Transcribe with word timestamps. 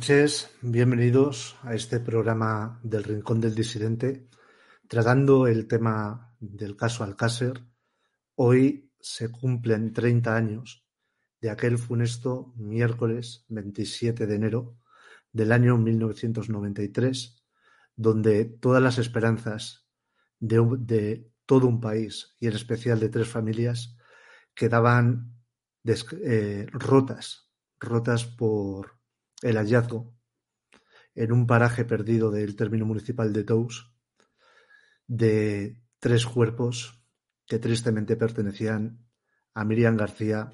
Noches, 0.00 0.50
bienvenidos 0.62 1.58
a 1.62 1.74
este 1.74 2.00
programa 2.00 2.80
del 2.82 3.04
Rincón 3.04 3.38
del 3.38 3.54
Disidente, 3.54 4.30
tratando 4.88 5.46
el 5.46 5.68
tema 5.68 6.34
del 6.40 6.74
caso 6.74 7.04
Alcácer. 7.04 7.66
Hoy 8.34 8.90
se 8.98 9.30
cumplen 9.30 9.92
30 9.92 10.34
años 10.34 10.86
de 11.42 11.50
aquel 11.50 11.76
funesto 11.76 12.54
miércoles 12.56 13.44
27 13.50 14.26
de 14.26 14.34
enero 14.34 14.78
del 15.32 15.52
año 15.52 15.76
1993, 15.76 17.44
donde 17.94 18.46
todas 18.46 18.82
las 18.82 18.96
esperanzas 18.96 19.86
de, 20.38 20.66
de 20.78 21.30
todo 21.44 21.66
un 21.66 21.78
país 21.78 22.38
y 22.40 22.46
en 22.46 22.54
especial 22.54 23.00
de 23.00 23.10
tres 23.10 23.28
familias 23.28 23.98
quedaban 24.54 25.34
eh, 25.84 26.66
rotas, 26.72 27.50
rotas 27.78 28.24
por 28.24 28.99
el 29.42 29.56
hallazgo 29.56 30.14
en 31.14 31.32
un 31.32 31.46
paraje 31.46 31.84
perdido 31.84 32.30
del 32.30 32.56
término 32.56 32.86
municipal 32.86 33.32
de 33.32 33.44
Tous 33.44 33.92
de 35.06 35.82
tres 35.98 36.24
cuerpos 36.24 37.02
que 37.46 37.58
tristemente 37.58 38.16
pertenecían 38.16 39.04
a 39.54 39.64
Miriam 39.64 39.96
García, 39.96 40.52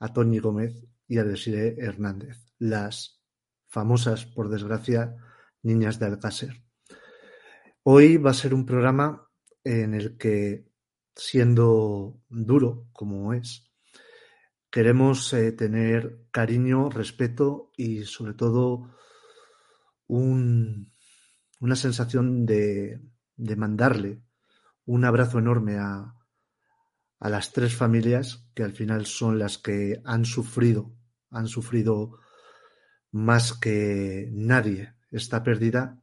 a 0.00 0.12
Tony 0.12 0.40
Gómez 0.40 0.84
y 1.06 1.18
a 1.18 1.24
Desiree 1.24 1.76
Hernández, 1.78 2.52
las 2.58 3.22
famosas, 3.68 4.26
por 4.26 4.48
desgracia, 4.48 5.16
niñas 5.62 5.98
de 5.98 6.06
Alcácer. 6.06 6.64
Hoy 7.84 8.16
va 8.16 8.30
a 8.30 8.34
ser 8.34 8.52
un 8.52 8.66
programa 8.66 9.28
en 9.62 9.94
el 9.94 10.16
que, 10.16 10.66
siendo 11.14 12.20
duro 12.28 12.88
como 12.92 13.32
es, 13.32 13.70
Queremos 14.74 15.32
eh, 15.32 15.52
tener 15.52 16.26
cariño, 16.32 16.90
respeto 16.90 17.70
y 17.76 18.02
sobre 18.02 18.34
todo 18.34 18.90
una 20.08 21.76
sensación 21.76 22.44
de, 22.44 23.00
mandarle 23.56 24.24
un 24.84 25.04
abrazo 25.04 25.38
enorme 25.38 25.76
a, 25.78 26.16
a 27.20 27.28
las 27.28 27.52
tres 27.52 27.76
familias 27.76 28.48
que 28.52 28.64
al 28.64 28.72
final 28.72 29.06
son 29.06 29.38
las 29.38 29.58
que 29.58 30.02
han 30.04 30.24
sufrido, 30.24 30.92
han 31.30 31.46
sufrido 31.46 32.18
más 33.12 33.52
que 33.52 34.28
nadie 34.32 34.96
esta 35.12 35.44
pérdida 35.44 36.02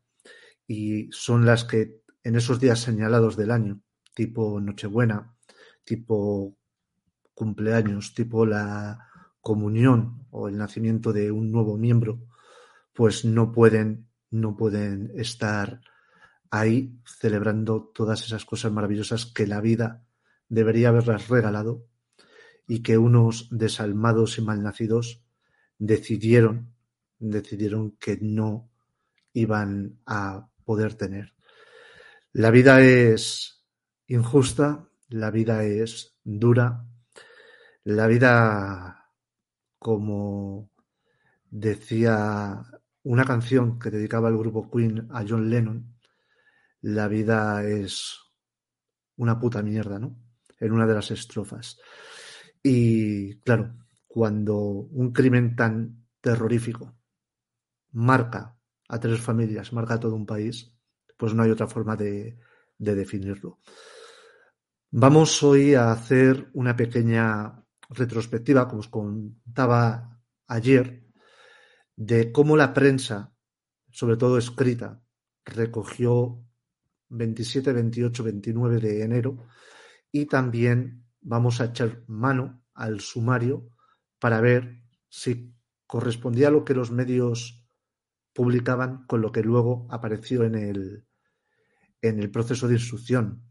y 0.65 1.09
son 1.11 1.45
las 1.45 1.65
que 1.65 2.03
en 2.23 2.37
esos 2.37 2.61
días 2.61 2.79
señalados 2.79 3.35
del 3.35 3.51
año, 3.51 3.81
tipo 4.13 4.61
Nochebuena, 4.61 5.35
tipo 5.83 6.55
cumpleaños, 7.41 8.13
tipo 8.13 8.45
la 8.45 9.09
comunión 9.41 10.27
o 10.29 10.47
el 10.47 10.59
nacimiento 10.59 11.11
de 11.11 11.31
un 11.31 11.51
nuevo 11.51 11.75
miembro, 11.75 12.19
pues 12.93 13.25
no 13.25 13.51
pueden, 13.51 14.07
no 14.29 14.55
pueden 14.55 15.11
estar 15.15 15.81
ahí 16.51 17.01
celebrando 17.03 17.91
todas 17.95 18.23
esas 18.23 18.45
cosas 18.45 18.71
maravillosas 18.71 19.25
que 19.25 19.47
la 19.47 19.59
vida 19.59 20.05
debería 20.49 20.89
haberlas 20.89 21.29
regalado 21.29 21.87
y 22.67 22.83
que 22.83 22.99
unos 22.99 23.47
desalmados 23.49 24.37
y 24.37 24.43
malnacidos 24.43 25.23
decidieron, 25.79 26.75
decidieron 27.17 27.97
que 27.97 28.19
no 28.21 28.69
iban 29.33 29.99
a 30.05 30.47
poder 30.63 30.93
tener. 30.93 31.33
La 32.33 32.51
vida 32.51 32.81
es 32.81 33.65
injusta, 34.05 34.87
la 35.09 35.31
vida 35.31 35.63
es 35.63 36.19
dura, 36.23 36.85
la 37.83 38.07
vida, 38.07 39.11
como 39.79 40.69
decía 41.49 42.61
una 43.03 43.25
canción 43.25 43.79
que 43.79 43.89
dedicaba 43.89 44.29
el 44.29 44.37
grupo 44.37 44.69
Queen 44.69 45.07
a 45.11 45.25
John 45.27 45.49
Lennon, 45.49 45.97
la 46.81 47.07
vida 47.07 47.63
es 47.63 48.19
una 49.17 49.39
puta 49.39 49.61
mierda, 49.61 49.99
¿no? 49.99 50.15
En 50.59 50.71
una 50.71 50.85
de 50.85 50.93
las 50.93 51.11
estrofas. 51.11 51.79
Y 52.63 53.39
claro, 53.39 53.75
cuando 54.07 54.57
un 54.57 55.11
crimen 55.11 55.55
tan 55.55 56.05
terrorífico 56.21 56.95
marca 57.91 58.57
a 58.87 58.99
tres 58.99 59.19
familias, 59.19 59.73
marca 59.73 59.95
a 59.95 59.99
todo 59.99 60.15
un 60.15 60.25
país, 60.25 60.71
pues 61.17 61.33
no 61.33 61.43
hay 61.43 61.51
otra 61.51 61.67
forma 61.67 61.95
de, 61.95 62.37
de 62.77 62.95
definirlo. 62.95 63.59
Vamos 64.91 65.41
hoy 65.43 65.73
a 65.73 65.91
hacer 65.91 66.49
una 66.53 66.75
pequeña 66.75 67.60
retrospectiva, 67.91 68.67
como 68.67 68.79
os 68.79 68.87
contaba 68.87 70.19
ayer, 70.47 71.05
de 71.95 72.31
cómo 72.31 72.57
la 72.57 72.73
prensa, 72.73 73.35
sobre 73.91 74.17
todo 74.17 74.37
escrita, 74.37 75.03
recogió 75.45 76.43
27, 77.09 77.73
28, 77.73 78.23
29 78.23 78.79
de 78.79 79.03
enero 79.03 79.47
y 80.11 80.25
también 80.25 81.05
vamos 81.19 81.61
a 81.61 81.65
echar 81.65 82.03
mano 82.07 82.63
al 82.73 83.01
sumario 83.01 83.69
para 84.19 84.39
ver 84.39 84.81
si 85.09 85.53
correspondía 85.85 86.47
a 86.47 86.51
lo 86.51 86.63
que 86.63 86.73
los 86.73 86.91
medios 86.91 87.67
publicaban 88.33 89.05
con 89.07 89.21
lo 89.21 89.31
que 89.31 89.43
luego 89.43 89.87
apareció 89.89 90.43
en 90.43 90.55
el, 90.55 91.05
en 92.01 92.19
el 92.19 92.31
proceso 92.31 92.67
de 92.67 92.75
instrucción. 92.75 93.43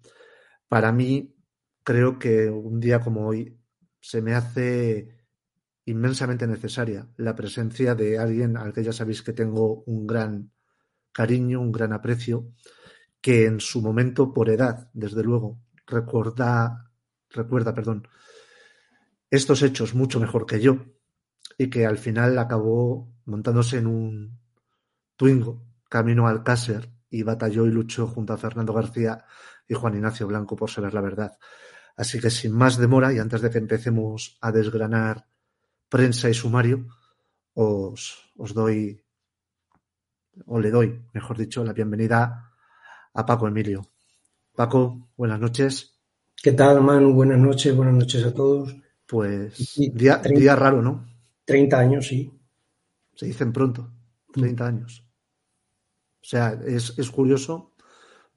Para 0.69 0.91
mí, 0.91 1.37
creo 1.85 2.19
que 2.19 2.49
un 2.49 2.81
día 2.81 3.01
como 3.01 3.27
hoy 3.27 3.60
se 4.01 4.23
me 4.23 4.35
hace 4.35 5.21
inmensamente 5.85 6.47
necesaria 6.47 7.09
la 7.17 7.35
presencia 7.35 7.95
de 7.95 8.19
alguien 8.19 8.57
al 8.57 8.73
que 8.73 8.85
ya 8.85 8.93
sabéis 8.93 9.23
que 9.23 9.33
tengo 9.33 9.83
un 9.87 10.07
gran 10.07 10.53
cariño, 11.13 11.61
un 11.61 11.73
gran 11.73 11.93
aprecio, 11.93 12.53
que 13.21 13.47
en 13.47 13.61
su 13.61 13.83
momento, 13.83 14.33
por 14.33 14.49
edad, 14.49 14.89
desde 14.93 15.23
luego, 15.23 15.61
recuerda, 15.87 16.91
recuerda, 17.29 17.75
perdón, 17.75 18.09
estos 19.31 19.63
hechos 19.63 19.95
mucho 19.95 20.21
mejor 20.21 20.47
que 20.47 20.61
yo 20.61 20.79
y 21.59 21.69
que 21.69 21.87
al 21.87 21.99
final 21.99 22.39
acabó 22.39 23.13
montándose 23.27 23.79
en 23.79 23.87
un 23.87 24.41
Twingo 25.17 25.63
camino 25.89 26.27
al 26.27 26.43
Cácer 26.43 26.91
y 27.11 27.23
batalló 27.23 27.67
y 27.67 27.71
luchó 27.71 28.07
junto 28.07 28.33
a 28.33 28.39
Fernando 28.39 28.73
García 28.73 29.25
y 29.69 29.75
Juan 29.75 29.95
Ignacio 29.95 30.27
Blanco 30.27 30.57
por 30.57 30.71
saber 30.71 30.95
la 30.95 31.01
verdad. 31.01 31.39
Así 31.97 32.21
que 32.21 32.31
sin 32.31 32.53
más 32.53 32.79
demora 32.79 33.13
y 33.13 33.19
antes 33.19 33.43
de 33.43 33.51
que 33.51 33.59
empecemos 33.59 34.39
a 34.41 34.53
desgranar 34.53 35.27
prensa 35.89 36.31
y 36.31 36.35
sumario, 36.35 36.87
os, 37.55 38.55
doy, 38.55 39.03
o 40.47 40.61
le 40.61 40.71
doy, 40.71 41.03
mejor 41.13 41.37
dicho, 41.37 41.65
la 41.65 41.73
bienvenida 41.73 42.53
a 43.13 43.27
Paco 43.27 43.49
Emilio. 43.49 43.87
Paco, 44.55 45.11
buenas 45.17 45.41
noches. 45.41 45.99
¿Qué 46.43 46.53
tal, 46.53 46.81
Manu? 46.81 47.13
Buenas 47.13 47.39
noches, 47.39 47.75
buenas 47.75 47.95
noches 47.95 48.25
a 48.25 48.33
todos. 48.33 48.75
Pues 49.07 49.75
día, 49.93 50.19
día 50.19 50.57
raro, 50.57 50.81
¿no? 50.81 51.07
30 51.45 51.79
años, 51.79 52.07
sí. 52.07 52.33
Se 53.15 53.27
dicen 53.27 53.53
pronto, 53.53 53.93
30 54.33 54.63
mm. 54.63 54.67
años. 54.67 55.05
O 56.23 56.25
sea, 56.25 56.59
es, 56.65 56.99
es 56.99 57.11
curioso 57.11 57.70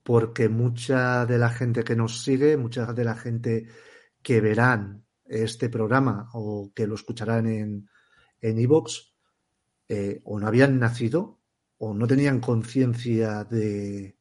porque 0.04 0.50
mucha 0.50 1.26
de 1.26 1.38
la 1.38 1.50
gente 1.50 1.84
que 1.84 1.96
nos 1.96 2.24
sigue, 2.24 2.58
mucha 2.58 2.94
de 2.94 3.04
la 3.04 3.16
gente 3.16 3.68
que 4.22 4.42
verán 4.42 5.06
este 5.26 5.70
programa 5.70 6.30
o 6.34 6.72
que 6.76 6.86
lo 6.86 6.96
escucharán 6.96 7.48
en 7.48 7.88
en 8.44 8.60
iVoox, 8.60 9.14
eh, 9.88 10.22
o 10.26 10.40
no 10.40 10.48
habían 10.48 10.78
nacido 10.78 11.40
o 11.78 11.94
no 11.94 12.06
tenían 12.06 12.40
conciencia 12.40 13.44
de, 13.46 14.18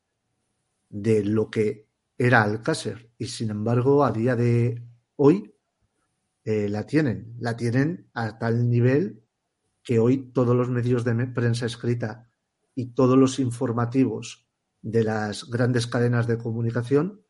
de 0.89 1.25
lo 1.25 1.51
que 1.51 1.89
era 2.17 2.43
Alcácer. 2.43 3.11
Y 3.19 3.27
sin 3.27 3.51
embargo 3.51 4.05
a 4.05 4.13
día 4.13 4.37
de 4.37 4.83
hoy 5.17 5.55
eh, 6.45 6.69
la 6.69 6.87
tienen, 6.87 7.35
la 7.39 7.57
tienen 7.57 8.11
a 8.15 8.39
tal 8.39 8.69
nivel 8.69 9.25
que 9.83 9.99
hoy 9.99 10.31
todos 10.33 10.57
los 10.57 10.71
medios 10.71 11.05
de 11.05 11.15
prensa 11.27 11.67
escrita 11.67 12.31
y 12.75 12.95
todos 12.95 13.19
los 13.19 13.41
informativos 13.41 14.49
de 14.83 15.05
las 15.05 15.49
grandes 15.49 15.87
cadenas 15.87 16.27
de 16.27 16.39
comunicación 16.39 17.23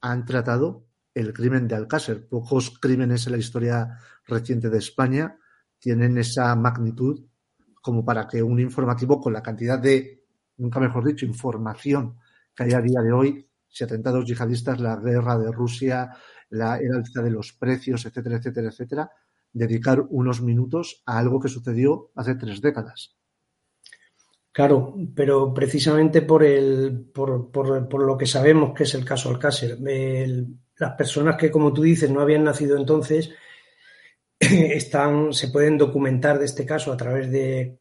han 0.00 0.24
tratado 0.24 0.86
el 1.14 1.32
crimen 1.32 1.68
de 1.68 1.76
Alcácer. 1.76 2.28
Pocos 2.28 2.78
crímenes 2.78 3.26
en 3.26 3.32
la 3.32 3.38
historia 3.38 3.98
reciente 4.26 4.70
de 4.70 4.78
España 4.78 5.38
tienen 5.78 6.18
esa 6.18 6.54
magnitud 6.56 7.26
como 7.80 8.04
para 8.04 8.26
que 8.26 8.42
un 8.42 8.58
informativo 8.58 9.20
con 9.20 9.32
la 9.32 9.42
cantidad 9.42 9.78
de, 9.78 10.24
nunca 10.56 10.80
mejor 10.80 11.04
dicho, 11.04 11.24
información 11.24 12.18
que 12.54 12.64
hay 12.64 12.72
a 12.72 12.80
día 12.80 13.00
de 13.00 13.12
hoy, 13.12 13.48
si 13.68 13.84
atentados 13.84 14.24
yihadistas, 14.24 14.80
la 14.80 14.96
guerra 14.96 15.38
de 15.38 15.52
Rusia, 15.52 16.10
la, 16.50 16.74
alza 16.74 17.22
de 17.22 17.30
los 17.30 17.52
precios, 17.52 18.06
etcétera, 18.06 18.36
etcétera, 18.36 18.68
etcétera, 18.68 19.10
dedicar 19.52 20.04
unos 20.10 20.42
minutos 20.42 21.02
a 21.06 21.18
algo 21.18 21.40
que 21.40 21.48
sucedió 21.48 22.10
hace 22.14 22.34
tres 22.34 22.60
décadas. 22.60 23.15
Claro, 24.56 24.94
pero 25.14 25.52
precisamente 25.52 26.22
por, 26.22 26.42
el, 26.42 27.10
por, 27.12 27.50
por, 27.50 28.02
lo 28.02 28.16
que 28.16 28.24
sabemos 28.24 28.72
que 28.72 28.84
es 28.84 28.94
el 28.94 29.04
caso 29.04 29.28
Alcácer, 29.28 29.76
las 30.78 30.92
personas 30.92 31.36
que, 31.36 31.50
como 31.50 31.74
tú 31.74 31.82
dices, 31.82 32.10
no 32.10 32.22
habían 32.22 32.44
nacido 32.44 32.78
entonces, 32.78 33.28
están, 34.40 35.34
se 35.34 35.48
pueden 35.48 35.76
documentar 35.76 36.38
de 36.38 36.46
este 36.46 36.64
caso 36.64 36.90
a 36.90 36.96
través 36.96 37.30
de, 37.30 37.80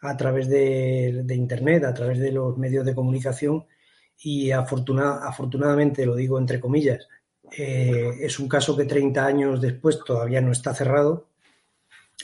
a 0.00 0.16
través 0.16 0.48
de, 0.48 1.26
Internet, 1.28 1.84
a 1.84 1.92
través 1.92 2.18
de 2.20 2.32
los 2.32 2.56
medios 2.56 2.86
de 2.86 2.94
comunicación 2.94 3.66
y 4.16 4.50
afortunadamente, 4.50 6.06
lo 6.06 6.16
digo 6.16 6.38
entre 6.38 6.58
comillas, 6.58 7.06
eh, 7.54 8.12
es 8.22 8.38
un 8.38 8.48
caso 8.48 8.74
que 8.74 8.86
30 8.86 9.26
años 9.26 9.60
después 9.60 9.98
todavía 10.06 10.40
no 10.40 10.52
está 10.52 10.72
cerrado. 10.72 11.28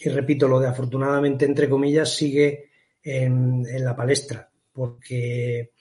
Y 0.02 0.08
repito, 0.08 0.48
lo 0.48 0.58
de 0.58 0.68
afortunadamente, 0.68 1.44
entre 1.44 1.68
comillas, 1.68 2.16
sigue 2.16 2.70
en, 3.04 3.84
la 3.84 3.94
palestra, 3.94 4.50
porque, 4.72 5.72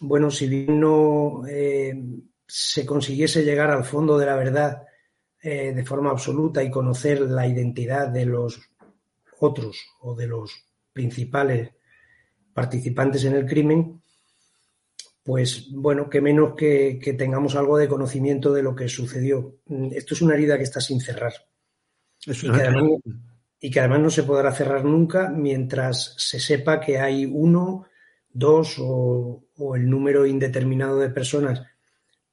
bueno, 0.00 0.30
si 0.30 0.48
bien 0.48 0.80
no 0.80 1.42
eh, 1.46 1.94
se 2.46 2.86
consiguiese 2.86 3.44
llegar 3.44 3.70
al 3.70 3.84
fondo 3.84 4.18
de 4.18 4.26
la 4.26 4.36
verdad 4.36 4.82
eh, 5.42 5.72
de 5.74 5.84
forma 5.84 6.10
absoluta 6.10 6.62
y 6.62 6.70
conocer 6.70 7.20
la 7.20 7.46
identidad 7.46 8.08
de 8.08 8.24
los 8.24 8.60
otros 9.38 9.78
o 10.00 10.14
de 10.14 10.26
los 10.26 10.64
principales 10.92 11.70
participantes 12.52 13.24
en 13.24 13.34
el 13.34 13.46
crimen, 13.46 14.02
pues 15.22 15.70
bueno, 15.70 16.08
que 16.08 16.20
menos 16.20 16.54
que, 16.56 16.98
que, 17.02 17.12
tengamos 17.12 17.54
algo 17.54 17.76
de 17.76 17.88
conocimiento 17.88 18.52
de 18.52 18.62
lo 18.62 18.74
que 18.74 18.88
sucedió. 18.88 19.60
Esto 19.92 20.14
es 20.14 20.22
una 20.22 20.34
herida 20.34 20.56
que 20.56 20.64
está 20.64 20.80
sin 20.80 21.00
cerrar. 21.00 21.32
Y 22.26 22.32
que, 22.32 22.48
además, 22.48 23.00
y, 23.60 23.70
que 23.70 23.80
además, 23.80 24.00
no 24.00 24.10
se 24.10 24.22
podrá 24.22 24.52
cerrar 24.52 24.84
nunca 24.84 25.28
mientras 25.28 26.14
se 26.16 26.40
sepa 26.40 26.80
que 26.80 26.98
hay 26.98 27.26
uno, 27.26 27.86
dos 28.32 28.76
o, 28.78 29.44
el 29.74 29.88
número 29.88 30.26
indeterminado 30.26 30.98
de 30.98 31.10
personas 31.10 31.62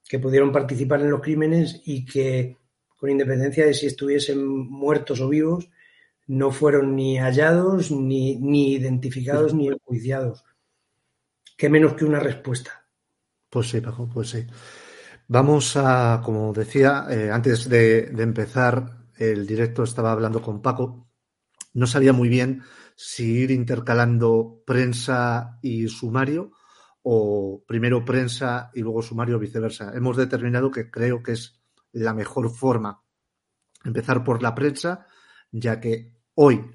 que 0.08 0.20
pudieron 0.20 0.52
participar 0.52 1.02
en 1.02 1.12
los 1.12 1.22
crímenes 1.22 1.82
y 1.86 2.06
que, 2.06 2.58
con 2.98 3.10
independencia 3.10 3.66
de 3.66 3.74
si 3.74 3.88
estuviesen 3.88 4.48
muertos 4.48 5.20
o 5.20 5.28
vivos, 5.28 5.70
no 6.28 6.52
fueron 6.52 6.96
ni 6.96 7.18
hallados, 7.18 7.92
ni, 7.92 8.38
ni 8.38 8.74
identificados, 8.74 9.54
ni 9.54 9.68
enjuiciados. 9.68 10.44
¿Qué 11.58 11.70
menos 11.70 11.94
que 11.94 12.06
una 12.06 12.20
respuesta? 12.20 12.86
Pues 13.50 13.70
sí, 13.70 13.82
Paco, 13.82 14.10
pues 14.14 14.30
sí. 14.30 14.46
Vamos 15.28 15.76
a, 15.76 16.22
como 16.24 16.54
decía, 16.54 17.06
eh, 17.10 17.30
antes 17.32 17.68
de, 17.68 18.06
empezar 18.18 18.98
el 19.18 19.46
directo 19.46 19.84
estaba 19.84 20.12
hablando 20.12 20.42
con 20.42 20.62
Paco. 20.62 21.07
No 21.78 21.86
sabía 21.86 22.12
muy 22.12 22.28
bien 22.28 22.64
si 22.96 23.44
ir 23.44 23.52
intercalando 23.52 24.64
prensa 24.66 25.60
y 25.62 25.88
sumario 25.90 26.54
o 27.04 27.64
primero 27.68 28.04
prensa 28.04 28.72
y 28.74 28.82
luego 28.82 29.04
sumario 29.04 29.36
o 29.36 29.40
viceversa. 29.40 29.92
Hemos 29.94 30.18
determinado 30.18 30.72
que 30.72 30.90
creo 30.90 31.22
que 31.22 31.34
es 31.34 31.62
la 31.92 32.16
mejor 32.16 32.50
forma 32.50 33.04
empezar 33.84 34.24
por 34.24 34.42
la 34.42 34.56
prensa, 34.56 35.06
ya 35.52 35.80
que 35.80 36.16
hoy 36.34 36.66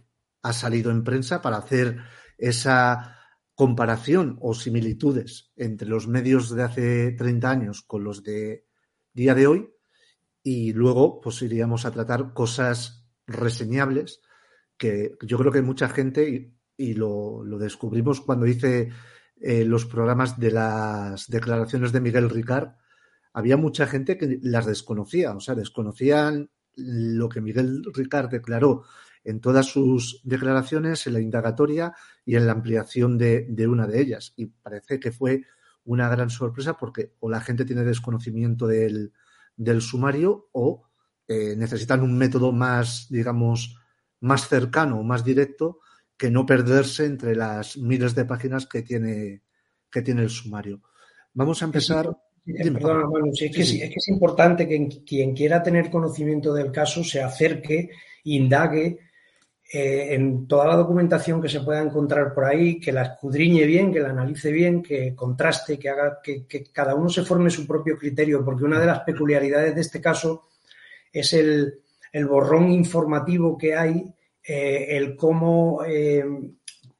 ha 0.40 0.52
salido 0.52 0.92
en 0.92 1.02
prensa 1.02 1.42
para 1.42 1.56
hacer 1.56 1.98
esa 2.38 3.18
comparación 3.56 4.38
o 4.40 4.54
similitudes 4.54 5.50
entre 5.56 5.88
los 5.88 6.06
medios 6.06 6.54
de 6.54 6.62
hace 6.62 7.10
30 7.10 7.50
años 7.50 7.82
con 7.82 8.04
los 8.04 8.22
de 8.22 8.68
día 9.12 9.34
de 9.34 9.48
hoy 9.48 9.68
y 10.44 10.72
luego 10.72 11.20
pues 11.20 11.42
iríamos 11.42 11.86
a 11.86 11.90
tratar 11.90 12.34
cosas 12.34 13.04
reseñables 13.26 14.20
que 14.76 15.16
yo 15.22 15.38
creo 15.38 15.52
que 15.52 15.62
mucha 15.62 15.88
gente 15.88 16.54
y, 16.76 16.94
lo, 16.94 17.44
descubrimos 17.58 18.20
cuando 18.20 18.46
hice 18.46 18.90
eh, 19.40 19.64
los 19.64 19.86
programas 19.86 20.38
de 20.38 20.50
las 20.50 21.28
declaraciones 21.28 21.92
de 21.92 22.00
Miguel 22.00 22.30
Ricard 22.30 22.70
había 23.32 23.56
mucha 23.56 23.86
gente 23.86 24.18
que 24.18 24.38
las 24.42 24.66
desconocía, 24.66 25.32
o 25.34 25.40
sea, 25.40 25.54
desconocían 25.54 26.50
lo 26.74 27.28
que 27.28 27.40
Miguel 27.40 27.82
Ricard 27.94 28.30
declaró 28.30 28.84
en 29.24 29.40
todas 29.40 29.66
sus 29.66 30.20
declaraciones, 30.24 31.06
en 31.06 31.14
la 31.14 31.20
indagatoria 31.20 31.94
y 32.24 32.36
en 32.36 32.46
la 32.46 32.52
ampliación 32.52 33.18
de, 33.18 33.66
una 33.68 33.86
de 33.86 34.00
ellas. 34.00 34.32
Y 34.36 34.46
parece 34.46 34.98
que 34.98 35.12
fue 35.12 35.44
una 35.84 36.08
gran 36.08 36.30
sorpresa 36.30 36.76
porque 36.76 37.14
o 37.20 37.30
la 37.30 37.40
gente 37.40 37.64
tiene 37.64 37.84
desconocimiento 37.84 38.66
del, 38.66 39.12
sumario 39.80 40.48
o 40.52 40.88
eh, 41.28 41.54
necesitan 41.56 42.02
un 42.02 42.18
método 42.18 42.52
más, 42.52 43.06
digamos, 43.10 43.76
más 44.22 44.48
cercano, 44.48 45.02
más 45.02 45.24
directo, 45.24 45.80
que 46.16 46.30
no 46.30 46.46
perderse 46.46 47.04
entre 47.04 47.36
las 47.36 47.76
miles 47.76 48.14
de 48.14 48.24
páginas 48.24 48.66
que 48.66 48.82
tiene, 48.82 49.42
que 49.90 50.02
tiene 50.02 50.22
el 50.22 50.30
sumario. 50.30 50.80
Vamos 51.34 51.62
a 51.62 51.66
empezar. 51.66 52.10
perdona, 52.44 53.06
es, 53.32 53.38
que, 53.38 53.62
es, 53.62 53.72
que, 53.72 53.94
es 53.96 54.08
importante 54.08 54.66
que 54.66 55.02
quien 55.04 55.34
quiera 55.34 55.62
tener 55.62 55.90
conocimiento 55.90 56.52
del 56.54 56.70
caso 56.70 57.02
se 57.04 57.22
acerque, 57.22 57.90
indague, 58.24 58.98
eh, 59.74 60.14
en 60.14 60.46
toda 60.46 60.66
la 60.66 60.76
documentación 60.76 61.40
que 61.40 61.48
se 61.48 61.60
pueda 61.60 61.80
encontrar 61.80 62.34
por 62.34 62.44
ahí, 62.44 62.78
que 62.78 62.92
la 62.92 63.04
escudriñe 63.04 63.64
bien, 63.64 63.90
que 63.90 64.00
la 64.00 64.10
analice 64.10 64.52
bien, 64.52 64.82
que 64.82 65.14
contraste, 65.14 65.78
que 65.78 65.88
haga 65.88 66.20
que, 66.22 66.46
cada 66.70 66.94
uno 66.94 67.08
se 67.08 67.22
forme 67.22 67.48
su 67.48 67.66
propio 67.66 67.96
criterio, 67.96 68.44
porque 68.44 68.64
una 68.64 68.78
de 68.78 68.86
las 68.86 69.00
peculiaridades 69.00 69.74
de 69.74 69.80
este 69.80 70.00
caso 70.00 70.48
es 71.10 71.32
el, 71.32 71.80
borrón 72.26 72.70
informativo 72.70 73.56
que 73.56 73.74
hay, 73.74 74.04
eh, 74.42 74.96
el 74.96 75.16
cómo 75.16 75.82
eh, 75.86 76.24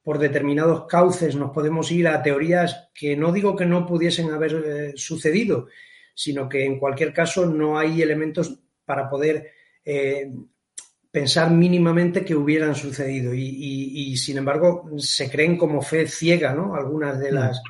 por 0.02 0.19
determinados 0.19 0.87
cauces 0.87 1.37
nos 1.37 1.50
podemos 1.50 1.90
ir 1.92 2.09
a 2.09 2.23
teorías 2.23 2.90
que 2.95 3.16
no 3.16 3.33
digo 3.33 3.54
que 3.54 3.66
no 3.66 3.87
pudiesen 3.87 4.31
haber 4.31 4.92
sucedido, 4.97 5.69
sino 6.14 6.49
que 6.49 6.64
en 6.64 6.78
cualquier 6.78 7.12
caso 7.12 7.47
no 7.47 7.78
hay 7.78 8.02
elementos 8.02 8.61
para 8.85 9.09
poder 9.09 9.50
pensar 11.11 11.50
mínimamente 11.50 12.25
que 12.25 12.35
hubieran 12.35 12.75
sucedido 12.75 13.35
y, 13.35 14.16
sin 14.16 14.38
embargo 14.38 14.90
se 14.97 15.31
creen 15.31 15.57
como 15.57 15.83
fe 15.83 16.09
ciega, 16.09 16.54
¿no? 16.54 16.75
Algunas 16.75 17.21
de 17.21 17.31
mm. 17.31 17.35
las 17.35 17.62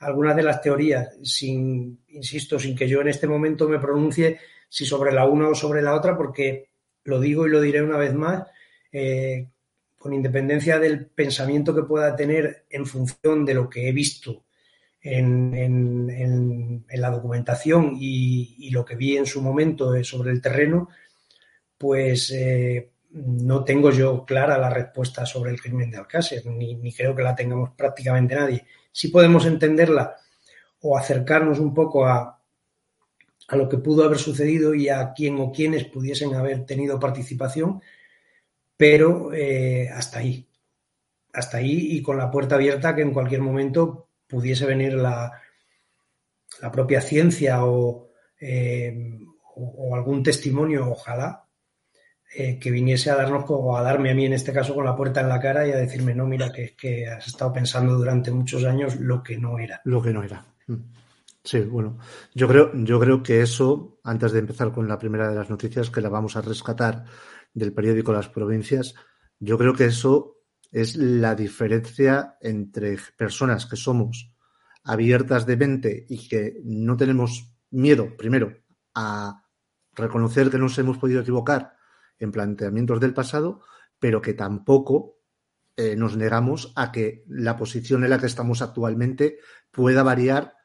algunas 0.00 0.36
de 0.36 0.42
las 0.42 0.62
teorías, 0.62 1.16
sin, 1.22 2.00
insisto, 2.08 2.58
sin 2.58 2.76
que 2.76 2.88
yo 2.88 3.00
en 3.00 3.08
este 3.08 3.26
momento 3.26 3.68
me 3.68 3.80
pronuncie 3.80 4.38
si 4.68 4.86
sobre 4.86 5.12
la 5.12 5.26
una 5.26 5.48
o 5.48 5.54
sobre 5.54 5.82
la 5.82 5.94
otra, 5.94 6.16
porque 6.16 6.67
lo 7.08 7.18
digo 7.20 7.46
y 7.46 7.50
lo 7.50 7.60
diré 7.60 7.82
una 7.82 7.96
vez 7.96 8.14
más, 8.14 8.44
eh, 8.92 9.48
con 9.98 10.12
independencia 10.12 10.78
del 10.78 11.06
pensamiento 11.06 11.74
que 11.74 11.82
pueda 11.82 12.14
tener 12.14 12.66
en 12.68 12.86
función 12.86 13.44
de 13.44 13.54
lo 13.54 13.68
que 13.68 13.88
he 13.88 13.92
visto 13.92 14.44
en, 15.00 16.84
la 16.90 17.10
documentación 17.10 17.96
y, 17.98 18.70
lo 18.70 18.84
que 18.84 18.96
vi 18.96 19.16
en 19.16 19.26
su 19.26 19.40
momento 19.40 20.02
sobre 20.04 20.30
el 20.32 20.42
terreno, 20.42 20.90
pues 21.78 22.30
eh, 22.30 22.90
no 23.10 23.64
tengo 23.64 23.90
yo 23.90 24.24
clara 24.26 24.58
la 24.58 24.68
respuesta 24.68 25.24
sobre 25.24 25.50
el 25.50 25.60
crimen 25.60 25.90
de 25.90 25.96
Alcácer, 25.96 26.44
ni, 26.46 26.92
creo 26.92 27.14
que 27.14 27.22
la 27.22 27.34
tengamos 27.34 27.70
prácticamente 27.74 28.34
nadie. 28.34 28.66
Sí 28.92 29.08
podemos 29.08 29.46
entenderla 29.46 30.14
o 30.82 30.96
acercarnos 30.96 31.58
un 31.58 31.72
poco 31.72 32.06
a, 32.06 32.37
a 33.48 33.56
lo 33.56 33.68
que 33.68 33.78
pudo 33.78 34.04
haber 34.04 34.18
sucedido 34.18 34.74
y 34.74 34.88
a 34.88 35.12
quién 35.14 35.38
o 35.40 35.50
quiénes 35.50 35.84
pudiesen 35.84 36.34
haber 36.34 36.64
tenido 36.66 37.00
participación, 37.00 37.80
pero 38.76 39.32
eh, 39.32 39.88
hasta 39.88 40.20
ahí. 40.20 40.46
Hasta 41.32 41.58
ahí 41.58 41.96
y 41.96 42.02
con 42.02 42.18
la 42.18 42.30
puerta 42.30 42.54
abierta 42.54 42.94
que 42.94 43.02
en 43.02 43.12
cualquier 43.12 43.40
momento 43.40 44.08
pudiese 44.26 44.66
venir 44.66 44.94
la, 44.94 45.32
la 46.60 46.70
propia 46.70 47.00
ciencia 47.00 47.64
o, 47.64 48.10
eh, 48.40 49.18
o 49.54 49.94
algún 49.94 50.22
testimonio, 50.22 50.90
ojalá, 50.90 51.44
eh, 52.34 52.58
que 52.58 52.70
viniese 52.70 53.10
a 53.10 53.16
darnos 53.16 53.44
o 53.48 53.76
a 53.76 53.82
darme 53.82 54.10
a 54.10 54.14
mí 54.14 54.26
en 54.26 54.34
este 54.34 54.52
caso 54.52 54.74
con 54.74 54.84
la 54.84 54.94
puerta 54.94 55.22
en 55.22 55.30
la 55.30 55.40
cara 55.40 55.66
y 55.66 55.72
a 55.72 55.76
decirme, 55.76 56.14
no, 56.14 56.26
mira, 56.26 56.52
que, 56.52 56.76
que 56.76 57.06
has 57.06 57.26
estado 57.26 57.54
pensando 57.54 57.94
durante 57.94 58.30
muchos 58.30 58.64
años 58.64 58.96
lo 58.96 59.22
que 59.22 59.38
no 59.38 59.58
era. 59.58 59.80
Lo 59.84 60.02
que 60.02 60.12
no 60.12 60.22
era. 60.22 60.44
Mm. 60.66 60.74
Sí, 61.48 61.60
bueno, 61.60 61.96
yo 62.34 62.46
creo, 62.46 62.70
yo 62.74 63.00
creo 63.00 63.22
que 63.22 63.40
eso, 63.40 63.98
antes 64.04 64.32
de 64.32 64.40
empezar 64.40 64.70
con 64.70 64.86
la 64.86 64.98
primera 64.98 65.30
de 65.30 65.34
las 65.34 65.48
noticias, 65.48 65.88
que 65.88 66.02
la 66.02 66.10
vamos 66.10 66.36
a 66.36 66.42
rescatar 66.42 67.06
del 67.54 67.72
periódico 67.72 68.12
Las 68.12 68.28
Provincias, 68.28 68.94
yo 69.38 69.56
creo 69.56 69.72
que 69.72 69.86
eso 69.86 70.42
es 70.70 70.96
la 70.96 71.34
diferencia 71.34 72.36
entre 72.42 72.98
personas 73.16 73.64
que 73.64 73.76
somos 73.76 74.30
abiertas 74.84 75.46
de 75.46 75.56
mente 75.56 76.04
y 76.10 76.28
que 76.28 76.60
no 76.64 76.98
tenemos 76.98 77.50
miedo, 77.70 78.14
primero, 78.18 78.54
a 78.94 79.42
reconocer 79.94 80.50
que 80.50 80.58
nos 80.58 80.78
hemos 80.78 80.98
podido 80.98 81.22
equivocar 81.22 81.76
en 82.18 82.30
planteamientos 82.30 83.00
del 83.00 83.14
pasado, 83.14 83.62
pero 83.98 84.20
que 84.20 84.34
tampoco 84.34 85.16
eh, 85.78 85.96
nos 85.96 86.14
negamos 86.14 86.74
a 86.76 86.92
que 86.92 87.24
la 87.26 87.56
posición 87.56 88.04
en 88.04 88.10
la 88.10 88.18
que 88.18 88.26
estamos 88.26 88.60
actualmente 88.60 89.38
pueda 89.70 90.02
variar 90.02 90.57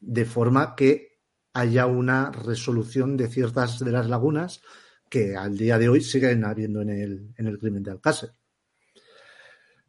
de 0.00 0.24
forma 0.24 0.74
que 0.74 1.18
haya 1.52 1.86
una 1.86 2.30
resolución 2.30 3.16
de 3.16 3.28
ciertas 3.28 3.78
de 3.78 3.90
las 3.90 4.08
lagunas 4.08 4.60
que 5.08 5.36
al 5.36 5.56
día 5.56 5.78
de 5.78 5.88
hoy 5.88 6.02
siguen 6.02 6.44
habiendo 6.44 6.82
en 6.82 6.90
el, 6.90 7.34
en 7.36 7.46
el 7.46 7.58
crimen 7.58 7.82
de 7.82 7.90
Alcácer. 7.90 8.30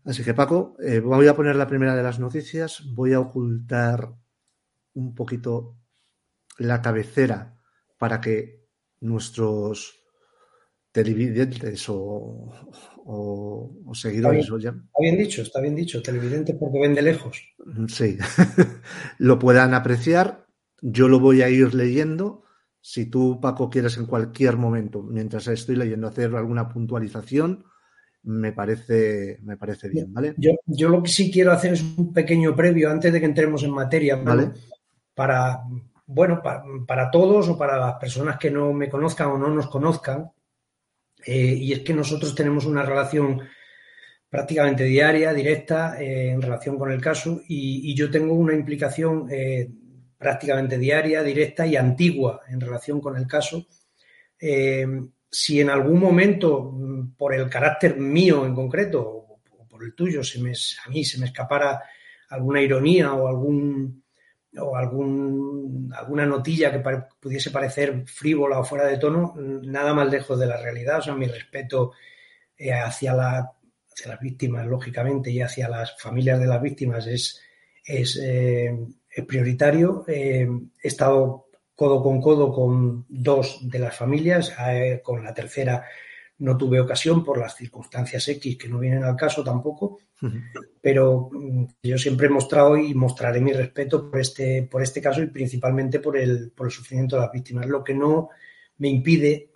Así 0.06 0.24
que 0.24 0.34
Paco, 0.34 0.76
eh, 0.80 1.00
voy 1.00 1.28
a 1.28 1.36
poner 1.36 1.56
la 1.56 1.68
primera 1.68 1.96
de 1.96 2.04
las 2.04 2.20
noticias, 2.20 2.84
voy 2.94 3.14
a 3.14 3.20
ocultar 3.20 4.16
un 4.94 5.14
poquito 5.14 5.78
la 6.58 6.82
cabecera 6.82 7.58
para 7.98 8.20
que 8.22 8.66
nuestros 9.02 9.99
televidentes 10.92 11.86
o, 11.90 12.52
seguidores. 13.94 14.46
Está 14.46 14.56
bien, 14.56 14.70
está 14.70 15.00
bien, 15.00 15.18
dicho, 15.18 15.42
está 15.42 15.62
bien 15.62 15.76
dicho, 15.76 16.02
televidentes 16.02 16.56
porque 16.56 16.80
ven 16.80 16.96
de 16.96 17.02
lejos. 17.02 17.44
Sí, 17.88 18.18
lo 19.18 19.40
puedan 19.40 19.74
apreciar. 19.74 20.46
Yo 20.82 21.08
lo 21.08 21.20
voy 21.20 21.42
a 21.42 21.50
ir 21.50 21.74
leyendo. 21.74 22.44
Si 22.82 23.06
tú, 23.06 23.40
Paco, 23.42 23.70
quieres 23.70 23.98
en 23.98 24.06
cualquier 24.06 24.58
momento, 24.58 25.04
mientras 25.04 25.48
estoy 25.48 25.76
leyendo, 25.76 26.08
hacer 26.08 26.34
alguna 26.36 26.70
puntualización, 26.70 27.66
me 28.24 28.52
parece, 28.52 29.40
me 29.44 29.58
parece 29.58 29.90
bien, 29.90 30.14
¿vale? 30.14 30.36
Yo, 30.38 30.52
yo 30.66 30.90
lo 30.90 31.04
que 31.04 31.10
sí 31.10 31.32
quiero 31.32 31.52
hacer 31.52 31.74
es 31.74 31.82
un 31.82 32.14
pequeño 32.14 32.56
previo 32.56 32.90
antes 32.90 33.12
de 33.12 33.20
que 33.20 33.26
entremos 33.26 33.64
en 33.64 33.72
materia, 33.72 34.16
¿vale? 34.18 34.52
Para, 35.14 35.62
bueno, 36.06 36.42
para, 36.88 37.12
todos 37.12 37.50
o 37.50 37.58
para 37.58 37.78
las 37.78 37.96
personas 37.96 38.38
que 38.38 38.50
no 38.50 38.74
me 38.74 38.90
conozcan 38.90 39.30
o 39.30 39.38
no 39.38 39.50
nos 39.50 39.68
conozcan, 39.68 40.32
eh, 41.26 41.54
y 41.54 41.74
es 41.74 41.80
que 41.80 41.94
nosotros 41.94 42.34
tenemos 42.34 42.66
una 42.66 42.84
relación 42.84 43.42
prácticamente 44.30 44.84
diaria, 44.84 45.34
directa, 45.34 46.02
eh, 46.02 46.30
en 46.32 46.42
relación 46.42 46.78
con 46.78 46.92
el 46.92 47.02
caso, 47.02 47.42
y, 47.48 47.94
yo 47.96 48.12
tengo 48.12 48.34
una 48.34 48.54
implicación 48.54 49.28
eh, 49.32 49.70
prácticamente 50.18 50.78
diaria, 50.78 51.24
directa 51.24 51.66
y 51.66 51.76
antigua 51.76 52.42
en 52.48 52.62
relación 52.62 53.02
con 53.02 53.18
el 53.18 53.26
caso. 53.26 53.68
Si 55.32 55.62
en 55.62 55.70
algún 55.70 56.00
momento, 56.00 56.72
mm, 56.72 57.16
por 57.16 57.34
el 57.34 57.50
carácter 57.50 57.98
mío 57.98 58.46
en 58.46 58.56
concreto, 58.56 59.02
o 59.02 59.68
por 59.68 59.84
el 59.84 59.94
tuyo, 59.94 60.24
se 60.24 60.40
me, 60.40 60.52
a 60.52 60.90
mí 60.90 61.04
se 61.04 61.20
me 61.20 61.28
escapara 61.28 61.82
alguna 62.30 62.62
ironía 62.62 63.14
o 63.14 63.28
algún 63.28 64.04
o 64.58 64.76
alguna 64.76 66.26
notilla 66.26 66.72
que 66.72 66.80
pudiese 67.20 67.52
parecer 67.52 68.04
frívola 68.08 68.60
o 68.60 68.64
fuera 68.64 68.88
de 68.88 68.98
tono, 68.98 69.34
nada 69.38 69.94
más 69.94 70.10
lejos 70.10 70.40
de 70.40 70.48
la 70.48 70.58
realidad. 70.58 71.00
O 71.00 71.02
sea, 71.02 71.16
mi 71.16 71.28
respeto 71.28 71.92
eh, 72.58 72.74
hacia, 72.74 73.14
la, 73.14 73.52
hacia 73.92 74.12
las 74.12 74.20
víctimas, 74.20 74.66
lógicamente, 74.66 75.30
y 75.32 75.42
hacia 75.42 75.70
las 75.70 76.00
familias 76.02 76.40
de 76.40 76.48
las 76.48 76.62
víctimas 76.62 77.06
es, 77.08 77.40
es, 77.86 78.20
eh, 78.22 78.76
prioritario. 79.28 80.06
Eh, 80.08 80.48
he 80.82 80.88
estado 80.88 81.48
codo 81.76 82.02
con 82.02 82.22
codo 82.22 82.52
con 82.52 83.06
dos 83.08 83.60
de 83.62 83.80
las 83.80 83.96
familias, 83.96 84.54
con 85.04 85.24
la 85.24 85.34
tercera 85.34 85.86
no 86.40 86.58
tuve 86.58 86.80
ocasión 86.80 87.24
por 87.24 87.38
las 87.38 87.56
circunstancias 87.56 88.28
X 88.28 88.58
que 88.58 88.68
no 88.68 88.80
vienen 88.80 89.04
al 89.04 89.16
caso 89.16 89.44
tampoco, 89.44 90.00
pero 90.82 91.30
mm, 91.32 91.66
yo 91.84 91.98
siempre 91.98 92.28
he 92.28 92.30
mostrado 92.30 92.78
y 92.78 92.94
mostraré 92.94 93.42
mi 93.42 93.52
respeto 93.52 94.10
por 94.10 94.20
este, 94.20 94.64
por 94.64 94.82
este 94.82 95.02
caso 95.02 95.22
y 95.22 95.28
principalmente 95.28 96.00
por 96.00 96.18
el, 96.18 96.52
por 96.52 96.68
el 96.68 96.72
sufrimiento 96.72 97.16
de 97.16 97.24
las 97.24 97.32
víctimas, 97.32 97.68
lo 97.68 97.84
que 97.84 97.94
no 97.94 98.30
me 98.78 98.88
impide, 98.88 99.50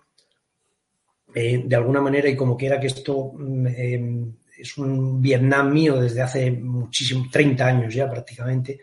eh, 1.34 1.62
de 1.64 1.76
alguna 1.76 2.00
manera, 2.00 2.28
y 2.28 2.36
como 2.36 2.56
quiera 2.56 2.78
que 2.78 2.88
esto 2.88 3.32
mm, 3.34 3.66
eh, 3.66 4.24
es 4.58 4.78
un 4.78 5.20
Vietnam 5.20 5.72
mío 5.72 6.00
desde 6.00 6.22
hace 6.22 6.50
muchísimo, 6.50 7.26
30 7.32 7.66
años 7.66 7.94
ya 7.94 8.08
prácticamente, 8.10 8.78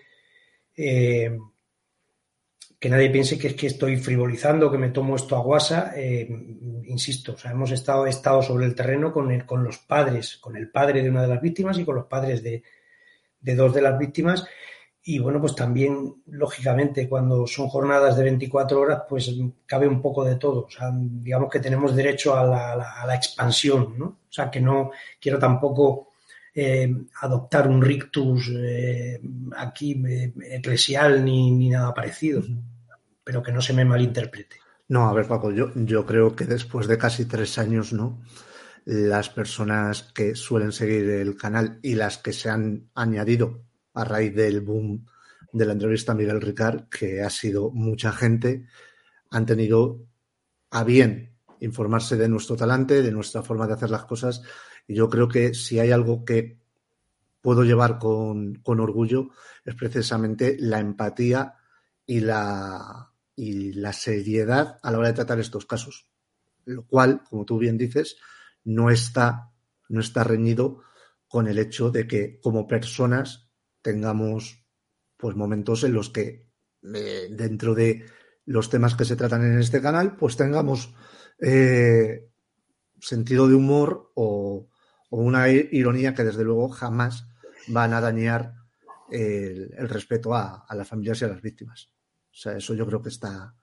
que 2.82 2.90
nadie 2.90 3.12
piense 3.12 3.38
que 3.38 3.50
es 3.50 3.54
que 3.54 3.68
estoy 3.68 3.98
frivolizando, 3.98 4.72
que 4.72 4.80
me 4.80 4.90
tomo 4.90 5.16
esto 5.16 5.36
a 5.36 5.42
guasa. 5.42 5.94
Eh, 5.96 6.28
insisto, 6.88 7.34
o 7.34 7.38
sea, 7.38 7.52
hemos 7.52 7.70
estado, 7.70 8.08
estado 8.08 8.42
sobre 8.42 8.66
el 8.66 8.74
terreno 8.74 9.14
con, 9.14 9.40
con 9.42 9.64
los 9.64 9.78
padres, 9.78 10.38
con 10.38 10.58
el 10.58 10.72
padre 10.72 11.04
de 11.04 11.12
una 11.12 11.22
de 11.22 11.28
las 11.28 11.40
víctimas 11.40 11.78
y 11.78 11.86
con 11.86 11.94
los 11.94 12.08
padres 12.08 12.42
de, 12.42 12.64
dos 13.40 13.72
de 13.72 13.84
las 13.84 14.00
víctimas. 14.00 14.48
Y 15.04 15.20
bueno, 15.20 15.40
pues 15.40 15.54
también, 15.54 16.24
lógicamente, 16.26 17.08
cuando 17.08 17.46
son 17.46 17.68
jornadas 17.68 18.18
de 18.18 18.24
24 18.24 18.80
horas, 18.80 19.04
pues 19.08 19.32
cabe 19.68 19.88
un 19.88 20.02
poco 20.02 20.26
de 20.26 20.38
todo. 20.38 20.66
O 20.66 20.70
sea, 20.72 20.90
digamos 20.92 21.52
que 21.52 21.60
tenemos 21.60 21.96
derecho 21.96 22.36
a 22.36 22.44
la, 22.44 23.16
expansión, 23.16 23.94
¿no? 23.96 24.06
O 24.06 24.34
sea, 24.34 24.50
que 24.50 24.60
no 24.60 24.90
quiero 25.20 25.38
tampoco 25.38 26.08
eh, 26.56 26.92
adoptar 27.22 27.68
un 27.68 27.80
rictus 27.80 28.52
eh, 28.58 29.22
aquí 29.56 30.02
eclesial 30.50 31.24
ni, 31.24 31.52
ni, 31.52 31.70
nada 31.70 31.94
parecido 31.94 32.42
pero 33.32 33.44
que 33.44 33.54
no 33.54 33.62
se 33.62 33.72
me 33.72 33.86
malinterprete. 33.86 34.58
No, 34.90 35.08
a 35.08 35.14
ver, 35.14 35.26
Paco, 35.26 35.54
yo, 35.54 35.72
yo 35.74 36.06
creo 36.06 36.36
que 36.36 36.44
después 36.44 36.86
de 36.86 36.98
casi 36.98 37.24
tres 37.24 37.58
años, 37.58 37.94
¿no? 37.94 38.22
Las 38.84 39.30
personas 39.30 40.12
que 40.14 40.36
suelen 40.36 40.74
seguir 40.74 41.10
el 41.12 41.38
canal 41.38 41.80
y 41.82 41.96
las 41.96 42.18
que 42.18 42.34
se 42.34 42.50
han 42.50 42.90
añadido 42.94 43.64
a 43.94 44.04
raíz 44.04 44.36
del 44.36 44.60
boom 44.60 45.06
de 45.54 45.66
la 45.66 45.72
entrevista 45.72 46.12
a 46.12 46.16
Miguel 46.16 46.42
Ricard, 46.42 46.90
que 46.90 47.22
ha 47.22 47.30
sido 47.30 47.72
mucha 47.72 48.12
gente, 48.12 48.66
han 49.30 49.46
tenido 49.46 50.04
a 50.70 50.84
bien 50.84 51.38
informarse 51.62 52.18
de 52.18 52.28
nuestro 52.28 52.58
talante, 52.58 53.02
de 53.02 53.14
nuestra 53.14 53.44
forma 53.44 53.66
de 53.66 53.76
hacer 53.76 53.92
las 53.92 54.04
cosas. 54.04 54.42
Y 54.90 54.96
yo 54.96 55.10
creo 55.10 55.30
que 55.30 55.54
si 55.54 55.80
hay 55.80 55.92
algo 55.92 56.26
que 56.26 56.60
puedo 57.40 57.64
llevar 57.64 57.98
con, 57.98 58.56
con 58.56 58.82
orgullo 58.82 59.30
es 59.64 59.76
precisamente 59.76 60.58
la 60.60 60.82
empatía 60.82 61.56
y 62.06 62.20
la, 62.20 63.11
y 63.42 63.74
la 63.74 63.92
seriedad 63.92 64.78
a 64.84 64.92
la 64.92 65.00
hora 65.00 65.08
de 65.08 65.16
tratar 65.16 65.40
estos 65.40 65.66
casos. 65.66 66.08
Lo 66.64 66.86
cual, 66.86 67.24
como 67.28 67.44
tú 67.44 67.58
bien 67.58 67.76
dices, 67.76 68.18
no 68.64 68.92
está, 68.92 69.52
no 69.90 70.00
está 70.00 70.24
reñido 70.24 70.84
con 71.28 71.48
el 71.48 71.58
hecho 71.58 71.90
de 71.90 72.06
que 72.06 72.40
como 72.40 72.68
personas 72.68 73.50
tengamos 73.82 74.64
pues 75.18 75.36
momentos 75.36 75.84
en 75.84 75.94
los 75.94 76.12
que 76.12 76.52
eh, 76.84 77.30
dentro 77.32 77.74
de 77.74 78.06
los 78.46 78.70
temas 78.70 78.94
que 78.94 79.06
se 79.06 79.16
tratan 79.16 79.44
en 79.44 79.58
este 79.58 79.82
canal, 79.82 80.18
pues 80.18 80.38
tengamos 80.38 80.94
eh, 81.40 82.30
sentido 83.00 83.48
de 83.48 83.56
humor 83.56 84.12
o, 84.14 84.70
una 85.10 85.50
ironía 85.50 86.14
que 86.14 86.24
desde 86.24 86.44
luego 86.44 86.70
jamás 86.70 87.28
van 87.70 87.94
a 87.94 88.02
dañar 88.02 88.54
el, 89.10 89.90
respeto 89.90 90.36
a, 90.36 90.64
a 90.70 90.76
las 90.76 90.88
familias 90.88 91.22
y 91.22 91.26
a 91.26 91.30
las 91.30 91.42
víctimas. 91.42 91.92
O 92.32 92.36
sea, 92.36 92.58
eso 92.58 92.74
yo 92.74 92.86
creo 92.86 93.02
que 93.02 93.10
está, 93.10 93.54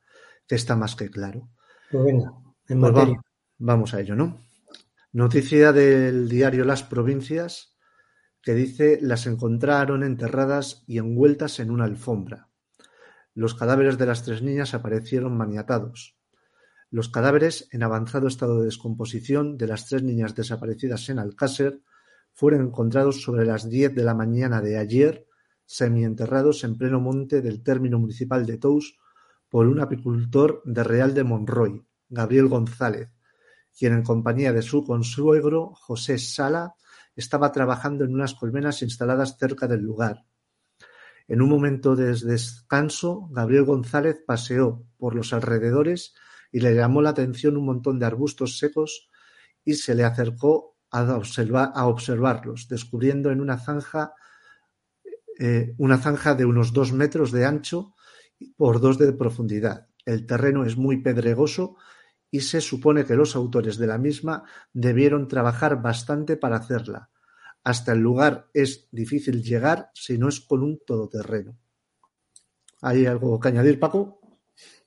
que 0.46 0.54
está 0.54 0.76
más 0.76 0.94
que 0.94 1.10
claro. 1.10 1.50
Pues 1.90 2.04
venga, 2.04 2.32
en 2.68 2.80
pues 2.80 2.92
vamos, 2.92 3.18
vamos 3.58 3.94
a 3.94 4.00
ello, 4.00 4.14
¿no? 4.14 4.38
Noticia 5.12 5.72
del 5.72 6.28
diario 6.28 6.64
Las 6.64 6.82
Provincias 6.82 7.78
que 8.42 8.54
dice 8.54 8.98
las 9.02 9.26
encontraron 9.26 10.02
enterradas 10.02 10.84
y 10.86 10.98
envueltas 10.98 11.60
en 11.60 11.70
una 11.70 11.84
alfombra. 11.84 12.48
Los 13.34 13.54
cadáveres 13.54 13.98
de 13.98 14.06
las 14.06 14.24
tres 14.24 14.42
niñas 14.42 14.74
aparecieron 14.74 15.36
maniatados. 15.36 16.16
Los 16.90 17.08
cadáveres 17.08 17.68
en 17.72 17.82
avanzado 17.82 18.26
estado 18.26 18.60
de 18.60 18.64
descomposición 18.64 19.58
de 19.58 19.66
las 19.66 19.86
tres 19.86 20.02
niñas 20.02 20.34
desaparecidas 20.34 21.08
en 21.10 21.18
Alcácer 21.18 21.82
fueron 22.32 22.62
encontrados 22.62 23.22
sobre 23.22 23.44
las 23.44 23.68
diez 23.68 23.94
de 23.94 24.04
la 24.04 24.14
mañana 24.14 24.62
de 24.62 24.78
ayer 24.78 25.27
semienterrados 25.68 26.64
en 26.64 26.78
pleno 26.78 26.98
monte 26.98 27.42
del 27.42 27.62
término 27.62 27.98
municipal 27.98 28.46
de 28.46 28.56
Tous 28.56 28.96
por 29.50 29.66
un 29.66 29.80
apicultor 29.80 30.62
de 30.64 30.82
Real 30.82 31.12
de 31.12 31.24
Monroy, 31.24 31.84
Gabriel 32.08 32.48
González, 32.48 33.10
quien 33.78 33.92
en 33.92 34.02
compañía 34.02 34.54
de 34.54 34.62
su 34.62 34.82
consuegro, 34.82 35.74
José 35.74 36.16
Sala, 36.16 36.74
estaba 37.14 37.52
trabajando 37.52 38.04
en 38.04 38.14
unas 38.14 38.32
colmenas 38.32 38.80
instaladas 38.80 39.36
cerca 39.36 39.66
del 39.66 39.82
lugar. 39.82 40.24
En 41.26 41.42
un 41.42 41.50
momento 41.50 41.94
de 41.94 42.14
descanso, 42.14 43.28
Gabriel 43.30 43.64
González 43.64 44.22
paseó 44.26 44.86
por 44.96 45.14
los 45.14 45.34
alrededores 45.34 46.14
y 46.50 46.60
le 46.60 46.74
llamó 46.74 47.02
la 47.02 47.10
atención 47.10 47.58
un 47.58 47.66
montón 47.66 47.98
de 47.98 48.06
arbustos 48.06 48.56
secos 48.56 49.10
y 49.66 49.74
se 49.74 49.94
le 49.94 50.04
acercó 50.04 50.78
a, 50.90 51.00
a 51.02 51.86
observarlos, 51.86 52.68
descubriendo 52.68 53.30
en 53.30 53.42
una 53.42 53.58
zanja 53.58 54.14
eh, 55.38 55.74
una 55.78 55.98
zanja 55.98 56.34
de 56.34 56.44
unos 56.44 56.72
dos 56.72 56.92
metros 56.92 57.30
de 57.30 57.44
ancho 57.44 57.94
por 58.56 58.80
dos 58.80 58.98
de 58.98 59.12
profundidad. 59.12 59.86
El 60.04 60.26
terreno 60.26 60.64
es 60.64 60.76
muy 60.76 61.00
pedregoso 61.00 61.76
y 62.30 62.40
se 62.40 62.60
supone 62.60 63.04
que 63.04 63.14
los 63.14 63.36
autores 63.36 63.78
de 63.78 63.86
la 63.86 63.98
misma 63.98 64.44
debieron 64.72 65.28
trabajar 65.28 65.80
bastante 65.80 66.36
para 66.36 66.56
hacerla. 66.56 67.10
Hasta 67.62 67.92
el 67.92 68.00
lugar 68.00 68.48
es 68.52 68.88
difícil 68.90 69.42
llegar 69.42 69.90
si 69.94 70.18
no 70.18 70.28
es 70.28 70.40
con 70.40 70.62
un 70.62 70.80
todoterreno. 70.84 71.56
¿Hay 72.82 73.06
algo 73.06 73.38
que 73.38 73.48
añadir, 73.48 73.78
Paco? 73.78 74.20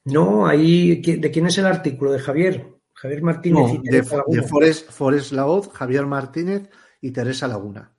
No, 0.05 0.46
ahí 0.48 1.01
¿de 1.01 1.31
quién 1.31 1.46
es 1.46 1.58
el 1.58 1.65
artículo? 1.65 2.12
¿De 2.12 2.20
Javier? 2.20 2.67
Javier 2.93 3.24
Martínez 3.24 3.74
y 3.74 3.81
Teresa 3.84 4.15
de, 4.15 4.17
Laguna. 4.17 4.41
de 4.41 4.48
Forest, 4.48 4.91
Forest 4.91 5.31
Laoz, 5.31 5.72
Javier 5.72 6.05
Martínez 6.05 6.70
y 7.00 7.12
Teresa 7.12 7.48
Laguna 7.48 7.90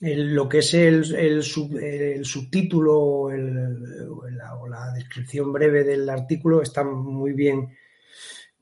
lo 0.00 0.48
que 0.48 0.58
es 0.58 0.74
el, 0.74 1.42
subtítulo 2.24 3.00
o, 3.00 3.30
la, 3.30 4.92
descripción 4.94 5.52
breve 5.52 5.84
del 5.84 6.08
artículo 6.08 6.62
está 6.62 6.84
muy 6.84 7.32
bien, 7.32 7.68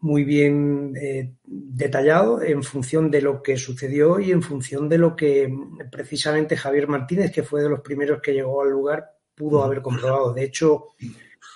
muy 0.01 0.25
bien 0.25 0.95
eh, 1.01 1.35
detallado 1.45 2.43
en 2.43 2.63
función 2.63 3.11
de 3.11 3.21
lo 3.21 3.43
que 3.43 3.57
sucedió 3.57 4.19
y 4.19 4.33
en 4.33 4.43
función 4.43 4.89
de 4.89 4.99
lo 4.99 5.15
que 5.15 5.53
precisamente 5.91 6.57
Javier 6.57 6.89
Martínez, 6.89 7.33
que 7.33 7.43
fue 7.43 7.63
de 7.63 7.69
los 7.69 7.81
primeros 7.81 8.23
que 8.23 8.33
llegó 8.33 8.63
al 8.63 8.71
lugar, 8.71 9.13
pudo 9.35 9.63
haber 9.63 9.83
comprobado. 9.83 10.33
De 10.33 10.45
hecho, 10.45 10.87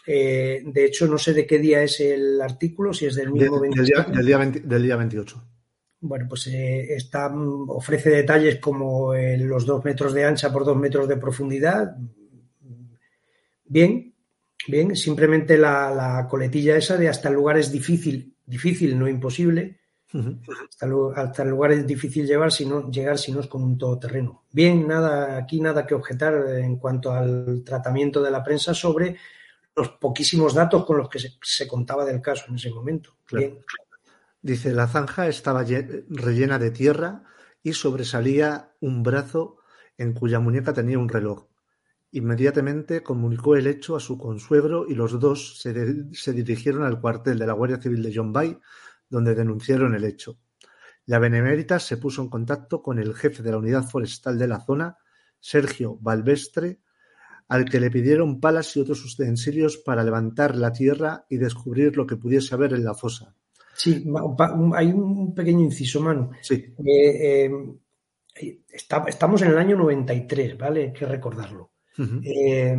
Eh, 0.07 0.63
de 0.65 0.85
hecho, 0.85 1.07
no 1.07 1.19
sé 1.19 1.33
de 1.33 1.47
qué 1.47 1.59
día 1.59 1.83
es 1.83 2.01
el 2.01 2.41
artículo, 2.41 2.93
si 2.93 3.07
es 3.07 3.15
del 3.15 3.31
mismo 3.31 3.61
del, 3.61 3.71
día, 3.71 4.03
del, 4.03 4.27
día 4.27 4.39
del, 4.39 4.83
día, 4.83 4.97
28. 4.97 5.43
Bueno, 6.03 6.27
pues 6.29 6.47
eh, 6.47 6.95
está, 6.95 7.31
ofrece 7.69 8.11
detalles 8.11 8.59
como 8.59 9.13
eh, 9.13 9.37
los 9.37 9.67
dos 9.67 9.85
metros 9.85 10.15
de 10.15 10.25
ancha 10.25 10.51
por 10.51 10.65
dos 10.65 10.77
metros 10.77 11.07
de 11.07 11.19
profundidad. 11.19 11.95
Bien, 13.65 14.15
bien, 14.67 14.97
simplemente 14.97 15.59
la, 15.59 15.95
la 15.95 16.27
coletilla 16.27 16.77
esa 16.77 16.97
de 16.97 17.09
hasta 17.09 17.29
el 17.29 17.35
lugar 17.35 17.59
es 17.59 17.71
difícil, 17.71 18.35
difícil, 18.47 18.99
no 18.99 19.09
imposible. 19.09 19.79
hasta, 20.13 20.89
hasta, 21.17 21.43
el 21.43 21.51
lugar 21.51 21.73
es 21.73 21.87
difícil 21.87 22.27
llevar, 22.27 22.51
si 22.51 22.65
no, 22.65 22.91
llegar 22.91 23.19
si 23.19 23.31
no 23.31 23.41
es 23.41 23.47
con 23.47 23.63
un 23.63 23.77
todoterreno. 23.77 24.45
Bien, 24.51 24.89
nada, 24.89 25.37
aquí 25.37 25.61
nada 25.61 25.87
que 25.87 25.95
objetar 25.95 26.35
en 26.59 26.79
cuanto 26.79 27.13
al 27.13 27.63
tratamiento 27.63 28.23
de 28.23 28.31
la 28.31 28.43
prensa 28.43 28.73
sobre 28.73 29.17
los 29.77 29.91
poquísimos 29.91 30.55
datos 30.55 30.85
con 30.85 30.97
los 30.97 31.09
que 31.11 31.19
se, 31.19 31.35
se 31.43 31.69
contaba 31.69 32.07
del 32.07 32.23
caso 32.23 32.47
en 32.49 32.57
ese 32.57 32.71
momento. 32.71 33.17
Claro. 33.27 33.47
Bien. 33.47 33.65
Dice, 34.43 34.73
la 34.73 34.89
zanja 34.89 35.29
estaba 35.29 35.65
rellena 36.09 36.59
de 36.59 36.71
tierra 36.71 37.25
y 37.63 37.75
sobresalía 37.75 38.73
un 38.81 39.03
brazo 39.03 39.59
en 39.99 40.15
cuya 40.15 40.41
muñeca 40.41 40.73
tenía 40.73 40.99
un 40.99 41.11
reloj. 41.11 41.47
Inmediatamente 42.13 43.03
comunicó 43.03 43.55
el 43.55 43.67
hecho 43.67 43.97
a 43.97 44.01
su 44.01 44.17
consuegro 44.17 44.87
y 44.89 44.95
los 44.95 45.21
dos 45.21 45.61
se, 45.61 46.33
dirigieron 46.33 46.85
al 46.85 47.01
cuartel 47.01 47.39
de 47.39 47.47
la 47.47 47.53
Guardia 47.53 47.81
Civil 47.81 48.03
de 48.03 48.13
John 48.15 48.33
Bay, 48.33 48.59
donde 49.09 49.35
denunciaron 49.35 49.95
el 49.95 50.05
hecho. 50.05 50.39
La 51.05 51.19
Benemérita 51.19 51.79
se 51.79 51.99
puso 51.99 52.23
en 52.23 52.31
contacto 52.31 52.83
con 52.83 52.99
el 52.99 53.15
jefe 53.15 53.43
de 53.43 53.51
la 53.51 53.59
unidad 53.59 53.85
forestal 53.85 54.39
de 54.39 54.49
la 54.49 54.61
zona, 54.61 54.97
Sergio 55.39 55.99
Balvestre, 56.01 56.81
al 57.47 57.67
que 57.67 57.81
le 57.81 57.91
pidieron 57.91 58.41
palas 58.41 58.77
y 58.77 58.81
otros 58.81 59.05
utensilios 59.05 59.77
para 59.77 60.03
levantar 60.03 60.57
la 60.57 60.73
tierra 60.73 61.27
y 61.29 61.37
descubrir 61.37 61.97
lo 61.97 62.07
que 62.07 62.17
pudiese 62.17 62.55
haber 62.55 62.73
en 62.73 62.85
la 62.85 62.95
fosa. 62.95 63.35
Sí, 63.83 64.05
hay 64.75 64.89
un 64.89 65.35
pequeño 65.35 65.61
inciso, 65.61 66.03
Manu. 66.03 66.31
Sí. 66.43 66.75
Eh, 66.85 67.51
eh, 68.35 68.59
está, 68.69 69.05
estamos 69.09 69.41
en 69.41 69.53
el 69.53 69.59
año 69.59 69.75
93, 69.77 70.59
¿vale? 70.59 70.83
Hay 70.83 70.93
que 70.93 71.07
recordarlo. 71.07 71.71
Uh 71.97 72.03
-huh. 72.03 72.21
eh, 72.23 72.77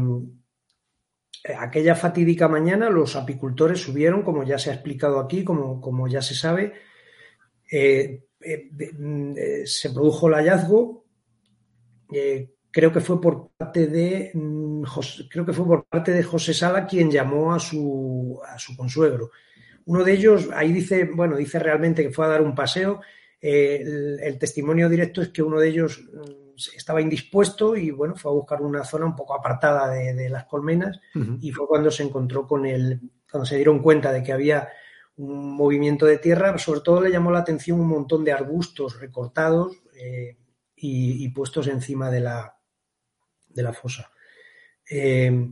aquella 1.58 1.96
fatídica 1.96 2.48
mañana 2.48 2.92
los 2.92 3.16
apicultores 3.16 3.80
subieron, 3.82 4.22
como 4.22 4.44
ya 4.44 4.60
se 4.60 4.70
ha 4.70 4.74
explicado 4.76 5.20
aquí, 5.20 5.44
como, 5.44 5.82
como 5.82 6.08
ya 6.08 6.22
se 6.22 6.36
sabe, 6.36 6.74
eh, 7.72 8.26
se 9.66 9.90
produjo 9.90 10.28
el 10.28 10.36
hallazgo, 10.36 11.06
eh, 12.14 12.52
creo 12.70 12.92
que 12.92 13.02
fue 13.02 13.20
por 13.20 13.50
parte 13.58 13.88
de 13.88 14.32
José, 14.86 15.28
creo 15.32 15.46
que 15.48 15.54
fue 15.54 15.66
por 15.66 15.86
parte 15.86 16.12
de 16.12 16.22
José 16.22 16.54
Sala 16.54 16.86
quien 16.86 17.10
llamó 17.10 17.56
a 17.56 17.60
su, 17.60 18.40
a 18.48 18.60
su 18.60 18.78
consuegro. 18.78 19.32
Uno 19.86 20.04
de 20.04 20.14
ellos, 20.14 20.50
ahí 20.54 20.72
dice, 20.72 21.06
bueno, 21.06 21.36
dice 21.36 21.60
realmente 21.60 22.04
que 22.04 22.12
fue 22.12 22.26
a 22.26 22.30
dar 22.30 22.42
un 22.42 22.56
paseo. 22.56 23.02
Eh, 23.42 23.82
el, 23.82 24.20
el, 24.22 24.38
testimonio 24.38 24.88
directo 24.88 25.22
es 25.22 25.30
que 25.30 25.42
uno 25.42 25.60
de 25.60 25.70
ellos 25.70 26.04
estaba 26.76 27.02
indispuesto 27.02 27.76
y, 27.76 27.92
bueno, 27.92 28.16
fue 28.16 28.32
a 28.32 28.36
buscar 28.36 28.62
una 28.62 28.84
zona 28.84 29.06
un 29.06 29.16
poco 29.16 29.34
apartada 29.34 29.90
de, 29.90 30.14
de 30.14 30.30
las 30.30 30.46
colmenas 30.46 31.00
uh 31.16 31.20
-huh. 31.20 31.38
y 31.42 31.52
fue 31.52 31.68
cuando 31.68 31.90
se 31.90 32.04
encontró 32.04 32.48
con 32.48 32.66
el, 32.66 33.02
cuando 33.30 33.46
se 33.46 33.56
dieron 33.56 33.80
cuenta 33.80 34.12
de 34.12 34.24
que 34.24 34.34
había 34.34 34.70
un 35.18 35.56
movimiento 35.56 36.06
de 36.06 36.18
tierra, 36.18 36.58
sobre 36.58 36.82
todo 36.82 37.02
le 37.02 37.12
llamó 37.12 37.32
la 37.32 37.40
atención 37.40 37.80
un 37.80 37.88
montón 37.88 38.24
de 38.24 38.32
arbustos 38.32 39.00
recortados 39.00 39.78
eh, 39.96 40.38
y, 40.76 41.24
y, 41.24 41.30
puestos 41.30 41.68
encima 41.68 42.10
de 42.10 42.22
la, 42.22 42.58
de 43.50 43.64
la 43.64 43.74
fosa. 43.74 44.12
Eh, 44.90 45.50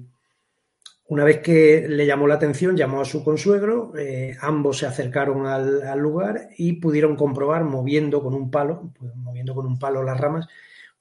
una 1.10 1.24
vez 1.24 1.40
que 1.40 1.88
le 1.88 2.06
llamó 2.06 2.28
la 2.28 2.36
atención, 2.36 2.78
llamó 2.78 3.02
a 3.02 3.06
su 3.06 3.24
consuegro, 3.24 3.94
eh, 3.98 4.38
ambos 4.42 4.78
se 4.78 4.86
acercaron 4.86 5.48
al, 5.48 5.98
lugar 5.98 6.50
y 6.56 6.74
pudieron 6.74 7.16
comprobar, 7.16 7.64
moviendo 7.64 8.22
con 8.22 8.36
un 8.36 8.52
palo, 8.52 8.94
moviendo 9.16 9.56
con 9.56 9.66
un 9.66 9.80
palo 9.80 10.04
las 10.04 10.20
ramas, 10.20 10.48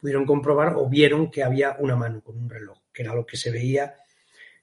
pudieron 0.01 0.25
comprobar 0.25 0.77
o 0.77 0.89
vieron 0.89 1.31
que 1.31 1.43
había 1.43 1.77
una 1.79 1.95
mano 1.95 2.23
con 2.23 2.39
un 2.39 2.49
reloj, 2.49 2.79
que 2.91 3.03
era 3.03 3.15
lo 3.15 3.27
que 3.27 3.37
se 3.37 3.51
veía 3.51 3.97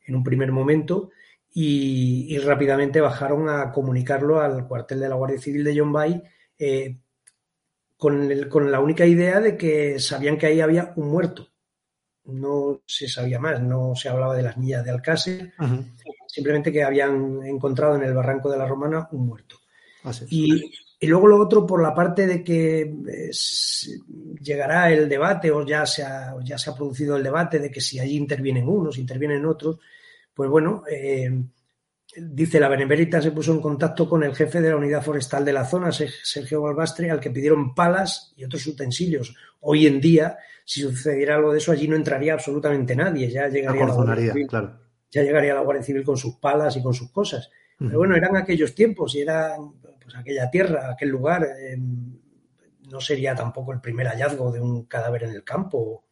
en 0.08 0.16
un 0.16 0.24
primer 0.24 0.52
momento, 0.52 1.12
y, 1.54 2.38
rápidamente 2.40 3.00
bajaron 3.00 3.48
a 3.48 3.72
comunicarlo 3.72 4.42
al 4.42 4.68
cuartel 4.68 5.00
de 5.00 5.10
la 5.10 5.16
Guardia 5.16 5.40
Civil 5.40 5.64
de 5.64 5.78
John 5.78 5.94
Bay, 5.94 6.24
eh, 6.58 6.98
con, 7.98 8.50
con 8.50 8.72
la 8.72 8.80
única 8.80 9.06
idea 9.06 9.40
de 9.40 9.58
que 9.58 10.00
sabían 10.00 10.40
que 10.40 10.48
ahí 10.48 10.60
había 10.60 10.92
un 10.96 11.08
muerto 11.08 11.55
no 12.28 12.82
se 12.86 13.08
sabía 13.08 13.40
más, 13.40 13.62
no 13.62 13.96
se 13.96 14.10
hablaba 14.10 14.36
de 14.36 14.44
las 14.44 14.58
millas 14.58 14.84
de 14.84 14.92
Alcácer, 14.92 15.54
simplemente 16.28 16.72
que 16.72 16.84
habían 16.84 17.46
encontrado 17.46 17.96
en 17.96 18.04
el 18.04 18.14
barranco 18.14 18.50
de 18.50 18.58
la 18.58 18.68
Romana 18.68 19.08
un 19.12 19.28
muerto. 19.28 19.58
Y, 20.30 20.72
y, 21.00 21.08
luego 21.08 21.28
lo 21.28 21.40
otro 21.40 21.66
por 21.66 21.82
la 21.82 21.94
parte 21.94 22.28
de 22.28 22.44
que 22.44 22.94
es, 23.08 24.00
llegará 24.40 24.92
el 24.92 25.10
debate 25.10 25.50
o 25.50 25.66
ya 25.66 25.84
se, 25.86 26.04
ha, 26.04 26.36
ya 26.44 26.60
se 26.60 26.70
ha 26.70 26.76
producido 26.76 27.16
el 27.16 27.24
debate 27.24 27.58
de 27.58 27.72
que 27.72 27.82
si 27.82 28.00
allí 28.00 28.16
intervienen 28.16 28.68
unos, 28.68 29.00
intervienen 29.00 29.46
otros, 29.48 29.80
pues 30.32 30.48
bueno, 30.48 30.84
eh, 30.88 31.32
dice 32.18 32.60
la 32.60 32.70
Benemérita 32.70 33.22
se 33.22 33.32
puso 33.32 33.52
en 33.52 33.62
contacto 33.62 34.08
con 34.08 34.24
el 34.24 34.36
jefe 34.36 34.62
de 34.62 34.70
la 34.70 34.78
unidad 34.78 35.04
forestal 35.04 35.44
de 35.44 35.54
la 35.54 35.66
zona, 35.66 35.92
Sergio 35.92 36.62
Balbastre, 36.62 37.10
al 37.10 37.20
que 37.20 37.32
pidieron 37.32 37.74
palas 37.74 38.34
y 38.38 38.44
otros 38.44 38.66
utensilios. 38.68 39.36
Hoy 39.62 39.88
en 39.88 40.00
día 40.00 40.38
si 40.66 40.82
sucediera 40.82 41.36
algo 41.36 41.52
de 41.52 41.60
eso, 41.60 41.72
allí 41.72 41.88
no 41.88 41.96
entraría 41.96 42.34
absolutamente 42.34 42.96
nadie. 42.96 43.30
Ya 43.30 43.48
llegaría, 43.48 43.86
la 43.86 44.16
Civil, 44.16 44.48
claro. 44.48 44.80
ya 45.12 45.22
llegaría 45.22 45.54
la 45.54 45.62
Guardia 45.62 45.84
Civil 45.84 46.04
con 46.04 46.18
sus 46.18 46.38
palas 46.38 46.76
y 46.76 46.82
con 46.82 46.94
sus 46.94 47.12
cosas. 47.12 47.52
Pero 47.78 48.00
bueno, 48.00 48.16
eran 48.16 48.36
aquellos 48.36 48.74
tiempos 48.74 49.14
y 49.16 49.22
era 49.22 49.56
pues, 50.02 50.16
aquella 50.16 50.50
tierra, 50.50 50.92
aquel 50.92 51.10
lugar. 51.10 51.46
Eh, 51.60 51.78
no 52.90 53.00
sería 53.00 53.36
tampoco 53.36 53.74
el 53.74 53.82
primer 53.82 54.08
hallazgo 54.08 54.52
de 54.52 54.60
un 54.60 54.86
cadáver 54.86 55.24
en 55.24 55.32
el 55.32 55.44
campo. 55.44 56.06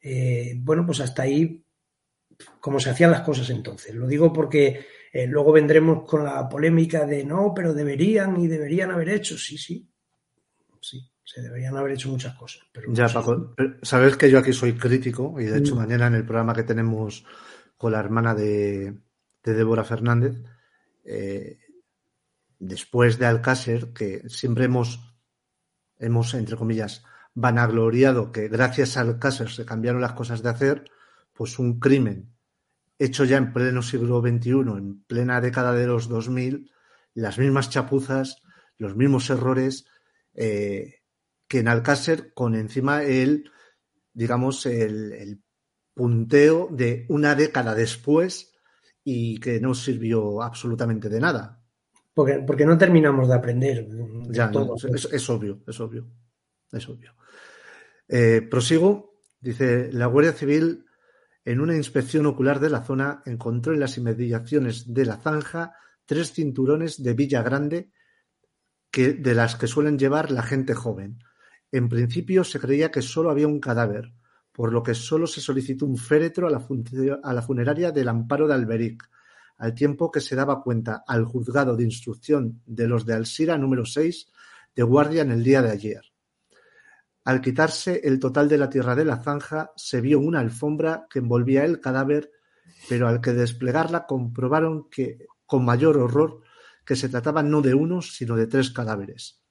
Eh, 0.00 0.54
bueno, 0.58 0.86
pues 0.86 1.00
hasta 1.00 1.22
ahí, 1.22 1.64
como 2.60 2.78
se 2.78 2.90
hacían 2.90 3.10
las 3.10 3.22
cosas 3.22 3.50
entonces. 3.50 3.92
Lo 3.96 4.06
digo 4.06 4.32
porque 4.32 4.86
eh, 5.12 5.26
luego 5.26 5.50
vendremos 5.50 6.08
con 6.08 6.24
la 6.24 6.48
polémica 6.48 7.04
de 7.04 7.24
no, 7.24 7.52
pero 7.52 7.74
deberían 7.74 8.38
y 8.38 8.46
deberían 8.46 8.92
haber 8.92 9.08
hecho. 9.08 9.36
Sí, 9.36 9.58
sí, 9.58 9.88
sí 10.80 11.10
se 11.26 11.42
deberían 11.42 11.76
haber 11.76 11.92
hecho 11.92 12.08
muchas 12.08 12.34
cosas. 12.36 12.62
Pero 12.72 12.92
ya, 12.92 13.08
Paco, 13.08 13.54
sabes 13.82 14.16
que 14.16 14.30
yo 14.30 14.38
aquí 14.38 14.52
soy 14.52 14.74
crítico 14.74 15.34
y 15.40 15.44
de 15.44 15.58
hecho 15.58 15.74
mm. 15.74 15.78
mañana 15.78 16.06
en 16.06 16.14
el 16.14 16.24
programa 16.24 16.54
que 16.54 16.62
tenemos 16.62 17.24
con 17.76 17.92
la 17.92 17.98
hermana 17.98 18.34
de, 18.34 18.96
de 19.42 19.54
Débora 19.54 19.82
Fernández, 19.82 20.36
eh, 21.04 21.58
después 22.60 23.18
de 23.18 23.26
Alcácer, 23.26 23.92
que 23.92 24.22
siempre 24.28 24.66
hemos, 24.66 25.14
hemos, 25.98 26.32
entre 26.34 26.56
comillas, 26.56 27.02
vanagloriado 27.34 28.30
que 28.30 28.48
gracias 28.48 28.96
a 28.96 29.00
Alcácer 29.00 29.50
se 29.50 29.66
cambiaron 29.66 30.00
las 30.00 30.12
cosas 30.12 30.44
de 30.44 30.48
hacer, 30.48 30.90
pues 31.32 31.58
un 31.58 31.80
crimen 31.80 32.36
hecho 32.98 33.24
ya 33.24 33.36
en 33.36 33.52
pleno 33.52 33.82
siglo 33.82 34.20
XXI, 34.20 34.50
en 34.50 35.02
plena 35.02 35.40
década 35.40 35.72
de 35.72 35.88
los 35.88 36.08
2000, 36.08 36.70
las 37.14 37.36
mismas 37.38 37.68
chapuzas, 37.68 38.42
los 38.78 38.96
mismos 38.96 39.28
errores, 39.28 39.86
eh, 40.34 41.02
que 41.48 41.60
en 41.60 41.68
Alcácer 41.68 42.32
con 42.34 42.54
encima 42.54 43.02
el, 43.02 43.50
digamos, 44.12 44.66
el, 44.66 45.12
el, 45.12 45.42
punteo 45.94 46.68
de 46.70 47.06
una 47.08 47.34
década 47.34 47.74
después 47.74 48.52
y 49.02 49.38
que 49.38 49.60
no 49.60 49.74
sirvió 49.74 50.42
absolutamente 50.42 51.08
de 51.08 51.20
nada. 51.20 51.62
Porque, 52.12 52.44
porque 52.46 52.66
no 52.66 52.76
terminamos 52.76 53.28
de 53.28 53.34
aprender. 53.34 53.88
De 53.88 54.34
ya, 54.34 54.50
todo. 54.50 54.76
No, 54.76 54.94
es, 54.94 55.08
es, 55.10 55.30
obvio, 55.30 55.62
es 55.66 55.80
obvio, 55.80 56.06
es 56.70 56.86
obvio. 56.86 57.14
Eh, 58.08 58.42
prosigo, 58.42 59.22
dice, 59.40 59.90
la 59.90 60.04
Guardia 60.06 60.32
Civil 60.32 60.84
en 61.46 61.60
una 61.60 61.76
inspección 61.76 62.26
ocular 62.26 62.60
de 62.60 62.70
la 62.70 62.82
zona 62.82 63.22
encontró 63.24 63.72
en 63.72 63.80
las 63.80 63.96
inmediaciones 63.96 64.92
de 64.92 65.06
la 65.06 65.16
zanja 65.16 65.76
tres 66.04 66.32
cinturones 66.32 67.02
de 67.02 67.14
Villa 67.14 67.42
Grande 67.42 67.90
que, 68.90 69.12
de 69.12 69.34
las 69.34 69.54
que 69.56 69.66
suelen 69.66 69.98
llevar 69.98 70.30
la 70.30 70.42
gente 70.42 70.74
joven, 70.74 71.20
en 71.72 71.88
principio 71.88 72.44
se 72.44 72.60
creía 72.60 72.90
que 72.90 73.02
solo 73.02 73.30
había 73.30 73.48
un 73.48 73.60
cadáver, 73.60 74.12
por 74.52 74.72
lo 74.72 74.82
que 74.82 74.94
solo 74.94 75.26
se 75.26 75.40
solicitó 75.40 75.86
un 75.86 75.96
féretro 75.96 76.46
a 76.46 76.50
la, 76.50 76.66
a 77.22 77.32
la 77.32 77.42
funeraria 77.42 77.90
del 77.90 78.08
Amparo 78.08 78.48
de 78.48 78.54
Alberic, 78.54 79.08
al 79.58 79.74
tiempo 79.74 80.10
que 80.10 80.20
se 80.20 80.36
daba 80.36 80.62
cuenta 80.62 81.04
al 81.06 81.24
juzgado 81.24 81.76
de 81.76 81.84
instrucción 81.84 82.62
de 82.66 82.88
los 82.88 83.06
de 83.06 83.14
Alsira 83.14 83.58
número 83.58 83.84
6 83.84 84.28
de 84.74 84.82
guardia 84.82 85.22
en 85.22 85.30
el 85.30 85.42
día 85.42 85.62
de 85.62 85.70
ayer. 85.70 86.02
Al 87.24 87.40
quitarse 87.40 88.02
el 88.04 88.20
total 88.20 88.48
de 88.48 88.58
la 88.58 88.70
tierra 88.70 88.94
de 88.94 89.04
la 89.04 89.22
zanja, 89.22 89.72
se 89.74 90.00
vio 90.00 90.20
una 90.20 90.40
alfombra 90.40 91.06
que 91.10 91.18
envolvía 91.18 91.64
el 91.64 91.80
cadáver, 91.80 92.30
pero 92.88 93.08
al 93.08 93.20
que 93.20 93.32
desplegarla 93.32 94.06
comprobaron 94.06 94.88
que, 94.88 95.26
con 95.44 95.64
mayor 95.64 95.96
horror, 95.96 96.42
que 96.84 96.94
se 96.94 97.08
trataba 97.08 97.42
no 97.42 97.62
de 97.62 97.74
uno, 97.74 98.00
sino 98.00 98.36
de 98.36 98.46
tres 98.46 98.70
cadáveres. 98.70 99.42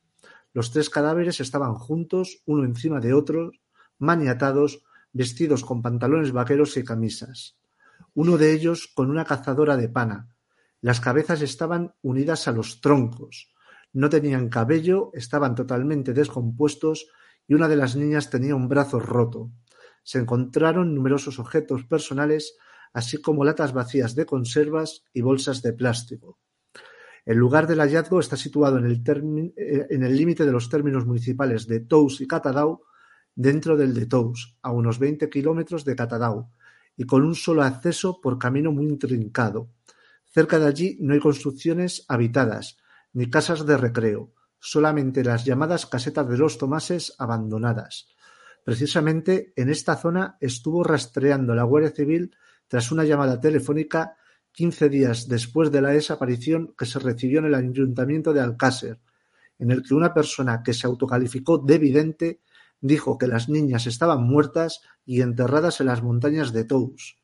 Los 0.55 0.71
tres 0.71 0.89
cadáveres 0.89 1.41
estaban 1.41 1.73
juntos, 1.75 2.41
uno 2.45 2.63
encima 2.63 3.01
de 3.01 3.13
otro, 3.13 3.51
maniatados, 3.97 4.83
vestidos 5.11 5.65
con 5.65 5.81
pantalones 5.81 6.31
vaqueros 6.31 6.77
y 6.77 6.83
camisas. 6.85 7.57
uno 8.13 8.37
de 8.37 8.53
ellos 8.53 8.87
con 8.95 9.09
una 9.09 9.25
cazadora 9.25 9.75
de 9.75 9.89
pana. 9.89 10.29
Las 10.79 11.01
cabezas 11.01 11.41
estaban 11.41 11.93
unidas 12.01 12.47
a 12.47 12.53
los 12.53 12.79
troncos. 12.79 13.53
No 13.91 14.07
tenían 14.07 14.47
cabello, 14.47 15.11
estaban 15.13 15.55
totalmente 15.55 16.13
descompuestos 16.13 17.07
y 17.49 17.53
una 17.55 17.67
de 17.67 17.75
las 17.75 17.97
niñas 17.97 18.29
tenía 18.29 18.55
un 18.55 18.69
brazo 18.69 19.01
roto. 19.01 19.51
Se 20.03 20.19
encontraron 20.19 20.95
numerosos 20.95 21.37
objetos 21.37 21.83
personales, 21.83 22.55
así 22.93 23.21
como 23.21 23.43
latas 23.43 23.73
vacías 23.73 24.15
de 24.15 24.25
conservas 24.25 25.03
y 25.11 25.19
bolsas 25.19 25.61
de 25.61 25.73
plástico. 25.73 26.39
El 27.25 27.37
lugar 27.37 27.65
del 27.65 27.79
hallazgo 27.79 28.19
está 28.19 28.37
situado 28.37 28.77
en 28.77 28.85
el 28.85 29.03
eh, 29.57 30.09
límite 30.11 30.45
de 30.45 30.51
los 30.51 30.69
términos 30.69 31.07
municipales 31.07 31.67
de 31.67 31.79
Tous 31.79 32.21
y 32.21 32.27
Catadau, 32.27 32.83
dentro 33.33 33.75
del 33.75 33.95
de 33.95 34.05
Tous, 34.05 34.57
a 34.61 34.71
unos 34.71 34.99
20 34.99 35.27
kilómetros 35.29 35.83
de 35.85 35.95
Catadau, 35.95 36.51
y 36.95 37.05
con 37.05 37.23
un 37.23 37.33
solo 37.33 37.63
acceso 37.63 38.21
por 38.21 38.37
camino 38.37 38.71
muy 38.71 38.85
intrincado. 38.85 39.71
Cerca 40.31 40.59
de 40.59 40.67
allí 40.67 40.97
no 41.01 41.13
hay 41.13 41.19
construcciones 41.19 42.05
habitadas, 42.07 42.77
ni 43.11 43.29
casas 43.29 43.65
de 43.65 43.77
recreo, 43.77 44.33
solamente 44.59 45.23
las 45.23 45.45
llamadas 45.45 45.87
casetas 45.87 46.29
de 46.29 46.37
los 46.37 46.59
Tomases 46.59 47.15
abandonadas. 47.17 48.07
Precisamente 48.63 49.51
en 49.55 49.69
esta 49.69 49.95
zona 49.95 50.37
estuvo 50.39 50.83
rastreando 50.83 51.55
la 51.55 51.63
Guardia 51.63 51.91
Civil 51.91 52.35
tras 52.67 52.91
una 52.91 53.03
llamada 53.03 53.39
telefónica 53.39 54.17
quince 54.55 54.87
días 54.87 55.27
después 55.27 55.69
de 55.69 55.81
la 55.81 55.89
desaparición 55.89 56.73
que 56.77 56.85
se 56.85 56.97
recibió 56.99 57.39
en 57.39 57.45
el 57.45 57.55
ayuntamiento 57.55 58.31
de 58.33 58.39
Alcácer, 58.39 58.99
en 59.59 59.69
el 59.69 59.83
que 59.83 59.93
una 59.93 60.13
persona 60.13 60.63
que 60.63 60.73
se 60.73 60.87
autocalificó 60.87 61.57
de 61.57 61.77
vidente 61.77 62.39
dijo 62.79 63.17
que 63.17 63.27
las 63.27 63.49
niñas 63.49 63.85
estaban 63.85 64.23
muertas 64.23 64.81
y 65.05 65.21
enterradas 65.21 65.81
en 65.81 65.87
las 65.87 66.01
montañas 66.01 66.53
de 66.53 66.63
Tous. 66.63 67.19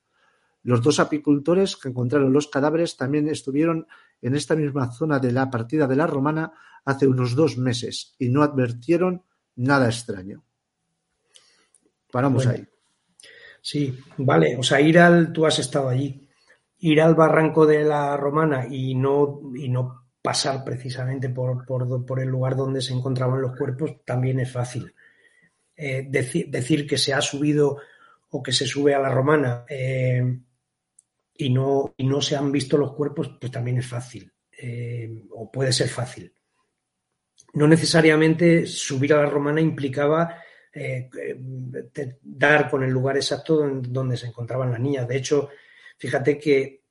Los 0.61 0.83
dos 0.83 0.99
apicultores 0.99 1.77
que 1.77 1.89
encontraron 1.89 2.33
los 2.33 2.47
cadáveres 2.47 2.97
también 2.97 3.29
estuvieron 3.29 3.87
en 4.21 4.35
esta 4.35 4.55
misma 4.55 4.91
zona 4.91 5.19
de 5.19 5.31
la 5.31 5.49
partida 5.49 5.87
de 5.87 5.95
la 5.95 6.07
Romana 6.07 6.51
hace 6.83 7.07
unos 7.07 7.35
dos 7.35 7.57
meses 7.57 8.13
y 8.19 8.29
no 8.29 8.43
advirtieron 8.43 9.23
nada 9.55 9.87
extraño. 9.87 10.43
Paramos 12.11 12.45
ahí. 12.45 12.67
Sí, 13.61 13.97
vale. 14.17 14.57
O 14.57 14.63
sea, 14.63 14.81
ir 14.81 14.99
al, 14.99 15.31
tú 15.31 15.45
has 15.45 15.57
estado 15.59 15.87
allí 15.87 16.27
ir 16.81 17.01
al 17.01 17.15
barranco 17.15 17.65
de 17.65 17.83
la 17.83 18.17
Romana 18.17 18.65
y 18.69 18.95
no, 18.95 19.39
y 19.55 19.69
no 19.69 20.07
pasar 20.21 20.63
precisamente 20.63 21.29
por, 21.29 21.65
por, 21.65 22.19
el 22.19 22.27
lugar 22.27 22.55
donde 22.55 22.81
se 22.81 22.93
encontraban 22.93 23.41
los 23.41 23.55
cuerpos 23.55 24.03
también 24.03 24.39
es 24.39 24.51
fácil. 24.51 24.93
Eh, 25.75 26.07
decir, 26.09 26.87
que 26.87 26.97
se 26.97 27.13
ha 27.13 27.21
subido 27.21 27.77
o 28.29 28.43
que 28.43 28.51
se 28.51 28.65
sube 28.65 28.93
a 28.93 28.99
la 28.99 29.09
Romana 29.09 29.65
eh, 29.69 30.39
y, 31.35 31.49
no, 31.49 31.93
y 31.97 32.05
no 32.05 32.21
se 32.21 32.35
han 32.35 32.51
visto 32.51 32.77
los 32.77 32.93
cuerpos, 32.93 33.37
pues 33.39 33.51
también 33.51 33.77
es 33.77 33.87
fácil 33.87 34.31
eh, 34.59 35.23
o 35.31 35.51
puede 35.51 35.73
ser 35.73 35.87
fácil. 35.87 36.33
No 37.53 37.67
necesariamente 37.67 38.65
subir 38.65 39.13
a 39.13 39.23
la 39.23 39.29
Romana 39.29 39.61
implicaba 39.61 40.35
dar 42.21 42.69
con 42.69 42.81
el 42.83 42.91
lugar 42.91 43.17
exacto 43.17 43.57
donde 43.81 44.15
se 44.17 44.27
encontraban 44.27 44.71
las 44.71 44.79
niñas. 44.79 45.07
De 45.07 45.17
hecho, 45.17 45.49
Fíjate 46.01 46.39
que 46.39 46.81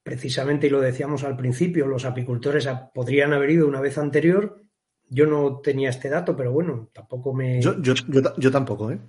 precisamente, 0.00 0.68
y 0.68 0.70
lo 0.70 0.80
decíamos 0.80 1.24
al 1.24 1.36
principio, 1.36 1.88
los 1.88 2.04
apicultores 2.04 2.68
podrían 2.94 3.32
haber 3.32 3.50
ido 3.50 3.66
una 3.66 3.80
vez 3.80 3.98
anterior. 3.98 4.62
Yo 5.08 5.26
no 5.26 5.58
tenía 5.58 5.90
este 5.90 6.08
dato, 6.08 6.36
pero 6.36 6.52
bueno, 6.52 6.88
tampoco 6.92 7.34
me. 7.34 7.60
Yo, 7.60 8.52
tampoco, 8.52 8.92
¿eh? 8.92 9.00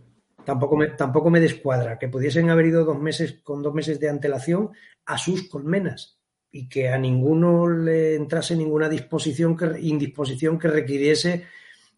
Tampoco 0.44 0.78
me, 0.78 0.88
tampoco 0.88 1.30
me 1.30 1.40
descuadra 1.40 2.00
que 2.00 2.08
pudiesen 2.08 2.50
haber 2.50 2.66
ido 2.66 2.86
dos 2.86 3.00
meses 3.00 3.40
con 3.44 3.62
dos 3.62 3.72
meses 3.72 4.00
de 4.00 4.10
antelación 4.10 4.72
a 5.06 5.20
sus 5.20 5.48
colmenas 5.48 6.18
y 6.50 6.68
que 6.68 6.90
a 6.90 6.98
ninguno 6.98 7.68
le 7.68 8.16
entrase 8.16 8.56
ninguna 8.56 8.90
disposición 8.90 9.56
que, 9.56 9.80
indisposición 9.80 10.58
que 10.58 10.70
requiriese 10.70 11.46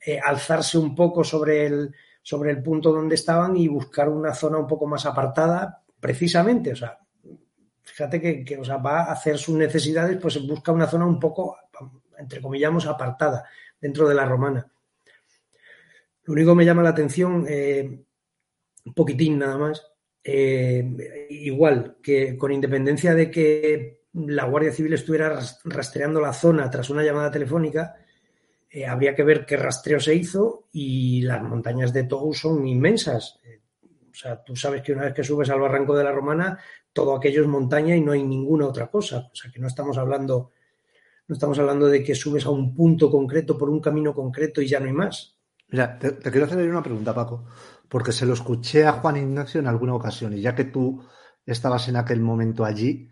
eh, 0.05 0.19
alzarse 0.19 0.77
un 0.77 0.93
poco 0.93 1.23
sobre 1.23 1.65
el, 1.65 1.95
sobre 2.21 2.51
el 2.51 2.61
punto 2.61 2.91
donde 2.91 3.15
estaban 3.15 3.55
y 3.55 3.69
buscar 3.69 4.09
una 4.09 4.33
zona 4.33 4.57
un 4.57 4.67
poco 4.67 4.85
más 4.85 5.05
apartada, 5.05 5.81
precisamente. 5.97 6.73
O 6.73 6.75
sea, 6.75 6.97
fíjate 7.83 8.43
que, 8.43 8.57
va 8.57 9.03
a 9.03 9.11
hacer 9.11 9.37
sus 9.37 9.55
necesidades, 9.55 10.17
pues 10.17 10.45
busca 10.45 10.71
una 10.71 10.87
zona 10.87 11.05
un 11.05 11.19
poco, 11.19 11.57
entre 12.17 12.41
comillas, 12.41 12.85
apartada 12.85 13.47
dentro 13.79 14.07
de 14.07 14.15
la 14.15 14.25
romana. 14.25 14.71
Lo 16.23 16.33
único 16.33 16.51
que 16.51 16.57
me 16.57 16.65
llama 16.65 16.83
la 16.83 16.89
atención, 16.89 17.45
eh, 17.47 18.03
un 18.85 18.93
poquitín 18.93 19.39
nada 19.39 19.57
más, 19.57 19.85
eh, 20.23 21.27
igual 21.29 21.97
que 22.01 22.37
con 22.37 22.51
independencia 22.51 23.15
de 23.15 23.31
que 23.31 24.01
la 24.13 24.45
Guardia 24.45 24.71
Civil 24.71 24.93
estuviera 24.93 25.39
rastreando 25.65 26.21
la 26.21 26.33
zona 26.33 26.69
tras 26.69 26.89
una 26.89 27.03
llamada 27.03 27.31
telefónica, 27.31 27.95
eh, 28.69 28.85
habría 28.85 29.15
que 29.15 29.23
ver 29.23 29.45
qué 29.45 29.57
rastreo 29.57 29.99
se 29.99 30.15
hizo 30.15 30.67
y 30.71 31.21
las 31.23 31.41
montañas 31.41 31.91
de 31.91 32.03
Tou 32.03 32.33
son 32.33 32.67
inmensas. 32.67 33.39
O 34.11 34.13
sea, 34.13 34.43
tú 34.43 34.55
sabes 34.55 34.81
que 34.81 34.93
una 34.93 35.05
vez 35.05 35.13
que 35.13 35.23
subes 35.23 35.49
al 35.49 35.59
barranco 35.59 35.95
de 35.95 36.03
la 36.03 36.11
Romana, 36.11 36.59
todo 36.93 37.15
aquello 37.15 37.41
es 37.41 37.47
montaña 37.47 37.95
y 37.95 38.01
no 38.01 38.11
hay 38.11 38.23
ninguna 38.23 38.67
otra 38.67 38.89
cosa. 38.89 39.29
O 39.31 39.35
sea, 39.35 39.51
que 39.51 39.59
no 39.59 39.67
estamos 39.67 39.97
hablando, 39.97 40.51
no 41.27 41.33
estamos 41.33 41.57
hablando 41.59 41.87
de 41.87 42.03
que 42.03 42.15
subes 42.15 42.45
a 42.45 42.49
un 42.49 42.73
punto 42.73 43.09
concreto 43.09 43.57
por 43.57 43.69
un 43.69 43.79
camino 43.79 44.13
concreto 44.13 44.61
y 44.61 44.67
ya 44.67 44.79
no 44.79 44.87
hay 44.87 44.93
más. 44.93 45.37
Mira, 45.69 45.97
te, 45.97 46.17
quiero 46.17 46.45
hacer 46.45 46.69
una 46.69 46.83
pregunta, 46.83 47.15
Paco, 47.15 47.45
porque 47.87 48.11
se 48.11 48.25
lo 48.25 48.33
escuché 48.33 48.85
a 48.85 48.93
Juan 48.93 49.17
Ignacio 49.17 49.61
en 49.61 49.67
alguna 49.67 49.95
ocasión 49.95 50.33
y 50.33 50.41
ya 50.41 50.53
que 50.53 50.65
tú 50.65 51.01
estabas 51.45 51.87
en 51.87 51.95
aquel 51.95 52.19
momento 52.19 52.65
allí, 52.65 53.09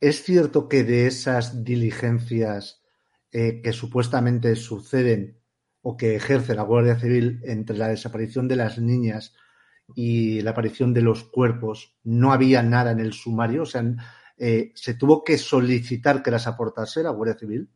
¿es 0.00 0.22
cierto 0.22 0.68
que 0.68 0.84
de 0.84 1.08
esas 1.08 1.64
diligencias 1.64 2.82
eh, 3.32 3.60
que 3.62 3.72
supuestamente 3.72 4.54
suceden 4.54 5.40
o 5.82 5.96
que 5.96 6.14
ejerce 6.14 6.54
la 6.54 6.62
Guardia 6.62 6.98
Civil 6.98 7.40
entre 7.44 7.76
la 7.76 7.88
desaparición 7.88 8.46
de 8.48 8.56
las 8.56 8.78
niñas 8.78 9.34
y 9.94 10.40
la 10.42 10.50
aparición 10.50 10.92
de 10.94 11.02
los 11.02 11.24
cuerpos, 11.24 11.96
no 12.04 12.32
había 12.32 12.62
nada 12.62 12.90
en 12.90 13.00
el 13.00 13.12
sumario, 13.12 13.62
o 13.62 13.66
sea, 13.66 13.84
eh, 14.36 14.72
se 14.74 14.94
tuvo 14.94 15.22
que 15.22 15.36
solicitar 15.36 16.22
que 16.22 16.30
las 16.30 16.46
aportase 16.46 17.02
la 17.02 17.10
Guardia 17.10 17.38
Civil. 17.38 17.68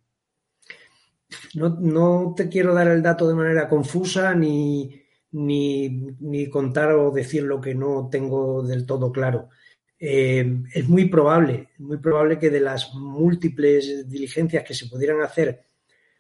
No, 1.54 2.34
te 2.36 2.48
quiero 2.48 2.74
dar 2.74 2.88
el 2.88 3.02
dato 3.02 3.28
de 3.28 3.34
manera 3.34 3.68
confusa 3.68 4.34
ni, 4.34 5.02
ni, 5.32 6.48
contar 6.50 6.92
o 6.92 7.10
decir 7.10 7.42
lo 7.42 7.60
que 7.60 7.74
no 7.74 8.08
tengo 8.10 8.62
del 8.62 8.86
todo 8.86 9.12
claro. 9.12 9.50
Eh, 9.98 10.62
es 10.72 10.88
muy 10.88 11.08
probable, 11.08 11.70
muy 11.78 11.98
probable 11.98 12.38
que 12.38 12.50
de 12.50 12.60
las 12.60 12.94
múltiples 12.94 14.08
diligencias 14.08 14.64
que 14.64 14.74
se 14.74 14.86
pudieran 14.86 15.22
hacer 15.22 15.66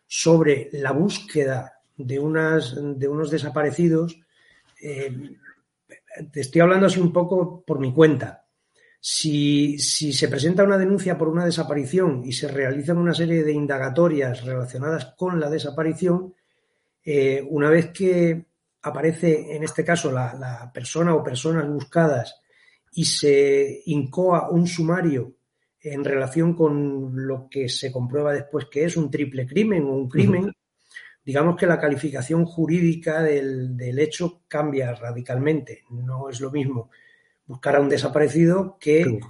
sobre 0.06 0.68
la 0.72 0.92
búsqueda 0.92 1.80
de, 1.96 2.18
unas, 2.18 2.76
de 2.98 3.08
unos 3.08 3.30
desaparecidos, 3.30 4.20
eh, 4.82 5.36
te 6.32 6.40
estoy 6.40 6.60
hablando 6.60 6.86
así 6.86 7.00
un 7.00 7.12
poco 7.12 7.64
por 7.64 7.78
mi 7.78 7.92
cuenta. 7.92 8.46
Si, 9.00 9.78
se 9.78 10.28
presenta 10.28 10.64
una 10.64 10.78
denuncia 10.78 11.18
por 11.18 11.28
una 11.28 11.44
desaparición 11.44 12.22
y 12.24 12.32
se 12.32 12.48
realizan 12.48 12.96
una 12.96 13.12
serie 13.12 13.44
de 13.44 13.52
indagatorias 13.52 14.44
relacionadas 14.44 15.14
con 15.16 15.38
la 15.38 15.50
desaparición, 15.50 16.34
eh, 17.04 17.46
una 17.50 17.68
vez 17.68 17.90
que 17.90 18.46
aparece, 18.82 19.54
en 19.54 19.62
este 19.62 19.84
caso, 19.84 20.10
la, 20.10 20.70
persona 20.72 21.14
o 21.14 21.22
personas 21.22 21.68
buscadas 21.68 22.40
y 22.92 23.04
se 23.04 23.82
incoa 23.86 24.50
un 24.50 24.66
sumario 24.66 25.36
en 25.80 26.02
relación 26.02 26.54
con 26.54 27.26
lo 27.26 27.48
que 27.50 27.68
se 27.68 27.92
comprueba 27.92 28.32
después 28.32 28.66
que 28.70 28.84
es 28.84 28.96
un 28.96 29.10
triple 29.10 29.46
crimen 29.46 29.84
o 29.84 29.92
un 29.96 30.08
crimen, 30.08 30.50
digamos 31.24 31.56
que 31.56 31.66
la 31.66 31.80
calificación 31.80 32.44
jurídica 32.44 33.22
del, 33.22 33.98
hecho 33.98 34.42
cambia 34.46 34.94
radicalmente. 34.94 35.84
No 35.90 36.28
es 36.28 36.40
lo 36.40 36.50
mismo 36.50 36.90
buscar 37.46 37.76
a 37.76 37.80
un 37.80 37.88
desaparecido 37.88 38.76
que 38.78 39.20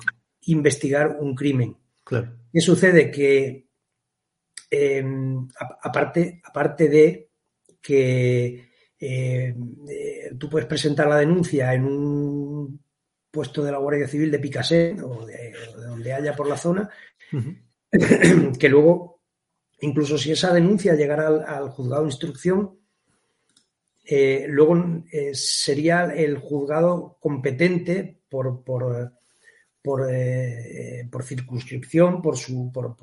investigar 0.43 1.17
un 1.21 1.35
crimen. 1.35 1.77
¿Qué 2.53 2.61
sucede? 2.61 3.11
Que 3.11 3.69
em, 4.71 5.47
aparte, 5.83 6.41
aparte 6.45 6.89
de 6.89 7.31
que 7.81 8.71
em, 8.99 9.75
eh, 9.89 10.35
tú 10.39 10.49
puedes 10.49 10.67
presentar 10.67 11.07
la 11.07 11.19
denuncia 11.19 11.75
en 11.75 11.85
un 11.85 12.85
puesto 13.31 13.63
de 13.65 13.73
la 13.73 13.79
Guardia 13.79 14.09
Civil 14.09 14.31
de 14.31 14.39
Picassé 14.39 14.97
o 15.03 15.27
de, 15.27 15.53
donde 15.77 16.13
haya 16.13 16.35
por 16.35 16.49
la 16.49 16.57
zona, 16.57 16.89
que 18.59 18.69
luego 18.69 19.14
Incluso 19.81 20.17
si 20.19 20.33
esa 20.33 20.53
denuncia 20.53 20.95
llegara 20.95 21.27
al, 21.27 21.71
juzgado 21.71 22.03
de 22.03 22.09
instrucción, 22.09 22.79
eh, 24.05 24.47
luego 24.49 25.03
eh, 25.11 25.35
sería 25.35 26.05
el 26.05 26.39
juzgado 26.39 27.17
competente 27.21 28.21
por, 28.29 28.63
por, 28.63 29.11
eh, 30.11 31.09
circunscripción, 31.23 32.23
por 32.23 32.37
su. 32.37 32.71
Por, 32.73 32.97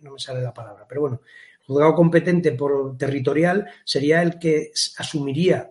no 0.00 0.12
me 0.12 0.18
sale 0.18 0.40
la 0.40 0.54
palabra, 0.54 0.86
pero 0.88 1.02
bueno, 1.02 1.20
juzgado 1.66 1.94
competente 1.94 2.52
por 2.52 2.96
territorial 2.96 3.68
sería 3.84 4.22
el 4.22 4.38
que 4.38 4.72
asumiría 4.96 5.70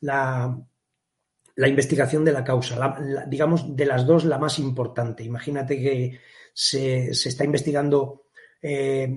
la 0.00 1.68
investigación 1.68 2.24
de 2.24 2.32
la 2.32 2.44
causa, 2.44 2.96
digamos, 3.28 3.76
de 3.76 3.86
las 3.86 4.06
dos 4.06 4.24
la 4.24 4.38
más 4.38 4.58
importante. 4.58 5.22
Imagínate 5.22 5.80
que 5.80 6.18
se, 6.52 7.10
está 7.10 7.44
investigando 7.44 8.21
eh, 8.62 9.14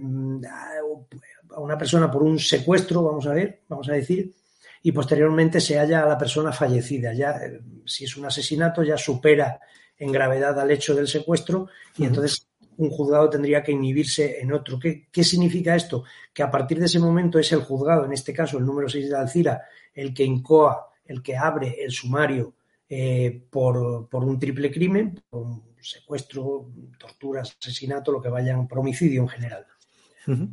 a 1.51 1.60
una 1.60 1.77
persona 1.77 2.10
por 2.10 2.23
un 2.23 2.39
secuestro, 2.39 3.03
vamos 3.03 3.27
a 3.27 3.34
ver, 3.34 3.62
vamos 3.69 3.88
a 3.89 3.93
decir, 3.93 4.34
y 4.81 4.91
posteriormente 4.91 5.62
se 5.62 5.77
halla 5.77 6.03
a 6.03 6.08
la 6.08 6.17
persona 6.17 6.51
fallecida. 6.51 7.13
Ya, 7.13 7.31
eh, 7.31 7.62
si 7.86 8.05
es 8.05 8.17
un 8.17 8.25
asesinato, 8.25 8.84
ya 8.84 8.97
supera 8.97 9.60
en 9.97 10.12
gravedad 10.12 10.60
al 10.60 10.71
hecho 10.71 10.93
del 10.93 11.08
secuestro 11.08 11.67
y 11.97 12.05
entonces 12.05 12.47
un 12.77 12.89
juzgado 12.89 13.29
tendría 13.29 13.63
que 13.63 13.71
inhibirse 13.71 14.41
en 14.41 14.51
otro. 14.51 14.77
¿Qué, 14.77 15.08
¿Qué, 15.12 15.23
significa 15.23 15.75
esto? 15.75 16.03
Que 16.34 16.43
a 16.43 16.51
partir 16.51 16.79
de 16.79 16.88
ese 16.88 16.99
momento 16.99 17.39
es 17.39 17.51
el 17.53 17.62
juzgado, 17.62 18.05
en 18.05 18.12
este 18.12 18.34
caso 18.34 18.58
el 18.58 18.65
número 18.65 18.89
6 18.89 19.10
de 19.10 19.17
Alcira, 19.17 19.62
el 19.93 20.13
que 20.13 20.25
incoa 20.25 20.89
el 21.05 21.21
que 21.21 21.38
abre 21.38 21.84
el 21.84 21.91
sumario 21.91 22.53
eh, 22.89 23.41
por, 23.49 23.77
un 24.12 24.39
triple 24.39 24.71
crimen, 24.71 25.21
por 25.29 25.41
un 25.43 25.74
secuestro, 25.86 26.71
tortura, 26.98 27.41
asesinato, 27.41 28.12
lo 28.12 28.21
que 28.21 28.30
vayan, 28.30 28.67
por 28.67 28.80
homicidio 28.80 29.21
en 29.21 29.28
general. 29.28 29.65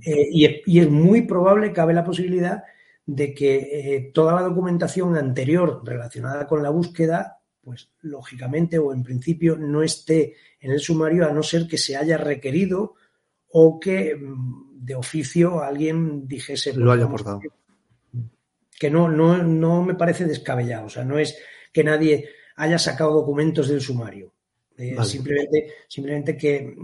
Eh, 0.05 0.29
y, 0.31 0.79
es 0.79 0.91
muy 0.91 1.23
probable, 1.23 1.73
cabe 1.73 1.95
la 1.95 2.05
posibilidad 2.05 2.63
de 3.07 3.33
que 3.33 3.57
eh, 3.57 4.11
toda 4.13 4.35
la 4.35 4.43
documentación 4.43 5.17
anterior 5.17 5.83
relacionada 5.85 6.47
con 6.47 6.63
la 6.63 6.71
búsqueda, 6.71 7.41
pues 7.63 7.91
lógicamente 8.03 8.79
o 8.79 8.93
en 8.93 9.03
principio 9.03 9.57
no 9.57 9.83
esté 9.83 10.35
en 10.61 10.73
el 10.73 10.81
sumario 10.81 11.27
a 11.27 11.33
no 11.33 11.43
ser 11.43 11.67
que 11.67 11.79
se 11.79 11.97
haya 11.97 12.19
requerido 12.19 12.95
o 13.49 13.81
que 13.81 14.15
mm, 14.15 14.85
de 14.85 14.95
oficio 14.95 15.63
alguien 15.63 16.29
dijese... 16.29 16.75
Lo 16.75 16.93
haya 16.93 17.05
aportado 17.05 17.41
que 18.83 18.91
no, 18.91 19.09
no, 19.09 19.39
no 19.39 19.85
me 19.85 19.95
parece 19.95 20.25
descabellado. 20.25 20.87
O 20.87 20.89
sea, 20.89 21.05
no 21.05 21.17
es 21.17 21.39
que 21.73 21.85
nadie 21.85 22.31
haya 22.57 22.81
sacado 22.81 23.13
documentos 23.13 23.69
del 23.69 23.81
sumario. 23.81 24.35
Eh, 24.83 25.05
simplemente, 25.05 25.75
simplemente 25.87 26.37
que 26.37 26.75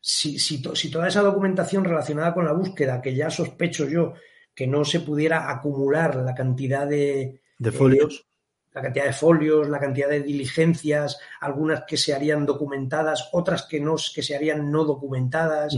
si, 0.00 0.38
si, 0.38 0.62
toda 0.62 1.06
esa 1.06 1.20
documentación 1.20 1.84
relacionada 1.84 2.32
con 2.32 2.46
la 2.46 2.52
búsqueda, 2.52 3.02
que 3.02 3.14
ya 3.14 3.28
sospecho 3.28 3.86
yo 3.86 4.14
que 4.54 4.66
no 4.66 4.86
se 4.86 5.00
pudiera 5.00 5.50
acumular 5.50 6.16
la 6.16 6.34
cantidad 6.34 6.86
de, 6.86 7.42
de 7.58 7.72
folios. 7.72 8.20
Eh, 8.20 8.26
la 8.72 8.82
cantidad 8.82 9.04
de 9.04 9.12
folios, 9.12 9.68
la 9.68 9.80
cantidad 9.80 10.08
de 10.08 10.22
diligencias, 10.22 11.18
algunas 11.40 11.84
que 11.86 11.98
se 11.98 12.14
harían 12.14 12.46
documentadas, 12.46 13.28
otras 13.32 13.66
que 13.66 13.80
no, 13.80 13.96
que 14.14 14.22
se 14.22 14.34
harían 14.34 14.70
no 14.70 14.84
documentadas, 14.84 15.76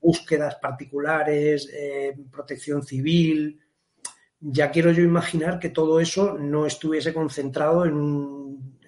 búsquedas 0.00 0.56
particulares, 0.56 1.68
eh, 1.72 2.16
protección 2.32 2.82
civil, 2.82 3.60
ya 4.40 4.70
quiero 4.70 4.90
yo 4.90 5.02
imaginar 5.02 5.58
que 5.58 5.68
todo 5.68 6.00
eso 6.00 6.38
no 6.38 6.66
estuviese 6.66 7.12
concentrado 7.12 7.84
en 7.84 7.94
un, 7.94 8.79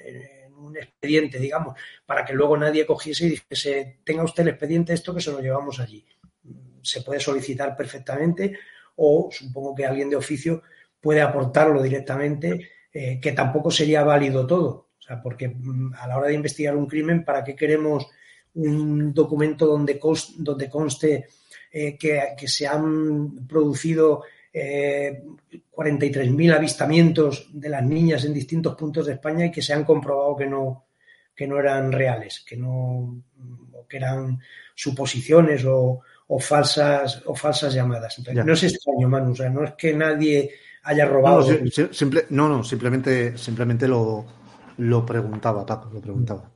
expediente, 0.77 1.39
digamos, 1.39 1.79
para 2.07 2.25
que 2.25 2.33
luego 2.33 2.57
nadie 2.57 2.87
cogiese 2.87 3.27
y 3.27 3.31
dijese, 3.31 3.99
tenga 4.05 4.25
usted 4.25 4.43
el 4.43 4.51
expediente, 4.51 4.93
esto 4.93 5.15
que 5.15 5.21
se 5.21 5.31
lo 5.31 5.41
llevamos 5.41 5.81
allí. 5.81 6.05
Se 6.83 7.03
puede 7.03 7.21
solicitar 7.21 7.77
perfectamente 7.77 8.59
o 8.97 9.29
supongo 9.31 9.75
que 9.75 9.87
alguien 9.87 10.11
de 10.11 10.17
oficio 10.17 10.63
puede 11.01 11.21
aportarlo 11.21 11.83
directamente, 11.83 12.71
eh, 12.93 13.21
que 13.21 13.33
tampoco 13.33 13.71
sería 13.71 14.05
válido 14.05 14.47
todo. 14.47 14.91
O 14.99 15.03
sea, 15.03 15.21
porque 15.21 15.49
mm, 15.49 15.95
a 15.95 16.07
la 16.07 16.17
hora 16.17 16.29
de 16.29 16.35
investigar 16.35 16.77
un 16.77 16.87
crimen, 16.87 17.25
¿para 17.25 17.43
qué 17.43 17.57
queremos 17.57 18.07
un 18.55 19.15
documento 19.15 19.67
donde, 19.67 19.99
donde 20.37 20.69
conste 20.69 21.27
eh, 21.71 21.97
que, 21.97 22.47
se 22.47 22.67
han 22.67 23.47
producido 23.47 24.25
eh, 24.53 25.23
43.000 25.71 26.55
avistamientos 26.55 27.49
de 27.53 27.69
las 27.69 27.83
niñas 27.85 28.25
en 28.25 28.35
distintos 28.35 28.75
puntos 28.77 29.07
de 29.07 29.15
España 29.15 29.47
y 29.47 29.51
que 29.51 29.62
se 29.62 29.73
han 29.73 29.85
comprobado 29.85 30.37
que 30.37 30.47
no, 30.47 30.87
que 31.35 31.47
no 31.47 31.59
eran 31.59 31.91
reales, 31.93 32.45
que 32.47 32.57
no 32.57 33.23
que 33.88 33.99
eran 33.99 34.41
suposiciones 34.75 35.65
o, 35.67 36.01
falsas 36.41 37.23
o 37.27 37.35
falsas 37.35 37.75
llamadas. 37.75 38.19
no 38.33 38.53
es 38.55 38.62
extraño, 38.62 39.09
Manu, 39.09 39.33
o 39.33 39.37
sea, 39.37 39.51
no 39.51 39.65
es 39.65 39.73
que 39.73 39.93
nadie 39.93 40.51
haya 40.85 41.05
robado. 41.05 41.47
No, 42.31 42.49
no, 42.49 42.65
simplemente, 42.65 43.37
simplemente 43.37 43.87
lo, 43.87 44.25
lo 44.79 45.05
preguntaba, 45.05 45.67
Paco, 45.67 45.91
lo 45.93 46.01
preguntaba. 46.01 46.51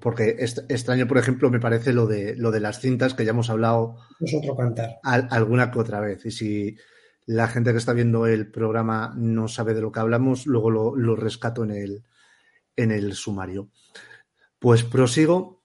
Porque 0.00 0.36
extraño, 0.68 1.06
por 1.06 1.18
ejemplo, 1.18 1.48
me 1.48 1.60
parece 1.60 1.92
lo 1.92 2.08
de 2.08 2.34
lo 2.34 2.50
de 2.50 2.58
las 2.58 2.80
cintas 2.80 3.14
que 3.14 3.24
ya 3.24 3.30
hemos 3.30 3.48
hablado. 3.50 3.98
Es 4.18 4.34
otro 4.34 4.56
cantar. 4.56 4.98
alguna 5.04 5.70
que 5.70 5.78
otra 5.78 6.00
vez. 6.00 6.26
Y 6.26 6.32
si, 6.32 6.76
la 7.26 7.48
gente 7.48 7.72
que 7.72 7.78
está 7.78 7.92
viendo 7.92 8.26
el 8.26 8.50
programa 8.50 9.14
no 9.16 9.48
sabe 9.48 9.74
de 9.74 9.80
lo 9.80 9.92
que 9.92 10.00
hablamos, 10.00 10.46
luego 10.46 10.70
lo, 10.70 11.16
rescato 11.16 11.64
en 11.64 11.70
el, 11.70 12.04
en 12.76 12.90
el 12.90 13.14
sumario. 13.14 13.70
Pues 14.58 14.84
prosigo, 14.84 15.62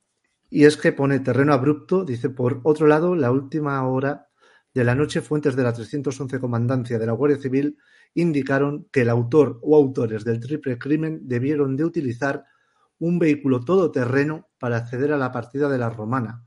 y 0.50 0.66
es 0.66 0.78
que 0.78 0.94
pone 0.94 1.20
terreno 1.20 1.54
abrupto, 1.54 2.06
dice, 2.06 2.30
por 2.30 2.62
otro 2.64 2.88
lado, 2.88 3.16
la 3.16 3.32
última 3.32 3.86
hora 3.88 4.30
de 4.74 4.84
la 4.84 4.96
noche, 4.96 5.22
fuentes 5.22 5.56
de 5.56 5.64
la 5.64 5.74
311 5.74 6.40
Comandancia 6.40 7.00
de 7.00 7.06
la 7.06 7.14
Guardia 7.14 7.40
Civil 7.40 7.78
indicaron 8.14 8.88
que 8.92 9.02
el 9.02 9.10
autor 9.10 9.60
o 9.64 9.76
autores 9.76 10.24
del 10.24 10.40
triple 10.40 10.78
crimen 10.78 11.22
debieron 11.24 11.76
de 11.76 11.86
utilizar 11.86 12.46
un 13.00 13.20
vehículo 13.20 13.62
todoterreno 13.62 14.50
para 14.60 14.78
acceder 14.78 15.12
a 15.12 15.18
la 15.18 15.32
partida 15.32 15.70
de 15.70 15.78
la 15.78 15.90
Romana, 15.90 16.46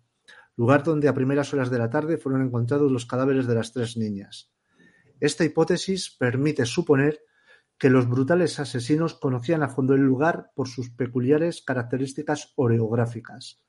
lugar 0.56 0.82
donde 0.82 1.08
a 1.08 1.14
primeras 1.14 1.52
horas 1.52 1.70
de 1.70 1.78
la 1.78 1.90
tarde 1.90 2.18
fueron 2.18 2.42
encontrados 2.42 2.90
los 2.90 3.06
cadáveres 3.06 3.46
de 3.46 3.54
las 3.54 3.72
tres 3.72 3.96
niñas. 3.96 4.50
Esta 5.20 5.44
hipótesis 5.44 6.10
permite 6.18 6.66
suponer 6.66 7.20
que 7.78 7.90
los 7.90 8.08
brutales 8.08 8.58
asesinos 8.58 9.14
conocían 9.14 9.62
a 9.62 9.68
fondo 9.68 9.94
el 9.94 10.00
lugar 10.00 10.50
por 10.54 10.68
sus 10.68 10.90
peculiares 10.90 11.62
características 11.62 12.52
orográficas. 12.56 13.62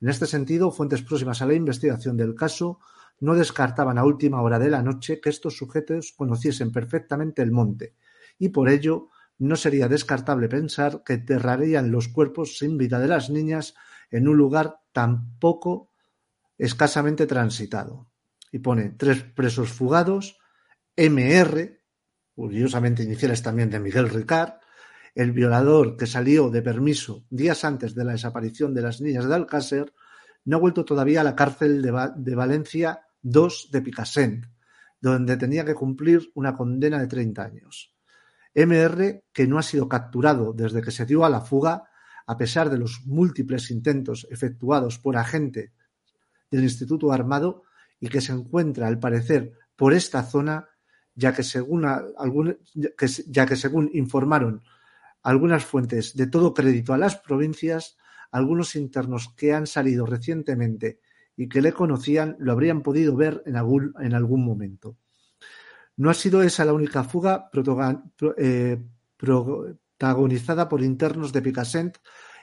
En 0.00 0.08
este 0.08 0.26
sentido, 0.26 0.70
fuentes 0.70 1.02
próximas 1.02 1.42
a 1.42 1.46
la 1.46 1.54
investigación 1.54 2.16
del 2.16 2.34
caso 2.34 2.80
no 3.20 3.34
descartaban 3.34 3.98
a 3.98 4.04
última 4.04 4.40
hora 4.40 4.58
de 4.58 4.70
la 4.70 4.82
noche 4.82 5.20
que 5.20 5.30
estos 5.30 5.56
sujetos 5.56 6.14
conociesen 6.16 6.72
perfectamente 6.72 7.42
el 7.42 7.52
monte, 7.52 7.94
y 8.38 8.48
por 8.48 8.68
ello 8.68 9.08
no 9.38 9.56
sería 9.56 9.88
descartable 9.88 10.48
pensar 10.48 11.02
que 11.04 11.14
enterrarían 11.14 11.90
los 11.90 12.08
cuerpos 12.08 12.58
sin 12.58 12.78
vida 12.78 12.98
de 12.98 13.08
las 13.08 13.30
niñas 13.30 13.74
en 14.10 14.28
un 14.28 14.36
lugar 14.36 14.80
tan 14.92 15.38
poco 15.38 15.90
escasamente 16.58 17.26
transitado. 17.26 18.06
Y 18.52 18.58
pone 18.58 18.90
tres 18.90 19.22
presos 19.22 19.70
fugados, 19.70 20.39
Mr., 21.08 21.80
curiosamente 22.34 23.02
iniciales 23.02 23.42
también 23.42 23.70
de 23.70 23.80
Miguel 23.80 24.10
Ricard, 24.10 24.54
el 25.14 25.32
violador 25.32 25.96
que 25.96 26.06
salió 26.06 26.50
de 26.50 26.62
permiso 26.62 27.24
días 27.30 27.64
antes 27.64 27.94
de 27.94 28.04
la 28.04 28.12
desaparición 28.12 28.74
de 28.74 28.82
las 28.82 29.00
niñas 29.00 29.28
de 29.28 29.34
Alcácer, 29.34 29.92
no 30.44 30.56
ha 30.56 30.60
vuelto 30.60 30.84
todavía 30.84 31.20
a 31.20 31.24
la 31.24 31.36
cárcel 31.36 31.82
de, 31.82 32.34
Valencia 32.34 33.00
II 33.22 33.48
de 33.70 33.82
Picassent, 33.82 34.46
donde 35.00 35.36
tenía 35.36 35.64
que 35.64 35.74
cumplir 35.74 36.30
una 36.34 36.54
condena 36.54 36.98
de 36.98 37.06
30 37.06 37.42
años. 37.42 37.94
MR, 38.54 39.24
que 39.32 39.46
no 39.46 39.58
ha 39.58 39.62
sido 39.62 39.88
capturado 39.88 40.52
desde 40.52 40.82
que 40.82 40.90
se 40.90 41.06
dio 41.06 41.24
a 41.24 41.30
la 41.30 41.40
fuga, 41.40 41.84
a 42.26 42.36
pesar 42.36 42.70
de 42.70 42.78
los 42.78 43.02
múltiples 43.06 43.70
intentos 43.70 44.26
efectuados 44.30 44.98
por 44.98 45.16
agentes 45.16 45.72
del 46.50 46.64
Instituto 46.64 47.12
Armado 47.12 47.62
y 47.98 48.08
que 48.08 48.20
se 48.20 48.32
encuentra, 48.32 48.86
al 48.86 48.98
parecer, 48.98 49.52
por 49.76 49.92
esta 49.92 50.22
zona 50.22 50.69
ya 51.20 51.34
que 51.34 51.42
según, 51.42 51.86
ya 53.28 53.46
que 53.46 53.56
según 53.56 53.90
informaron 53.92 54.62
algunas 55.22 55.64
fuentes 55.64 56.16
de 56.16 56.26
todo 56.26 56.54
crédito 56.54 56.94
a 56.94 56.98
las 56.98 57.16
provincias, 57.16 57.98
algunos 58.32 58.74
internos 58.74 59.32
que 59.36 59.52
han 59.52 59.66
salido 59.66 60.06
recientemente 60.06 61.00
y 61.36 61.48
que 61.48 61.60
le 61.60 61.72
conocían 61.72 62.36
lo 62.38 62.52
habrían 62.52 62.82
podido 62.82 63.14
ver 63.14 63.42
en 63.44 63.56
algún, 63.56 63.94
en 64.00 64.14
algún 64.14 64.44
momento. 64.44 64.96
No 65.96 66.08
ha 66.08 66.14
sido 66.14 66.42
esa 66.42 66.64
la 66.64 66.72
única 66.72 67.04
fuga 67.04 67.50
eh, 68.38 68.82
protagonizada 69.18 70.68
por 70.68 70.82
internos 70.82 71.32
de 71.32 71.42
Picassent 71.42 71.98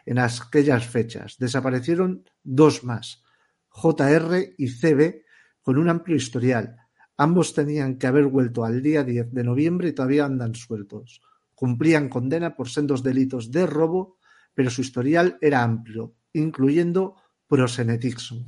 en 0.05 0.19
aquellas 0.19 0.85
fechas. 0.85 1.37
Desaparecieron 1.39 2.23
dos 2.43 2.83
más, 2.83 3.23
JR 3.69 4.53
y 4.57 4.67
CB, 4.69 5.23
con 5.61 5.77
un 5.79 5.89
amplio 5.89 6.15
historial, 6.15 6.77
Ambos 7.17 7.53
tenían 7.53 7.97
que 7.97 8.07
haber 8.07 8.25
vuelto 8.25 8.63
al 8.63 8.81
día 8.81 9.03
10 9.03 9.33
de 9.33 9.43
noviembre 9.43 9.89
y 9.89 9.93
todavía 9.93 10.25
andan 10.25 10.53
sueltos. 10.53 11.21
Cumplían 11.55 12.09
condena 12.09 12.55
por 12.55 12.69
sendos 12.69 13.01
delitos 13.01 13.51
de 13.51 13.65
robo, 13.65 14.17
pero 14.53 14.69
su 14.69 14.81
historial 14.81 15.37
era 15.41 15.63
amplio, 15.63 16.13
incluyendo 16.33 17.15
prosenetismo. 17.47 18.45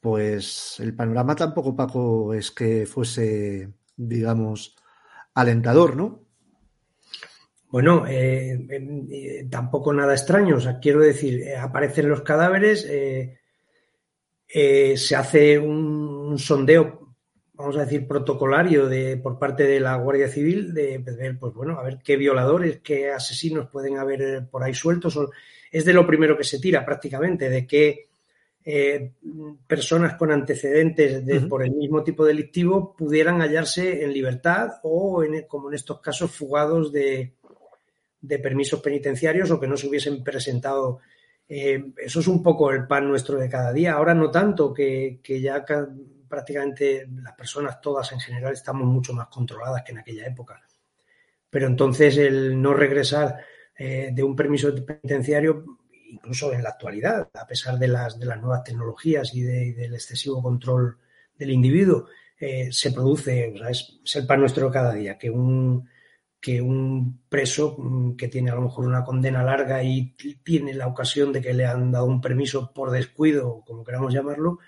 Pues 0.00 0.78
el 0.78 0.94
panorama 0.94 1.34
tampoco, 1.34 1.74
Paco, 1.74 2.32
es 2.32 2.52
que 2.52 2.86
fuese, 2.86 3.72
digamos, 3.96 4.76
alentador, 5.34 5.96
¿no? 5.96 6.28
Bueno, 7.70 8.06
eh, 8.06 8.66
eh, 8.70 9.46
tampoco 9.50 9.92
nada 9.92 10.14
extraño. 10.14 10.56
O 10.56 10.60
sea, 10.60 10.78
quiero 10.78 11.00
decir, 11.00 11.40
eh, 11.40 11.56
aparecen 11.56 12.08
los 12.08 12.22
cadáveres, 12.22 12.82
se 14.48 15.16
hace 15.16 15.58
un 15.58 16.17
un 16.28 16.38
sondeo 16.38 17.08
vamos 17.58 17.76
a 17.76 17.84
decir, 17.84 18.06
protocolario 18.06 18.86
de, 18.86 19.16
por 19.16 19.36
parte 19.36 19.64
de 19.64 19.80
la 19.80 19.96
Guardia 19.96 20.28
Civil 20.28 20.72
de 20.72 20.98
ver, 20.98 21.38
pues 21.38 21.52
bueno, 21.52 21.76
a 21.76 21.82
ver 21.82 21.98
qué 22.04 22.16
violadores, 22.16 22.78
qué 22.78 23.10
asesinos 23.10 23.68
pueden 23.68 23.98
haber 23.98 24.46
por 24.48 24.62
ahí 24.62 24.74
sueltos. 24.74 25.18
Es 25.72 25.84
de 25.84 25.92
lo 25.92 26.06
primero 26.06 26.36
que 26.36 26.44
se 26.44 26.60
tira 26.60 26.86
prácticamente, 26.86 27.50
de 27.50 27.66
qué 27.66 28.10
eh, 28.64 29.12
personas 29.66 30.14
con 30.14 30.30
antecedentes 30.30 31.26
de, 31.26 31.40
por 31.40 31.64
el 31.64 31.72
mismo 31.72 32.04
tipo 32.04 32.24
delictivo 32.24 32.94
pudieran 32.96 33.40
hallarse 33.40 34.04
en 34.04 34.12
libertad 34.12 34.74
o, 34.84 35.24
en, 35.24 35.42
como 35.48 35.68
en 35.68 35.74
estos 35.74 36.00
casos, 36.00 36.30
fugados 36.30 36.92
de, 36.92 37.34
de 38.20 38.38
permisos 38.38 38.80
penitenciarios 38.80 39.50
o 39.50 39.58
que 39.58 39.66
no 39.66 39.76
se 39.76 39.88
hubiesen 39.88 40.22
presentado. 40.22 41.00
Eh, 41.48 41.92
eso 41.96 42.20
es 42.20 42.28
un 42.28 42.40
poco 42.40 42.70
el 42.70 42.86
pan 42.86 43.08
nuestro 43.08 43.36
de 43.36 43.48
cada 43.48 43.72
día. 43.72 43.94
Ahora 43.94 44.14
no 44.14 44.30
tanto, 44.30 44.72
que, 44.72 45.18
que 45.24 45.40
ya 45.40 45.64
prácticamente 46.28 47.08
las 47.22 47.34
personas 47.34 47.80
todas 47.80 48.12
en 48.12 48.20
general 48.20 48.52
estamos 48.52 48.86
mucho 48.86 49.12
más 49.12 49.28
controladas 49.28 49.82
que 49.82 49.92
en 49.92 49.98
aquella 49.98 50.26
época. 50.26 50.60
Pero 51.50 51.66
entonces 51.66 52.16
el 52.18 52.60
no 52.60 52.74
regresar 52.74 53.38
eh, 53.76 54.10
de 54.12 54.22
un 54.22 54.36
permiso 54.36 54.74
penitenciario, 54.84 55.64
incluso 56.10 56.52
en 56.52 56.62
la 56.62 56.70
actualidad, 56.70 57.28
a 57.32 57.46
pesar 57.46 57.78
de 57.78 57.88
las, 57.88 58.18
de 58.18 58.26
las 58.26 58.40
nuevas 58.40 58.64
tecnologías 58.64 59.34
y, 59.34 59.42
del 59.42 59.94
excesivo 59.94 60.42
control 60.42 60.98
del 61.36 61.50
individuo, 61.50 62.06
eh, 62.38 62.68
se 62.70 62.92
produce, 62.92 63.54
es, 63.70 64.00
es, 64.04 64.16
el 64.16 64.26
pan 64.26 64.40
nuestro 64.40 64.70
cada 64.70 64.92
día, 64.92 65.16
que 65.16 65.30
un, 65.30 65.88
que 66.40 66.60
un 66.60 67.20
preso 67.28 67.76
mm, 67.78 68.16
que 68.16 68.28
tiene 68.28 68.50
a 68.50 68.54
lo 68.54 68.62
mejor 68.62 68.86
una 68.86 69.04
condena 69.04 69.42
larga 69.42 69.82
y 69.82 70.14
tiene 70.44 70.74
la 70.74 70.86
ocasión 70.86 71.32
de 71.32 71.40
que 71.40 71.54
le 71.54 71.66
han 71.66 71.90
dado 71.90 72.06
un 72.06 72.20
permiso 72.20 72.72
por 72.72 72.90
descuido, 72.90 73.62
como 73.66 73.84
queramos 73.84 74.12
llamarlo, 74.12 74.58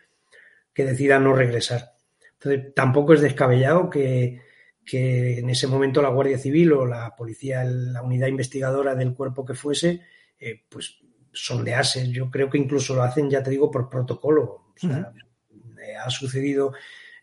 que 0.80 0.90
decida 0.90 1.18
no 1.18 1.34
regresar. 1.34 1.92
Entonces, 2.34 2.74
tampoco 2.74 3.12
es 3.12 3.20
descabellado 3.20 3.90
que, 3.90 4.40
que 4.84 5.38
en 5.38 5.50
ese 5.50 5.66
momento 5.66 6.00
la 6.00 6.08
Guardia 6.08 6.38
Civil 6.38 6.72
o 6.72 6.86
la 6.86 7.14
policía, 7.14 7.64
la 7.64 8.02
unidad 8.02 8.28
investigadora 8.28 8.94
del 8.94 9.14
cuerpo 9.14 9.44
que 9.44 9.54
fuese, 9.54 10.00
eh, 10.38 10.62
pues 10.68 10.98
sondease. 11.32 12.10
Yo 12.10 12.30
creo 12.30 12.48
que 12.48 12.58
incluso 12.58 12.94
lo 12.94 13.02
hacen, 13.02 13.28
ya 13.28 13.42
te 13.42 13.50
digo, 13.50 13.70
por 13.70 13.90
protocolo. 13.90 14.72
O 14.74 14.74
sea, 14.74 15.12
eh, 15.52 15.96
ha 15.96 16.08
sucedido, 16.08 16.72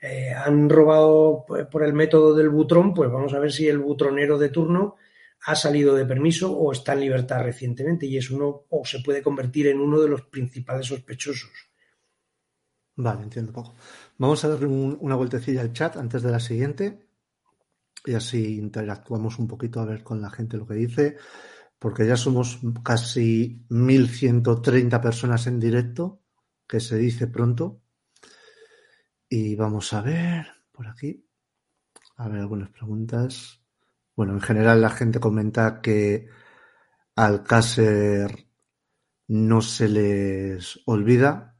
eh, 0.01 0.33
han 0.33 0.69
robado 0.69 1.45
por 1.71 1.83
el 1.83 1.93
método 1.93 2.35
del 2.35 2.49
butrón, 2.49 2.93
pues 2.93 3.09
vamos 3.09 3.33
a 3.33 3.39
ver 3.39 3.51
si 3.51 3.67
el 3.67 3.79
butronero 3.79 4.37
de 4.37 4.49
turno 4.49 4.97
ha 5.45 5.55
salido 5.55 5.95
de 5.95 6.05
permiso 6.05 6.55
o 6.55 6.71
está 6.71 6.93
en 6.93 7.01
libertad 7.01 7.41
recientemente 7.43 8.05
y 8.05 8.17
es 8.17 8.29
uno 8.29 8.65
o 8.69 8.85
se 8.85 8.99
puede 8.99 9.23
convertir 9.23 9.67
en 9.67 9.79
uno 9.79 9.99
de 9.99 10.09
los 10.09 10.21
principales 10.23 10.85
sospechosos. 10.85 11.66
Vale, 12.97 13.23
entiendo 13.23 13.53
poco. 13.53 13.75
Vamos 14.17 14.43
a 14.43 14.49
darle 14.49 14.65
una 14.65 15.15
vueltecilla 15.15 15.61
al 15.61 15.71
chat 15.71 15.97
antes 15.97 16.23
de 16.23 16.31
la 16.31 16.39
siguiente 16.39 17.07
y 18.05 18.15
así 18.15 18.57
interactuamos 18.57 19.37
un 19.37 19.47
poquito 19.47 19.79
a 19.79 19.85
ver 19.85 20.03
con 20.03 20.19
la 20.19 20.31
gente 20.31 20.57
lo 20.57 20.65
que 20.65 20.73
dice, 20.73 21.17
porque 21.77 22.07
ya 22.07 22.17
somos 22.17 22.59
casi 22.83 23.65
1130 23.69 24.99
personas 24.99 25.45
en 25.45 25.59
directo, 25.59 26.23
que 26.67 26.79
se 26.79 26.97
dice 26.97 27.27
pronto. 27.27 27.81
Y 29.29 29.55
vamos 29.55 29.93
a 29.93 30.01
ver 30.01 30.47
por 30.71 30.87
aquí. 30.87 31.23
A 32.17 32.29
ver 32.29 32.39
algunas 32.39 32.69
preguntas. 32.71 33.61
Bueno, 34.15 34.33
en 34.33 34.41
general 34.41 34.81
la 34.81 34.89
gente 34.89 35.19
comenta 35.19 35.81
que 35.81 36.29
al 37.15 37.43
Cácer 37.43 38.47
no 39.27 39.61
se 39.61 39.87
les 39.87 40.79
olvida 40.85 41.56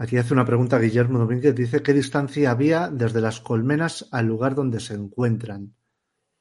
Aquí 0.00 0.16
hace 0.16 0.32
una 0.32 0.46
pregunta 0.46 0.78
Guillermo 0.78 1.18
Domínguez. 1.18 1.54
Dice, 1.54 1.82
¿qué 1.82 1.92
distancia 1.92 2.50
había 2.50 2.88
desde 2.88 3.20
las 3.20 3.38
colmenas 3.40 4.08
al 4.12 4.24
lugar 4.24 4.54
donde 4.54 4.80
se 4.80 4.94
encuentran? 4.94 5.74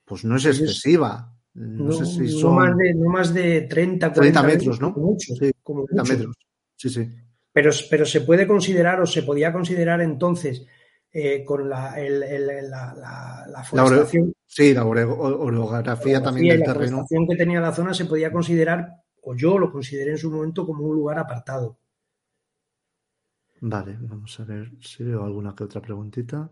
Pues 0.05 0.23
no 0.23 0.37
es 0.37 0.45
pues 0.45 0.61
excesiva. 0.61 1.35
No, 1.55 1.91
sé 1.91 2.05
si 2.05 2.29
son... 2.29 2.55
más 2.55 2.77
de, 2.77 2.93
no 2.93 3.09
más 3.09 3.33
de 3.33 3.63
30, 3.63 4.13
30 4.13 4.43
metros, 4.43 4.79
¿no? 4.79 4.91
mucho, 4.91 5.35
sí, 5.35 5.51
como 5.61 5.83
30 5.83 6.03
metros. 6.05 6.37
Sí, 6.77 6.89
sí. 6.89 7.09
Pero, 7.51 7.71
pero 7.89 8.05
se 8.05 8.21
puede 8.21 8.47
considerar 8.47 9.01
o 9.01 9.05
se 9.05 9.23
podía 9.23 9.51
considerar 9.51 9.99
entonces 9.99 10.65
eh, 11.11 11.43
con 11.43 11.67
la, 11.67 11.99
el, 11.99 12.23
el, 12.23 12.69
la, 12.69 12.93
la, 12.93 13.45
la 13.45 13.63
forestación. 13.65 14.31
sí, 14.47 14.73
la 14.73 14.85
orografía 14.85 16.23
también 16.23 16.47
del 16.47 16.59
la 16.61 16.65
terreno. 16.65 17.05
La 17.09 17.27
que 17.27 17.35
tenía 17.35 17.59
la 17.59 17.73
zona 17.73 17.93
se 17.93 18.05
podía 18.05 18.31
considerar, 18.31 18.87
o 19.21 19.35
yo 19.35 19.57
lo 19.59 19.69
consideré 19.69 20.11
en 20.11 20.17
su 20.17 20.31
momento, 20.31 20.65
como 20.65 20.85
un 20.85 20.95
lugar 20.95 21.19
apartado. 21.19 21.77
Vale, 23.61 23.97
vamos 23.99 24.39
a 24.39 24.45
ver 24.45 24.71
si 24.81 25.03
veo 25.03 25.23
alguna 25.23 25.53
que 25.55 25.63
otra 25.65 25.81
preguntita. 25.81 26.49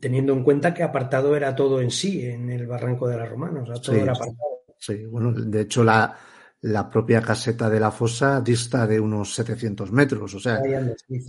Teniendo 0.00 0.32
en 0.32 0.42
cuenta 0.42 0.74
que 0.74 0.82
apartado 0.82 1.34
era 1.34 1.54
todo 1.54 1.80
en 1.80 1.90
sí, 1.90 2.26
en 2.26 2.50
el 2.50 2.66
barranco 2.66 3.08
de 3.08 3.16
la 3.16 3.24
Romana, 3.24 3.62
o 3.62 3.66
sea, 3.66 3.76
todo 3.76 3.96
era 3.96 4.12
apartado. 4.12 4.62
Sí, 4.78 5.06
bueno, 5.06 5.32
de 5.32 5.62
hecho 5.62 5.82
la, 5.82 6.14
la 6.62 6.90
propia 6.90 7.22
caseta 7.22 7.70
de 7.70 7.80
la 7.80 7.90
fosa 7.90 8.40
dista 8.42 8.86
de 8.86 9.00
unos 9.00 9.34
700 9.34 9.90
metros, 9.90 10.34
o 10.34 10.40
sea, 10.40 10.60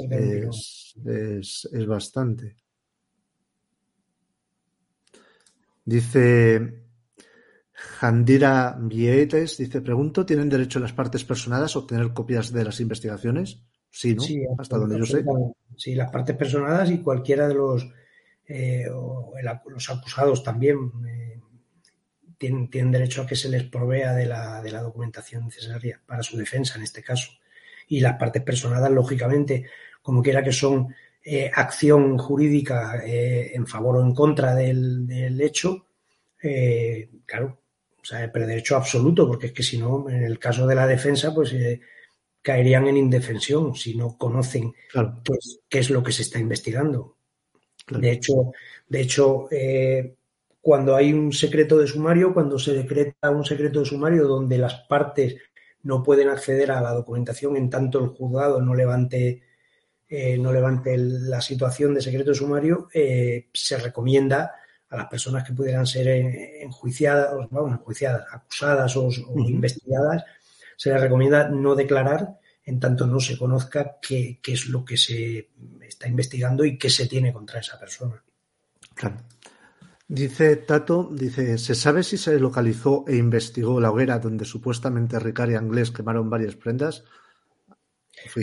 es, 0.10 0.96
es, 1.06 1.70
es 1.72 1.88
bastante. 1.88 2.58
Dice 5.86 6.87
Jandira 8.00 8.78
Vietes 8.80 9.58
dice, 9.58 9.82
pregunto, 9.82 10.24
¿tienen 10.24 10.50
derecho 10.50 10.80
las 10.80 10.94
partes 10.94 11.24
personadas 11.24 11.76
a 11.76 11.80
obtener 11.80 12.14
copias 12.14 12.54
de 12.54 12.64
las 12.64 12.80
investigaciones? 12.80 13.64
Sí, 13.90 14.14
¿no? 14.14 14.22
Sí, 14.22 14.46
Hasta 14.60 14.78
donde 14.78 15.00
yo 15.00 15.06
sé. 15.06 15.26
Sí, 15.76 15.96
las 15.96 16.12
partes 16.12 16.36
personadas 16.36 16.92
y 16.92 17.00
cualquiera 17.00 17.48
de 17.48 17.56
los, 17.56 17.90
eh, 18.46 18.86
los 19.66 19.90
acusados 19.90 20.44
también 20.44 20.78
eh, 21.08 21.40
tienen, 22.38 22.70
tienen, 22.70 22.92
derecho 22.92 23.24
a 23.24 23.26
que 23.26 23.36
se 23.36 23.50
les 23.50 23.64
provea 23.64 24.14
de 24.14 24.28
la, 24.28 24.62
de 24.62 24.70
la 24.70 24.84
documentación 24.84 25.46
necesaria 25.46 26.00
para 26.06 26.22
su 26.22 26.38
defensa 26.38 26.76
en 26.78 26.84
este 26.84 27.02
caso. 27.02 27.32
Y 27.88 28.00
las 28.00 28.16
partes 28.20 28.44
personadas, 28.44 28.92
lógicamente, 28.92 29.66
como 30.04 30.22
quiera 30.22 30.44
que 30.44 30.52
son 30.52 30.94
eh, 31.24 31.50
acción 31.52 32.20
jurídica 32.20 33.02
en 33.04 33.66
favor 33.66 33.98
o 33.98 34.04
en 34.04 34.14
contra 34.14 34.54
del, 34.54 35.08
del 35.08 35.42
hecho, 35.42 35.88
claro, 37.26 37.58
o 37.58 37.67
sea, 38.08 38.32
pero 38.32 38.48
derecho 38.48 38.78
absoluto, 38.78 39.28
porque 39.28 39.48
es 39.48 39.54
que 39.54 39.64
si 39.64 39.78
no, 39.78 40.10
en 40.10 40.24
el 40.24 40.40
caso 40.40 40.66
de 40.66 40.76
la 40.76 40.88
defensa, 40.88 41.34
pues 41.34 41.52
eh, 41.54 41.82
caerían 42.42 42.88
en 42.88 42.96
indefensión 42.96 43.76
si 43.76 43.96
no 43.96 44.18
conocen 44.18 44.74
qué, 45.70 45.80
es, 45.80 45.90
lo 45.90 46.02
que 46.02 46.14
se 46.14 46.22
está 46.22 46.40
investigando. 46.40 47.18
De 47.90 48.12
hecho, 48.12 48.52
de 48.88 49.02
hecho 49.02 49.48
eh, 49.52 50.16
cuando 50.62 50.96
hay 50.96 51.12
un 51.12 51.34
secreto 51.34 51.78
de 51.78 51.88
sumario, 51.88 52.34
cuando 52.34 52.58
se 52.58 52.74
decreta 52.74 53.30
un 53.30 53.44
secreto 53.44 53.82
de 53.82 53.86
sumario 53.86 54.26
donde 54.26 54.58
las 54.58 54.86
partes 54.88 55.36
no 55.84 56.02
pueden 56.04 56.30
acceder 56.30 56.72
a 56.72 56.82
la 56.82 56.94
documentación 56.94 57.58
en 57.58 57.70
tanto 57.70 58.00
el 58.00 58.10
juzgado 58.10 58.62
no 58.62 58.74
levante, 58.74 59.44
eh, 60.08 60.38
no 60.38 60.54
levante 60.54 60.98
la 60.98 61.42
situación 61.42 61.94
de 61.94 62.02
secreto 62.02 62.32
de 62.32 62.36
sumario, 62.38 62.88
se 62.94 63.78
recomienda 63.78 64.54
a 64.90 64.98
las 64.98 65.08
personas 65.08 65.44
que 65.44 65.54
pudieran 65.54 65.86
ser 65.86 66.08
enjuiciadas, 66.08 67.34
vamos, 67.52 67.74
enjuiciadas, 67.74 68.26
acusadas 68.32 68.96
o, 68.96 69.10
investigadas, 69.48 70.24
se 70.76 70.92
les 70.92 71.02
recomienda 71.02 71.50
no 71.50 71.76
declarar 71.76 72.40
en 72.64 72.80
tanto 72.80 73.08
no 73.08 73.20
se 73.20 73.38
conozca 73.38 73.98
qué, 74.02 74.40
es 74.46 74.68
lo 74.68 74.84
que 74.84 74.98
se 74.98 75.50
está 75.82 76.08
investigando 76.08 76.66
y 76.66 76.78
qué 76.78 76.90
se 76.90 77.08
tiene 77.08 77.32
contra 77.32 77.62
esa 77.62 77.80
persona. 77.80 78.22
Claro. 78.94 79.18
Dice 80.06 80.56
Tato, 80.58 81.10
dice, 81.12 81.58
¿se 81.58 81.76
sabe 81.76 82.04
si 82.04 82.18
se 82.18 82.40
localizó 82.40 83.06
e 83.08 83.16
investigó 83.16 83.80
la 83.80 83.92
hoguera 83.92 84.20
donde 84.20 84.46
supuestamente 84.46 85.20
Ricard 85.20 85.52
y 85.52 85.56
Anglés 85.56 85.92
quemaron 85.92 86.30
varias 86.30 86.56
prendas? 86.56 87.04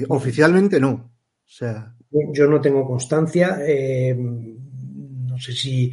Oficialmente 0.08 0.80
no. 0.80 0.90
O 0.90 1.48
sea... 1.48 1.94
Yo 2.10 2.46
no 2.46 2.60
tengo 2.60 2.86
constancia. 2.86 3.58
Eh, 3.60 4.14
no 4.14 5.38
sé 5.38 5.52
si 5.52 5.92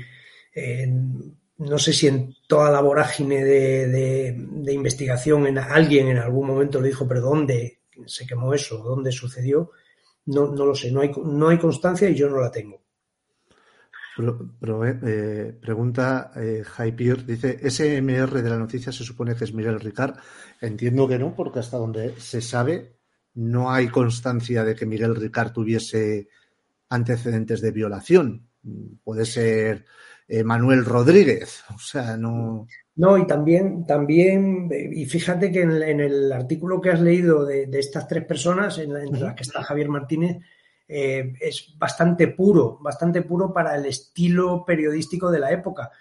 no 0.56 1.78
sé 1.78 1.94
si 1.94 2.08
en 2.08 2.36
toda 2.48 2.72
la 2.72 2.82
vorágine 2.82 3.44
de, 3.46 4.74
investigación 4.74 5.48
en 5.48 5.60
alguien 5.60 6.08
en 6.08 6.18
algún 6.18 6.48
momento 6.48 6.82
le 6.82 6.90
dijo, 6.90 7.08
pero 7.08 7.22
¿dónde 7.22 7.82
se 8.06 8.26
quemó 8.26 8.54
eso? 8.54 8.78
¿Dónde 8.80 9.12
sucedió? 9.12 9.72
No, 10.26 10.52
no 10.52 10.66
lo 10.66 10.76
sé, 10.76 10.92
no 10.92 11.02
hay, 11.02 11.12
no 11.24 11.50
hay 11.50 11.58
constancia 11.58 12.10
y 12.10 12.16
yo 12.16 12.30
no 12.30 12.40
la 12.40 12.52
tengo. 12.52 12.82
Pero, 14.60 14.86
eh, 14.86 15.58
pregunta 15.60 16.32
eh, 16.36 16.64
dice, 17.26 17.70
¿SMR 17.70 18.42
de 18.42 18.50
la 18.50 18.58
noticia 18.58 18.92
se 18.92 19.04
supone 19.04 19.36
que 19.36 19.46
es 19.46 19.54
Miguel 19.54 19.80
Ricard? 19.80 20.18
Entiendo 20.60 21.08
que 21.08 21.18
no, 21.18 21.34
porque 21.34 21.60
hasta 21.60 21.78
donde 21.78 22.20
se 22.20 22.42
sabe 22.42 22.98
no 23.34 23.72
hay 23.72 23.88
constancia 23.88 24.64
de 24.66 24.76
que 24.76 24.86
Miguel 24.86 25.16
Ricard 25.16 25.54
tuviese 25.54 26.28
antecedentes 26.90 27.62
de 27.62 27.72
violación. 27.72 28.50
Puede 29.04 29.26
ser 29.26 29.86
eh, 30.34 30.46
Manuel 30.46 30.86
Rodríguez. 30.86 31.62
O 31.76 31.78
sea, 31.78 32.16
no. 32.16 32.66
No, 32.96 33.18
y 33.18 33.28
también, 33.28 33.86
también, 33.86 34.70
y 34.72 35.06
fíjate 35.06 35.52
que 35.52 35.62
en, 35.62 36.00
el 36.00 36.32
artículo 36.32 36.80
que 36.80 36.90
has 36.90 37.02
leído 37.02 37.46
de, 37.46 37.68
estas 37.74 38.08
tres 38.08 38.24
personas, 38.24 38.78
en, 38.78 38.94
las 38.94 39.36
que 39.36 39.44
está 39.44 39.62
Javier 39.62 39.90
Martínez, 39.90 40.38
eh, 40.88 41.34
es 41.38 41.76
bastante 41.78 42.30
puro, 42.30 42.80
bastante 42.82 43.24
puro 43.24 43.52
para 43.52 43.76
el 43.76 43.86
estilo 43.88 44.64
periodístico 44.64 45.30
de 45.30 45.40
la 45.40 45.52
época. 45.52 45.92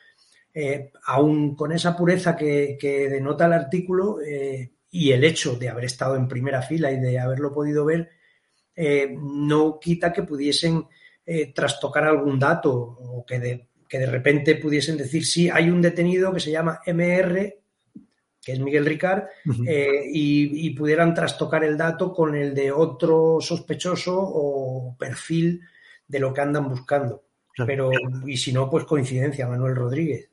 Eh, 0.55 0.93
aún 1.07 1.57
con 1.57 1.73
esa 1.73 1.97
pureza 1.97 2.37
que, 2.37 2.79
denota 3.11 3.47
el 3.47 3.55
artículo 3.55 4.19
y 4.93 5.11
el 5.11 5.25
hecho 5.25 5.57
de 5.57 5.71
haber 5.71 5.87
estado 5.87 6.15
en 6.15 6.29
primera 6.29 6.63
fila 6.63 6.93
y 6.93 7.01
de 7.01 7.19
haberlo 7.19 7.53
podido 7.53 7.85
ver, 7.85 8.11
no 9.19 9.81
quita 9.81 10.13
que 10.13 10.23
pudiesen 10.23 10.87
trastocar 11.53 12.05
algún 12.05 12.39
dato 12.39 12.73
o 12.73 13.25
que 13.25 13.39
de, 13.39 13.70
que 13.91 13.99
de 13.99 14.07
repente 14.07 14.55
pudiesen 14.55 14.97
decir, 14.97 15.27
sí, 15.27 15.51
hay 15.51 15.69
un 15.69 15.83
detenido 15.83 16.33
que 16.33 16.41
se 16.41 16.51
llama 16.51 16.81
MR 16.87 17.61
que 18.43 18.53
es 18.53 18.61
Miguel 18.61 18.87
Ricard, 18.87 19.25
eh, 19.67 20.05
y, 20.07 20.71
pudieran 20.71 21.15
trastocar 21.15 21.63
el 21.63 21.77
dato 21.77 22.13
con 22.13 22.35
el 22.35 22.55
de 22.55 22.73
otro 22.73 23.39
sospechoso 23.41 24.19
o 24.19 24.97
perfil 24.99 25.61
de 26.09 26.21
lo 26.21 26.33
que 26.33 26.41
andan 26.41 26.69
buscando. 26.69 27.23
Pero, 27.67 27.91
y 28.27 28.39
si 28.39 28.53
no, 28.53 28.71
pues 28.71 28.85
coincidencia, 28.85 29.47
Manuel 29.47 29.77
Rodríguez. 29.77 30.31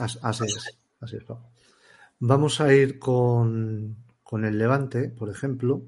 Así 0.00 0.44
es, 0.44 0.78
así 1.00 1.16
es. 1.16 1.22
Vamos 2.18 2.60
a 2.60 2.74
ir 2.74 2.98
con, 2.98 3.96
el 4.32 4.58
Levante, 4.58 5.10
por 5.10 5.30
ejemplo, 5.30 5.82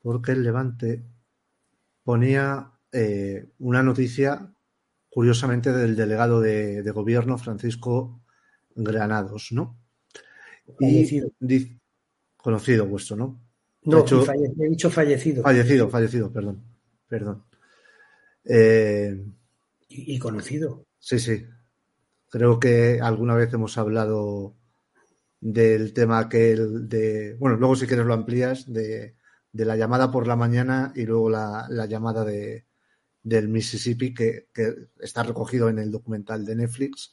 porque 0.00 0.32
el 0.32 0.42
Levante 0.42 1.02
ponía 2.02 2.72
eh, 2.90 3.50
una 3.58 3.82
noticia, 3.82 4.50
curiosamente, 5.12 5.72
del 5.72 5.94
delegado 5.96 6.40
de, 6.40 6.82
de 6.82 6.90
gobierno, 6.90 7.38
Francisco 7.38 8.20
Granados, 8.74 9.52
¿no? 9.52 9.76
Conocido. 10.76 11.30
conocido 12.36 12.86
vuestro, 12.86 13.16
¿no? 13.16 13.40
No, 13.84 14.04
he 14.04 14.68
dicho 14.68 14.90
fallecido. 14.90 15.42
Fallecido, 15.42 15.88
fallecido, 15.88 16.32
perdón. 16.32 16.62
Perdón. 17.08 17.44
Eh, 18.44 19.24
y, 19.88 20.18
conocido. 20.18 20.86
Sí, 20.98 21.18
sí. 21.18 21.44
Creo 22.30 22.58
que 22.58 23.00
alguna 23.02 23.34
vez 23.34 23.52
hemos 23.52 23.76
hablado 23.76 24.54
del 25.40 25.92
tema 25.92 26.28
que 26.28 26.52
el 26.52 26.88
de. 26.88 27.36
Bueno, 27.38 27.56
luego 27.56 27.76
si 27.76 27.86
quieres 27.86 28.06
lo 28.06 28.14
amplías, 28.14 28.72
de, 28.72 29.16
la 29.52 29.76
llamada 29.76 30.10
por 30.10 30.26
la 30.26 30.36
mañana 30.36 30.92
y 30.94 31.04
luego 31.04 31.28
la, 31.28 31.68
llamada 31.88 32.24
de, 32.24 32.64
del 33.22 33.48
Mississippi, 33.48 34.14
que, 34.14 34.48
está 35.00 35.22
recogido 35.22 35.68
en 35.68 35.78
el 35.78 35.90
documental 35.90 36.44
de 36.44 36.56
Netflix 36.56 37.12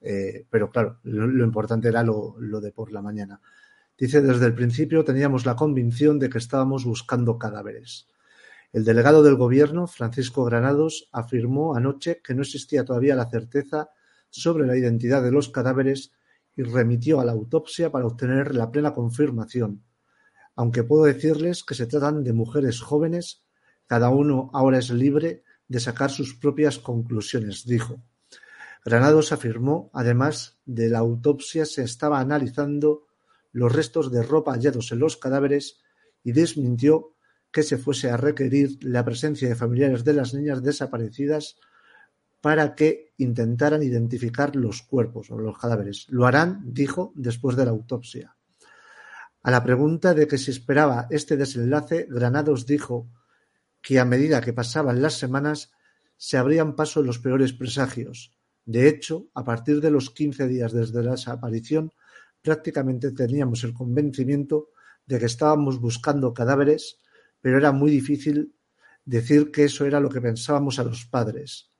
eh, 0.00 0.46
pero 0.48 0.70
claro, 0.70 0.98
lo, 1.02 1.44
importante 1.44 1.88
era 1.88 2.02
lo, 2.02 2.36
de 2.38 2.72
por 2.72 2.92
la 2.92 3.02
mañana. 3.02 3.40
Dice, 3.96 4.20
desde 4.20 4.46
el 4.46 4.54
principio 4.54 5.04
teníamos 5.04 5.44
la 5.44 5.56
convicción 5.56 6.18
de 6.18 6.30
que 6.30 6.38
estábamos 6.38 6.84
buscando 6.84 7.38
cadáveres. 7.38 8.06
El 8.72 8.84
delegado 8.84 9.22
del 9.22 9.36
gobierno, 9.36 9.86
Francisco 9.86 10.44
Granados, 10.44 11.08
afirmó 11.12 11.74
anoche 11.74 12.20
que 12.22 12.34
no 12.34 12.42
existía 12.42 12.84
todavía 12.84 13.16
la 13.16 13.30
certeza 13.30 13.90
sobre 14.30 14.66
la 14.66 14.76
identidad 14.76 15.22
de 15.22 15.32
los 15.32 15.48
cadáveres 15.48 16.12
y 16.54 16.62
remitió 16.62 17.18
a 17.18 17.24
la 17.24 17.32
autopsia 17.32 17.90
para 17.90 18.06
obtener 18.06 18.54
la 18.54 18.70
plena 18.70 18.92
confirmación. 18.92 19.84
Aunque 20.54 20.84
puedo 20.84 21.04
decirles 21.04 21.64
que 21.64 21.74
se 21.74 21.86
tratan 21.86 22.24
de 22.24 22.32
mujeres 22.32 22.80
jóvenes, 22.80 23.42
cada 23.88 24.10
uno 24.10 24.50
ahora 24.52 24.78
es 24.78 24.90
libre 24.90 25.42
de 25.66 25.80
sacar 25.80 26.10
sus 26.10 26.34
propias 26.34 26.78
conclusiones, 26.78 27.64
dijo. 27.64 28.00
Granados 28.84 29.32
afirmó, 29.32 29.90
además 29.92 30.60
de 30.66 30.88
la 30.88 30.98
autopsia 30.98 31.64
se 31.64 31.82
estaba 31.82 32.20
analizando 32.20 33.06
los 33.50 33.72
restos 33.72 34.12
de 34.12 34.22
ropa 34.22 34.52
hallados 34.52 34.92
en 34.92 35.00
los 35.00 35.16
cadáveres 35.16 35.80
y 36.22 36.32
desmintió 36.32 37.14
que 37.50 37.62
se 37.62 37.78
fuese 37.78 38.10
a 38.10 38.18
requerir 38.18 38.78
la 38.82 39.04
presencia 39.04 39.48
de 39.48 39.56
familiares 39.56 40.04
de 40.04 40.12
las 40.12 40.34
niñas 40.34 40.62
desaparecidas 40.62 41.56
para 42.42 42.74
que 42.74 43.14
intentaran 43.16 43.82
identificar 43.82 44.54
los 44.54 44.82
cuerpos 44.82 45.30
o 45.30 45.38
los 45.38 45.58
cadáveres. 45.58 46.06
Lo 46.10 46.26
harán, 46.26 46.60
dijo, 46.62 47.12
después 47.16 47.56
de 47.56 47.64
la 47.64 47.70
autopsia. 47.70 48.36
A 49.42 49.50
la 49.50 49.64
pregunta 49.64 50.12
de 50.12 50.26
que 50.26 50.36
si 50.36 50.50
esperaba 50.50 51.06
este 51.10 51.38
desenlace, 51.38 52.06
Granados 52.08 52.66
dijo 52.66 53.08
que 53.80 53.98
a 53.98 54.04
medida 54.04 54.40
que 54.40 54.52
pasaban 54.52 55.02
las 55.02 55.14
semanas 55.14 55.72
se 56.16 56.36
abrían 56.36 56.74
paso 56.74 57.02
los 57.02 57.18
peores 57.18 57.52
presagios, 57.52 58.38
de 58.68 58.86
hecho, 58.86 59.30
a 59.32 59.44
partir 59.44 59.80
de 59.80 59.90
los 59.90 60.10
quince 60.10 60.46
días 60.46 60.74
desde 60.74 61.02
la 61.02 61.12
desaparición, 61.12 61.90
prácticamente 62.42 63.12
teníamos 63.12 63.64
el 63.64 63.72
convencimiento 63.72 64.68
de 65.06 65.18
que 65.18 65.24
estábamos 65.24 65.80
buscando 65.80 66.34
cadáveres, 66.34 66.98
pero 67.40 67.56
era 67.56 67.72
muy 67.72 67.90
difícil 67.90 68.54
decir 69.06 69.50
que 69.52 69.64
eso 69.64 69.86
era 69.86 70.00
lo 70.00 70.10
que 70.10 70.20
pensábamos 70.20 70.78
a 70.78 70.84
los 70.84 71.06
padres. 71.06 71.70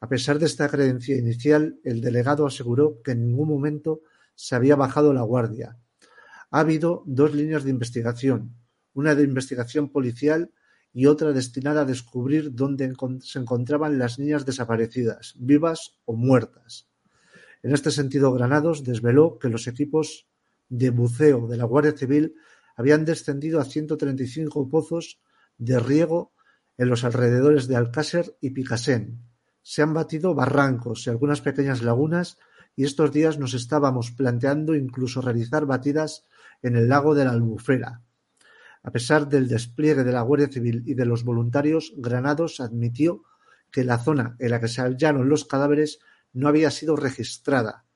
A 0.00 0.08
pesar 0.08 0.40
de 0.40 0.46
esta 0.46 0.68
creencia 0.68 1.16
inicial, 1.16 1.78
el 1.84 2.00
delegado 2.00 2.48
aseguró 2.48 3.00
que 3.02 3.12
en 3.12 3.28
ningún 3.28 3.48
momento 3.48 4.02
se 4.34 4.56
había 4.56 4.74
bajado 4.74 5.14
la 5.14 5.22
guardia. 5.22 5.78
Ha 6.50 6.58
habido 6.58 7.04
dos 7.06 7.32
líneas 7.32 7.62
de 7.62 7.70
investigación, 7.70 8.56
una 8.92 9.14
de 9.14 9.22
investigación 9.22 9.88
policial 9.88 10.50
y 10.94 11.06
otra 11.06 11.32
destinada 11.32 11.82
a 11.82 11.84
descubrir 11.84 12.54
dónde 12.54 12.94
se 13.20 13.38
encontraban 13.40 13.98
las 13.98 14.20
niñas 14.20 14.46
desaparecidas, 14.46 15.34
vivas 15.36 15.98
o 16.04 16.14
muertas. 16.14 16.88
En 17.64 17.74
este 17.74 17.90
sentido, 17.90 18.32
Granados 18.32 18.84
desveló 18.84 19.38
que 19.40 19.48
los 19.48 19.66
equipos 19.66 20.28
de 20.68 20.90
buceo 20.90 21.48
de 21.48 21.56
la 21.56 21.64
Guardia 21.64 21.96
Civil 21.96 22.36
habían 22.76 23.04
descendido 23.04 23.60
a 23.60 23.64
135 23.64 24.68
pozos 24.68 25.20
de 25.58 25.80
riego 25.80 26.32
en 26.78 26.88
los 26.88 27.02
alrededores 27.02 27.66
de 27.66 27.76
Alcácer 27.76 28.36
y 28.40 28.50
Picasen. 28.50 29.20
Se 29.62 29.82
han 29.82 29.94
batido 29.94 30.34
barrancos 30.34 31.06
y 31.06 31.10
algunas 31.10 31.40
pequeñas 31.40 31.82
lagunas 31.82 32.38
y 32.76 32.84
estos 32.84 33.12
días 33.12 33.38
nos 33.38 33.54
estábamos 33.54 34.12
planteando 34.12 34.74
incluso 34.74 35.20
realizar 35.20 35.66
batidas 35.66 36.24
en 36.62 36.76
el 36.76 36.88
lago 36.88 37.14
de 37.14 37.24
la 37.24 37.32
Albufera, 37.32 38.02
a 38.84 38.90
pesar 38.90 39.26
del 39.26 39.48
despliegue 39.48 40.04
de 40.04 40.12
la 40.12 40.20
Guardia 40.20 40.48
Civil 40.48 40.82
y 40.84 40.92
de 40.92 41.06
los 41.06 41.24
voluntarios, 41.24 41.94
Granados 41.96 42.60
admitió 42.60 43.22
que 43.72 43.82
la 43.82 43.98
zona 43.98 44.36
en 44.38 44.50
la 44.50 44.60
que 44.60 44.68
se 44.68 44.82
hallaron 44.82 45.28
los 45.28 45.46
cadáveres 45.46 46.00
no 46.34 46.48
había 46.48 46.70
sido 46.70 46.94
registrada. 46.94 47.86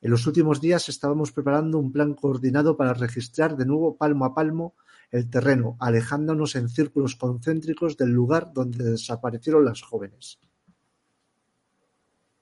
En 0.00 0.10
los 0.10 0.26
últimos 0.26 0.60
días 0.60 0.88
estábamos 0.88 1.30
preparando 1.30 1.78
un 1.78 1.92
plan 1.92 2.14
coordinado 2.14 2.76
para 2.76 2.92
registrar 2.92 3.56
de 3.56 3.66
nuevo 3.66 3.96
palmo 3.96 4.24
a 4.24 4.34
palmo 4.34 4.74
el 5.12 5.30
terreno, 5.30 5.76
alejándonos 5.78 6.56
en 6.56 6.68
círculos 6.68 7.14
concéntricos 7.14 7.96
del 7.96 8.10
lugar 8.10 8.52
donde 8.52 8.82
desaparecieron 8.82 9.64
las 9.64 9.80
jóvenes. 9.80 10.40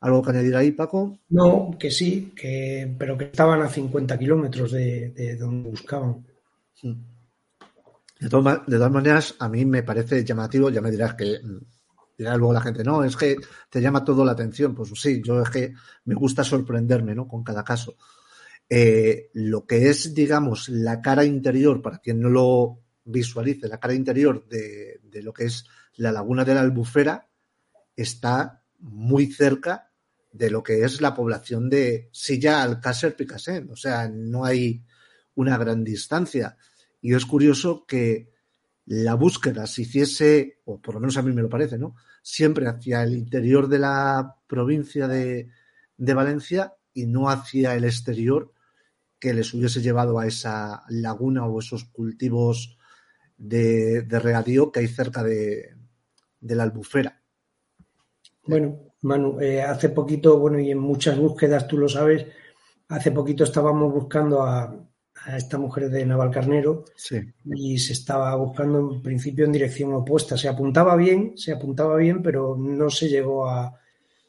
¿Algo 0.01 0.22
que 0.22 0.30
añadir 0.30 0.57
ahí, 0.57 0.72
Paco? 0.72 1.18
No, 1.28 1.76
que 1.78 1.91
sí, 1.91 2.32
que, 2.35 2.95
pero 2.99 3.18
que 3.18 3.24
estaban 3.24 3.61
a 3.61 3.68
50 3.68 4.18
kilómetros 4.18 4.72
de, 4.72 5.37
donde 5.39 5.68
buscaban. 5.68 6.26
Sí. 6.72 6.97
De 8.18 8.28
todas, 8.28 8.90
maneras, 8.92 9.34
a 9.38 9.48
mí 9.48 9.64
me 9.64 9.82
parece 9.82 10.24
llamativo, 10.24 10.70
ya 10.70 10.80
me 10.80 10.90
dirás 10.90 11.14
que 11.14 11.40
mm, 11.42 11.58
dirá 12.16 12.36
luego 12.36 12.52
la 12.52 12.60
gente, 12.60 12.84
no, 12.84 13.02
es 13.02 13.16
que 13.16 13.36
te 13.68 13.80
llama 13.80 14.04
todo 14.04 14.24
la 14.24 14.32
atención. 14.32 14.74
Pues 14.74 14.90
sí, 14.94 15.20
yo 15.24 15.40
es 15.42 15.50
que 15.50 15.74
me 16.04 16.14
gusta 16.14 16.44
sorprenderme, 16.44 17.14
¿no? 17.14 17.26
Con 17.26 17.42
cada 17.42 17.64
caso. 17.64 17.96
Eh, 18.68 19.30
lo 19.34 19.66
que 19.66 19.88
es, 19.88 20.14
digamos, 20.14 20.68
la 20.68 21.00
cara 21.00 21.24
interior, 21.24 21.82
para 21.82 21.98
quien 21.98 22.20
no 22.20 22.30
lo 22.30 22.80
visualice, 23.04 23.68
la 23.68 23.78
cara 23.78 23.94
interior 23.94 24.46
de, 24.48 25.00
lo 25.22 25.32
que 25.32 25.44
es 25.44 25.66
la 25.96 26.12
laguna 26.12 26.44
de 26.44 26.54
la 26.54 26.60
Albufera 26.62 27.28
está 27.94 28.64
muy 28.78 29.26
cerca 29.26 29.90
de 30.32 30.50
lo 30.50 30.62
que 30.62 30.82
es 30.82 31.00
la 31.00 31.14
población 31.14 31.70
de 31.70 32.08
Silla 32.12 32.62
Alcácer 32.62 33.14
Picasen. 33.14 33.70
O 33.70 33.76
sea, 33.76 34.08
no 34.08 34.44
hay 34.44 34.82
una 35.36 35.56
gran 35.58 35.84
distancia. 35.84 36.56
Y 37.05 37.12
es 37.12 37.26
curioso 37.26 37.84
que 37.86 38.30
la 38.86 39.12
búsqueda 39.12 39.66
se 39.66 39.82
hiciese, 39.82 40.61
o 40.64 40.80
por 40.80 40.94
lo 40.94 41.00
menos 41.00 41.18
a 41.18 41.22
mí 41.22 41.34
me 41.34 41.42
lo 41.42 41.50
parece, 41.50 41.76
¿no? 41.76 41.96
Siempre 42.22 42.66
hacia 42.66 43.02
el 43.02 43.12
interior 43.12 43.68
de 43.68 43.78
la 43.78 44.36
provincia 44.46 45.07
de, 45.07 45.50
Valencia 45.98 46.72
y 46.94 47.05
no 47.05 47.28
hacia 47.28 47.74
el 47.74 47.84
exterior 47.84 48.55
que 49.18 49.34
les 49.34 49.52
hubiese 49.52 49.82
llevado 49.82 50.18
a 50.18 50.26
esa 50.26 50.82
laguna 50.88 51.46
o 51.46 51.61
esos 51.61 51.84
cultivos 51.84 52.78
de, 53.36 54.07
regadío 54.09 54.72
que 54.72 54.80
hay 54.80 54.88
cerca 54.88 55.22
de, 55.22 55.76
la 56.40 56.62
albufera. 56.62 57.20
Bueno, 58.46 58.94
Manu, 59.02 59.38
eh, 59.42 59.61
hace 59.61 59.90
poquito, 59.90 60.38
bueno, 60.38 60.59
y 60.59 60.70
en 60.70 60.78
muchas 60.78 61.18
búsquedas, 61.18 61.68
tú 61.68 61.76
lo 61.76 61.86
sabes, 61.86 62.24
hace 62.88 63.11
poquito 63.11 63.44
estábamos 63.44 63.92
buscando 63.92 64.40
a, 64.42 64.74
a 65.24 65.36
esta 65.36 65.58
mujer 65.58 65.88
de 65.90 66.04
Navalcarnero 66.04 66.84
y 67.44 67.78
se 67.78 67.94
estaba 67.94 68.34
buscando 68.36 68.78
en 68.78 69.02
principio 69.02 69.44
en 69.44 69.52
dirección 69.52 69.94
opuesta. 69.94 70.36
Se 70.36 70.48
apuntaba 70.48 70.96
bien, 70.96 71.32
se 71.36 71.52
apuntaba 71.52 71.96
bien, 71.96 72.22
pero 72.22 72.56
no 72.56 72.90
se 72.90 73.08
llegó 73.08 73.48
a, 73.48 73.80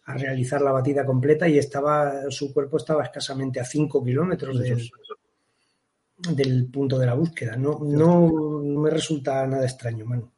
realizar 0.08 0.62
la 0.62 0.72
batida 0.72 1.04
completa 1.04 1.48
y 1.48 1.58
estaba 1.58 2.30
su 2.30 2.54
cuerpo 2.54 2.78
estaba 2.78 3.04
escasamente 3.04 3.60
a 3.60 3.66
5 3.66 4.04
kilómetros 4.06 4.60
del, 6.30 6.68
punto 6.68 7.00
de 7.00 7.08
la 7.08 7.16
búsqueda. 7.16 7.56
No, 7.56 7.80
no, 7.84 8.62
me 8.62 8.92
resulta 8.92 9.48
nada 9.48 9.66
extraño, 9.66 10.06
mano. 10.06 10.32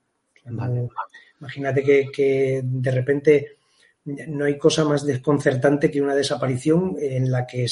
imagínate 1.41 1.83
que, 1.83 2.61
de 2.63 2.91
repente 2.91 3.57
no 4.05 4.45
hay 4.45 4.57
cosa 4.57 4.85
más 4.85 5.05
desconcertante 5.05 5.91
que 5.91 6.01
una 6.01 6.15
desaparición 6.15 6.95
en 6.97 7.29
la 7.29 7.45
que 7.45 7.67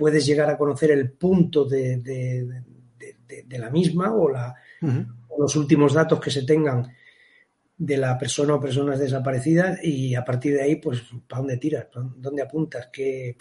puedes 0.00 0.24
llegar 0.24 0.48
a 0.48 0.56
conocer 0.56 0.92
el 0.92 1.10
punto 1.12 1.66
de, 1.66 2.62
la 3.50 3.68
misma 3.68 4.14
o, 4.14 4.30
la, 4.30 4.54
los 5.38 5.56
últimos 5.56 5.92
datos 5.92 6.18
que 6.18 6.30
se 6.30 6.44
tengan 6.44 6.90
de 7.76 7.98
la 7.98 8.16
persona 8.16 8.54
o 8.54 8.60
personas 8.60 8.98
desaparecidas 8.98 9.78
y 9.84 10.14
a 10.14 10.24
partir 10.24 10.54
de 10.54 10.62
ahí, 10.62 10.76
pues, 10.76 11.02
¿para 11.28 11.40
dónde 11.40 11.58
tiras? 11.58 11.88
¿Dónde 12.16 12.40
apuntas? 12.40 12.88
¿Qué, 12.90 13.36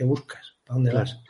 buscas? 0.00 0.56
¿Para 0.64 0.74
dónde 0.74 0.92
vas? 0.92 1.20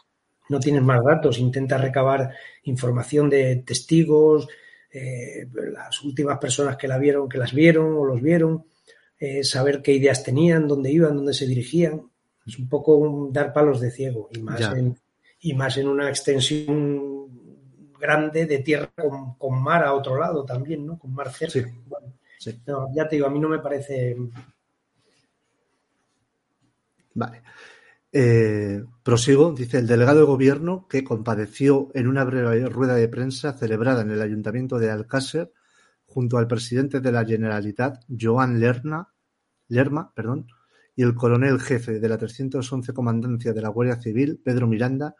No 0.49 0.59
tienes 0.59 0.83
más 0.83 1.05
datos, 1.05 1.39
intentas 1.39 1.81
recabar 1.81 2.33
información 2.63 3.29
de 3.29 3.57
testigos, 3.57 4.49
eh, 4.91 5.47
las 5.75 6.03
últimas 6.03 6.39
personas 6.39 6.79
que 6.79 6.89
la 6.89 6.97
vieron, 6.97 7.29
que 7.29 7.37
las 7.37 7.53
vieron 7.53 7.93
o 7.99 8.07
los 8.07 8.23
vieron, 8.23 8.65
eh, 9.19 9.45
saber 9.45 9.83
qué 9.83 9.93
ideas 9.93 10.25
tenían, 10.25 10.67
dónde 10.67 10.91
iban, 10.91 11.17
dónde 11.17 11.35
se 11.35 11.47
dirigían. 11.47 12.10
Es 12.47 12.59
un 12.59 12.69
poco 12.69 13.29
dar 13.31 13.53
palos 13.53 13.81
de 13.81 13.91
ciego 13.91 14.29
y 14.33 14.41
más, 14.41 14.61
en, 14.61 14.97
y 15.41 15.55
más 15.55 15.77
en 15.77 15.89
una 15.89 16.09
extensión 16.09 17.11
grande 17.99 18.47
de 18.47 18.59
tierra 18.61 18.91
con, 19.39 19.63
mar 19.63 19.85
a 19.85 19.93
otro 19.93 20.19
lado 20.19 20.45
también, 20.45 20.87
¿no? 20.87 20.99
Con 20.99 21.15
mar 21.15 21.31
cerca. 21.33 21.71
ya 22.95 23.09
te 23.09 23.17
digo, 23.17 23.27
a 23.27 23.31
mí 23.31 23.39
no 23.39 23.49
me 23.49 23.59
parece. 23.59 24.17
Vale. 27.15 27.43
Eh, 28.13 28.83
prosigo, 29.05 29.53
dice 29.53 29.79
el 29.79 29.87
delegado 29.87 30.21
de 30.21 30.27
gobierno 30.27 30.89
que 30.89 31.05
compadeció 31.05 31.91
en 31.95 32.09
una 32.09 32.25
breve 32.25 32.69
rueda 32.69 32.97
de 32.97 33.09
prensa 33.09 33.53
celebrada 33.53 34.03
en 34.03 34.11
el 34.11 34.21
ayuntamiento 34.21 34.79
de 34.79 34.91
Alcácer 34.91 35.53
junto 36.07 36.39
al 36.39 36.49
presidente 36.49 37.01
de 37.01 37.13
la 37.13 37.25
Generalitat, 37.25 38.03
Joan 38.09 38.59
Lerna, 38.59 39.13
Lerma, 39.69 40.13
perdón, 40.13 40.49
y 41.01 41.03
el 41.03 41.15
coronel 41.15 41.59
jefe 41.59 41.99
de 41.99 42.09
la 42.11 42.19
311 42.19 42.93
Comandancia 42.93 43.55
de 43.55 43.63
la 43.63 43.71
Guardia 43.71 43.97
Civil, 43.97 44.39
Pedro 44.45 44.67
Miranda, 44.67 45.17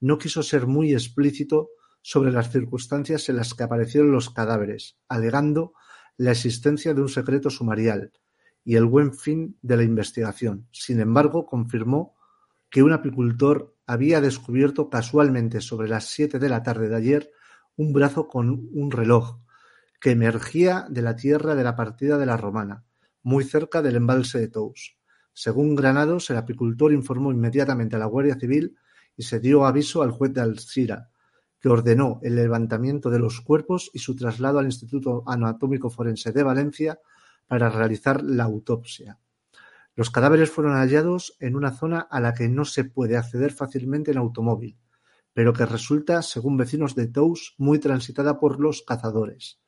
no 0.00 0.16
quiso 0.16 0.42
ser 0.42 0.66
muy 0.66 0.94
explícito 0.94 1.68
sobre 2.00 2.32
las 2.32 2.50
circunstancias 2.50 3.28
en 3.28 3.36
las 3.36 3.52
que 3.52 3.62
aparecieron 3.62 4.10
los 4.10 4.30
cadáveres, 4.30 4.96
alegando 5.06 5.74
la 6.16 6.30
existencia 6.30 6.94
de 6.94 7.02
un 7.02 7.10
secreto 7.10 7.50
sumarial 7.50 8.10
y 8.64 8.76
el 8.76 8.86
buen 8.86 9.12
fin 9.12 9.58
de 9.60 9.76
la 9.76 9.82
investigación. 9.82 10.66
Sin 10.72 10.98
embargo, 10.98 11.44
confirmó 11.44 12.16
que 12.70 12.82
un 12.82 12.92
apicultor 12.92 13.76
había 13.86 14.22
descubierto 14.22 14.88
casualmente 14.88 15.60
sobre 15.60 15.90
las 15.90 16.06
siete 16.06 16.38
de 16.38 16.48
la 16.48 16.62
tarde 16.62 16.88
de 16.88 16.96
ayer 16.96 17.30
un 17.76 17.92
brazo 17.92 18.28
con 18.28 18.70
un 18.72 18.90
reloj 18.90 19.40
que 20.00 20.12
emergía 20.12 20.86
de 20.88 21.02
la 21.02 21.16
tierra 21.16 21.54
de 21.54 21.64
la 21.64 21.76
partida 21.76 22.16
de 22.16 22.24
la 22.24 22.38
Romana, 22.38 22.86
muy 23.22 23.44
cerca 23.44 23.82
del 23.82 23.96
embalse 23.96 24.38
de 24.38 24.48
Tous. 24.48 24.97
Según 25.40 25.76
Granados, 25.76 26.30
el 26.30 26.36
apicultor 26.36 26.92
informó 26.92 27.30
inmediatamente 27.30 27.94
a 27.94 28.00
la 28.00 28.06
Guardia 28.06 28.34
Civil 28.34 28.76
y 29.16 29.22
se 29.22 29.38
dio 29.38 29.66
aviso 29.66 30.02
al 30.02 30.10
juez 30.10 30.34
de 30.34 30.40
Alcira, 30.40 31.10
que 31.60 31.68
ordenó 31.68 32.18
el 32.24 32.34
levantamiento 32.34 33.08
de 33.08 33.20
los 33.20 33.40
cuerpos 33.40 33.88
y 33.94 34.00
su 34.00 34.16
traslado 34.16 34.58
al 34.58 34.64
Instituto 34.64 35.22
Anatómico 35.28 35.90
Forense 35.90 36.32
de 36.32 36.42
Valencia 36.42 36.98
para 37.46 37.70
realizar 37.70 38.20
la 38.24 38.42
autopsia. 38.42 39.20
Los 39.94 40.10
cadáveres 40.10 40.50
fueron 40.50 40.72
hallados 40.72 41.36
en 41.38 41.54
una 41.54 41.70
zona 41.70 42.00
a 42.00 42.18
la 42.18 42.34
que 42.34 42.48
no 42.48 42.64
se 42.64 42.82
puede 42.82 43.16
acceder 43.16 43.52
fácilmente 43.52 44.10
en 44.10 44.18
automóvil, 44.18 44.76
pero 45.34 45.52
que 45.52 45.66
resulta, 45.66 46.22
según 46.22 46.56
vecinos 46.56 46.96
de 46.96 47.06
Tous, 47.06 47.54
muy 47.58 47.78
transitada 47.78 48.40
por 48.40 48.58
los 48.58 48.82
cazadores. 48.82 49.60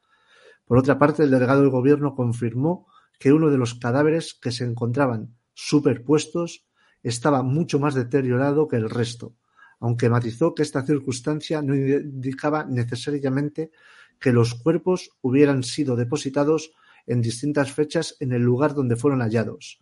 Por 0.64 0.78
otra 0.78 0.98
parte, 0.98 1.22
el 1.22 1.30
delegado 1.30 1.60
del 1.60 1.70
gobierno 1.70 2.16
confirmó 2.16 2.88
que 3.20 3.32
uno 3.32 3.50
de 3.50 3.58
los 3.58 3.76
cadáveres 3.76 4.34
que 4.34 4.50
se 4.50 4.64
encontraban 4.64 5.36
superpuestos 5.66 6.64
estaba 7.02 7.42
mucho 7.42 7.78
más 7.78 7.94
deteriorado 7.94 8.66
que 8.66 8.76
el 8.76 8.88
resto, 8.88 9.34
aunque 9.78 10.08
matizó 10.08 10.54
que 10.54 10.62
esta 10.62 10.84
circunstancia 10.84 11.60
no 11.62 11.74
indicaba 11.74 12.64
necesariamente 12.64 13.70
que 14.18 14.32
los 14.32 14.54
cuerpos 14.54 15.10
hubieran 15.20 15.62
sido 15.62 15.96
depositados 15.96 16.72
en 17.06 17.22
distintas 17.22 17.72
fechas 17.72 18.16
en 18.20 18.32
el 18.32 18.42
lugar 18.42 18.74
donde 18.74 18.96
fueron 18.96 19.20
hallados, 19.20 19.80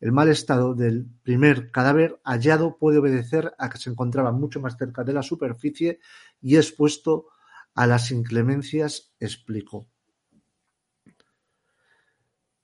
el 0.00 0.12
mal 0.12 0.28
estado 0.28 0.74
del 0.74 1.06
primer 1.22 1.70
cadáver 1.70 2.20
hallado 2.24 2.76
puede 2.76 2.98
obedecer 2.98 3.54
a 3.58 3.70
que 3.70 3.78
se 3.78 3.90
encontraba 3.90 4.32
mucho 4.32 4.60
más 4.60 4.76
cerca 4.76 5.04
de 5.04 5.14
la 5.14 5.22
superficie 5.22 6.00
y 6.42 6.56
expuesto 6.56 7.28
a 7.74 7.86
las 7.86 8.10
inclemencias, 8.10 9.14
explicó. 9.18 9.88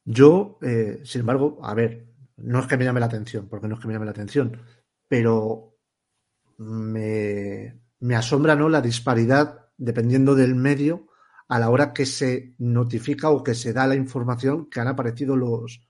Yo, 0.04 0.58
eh, 0.62 1.00
sin 1.04 1.20
embargo, 1.20 1.58
a 1.62 1.74
ver, 1.74 2.09
no 2.42 2.60
es 2.60 2.66
que 2.66 2.76
me 2.76 2.84
llame 2.84 3.00
la 3.00 3.06
atención, 3.06 3.48
porque 3.48 3.68
no 3.68 3.74
es 3.74 3.80
que 3.80 3.88
me 3.88 3.94
llame 3.94 4.06
la 4.06 4.12
atención, 4.12 4.62
pero 5.08 5.76
me, 6.58 7.80
asombra 8.14 8.54
¿no? 8.54 8.68
la 8.68 8.80
disparidad 8.80 9.68
dependiendo 9.76 10.34
del 10.34 10.54
medio 10.54 11.08
a 11.48 11.58
la 11.58 11.70
hora 11.70 11.92
que 11.92 12.06
se 12.06 12.54
notifica 12.58 13.30
o 13.30 13.42
que 13.42 13.54
se 13.54 13.72
da 13.72 13.86
la 13.86 13.96
información 13.96 14.68
que 14.70 14.80
han 14.80 14.88
aparecido 14.88 15.36
los, 15.36 15.80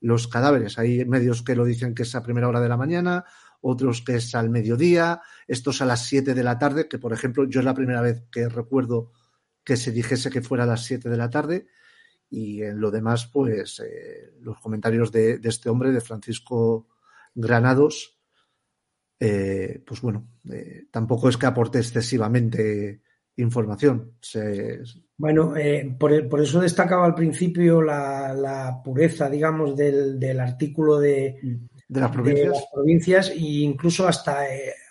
los 0.00 0.28
cadáveres. 0.28 0.78
Hay 0.78 1.04
medios 1.04 1.42
que 1.42 1.56
lo 1.56 1.64
dicen 1.64 1.94
que 1.94 2.02
es 2.02 2.14
a 2.14 2.22
primera 2.22 2.48
hora 2.48 2.60
de 2.60 2.68
la 2.68 2.76
mañana, 2.76 3.24
otros 3.60 4.02
que 4.02 4.16
es 4.16 4.34
al 4.34 4.50
mediodía, 4.50 5.22
estos 5.46 5.80
a 5.80 5.86
las 5.86 6.04
7 6.06 6.34
de 6.34 6.42
la 6.42 6.58
tarde, 6.58 6.88
que 6.88 6.98
por 6.98 7.12
ejemplo 7.12 7.44
yo 7.48 7.60
es 7.60 7.64
la 7.64 7.74
primera 7.74 8.02
vez 8.02 8.24
que 8.30 8.48
recuerdo 8.48 9.12
que 9.64 9.76
se 9.76 9.90
dijese 9.90 10.30
que 10.30 10.42
fuera 10.42 10.64
a 10.64 10.68
las 10.68 10.84
7 10.84 11.08
de 11.08 11.16
la 11.16 11.30
tarde. 11.30 11.66
Y 12.28 12.62
en 12.62 12.80
lo 12.80 12.90
demás, 12.90 13.26
pues 13.32 13.80
eh, 13.80 14.32
los 14.40 14.58
comentarios 14.58 15.12
de, 15.12 15.40
este 15.42 15.68
hombre, 15.68 15.92
de 15.92 16.00
Francisco 16.00 16.88
Granados, 17.34 18.18
eh, 19.18 19.82
pues 19.86 20.00
bueno, 20.00 20.28
eh, 20.50 20.84
tampoco 20.90 21.28
es 21.28 21.36
que 21.36 21.46
aporte 21.46 21.78
excesivamente 21.78 23.00
información. 23.36 24.12
Bueno, 25.16 25.56
eh, 25.56 25.94
por, 25.98 26.40
eso 26.40 26.60
destacaba 26.60 27.06
al 27.06 27.14
principio 27.14 27.80
la, 27.82 28.80
pureza, 28.84 29.30
digamos, 29.30 29.76
del, 29.76 30.40
artículo 30.40 30.98
de, 30.98 31.38
de, 31.88 32.00
las 32.00 32.10
provincias 32.72 33.30
e 33.30 33.38
incluso 33.38 34.08
hasta, 34.08 34.40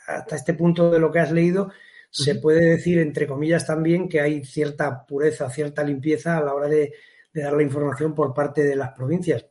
hasta 0.08 0.36
este 0.36 0.54
punto 0.54 0.90
de 0.92 1.00
lo 1.00 1.12
que 1.12 1.20
has 1.20 1.32
leído 1.32 1.72
se 2.10 2.36
puede 2.36 2.70
decir, 2.70 3.00
entre 3.00 3.28
comillas, 3.28 3.68
también 3.68 4.08
que 4.08 4.22
hay 4.22 4.46
cierta 4.46 5.06
pureza, 5.06 5.50
cierta 5.50 5.84
limpieza 5.84 6.38
a 6.38 6.42
la 6.42 6.54
hora 6.54 6.70
de, 6.70 6.94
dar 7.42 7.54
la 7.54 7.64
información 7.64 8.14
por 8.14 8.34
parte 8.34 8.64
de 8.64 8.76
las 8.76 8.92
provincias. 8.92 9.46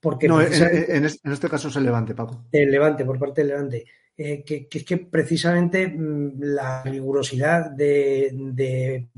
Porque 0.00 0.28
no, 0.28 0.40
en, 0.40 1.04
este 1.04 1.48
caso 1.48 1.68
es 1.68 1.76
el 1.76 1.84
Levante, 1.84 2.14
Paco. 2.14 2.46
El 2.50 2.70
Levante, 2.70 3.04
por 3.04 3.18
parte 3.18 3.42
del 3.42 3.48
Levante. 3.48 3.84
Eh, 4.22 4.44
que, 4.44 4.68
es 4.70 4.84
que 4.84 4.98
precisamente 4.98 5.88
mm, 5.88 6.40
la 6.40 6.82
rigurosidad 6.82 7.70
de, 7.70 9.08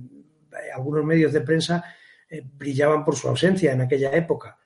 algunos 0.73 1.05
medios 1.05 1.33
de 1.33 1.41
prensa 1.41 1.85
eh, 2.31 2.41
brillaban 2.45 3.05
por 3.05 3.17
su 3.17 3.29
ausencia 3.29 3.73
en 3.73 3.81
aquella 3.81 4.13
época. 4.13 4.59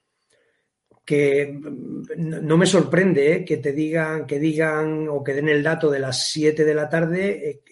Que 1.05 1.59
mm, 1.59 2.47
no 2.47 2.59
me 2.59 2.67
sorprende 2.67 3.33
eh, 3.33 3.45
que 3.47 3.57
te 3.57 3.73
digan, 3.73 4.27
que 4.27 4.39
digan 4.39 5.09
o 5.09 5.25
que 5.25 5.33
den 5.33 5.49
el 5.49 5.63
dato 5.63 5.91
de 5.91 6.01
las 6.01 6.29
7 6.29 6.65
de 6.65 6.75
la 6.75 6.89
tarde, 6.89 7.63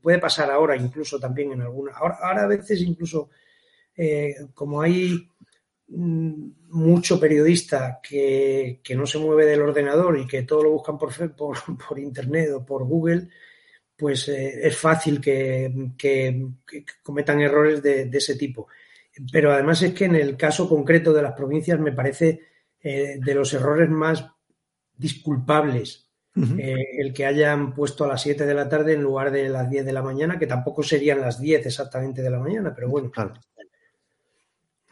puede 0.00 0.18
pasar 0.18 0.50
ahora 0.50 0.76
incluso 0.76 1.20
también 1.20 1.52
en 1.52 1.62
alguna. 1.62 1.92
Ahora, 1.92 2.18
ahora 2.20 2.42
a 2.42 2.48
veces 2.48 2.80
incluso, 2.82 3.30
como 4.54 4.80
hay 4.80 5.30
Mm, 5.92 6.52
mucho 6.68 7.18
periodista 7.18 7.98
que, 8.00 8.80
no 8.94 9.06
se 9.06 9.18
mueve 9.18 9.44
del 9.44 9.62
ordenador 9.62 10.16
y 10.18 10.26
que 10.26 10.42
todo 10.42 10.62
lo 10.62 10.70
buscan 10.70 10.96
por, 10.96 11.10
por, 11.34 11.56
por 11.88 11.98
internet 11.98 12.50
o 12.54 12.64
por 12.64 12.84
Google, 12.84 13.28
pues 13.96 14.28
eh, 14.28 14.68
es 14.68 14.76
fácil 14.76 15.20
que, 15.20 15.72
cometan 17.02 17.40
errores 17.40 17.82
de, 17.82 18.08
ese 18.12 18.36
tipo. 18.36 18.68
Pero 19.32 19.52
además 19.52 19.82
es 19.82 19.92
que 19.92 20.04
en 20.04 20.14
el 20.14 20.36
caso 20.36 20.68
concreto 20.68 21.12
de 21.12 21.22
las 21.22 21.34
provincias 21.34 21.80
me 21.80 21.92
parece 21.92 22.40
eh, 22.80 23.18
de 23.18 23.34
los 23.34 23.52
errores 23.52 23.90
más 23.90 24.24
disculpables 24.96 26.06
eh, 26.36 26.76
el 26.98 27.12
que 27.12 27.26
hayan 27.26 27.74
puesto 27.74 28.04
a 28.04 28.08
las 28.08 28.22
7 28.22 28.46
de 28.46 28.54
la 28.54 28.68
tarde 28.68 28.94
en 28.94 29.02
lugar 29.02 29.32
de 29.32 29.48
las 29.48 29.68
10 29.68 29.84
de 29.84 29.92
la 29.92 30.02
mañana, 30.02 30.38
que 30.38 30.46
tampoco 30.46 30.82
serían 30.82 31.20
las 31.20 31.40
10 31.40 31.66
exactamente 31.66 32.22
de 32.22 32.30
la 32.30 32.38
mañana, 32.38 32.72
pero 32.74 32.88
bueno, 32.88 33.10
claro. 33.10 33.34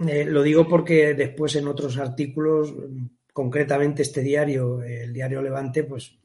Eh, 0.06 0.24
lo 0.24 0.42
digo 0.42 0.68
porque 0.68 1.14
después 1.14 1.56
en 1.56 1.66
otros 1.66 1.98
artículos, 1.98 2.72
concretamente 3.32 4.02
este 4.02 4.20
diario, 4.20 4.82
el 4.82 5.12
diario 5.12 5.42
Levante, 5.42 5.84
pues. 5.84 6.18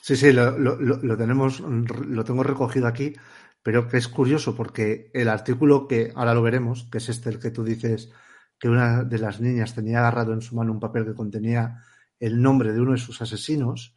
Sí, 0.00 0.16
sí, 0.16 0.32
lo, 0.32 1.16
tenemos, 1.16 1.60
lo 1.60 2.24
tengo 2.24 2.42
recogido 2.42 2.86
aquí, 2.86 3.14
pero 3.62 3.88
que 3.88 3.96
es 3.96 4.08
curioso 4.08 4.54
porque 4.54 5.10
el 5.12 5.28
artículo 5.28 5.86
que 5.88 6.12
ahora 6.14 6.34
lo 6.34 6.42
veremos, 6.42 6.88
que 6.90 6.98
es 6.98 7.08
este 7.08 7.30
el 7.30 7.38
que 7.38 7.50
tú 7.50 7.64
dices 7.64 8.10
que 8.58 8.68
una 8.68 9.04
de 9.04 9.18
las 9.18 9.40
niñas 9.40 9.74
tenía 9.74 10.00
agarrado 10.00 10.32
en 10.32 10.40
su 10.40 10.56
mano 10.56 10.72
un 10.72 10.80
papel 10.80 11.04
que 11.04 11.14
contenía 11.14 11.84
el 12.18 12.40
nombre 12.42 12.72
de 12.72 12.80
uno 12.80 12.92
de 12.92 12.98
sus 12.98 13.22
asesinos. 13.22 13.96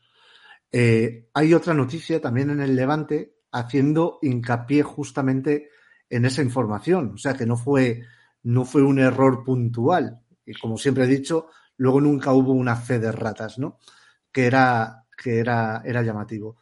Eh, 0.71 1.29
hay 1.33 1.53
otra 1.53 1.73
noticia 1.73 2.21
también 2.21 2.51
en 2.51 2.61
el 2.61 2.75
Levante 2.75 3.35
haciendo 3.51 4.19
hincapié 4.21 4.83
justamente 4.83 5.69
en 6.09 6.25
esa 6.25 6.41
información. 6.41 7.13
O 7.15 7.17
sea, 7.17 7.33
que 7.33 7.45
no 7.45 7.57
fue 7.57 8.03
no 8.43 8.65
fue 8.65 8.81
un 8.81 8.99
error 8.99 9.43
puntual. 9.43 10.21
Y 10.45 10.53
como 10.53 10.77
siempre 10.77 11.05
he 11.05 11.07
dicho, 11.07 11.47
luego 11.77 12.01
nunca 12.01 12.33
hubo 12.33 12.53
una 12.53 12.75
fe 12.75 12.99
de 12.99 13.11
ratas, 13.11 13.57
¿no? 13.59 13.79
Que 14.31 14.45
era, 14.45 15.05
que 15.17 15.39
era, 15.39 15.81
era 15.85 16.01
llamativo. 16.01 16.57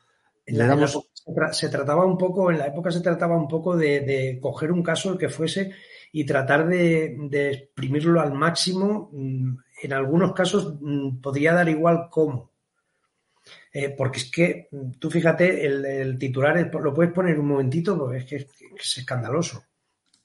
Le 0.45 0.65
damos... 0.65 0.97
se, 1.51 1.69
trataba 1.69 2.05
un 2.05 2.17
poco, 2.17 2.51
en 2.51 2.57
la 2.57 2.67
época 2.67 2.91
se 2.91 3.01
trataba 3.01 3.37
un 3.37 3.47
poco 3.47 3.77
de, 3.77 4.01
de 4.01 4.39
coger 4.41 4.71
un 4.71 4.81
caso 4.81 5.11
el 5.11 5.17
que 5.17 5.29
fuese 5.29 5.73
y 6.11 6.25
tratar 6.25 6.67
de, 6.67 7.15
de, 7.29 7.51
exprimirlo 7.51 8.19
al 8.19 8.33
máximo. 8.33 9.09
Mm, 9.13 9.57
en 9.83 9.93
algunos 9.93 10.33
casos 10.33 10.75
mm, 10.79 11.21
podría 11.21 11.53
dar 11.53 11.69
igual 11.69 12.07
cómo. 12.09 12.51
Eh, 13.71 13.89
porque 13.95 14.19
es 14.19 14.31
que 14.31 14.67
mm, 14.71 14.91
tú 14.99 15.11
fíjate, 15.11 15.65
el, 15.65 15.85
el, 15.85 16.17
titular 16.17 16.71
lo 16.73 16.93
puedes 16.93 17.13
poner 17.13 17.39
un 17.39 17.47
momentito 17.47 17.97
porque 17.97 18.17
es 18.17 18.25
que 18.25 18.35
es, 18.37 18.47
es 18.77 18.97
escandaloso. 18.97 19.63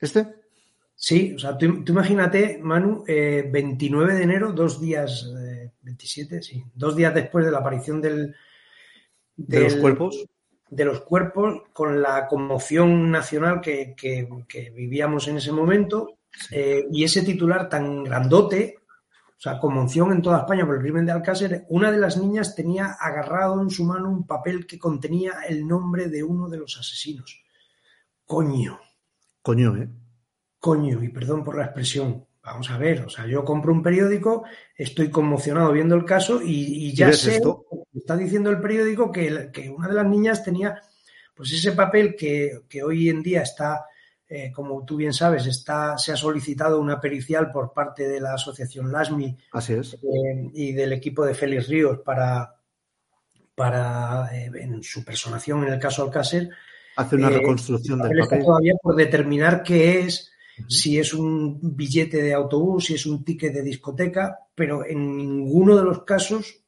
¿Este? 0.00 0.43
Sí, 0.96 1.34
o 1.34 1.38
sea, 1.38 1.58
tú, 1.58 1.84
tú 1.84 1.92
imagínate, 1.92 2.58
Manu, 2.62 3.04
eh, 3.06 3.48
29 3.52 4.14
de 4.14 4.22
enero, 4.22 4.52
dos 4.52 4.80
días, 4.80 5.28
eh, 5.38 5.72
27, 5.82 6.40
sí, 6.40 6.64
dos 6.74 6.96
días 6.96 7.12
después 7.14 7.44
de 7.44 7.50
la 7.50 7.58
aparición 7.58 8.00
del, 8.00 8.34
del, 9.36 9.60
de 9.60 9.60
los 9.60 9.76
cuerpos. 9.76 10.24
De 10.70 10.84
los 10.84 11.00
cuerpos, 11.00 11.62
con 11.72 12.00
la 12.00 12.26
conmoción 12.26 13.10
nacional 13.10 13.60
que, 13.60 13.94
que, 13.96 14.28
que 14.48 14.70
vivíamos 14.70 15.28
en 15.28 15.36
ese 15.36 15.52
momento, 15.52 16.18
sí. 16.30 16.54
eh, 16.56 16.86
y 16.90 17.04
ese 17.04 17.22
titular 17.22 17.68
tan 17.68 18.04
grandote, 18.04 18.78
o 19.36 19.40
sea, 19.40 19.58
conmoción 19.58 20.12
en 20.12 20.22
toda 20.22 20.38
España 20.38 20.64
por 20.64 20.76
el 20.76 20.82
crimen 20.82 21.04
de 21.04 21.12
Alcácer, 21.12 21.66
una 21.68 21.90
de 21.90 21.98
las 21.98 22.16
niñas 22.16 22.54
tenía 22.54 22.96
agarrado 22.98 23.60
en 23.60 23.68
su 23.68 23.84
mano 23.84 24.10
un 24.10 24.26
papel 24.26 24.66
que 24.66 24.78
contenía 24.78 25.40
el 25.48 25.66
nombre 25.66 26.08
de 26.08 26.22
uno 26.22 26.48
de 26.48 26.58
los 26.58 26.78
asesinos. 26.78 27.42
Coño. 28.24 28.80
Coño, 29.42 29.76
¿eh? 29.76 29.88
Coño, 30.64 31.04
y 31.04 31.10
perdón 31.10 31.44
por 31.44 31.58
la 31.58 31.66
expresión. 31.66 32.24
Vamos 32.42 32.70
a 32.70 32.78
ver, 32.78 33.02
o 33.02 33.10
sea, 33.10 33.26
yo 33.26 33.44
compro 33.44 33.70
un 33.70 33.82
periódico, 33.82 34.44
estoy 34.74 35.10
conmocionado 35.10 35.70
viendo 35.72 35.94
el 35.94 36.06
caso 36.06 36.40
y, 36.40 36.86
y 36.86 36.94
ya 36.94 37.12
sé, 37.12 37.36
esto? 37.36 37.66
está 37.94 38.16
diciendo 38.16 38.48
el 38.48 38.62
periódico 38.62 39.12
que, 39.12 39.50
que, 39.52 39.68
una 39.68 39.88
de 39.88 39.94
las 39.94 40.06
niñas 40.06 40.42
tenía 40.42 40.80
pues 41.34 41.52
ese 41.52 41.72
papel 41.72 42.16
que, 42.16 42.62
que 42.66 42.82
hoy 42.82 43.10
en 43.10 43.22
día 43.22 43.42
está, 43.42 43.84
eh, 44.26 44.50
como 44.52 44.82
tú 44.86 44.96
bien 44.96 45.12
sabes, 45.12 45.44
está, 45.44 45.98
se 45.98 46.12
ha 46.12 46.16
solicitado 46.16 46.80
una 46.80 46.98
pericial 46.98 47.52
por 47.52 47.74
parte 47.74 48.08
de 48.08 48.20
la 48.22 48.32
asociación 48.32 48.90
LASMI 48.90 49.36
Así 49.52 49.74
es. 49.74 49.92
Eh, 49.92 50.50
y 50.54 50.72
del 50.72 50.94
equipo 50.94 51.26
de 51.26 51.34
Félix 51.34 51.68
Ríos 51.68 51.98
para, 51.98 52.56
para 53.54 54.34
eh, 54.34 54.50
en 54.54 54.82
su 54.82 55.04
personación 55.04 55.62
en 55.64 55.74
el 55.74 55.78
caso 55.78 56.02
Alcácer. 56.02 56.48
Hace 56.96 57.16
una 57.16 57.28
reconstrucción 57.28 57.98
del 57.98 58.18
papel. 58.18 58.22
Está 58.22 58.38
todavía 58.46 58.74
por 58.80 58.96
determinar 58.96 59.62
qué 59.62 60.00
es 60.00 60.30
si 60.68 60.98
es 60.98 61.14
un 61.14 61.58
billete 61.76 62.22
de 62.22 62.34
autobús, 62.34 62.86
si 62.86 62.94
es 62.94 63.06
un 63.06 63.24
ticket 63.24 63.52
de 63.52 63.62
discoteca, 63.62 64.38
pero 64.54 64.84
en 64.84 65.16
ninguno 65.16 65.76
de 65.76 65.84
los 65.84 66.04
casos, 66.04 66.62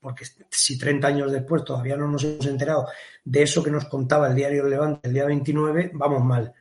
porque 0.00 0.24
si 0.50 0.78
30 0.78 1.06
años 1.06 1.32
después 1.32 1.64
todavía 1.64 1.96
no 1.96 2.08
nos 2.08 2.24
hemos 2.24 2.46
enterado 2.46 2.86
de 3.24 3.42
eso 3.42 3.62
que 3.62 3.70
nos 3.70 3.86
contaba 3.86 4.28
el 4.28 4.34
diario 4.34 4.68
Levante 4.68 5.08
el 5.08 5.14
día 5.14 5.24
29, 5.24 5.92
vamos 5.94 6.24
mal. 6.24 6.52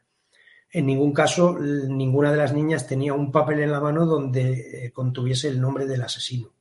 En 0.71 0.85
ningún 0.85 1.13
caso, 1.13 1.57
ninguna 1.57 2.31
de 2.31 2.37
las 2.37 2.53
niñas 2.53 2.87
tenía 2.87 3.13
un 3.13 3.31
papel 3.31 3.61
en 3.61 3.71
la 3.71 3.79
mano 3.79 4.05
donde 4.05 4.85
eh, 4.85 4.91
contuviese 4.91 5.47
el 5.47 5.61
nombre 5.61 5.85
del 5.85 6.01
asesino. 6.01 6.53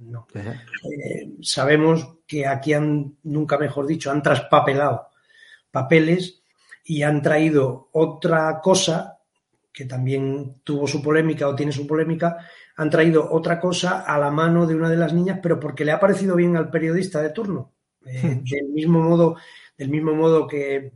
No. 0.00 0.26
Eh, 0.34 1.30
sabemos 1.42 2.16
que 2.26 2.46
aquí 2.46 2.72
han, 2.72 3.16
nunca 3.22 3.56
mejor 3.56 3.86
dicho, 3.86 4.10
han 4.10 4.22
traspapelado 4.22 5.06
papeles 5.70 6.42
y 6.84 7.02
han 7.02 7.22
traído 7.22 7.88
otra 7.92 8.60
cosa 8.60 9.11
que 9.72 9.86
también 9.86 10.56
tuvo 10.64 10.86
su 10.86 11.02
polémica 11.02 11.48
o 11.48 11.54
tiene 11.54 11.72
su 11.72 11.86
polémica, 11.86 12.36
han 12.76 12.90
traído 12.90 13.32
otra 13.32 13.60
cosa 13.60 14.00
a 14.00 14.18
la 14.18 14.30
mano 14.30 14.66
de 14.66 14.74
una 14.74 14.90
de 14.90 14.96
las 14.96 15.12
niñas, 15.12 15.40
pero 15.42 15.58
porque 15.58 15.84
le 15.84 15.92
ha 15.92 16.00
parecido 16.00 16.36
bien 16.36 16.56
al 16.56 16.70
periodista 16.70 17.22
de 17.22 17.30
turno. 17.30 17.72
Eh, 18.04 18.42
del 18.50 18.68
mismo 18.70 19.00
modo, 19.00 19.36
del 19.78 19.88
mismo 19.88 20.14
modo 20.14 20.46
que 20.46 20.92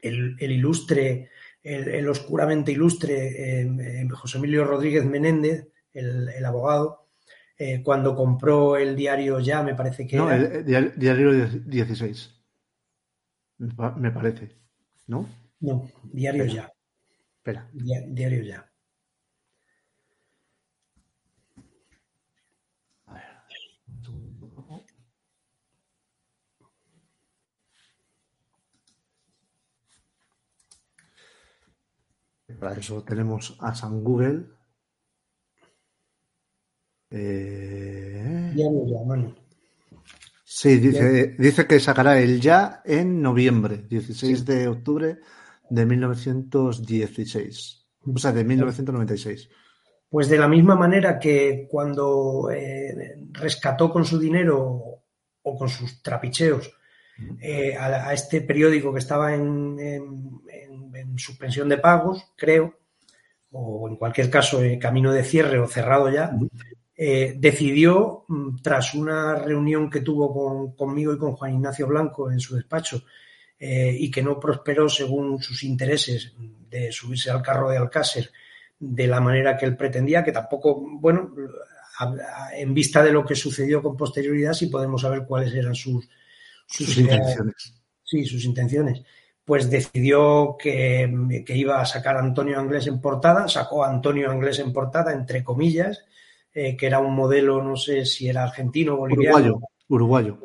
el, 0.00 0.36
el 0.38 0.52
ilustre, 0.52 1.30
el, 1.62 1.88
el, 1.88 2.08
oscuramente 2.08 2.72
ilustre 2.72 3.60
eh, 3.62 4.08
José 4.10 4.38
Emilio 4.38 4.64
Rodríguez 4.64 5.04
Menéndez, 5.04 5.68
el, 5.92 6.28
el 6.28 6.44
abogado, 6.44 7.06
eh, 7.58 7.82
cuando 7.82 8.14
compró 8.14 8.76
el 8.76 8.94
diario 8.94 9.40
Ya, 9.40 9.62
me 9.62 9.74
parece 9.74 10.06
que. 10.06 10.16
No, 10.16 10.30
era... 10.30 10.58
el, 10.58 10.92
diario 10.96 11.32
16. 11.32 12.34
Me 13.58 14.10
parece, 14.10 14.56
¿no? 15.06 15.28
No, 15.60 15.90
diario 16.12 16.44
Pero... 16.44 16.54
Ya. 16.54 16.75
Espera. 17.46 17.70
Diario 17.72 18.42
ya. 18.42 18.68
A 23.06 23.14
ver. 23.14 23.22
Para 32.58 32.80
eso 32.80 33.04
tenemos 33.04 33.56
a 33.60 33.72
San 33.76 34.02
Google. 34.02 34.46
Eh... 37.10 38.50
Diario 38.56 38.86
ya, 38.88 39.04
mano. 39.06 39.36
Sí, 40.42 40.78
dice, 40.78 41.36
dice 41.38 41.66
que 41.68 41.78
sacará 41.78 42.18
el 42.18 42.40
ya 42.40 42.82
en 42.84 43.22
noviembre, 43.22 43.84
16 43.88 44.38
sí. 44.38 44.44
de 44.44 44.66
octubre 44.66 45.20
de 45.70 45.86
1916, 45.86 47.86
o 48.14 48.18
sea, 48.18 48.32
de 48.32 48.44
1996. 48.44 49.48
Pues 50.08 50.28
de 50.28 50.38
la 50.38 50.48
misma 50.48 50.76
manera 50.76 51.18
que 51.18 51.66
cuando 51.68 52.50
eh, 52.50 53.16
rescató 53.32 53.90
con 53.90 54.04
su 54.04 54.18
dinero 54.18 55.02
o 55.42 55.56
con 55.56 55.68
sus 55.68 56.02
trapicheos 56.02 56.72
eh, 57.40 57.76
a, 57.76 58.08
a, 58.08 58.12
este 58.12 58.42
periódico 58.42 58.92
que 58.92 58.98
estaba 58.98 59.34
en, 59.34 59.78
en, 59.78 60.40
en, 60.48 60.94
en, 60.94 61.18
suspensión 61.18 61.68
de 61.68 61.78
pagos, 61.78 62.24
creo, 62.36 62.78
o 63.50 63.88
en 63.88 63.96
cualquier 63.96 64.30
caso 64.30 64.62
en 64.62 64.78
camino 64.78 65.12
de 65.12 65.24
cierre 65.24 65.58
o 65.58 65.66
cerrado 65.66 66.10
ya, 66.10 66.36
eh, 66.98 67.34
decidió, 67.38 68.24
mm, 68.28 68.56
tras 68.62 68.94
una 68.94 69.34
reunión 69.34 69.90
que 69.90 70.00
tuvo 70.00 70.32
con, 70.32 70.74
conmigo 70.74 71.12
y 71.12 71.18
con 71.18 71.32
Juan 71.32 71.54
Ignacio 71.54 71.86
Blanco 71.86 72.30
en 72.30 72.40
su 72.40 72.56
despacho, 72.56 73.02
eh, 73.58 73.96
y 73.98 74.10
que 74.10 74.22
no 74.22 74.38
prosperó 74.38 74.88
según 74.88 75.40
sus 75.42 75.62
intereses 75.62 76.34
de 76.68 76.92
subirse 76.92 77.30
al 77.30 77.42
carro 77.42 77.70
de 77.70 77.78
Alcácer 77.78 78.30
de 78.78 79.06
la 79.06 79.20
manera 79.20 79.56
que 79.56 79.64
él 79.64 79.76
pretendía, 79.76 80.22
que 80.22 80.32
tampoco, 80.32 80.78
bueno, 80.78 81.32
en 82.52 82.74
vista 82.74 83.02
de 83.02 83.12
lo 83.12 83.24
que 83.24 83.34
sucedió 83.34 83.82
con 83.82 83.96
posterioridad, 83.96 84.52
sí 84.52 84.66
podemos 84.66 85.00
saber 85.00 85.24
cuáles 85.26 85.54
eran 85.54 85.74
sus, 85.74 86.06
sus, 86.66 86.86
sus 86.86 86.98
intenciones. 86.98 87.74
Sí, 88.04 88.26
sus 88.26 88.44
intenciones. 88.44 89.02
Pues 89.42 89.70
decidió 89.70 90.56
que, 90.58 91.42
que, 91.46 91.56
iba 91.56 91.80
a 91.80 91.86
sacar 91.86 92.16
a 92.16 92.20
Antonio 92.20 92.58
Anglés 92.58 92.86
en 92.88 93.00
portada, 93.00 93.48
sacó 93.48 93.84
a 93.84 93.88
Antonio 93.88 94.30
Anglés 94.30 94.58
en 94.58 94.72
portada, 94.72 95.14
entre 95.14 95.42
comillas, 95.42 96.04
eh, 96.52 96.76
que 96.76 96.86
era 96.86 96.98
un 96.98 97.14
modelo, 97.14 97.62
no 97.62 97.76
sé 97.76 98.04
si 98.04 98.28
era 98.28 98.42
argentino 98.42 98.94
o 98.94 98.98
boliviano. 98.98 99.36
Uruguayo. 99.36 99.60
Uruguayo 99.88 100.38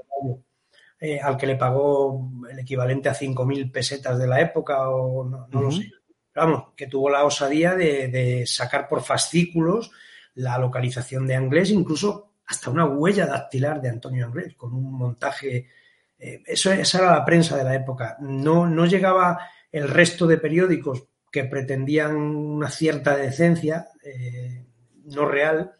eh, 1.04 1.20
al 1.20 1.36
que 1.36 1.48
le 1.48 1.56
pagó 1.56 2.32
el 2.48 2.60
equivalente 2.60 3.10
a 3.10 3.16
5.000 3.16 3.72
pesetas 3.72 4.20
de 4.20 4.28
la 4.28 4.40
época 4.40 4.88
o 4.88 5.26
no, 5.28 5.48
no 5.48 5.60
uh 5.60 5.62
-huh. 5.62 5.66
lo 5.66 5.72
sé. 5.72 5.92
Pero 6.32 6.46
vamos, 6.46 6.64
que 6.78 6.86
tuvo 6.86 7.10
la 7.10 7.26
osadía 7.26 7.74
de, 7.76 8.08
de, 8.08 8.46
sacar 8.46 8.88
por 8.88 9.02
fascículos 9.02 9.92
la 10.36 10.60
localización 10.60 11.26
de 11.26 11.36
Anglés, 11.36 11.72
incluso 11.72 12.36
hasta 12.46 12.70
una 12.70 12.86
huella 12.86 13.26
dactilar 13.26 13.82
de 13.82 13.90
Antonio 13.90 14.26
Anglés, 14.28 14.54
con 14.56 14.74
un 14.74 14.94
montaje... 14.94 15.70
Eh, 16.20 16.44
eso, 16.46 16.72
esa 16.72 17.00
era 17.00 17.12
la 17.12 17.26
prensa 17.26 17.58
de 17.58 17.64
la 17.64 17.74
época. 17.74 18.18
No, 18.20 18.68
no 18.68 18.86
llegaba 18.86 19.40
el 19.72 19.90
resto 19.90 20.28
de 20.28 20.38
periódicos 20.38 21.08
que 21.32 21.46
pretendían 21.46 22.16
una 22.16 22.70
cierta 22.70 23.16
decencia, 23.16 23.88
eh, 24.04 24.66
no 25.06 25.26
real, 25.26 25.74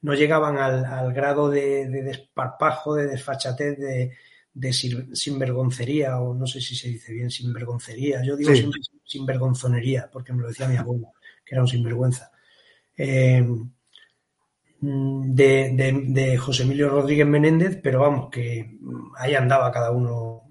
no 0.00 0.14
llegaban 0.14 0.56
al, 0.56 0.86
al 0.86 1.12
grado 1.12 1.50
de, 1.50 1.88
de, 1.88 2.02
desparpajo, 2.02 2.94
de 2.94 3.08
desfachatez, 3.08 3.78
de, 3.78 4.16
de 4.54 4.72
sinvergoncería, 4.72 6.20
o 6.20 6.32
no 6.32 6.46
sé 6.46 6.60
si 6.60 6.76
se 6.76 6.88
dice 6.88 7.12
bien 7.12 7.30
sinvergoncería, 7.30 8.22
yo 8.24 8.36
digo 8.36 8.54
sí. 8.54 8.70
sinvergonzonería, 9.04 10.08
porque 10.12 10.32
me 10.32 10.42
lo 10.42 10.48
decía 10.48 10.68
mi 10.68 10.76
abuelo, 10.76 11.08
que 11.44 11.56
era 11.56 11.62
un 11.62 11.68
sinvergüenza. 11.68 12.30
Eh, 12.96 13.44
de, 14.80 15.70
de, 15.74 16.04
de, 16.08 16.36
José 16.36 16.62
Emilio 16.62 16.88
Rodríguez 16.88 17.26
Menéndez, 17.26 17.80
pero 17.82 18.00
vamos, 18.00 18.30
que 18.30 18.78
ahí 19.16 19.34
andaba 19.34 19.72
cada 19.72 19.90
uno. 19.90 20.42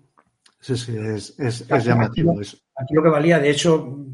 Sí, 0.59 0.75
sí, 0.75 0.95
es, 0.97 1.39
es, 1.39 1.69
es 1.69 1.85
llamativo 1.85 2.41
eso. 2.41 2.57
Aquí 2.75 2.95
lo 2.95 3.03
que 3.03 3.09
valía, 3.09 3.39
de 3.39 3.51
hecho, 3.51 4.05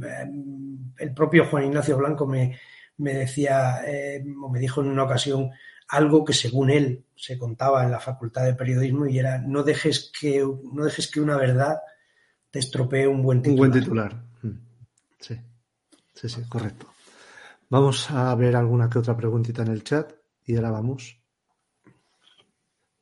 el 0.97 1.13
propio 1.13 1.45
Juan 1.45 1.65
Ignacio 1.65 1.97
Blanco 1.97 2.27
me, 2.27 2.59
me 2.97 3.13
decía, 3.13 3.81
eh, 3.87 4.23
o 4.41 4.49
me 4.49 4.59
dijo 4.59 4.81
en 4.81 4.87
una 4.87 5.03
ocasión, 5.03 5.49
algo 5.89 6.23
que 6.23 6.33
según 6.33 6.69
él 6.69 7.05
se 7.15 7.37
contaba 7.37 7.83
en 7.83 7.91
la 7.91 7.99
facultad 7.99 8.45
de 8.45 8.53
periodismo 8.53 9.07
y 9.07 9.19
era 9.19 9.39
no 9.39 9.63
dejes 9.63 10.11
que, 10.17 10.39
no 10.39 10.85
dejes 10.85 11.09
que 11.09 11.19
una 11.19 11.35
verdad 11.35 11.79
te 12.51 12.59
estropee 12.59 13.07
un 13.07 13.23
buen 13.23 13.41
titular. 13.41 13.65
Un 13.65 13.71
buen 13.71 13.83
titular. 13.83 14.23
Mm. 14.43 14.59
Sí, 15.19 15.35
sí, 16.13 16.29
sí, 16.29 16.41
correcto. 16.47 16.87
Vamos 17.69 18.09
a 18.11 18.33
ver 18.35 18.55
alguna 18.55 18.89
que 18.89 18.99
otra 18.99 19.17
preguntita 19.17 19.63
en 19.63 19.69
el 19.69 19.83
chat 19.83 20.13
y 20.45 20.55
ahora 20.55 20.71
vamos. 20.71 21.21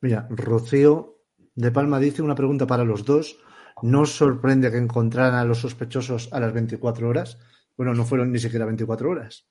Mira, 0.00 0.26
Rocío 0.30 1.22
de 1.54 1.70
Palma 1.70 1.98
dice 1.98 2.22
una 2.22 2.34
pregunta 2.34 2.66
para 2.66 2.84
los 2.84 3.04
dos. 3.04 3.38
¿No 3.82 4.00
os 4.00 4.12
sorprende 4.12 4.70
que 4.70 4.78
encontraran 4.78 5.34
a 5.34 5.44
los 5.44 5.60
sospechosos 5.60 6.30
a 6.32 6.40
las 6.40 6.52
24 6.52 7.08
horas? 7.08 7.38
Bueno, 7.76 7.94
no 7.94 8.04
fueron 8.04 8.32
ni 8.32 8.38
siquiera 8.38 8.64
24 8.64 9.08
horas. 9.08 9.46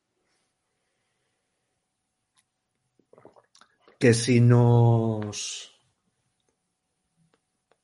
Que 3.98 4.14
si 4.14 4.40
nos. 4.40 5.72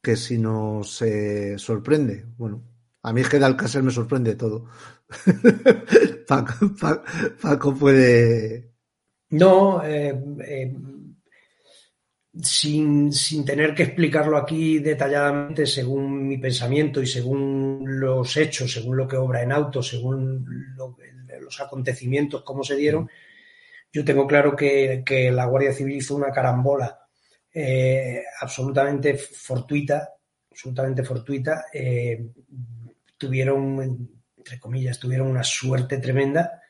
Que 0.02 0.16
si 0.16 0.38
nos 0.38 1.02
eh, 1.02 1.58
sorprende. 1.58 2.26
Bueno, 2.38 2.64
a 3.02 3.14
mí 3.14 3.22
es 3.22 3.30
que 3.30 3.40
de 3.40 3.46
Alcácer 3.46 3.84
me 3.84 3.92
sorprende 3.92 4.36
todo. 4.36 4.66
Paco, 6.28 6.76
Paco, 6.80 7.04
Paco, 7.42 7.76
puede. 7.76 8.74
No, 9.30 9.84
eh, 9.84 10.14
eh, 10.46 10.74
sin, 12.42 13.12
sin, 13.12 13.44
tener 13.44 13.74
que 13.74 13.84
explicarlo 13.84 14.38
aquí 14.38 14.80
detalladamente 14.80 15.66
según 15.66 16.28
mi 16.28 16.38
pensamiento 16.38 17.02
y 17.02 17.08
según 17.08 17.84
los 18.00 18.38
hechos, 18.38 18.72
según 18.72 18.98
lo 18.98 19.08
que 19.08 19.18
obra 19.18 19.42
en 19.42 19.52
auto, 19.52 19.82
según 19.82 20.46
lo, 20.76 20.96
los 21.42 21.60
acontecimientos, 21.60 22.44
cómo 22.44 22.64
se 22.64 22.76
dieron, 22.76 23.10
yo 23.94 24.04
tengo 24.04 24.26
claro 24.26 24.56
que, 24.56 25.04
que 25.06 25.32
la 25.32 25.46
Guardia 25.46 25.72
Civil 25.72 25.98
hizo 25.98 26.16
una 26.16 26.32
carambola 26.32 27.00
eh, 27.54 28.24
absolutamente 28.42 29.16
fortuita, 29.16 30.10
absolutamente 30.50 31.04
fortuita. 31.04 31.66
Eh, 31.72 32.26
tuvieron, 33.16 34.10
entre 34.36 34.60
comillas, 34.60 35.00
tuvieron 35.00 35.28
una 35.28 35.44
suerte 35.44 36.00
tremenda, 36.00 36.64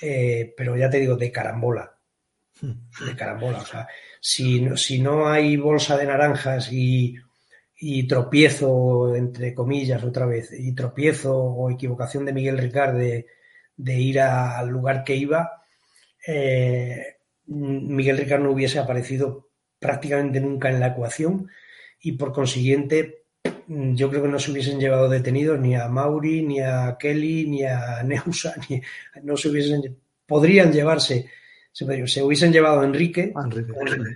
eh, 0.00 0.54
pero 0.56 0.74
ya 0.74 0.88
te 0.88 0.98
digo, 0.98 1.14
de 1.16 1.30
carambola. 1.30 1.94
De 2.60 3.16
carambola, 3.16 3.58
o 3.58 3.66
sea, 3.66 3.86
si, 4.20 4.66
si 4.76 5.00
no 5.00 5.28
hay 5.28 5.56
bolsa 5.56 5.98
de 5.98 6.06
naranjas 6.06 6.72
y, 6.72 7.16
y, 7.80 8.06
tropiezo, 8.06 9.14
entre 9.14 9.52
comillas, 9.52 10.04
otra 10.04 10.26
vez, 10.26 10.52
y 10.52 10.72
tropiezo 10.74 11.36
o 11.36 11.70
equivocación 11.70 12.24
de 12.24 12.32
Miguel 12.32 12.58
Ricard 12.58 12.96
de, 12.96 13.26
de 13.76 13.94
ir 14.00 14.20
al 14.20 14.68
lugar 14.68 15.02
que 15.02 15.16
iba, 15.16 15.61
eh, 16.26 17.16
Miguel 17.46 18.18
Ricard 18.18 18.42
no 18.42 18.52
hubiese 18.52 18.78
aparecido 18.78 19.48
prácticamente 19.78 20.40
nunca 20.40 20.70
en 20.70 20.80
la 20.80 20.88
ecuación 20.88 21.48
y 22.00 22.12
por 22.12 22.32
consiguiente 22.32 23.24
yo 23.68 24.10
creo 24.10 24.22
que 24.22 24.28
no 24.28 24.38
se 24.38 24.50
hubiesen 24.50 24.78
llevado 24.78 25.08
detenidos 25.08 25.58
ni 25.58 25.74
a 25.74 25.88
Mauri, 25.88 26.42
ni 26.42 26.60
a 26.60 26.96
Kelly, 26.98 27.46
ni 27.46 27.64
a 27.64 28.02
Neusa, 28.04 28.54
ni, 28.68 28.80
no 29.22 29.36
se 29.36 29.48
hubiesen, 29.48 29.98
podrían 30.26 30.72
llevarse 30.72 31.28
se, 31.72 32.06
se 32.06 32.22
hubiesen 32.22 32.52
llevado 32.52 32.80
a 32.80 32.84
Enrique, 32.84 33.32
Enrique, 33.34 33.72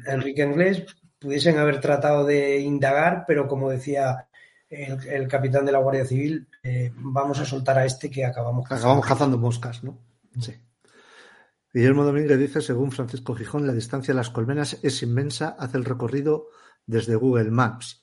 a 0.07 0.13
Enrique 0.13 0.43
Inglés, 0.43 0.85
pudiesen 1.19 1.59
haber 1.59 1.81
tratado 1.81 2.25
de 2.25 2.59
indagar, 2.61 3.25
pero 3.27 3.49
como 3.49 3.71
decía 3.71 4.29
el, 4.69 4.99
el 5.09 5.27
capitán 5.27 5.65
de 5.65 5.73
la 5.73 5.79
Guardia 5.79 6.05
Civil, 6.05 6.47
eh, 6.63 6.93
vamos 6.95 7.41
a 7.41 7.47
soltar 7.47 7.79
a 7.79 7.87
este 7.87 8.11
que 8.11 8.25
acabamos 8.25 8.65
cazando. 8.65 8.83
Acabamos 8.83 9.07
cazando 9.07 9.39
moscas, 9.39 9.83
¿no? 9.83 9.99
Sí. 10.39 10.55
Guillermo 11.77 12.05
Domínguez 12.05 12.39
dice, 12.39 12.63
según 12.63 12.91
Francisco 12.91 13.35
Gijón, 13.35 13.67
la 13.67 13.75
distancia 13.75 14.15
de 14.15 14.17
las 14.17 14.31
colmenas 14.31 14.79
es 14.83 15.03
inmensa, 15.03 15.57
hace 15.59 15.77
el 15.77 15.85
recorrido 15.85 16.47
desde 16.87 17.17
Google 17.17 17.51
Maps. 17.51 18.03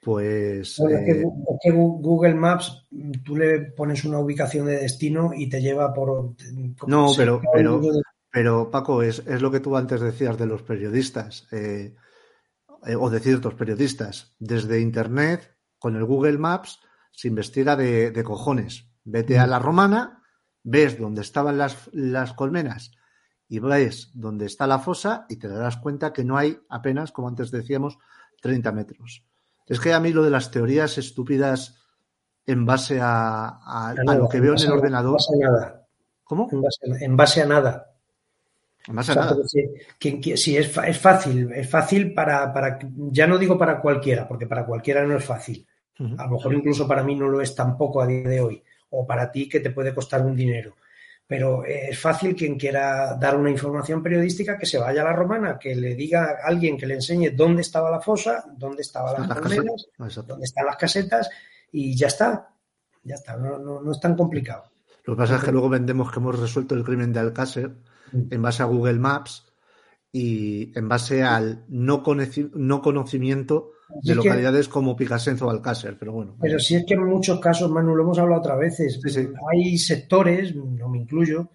Pues. 0.00 0.78
Eh... 0.78 1.00
es, 1.00 1.24
que, 1.60 1.72
Google 1.72 2.36
Maps, 2.36 2.86
tú 3.24 3.34
le 3.34 3.72
pones 3.72 4.04
una 4.04 4.20
ubicación 4.20 4.66
de 4.66 4.76
destino 4.76 5.32
y 5.34 5.48
te 5.48 5.60
lleva 5.60 5.92
por. 5.92 6.36
No, 6.86 7.10
pero, 7.16 7.42
pero, 7.52 7.82
pero, 8.30 8.70
Paco, 8.70 9.02
es, 9.02 9.18
es, 9.26 9.42
lo 9.42 9.50
que 9.50 9.58
tú 9.58 9.76
antes 9.76 10.00
decías 10.00 10.38
de 10.38 10.46
los 10.46 10.62
periodistas, 10.62 11.48
eh, 11.50 11.96
eh, 12.86 12.94
o 12.94 13.10
de 13.10 13.18
ciertos 13.18 13.54
periodistas. 13.54 14.36
Desde 14.38 14.78
Internet, 14.78 15.56
con 15.80 15.96
el 15.96 16.04
Google 16.04 16.38
Maps, 16.38 16.78
se 17.10 17.26
investiga 17.26 17.74
de, 17.74 18.12
de 18.12 18.22
cojones. 18.22 18.92
Vete 19.02 19.40
a 19.40 19.48
la 19.48 19.58
romana, 19.58 20.22
ves 20.62 21.00
dónde 21.00 21.22
estaban 21.22 21.58
las, 21.58 21.90
las, 21.92 22.32
colmenas 22.34 22.92
y 23.48 23.58
ves 23.60 24.10
dónde 24.14 24.46
está 24.46 24.66
la 24.66 24.78
fosa 24.78 25.26
y 25.28 25.36
te 25.36 25.48
darás 25.48 25.78
cuenta 25.78 26.12
que 26.12 26.24
no 26.24 26.36
hay 26.36 26.58
apenas, 26.68 27.12
como 27.12 27.28
antes 27.28 27.50
decíamos, 27.50 27.98
30 28.42 28.72
metros. 28.72 29.24
Es 29.66 29.80
que 29.80 29.92
a 29.92 30.00
mí 30.00 30.12
lo 30.12 30.22
de 30.22 30.30
las 30.30 30.50
teorías 30.50 30.98
estúpidas 30.98 31.78
en 32.46 32.64
base 32.64 33.00
a, 33.00 33.48
a, 33.48 33.90
a 33.90 34.14
lo 34.14 34.28
que 34.28 34.40
veo 34.40 34.54
en 34.54 34.60
el 34.60 34.72
ordenador. 34.72 35.10
En 35.10 35.14
base 35.16 35.34
a 35.34 35.50
nada. 35.50 35.86
¿Cómo? 36.24 36.48
En 36.52 36.62
base, 36.62 37.04
en 37.04 37.16
base 37.16 37.42
a 37.42 37.46
nada. 37.46 37.84
Más 38.88 39.08
o 39.10 39.12
sea, 39.12 39.36
si, 39.44 40.20
que, 40.20 40.36
si 40.36 40.56
es, 40.56 40.74
es, 40.78 40.98
fácil, 40.98 41.52
es 41.52 41.68
fácil 41.68 42.14
para, 42.14 42.52
para, 42.52 42.78
ya 43.10 43.26
no 43.26 43.36
digo 43.36 43.58
para 43.58 43.80
cualquiera, 43.80 44.26
porque 44.26 44.46
para 44.46 44.64
cualquiera 44.64 45.04
no 45.04 45.16
es 45.16 45.24
fácil. 45.24 45.66
Uh 45.98 46.04
-huh. 46.04 46.20
A 46.20 46.24
lo 46.24 46.32
mejor 46.32 46.54
incluso 46.54 46.88
para 46.88 47.02
mí 47.02 47.14
no 47.14 47.28
lo 47.28 47.42
es 47.42 47.54
tampoco 47.54 48.00
a 48.00 48.06
día 48.06 48.28
de 48.28 48.40
hoy, 48.40 48.62
o 48.90 49.06
para 49.06 49.30
ti 49.30 49.48
que 49.48 49.60
te 49.60 49.70
puede 49.70 49.94
costar 49.94 50.24
un 50.24 50.34
dinero. 50.34 50.76
Pero 51.28 51.62
es 51.64 51.98
fácil 51.98 52.34
quien 52.34 52.58
quiera 52.58 53.14
dar 53.14 53.36
una 53.36 53.50
información 53.50 54.02
periodística 54.02 54.58
que 54.58 54.64
se 54.66 54.78
vaya 54.78 55.02
a 55.02 55.04
la 55.04 55.12
romana, 55.12 55.58
que 55.58 55.76
le 55.76 55.94
diga 55.94 56.38
a 56.42 56.48
alguien 56.48 56.76
que 56.76 56.86
le 56.86 56.94
enseñe 56.94 57.30
dónde 57.36 57.60
estaba 57.60 57.90
la 57.90 58.00
fosa, 58.00 58.46
dónde 58.56 58.80
estaban 58.80 59.28
las, 59.28 59.28
las 59.98 60.26
dónde 60.26 60.44
están 60.44 60.64
las 60.64 60.76
casetas, 60.76 61.28
y 61.70 61.94
ya 61.94 62.06
está. 62.06 62.48
Ya 63.04 63.14
está, 63.14 63.36
no, 63.36 63.58
no, 63.58 63.80
no 63.80 63.92
es 63.92 64.00
tan 64.00 64.16
complicado. 64.16 64.64
Lo 65.04 65.14
que 65.14 65.18
pasa 65.18 65.36
es 65.36 65.44
que 65.44 65.52
luego 65.52 65.68
vendemos 65.68 66.10
que 66.10 66.18
hemos 66.18 66.38
resuelto 66.38 66.74
el 66.74 66.84
crimen 66.84 67.12
de 67.12 67.20
Alcácer 67.20 67.72
en 68.12 68.42
base 68.42 68.62
a 68.62 68.66
Google 68.66 68.98
Maps 68.98 69.46
y 70.12 70.76
en 70.78 70.88
base 70.88 71.22
al 71.22 71.64
no 71.68 72.02
conocimiento 72.02 73.72
de 74.02 74.14
localidades 74.14 74.66
que, 74.66 74.72
como 74.72 74.96
Picasenzo 74.96 75.46
o 75.46 75.50
Alcácer, 75.50 75.96
pero 75.98 76.12
bueno. 76.12 76.36
Pero 76.40 76.58
si 76.58 76.76
es 76.76 76.84
que 76.86 76.94
en 76.94 77.04
muchos 77.04 77.40
casos, 77.40 77.70
Manu, 77.70 77.94
lo 77.94 78.02
hemos 78.02 78.18
hablado 78.18 78.40
otras 78.40 78.58
veces, 78.58 79.00
sí, 79.02 79.10
sí. 79.10 79.28
hay 79.50 79.78
sectores, 79.78 80.54
no 80.54 80.88
me 80.88 80.98
incluyo, 80.98 81.50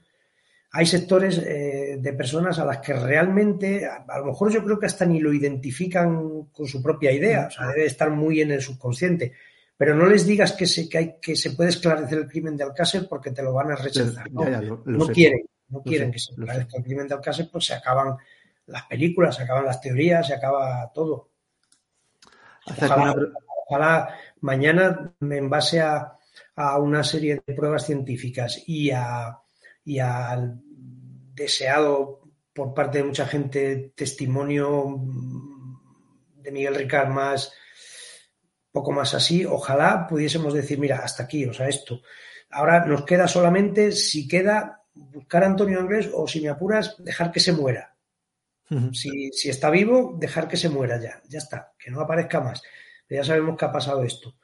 hay 0.72 0.86
sectores 0.86 1.38
eh, 1.38 1.98
de 2.00 2.14
personas 2.14 2.58
a 2.60 2.66
las 2.66 2.80
que 2.80 2.94
realmente, 2.94 3.86
a, 3.86 4.06
a, 4.08 4.20
lo 4.20 4.26
mejor 4.26 4.52
yo 4.52 4.64
creo 4.64 4.80
que 4.80 4.88
hasta 4.88 5.06
ni 5.06 5.20
lo 5.20 5.34
identifican 5.34 6.46
con 6.52 6.68
su 6.68 6.82
propia 6.82 7.12
idea, 7.12 7.48
o 7.48 7.52
sea, 7.52 7.68
debe 7.68 7.86
estar 7.86 8.10
muy 8.10 8.42
en 8.42 8.52
el 8.52 8.62
subconsciente, 8.62 9.34
pero 9.78 9.96
no 9.96 10.08
les 10.08 10.26
digas 10.26 10.54
que 10.54 10.66
se, 10.66 10.90
que 10.90 10.98
hay, 10.98 11.16
que 11.22 11.36
se 11.36 11.52
puede 11.52 11.70
esclarecer 11.70 12.18
el 12.18 12.28
crimen 12.28 12.58
de 12.58 12.64
Alcácer 12.64 13.08
porque 13.10 13.32
te 13.32 13.44
lo 13.44 13.54
van 13.54 13.72
a 13.72 13.76
rechazar. 13.76 14.32
No, 14.32 14.44
ya, 14.46 14.52
ya, 14.52 14.62
lo, 14.62 14.82
lo 14.86 14.98
no 14.98 15.08
quieren 15.08 15.42
no 15.74 15.82
quieren 15.82 16.10
sé, 16.10 16.14
que 16.14 16.20
se 16.20 16.32
esclarezca 16.32 16.78
el 16.78 16.84
crimen 16.84 17.08
de 17.08 17.16
Alcácer, 17.16 17.50
pues 17.52 17.66
se 17.66 17.74
acaban 17.74 18.16
las 18.68 18.84
películas, 18.84 19.36
se 19.36 19.44
acaban 19.44 19.66
las 19.66 19.82
teorías, 19.82 20.28
se 20.28 20.34
acaba 20.34 20.90
todo. 20.94 21.32
Ojalá, 22.66 22.96
una... 22.96 23.16
ojalá, 23.68 24.16
mañana, 24.42 25.14
en 25.20 25.50
base 25.50 25.82
a, 25.82 26.14
a, 26.56 26.80
una 26.80 27.04
serie 27.04 27.42
de 27.46 27.54
pruebas 27.54 27.86
científicas 27.86 28.64
y 28.68 28.92
a 28.92 29.38
y 29.86 30.00
al 30.00 30.62
deseado 31.34 32.22
por 32.54 32.74
parte 32.74 33.00
de 33.00 33.04
mucha 33.06 33.26
gente 33.26 33.94
testimonio 33.96 35.02
de 36.36 36.52
Miguel 36.52 36.76
Ricard 36.76 37.10
más 37.10 37.52
poco 38.72 38.92
más 38.92 39.14
así, 39.14 39.46
ojalá 39.46 40.08
pudiésemos 40.08 40.54
decir, 40.54 40.80
mira, 40.80 40.98
hasta 40.98 41.24
aquí, 41.24 41.46
o 41.46 41.54
sea, 41.54 41.70
esto. 41.70 42.02
Ahora 42.50 42.86
nos 42.86 43.06
queda 43.06 43.28
solamente, 43.28 43.92
si 43.92 44.28
queda, 44.28 44.82
buscar 44.96 45.44
a 45.44 45.48
Antonio 45.48 45.80
Anglés 45.80 46.10
o, 46.12 46.28
si 46.28 46.42
me 46.42 46.50
apuras, 46.50 46.96
dejar 46.98 47.32
que 47.32 47.40
se 47.40 47.52
muera. 47.54 47.93
Uh 48.70 48.76
-huh. 48.76 48.94
si, 48.94 49.32
si, 49.32 49.50
está 49.50 49.70
vivo, 49.70 50.16
dejar 50.18 50.48
que 50.48 50.58
se 50.58 50.70
muera 50.70 51.00
ya. 51.00 51.22
Ya 51.28 51.40
está, 51.40 51.74
que 51.78 51.92
no 51.92 52.02
aparezca 52.02 52.40
más. 52.40 52.62
Pero 53.08 53.22
ya 53.22 53.28
sabemos 53.28 53.58
que 53.58 53.66
ha 53.66 53.72
pasado 53.72 54.04
esto. 54.04 54.36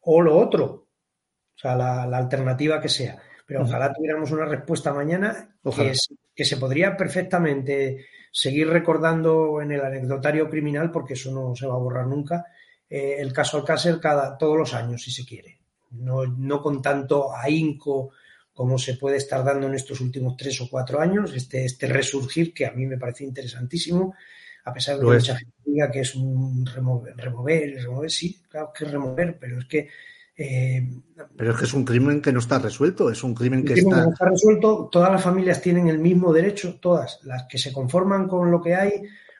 O 0.00 0.20
lo 0.20 0.36
otro, 0.36 0.64
o 0.64 1.58
sea, 1.58 1.74
la, 1.76 2.06
la 2.06 2.18
alternativa 2.18 2.80
que 2.80 2.88
sea. 2.88 3.20
Pero 3.46 3.60
uh 3.60 3.62
-huh. 3.64 3.68
ojalá 3.68 3.92
tuviéramos 3.92 4.30
una 4.30 4.44
respuesta 4.44 4.92
mañana 4.92 5.56
que, 5.74 5.90
es, 5.90 6.08
que, 6.34 6.44
se 6.44 6.56
podría 6.56 6.96
perfectamente 6.96 8.06
seguir 8.30 8.68
recordando 8.68 9.60
en 9.62 9.72
el 9.72 9.80
anecdotario 9.80 10.48
criminal, 10.50 10.90
porque 10.90 11.14
eso 11.14 11.32
no 11.32 11.54
se 11.54 11.66
va 11.66 11.74
a 11.74 11.78
borrar 11.78 12.06
nunca, 12.06 12.44
eh, 12.90 13.16
el 13.18 13.32
caso 13.32 13.56
Alcácer 13.56 14.00
cada, 14.00 14.36
todos 14.36 14.56
los 14.56 14.74
años, 14.74 15.02
si 15.02 15.10
se 15.10 15.24
quiere. 15.24 15.60
No, 15.90 16.26
no 16.26 16.60
con 16.60 16.82
tanto 16.82 17.34
ahínco 17.34 18.10
como 18.58 18.76
se 18.76 18.94
puede 18.94 19.18
estar 19.18 19.44
dando 19.44 19.68
en 19.68 19.74
estos 19.74 20.00
últimos 20.00 20.36
tres 20.36 20.60
o 20.60 20.68
cuatro 20.68 21.00
años, 21.00 21.32
este, 21.32 21.64
este 21.64 21.86
resurgir 21.86 22.52
que 22.52 22.66
a 22.66 22.72
mí 22.72 22.86
me 22.86 22.98
parece 22.98 23.22
interesantísimo, 23.22 24.16
a 24.64 24.72
pesar 24.72 24.96
de 24.96 25.06
que 25.06 25.12
mucha 25.12 25.36
gente 25.36 25.54
diga 25.64 25.88
que 25.92 26.00
es 26.00 26.16
un 26.16 26.66
remover, 26.66 27.16
remover, 27.16 27.80
remover, 27.80 28.10
sí, 28.10 28.42
claro 28.48 28.72
que 28.76 28.84
es 28.84 28.90
remover, 28.90 29.38
pero 29.38 29.60
es 29.60 29.66
que... 29.66 29.88
Eh, 30.36 30.88
pero 31.36 31.52
es 31.52 31.56
que 31.56 31.64
es 31.66 31.72
un 31.72 31.84
crimen 31.84 32.20
que 32.20 32.32
no 32.32 32.40
está 32.40 32.58
resuelto, 32.58 33.08
es 33.12 33.22
un 33.22 33.32
crimen 33.32 33.64
que 33.64 33.74
crimen 33.74 33.92
está... 33.92 34.04
no 34.04 34.12
está 34.12 34.28
resuelto, 34.28 34.88
todas 34.90 35.12
las 35.12 35.22
familias 35.22 35.62
tienen 35.62 35.86
el 35.86 36.00
mismo 36.00 36.32
derecho, 36.32 36.80
todas, 36.80 37.20
las 37.22 37.44
que 37.44 37.58
se 37.58 37.72
conforman 37.72 38.26
con 38.26 38.50
lo 38.50 38.60
que 38.60 38.74
hay, 38.74 38.90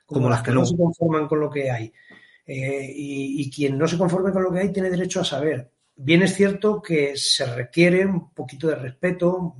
como, 0.06 0.20
como 0.20 0.30
las 0.30 0.44
que 0.44 0.52
no. 0.52 0.60
no 0.60 0.66
se 0.66 0.76
conforman 0.76 1.26
con 1.26 1.40
lo 1.40 1.50
que 1.50 1.68
hay. 1.68 1.92
Eh, 2.46 2.92
y, 2.94 3.42
y, 3.42 3.50
quien 3.50 3.76
no 3.76 3.88
se 3.88 3.98
conforme 3.98 4.30
con 4.30 4.44
lo 4.44 4.52
que 4.52 4.60
hay 4.60 4.72
tiene 4.72 4.90
derecho 4.90 5.20
a 5.20 5.24
saber. 5.24 5.72
Bien 6.00 6.22
es 6.22 6.34
cierto 6.34 6.80
que 6.80 7.16
se 7.16 7.44
requiere 7.44 8.06
un 8.06 8.32
poquito 8.32 8.68
de 8.68 8.76
respeto 8.76 9.56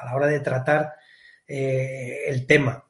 a 0.00 0.06
la 0.06 0.14
hora 0.14 0.28
de 0.28 0.38
tratar 0.38 0.92
eh, 1.48 2.28
el 2.28 2.46
tema. 2.46 2.84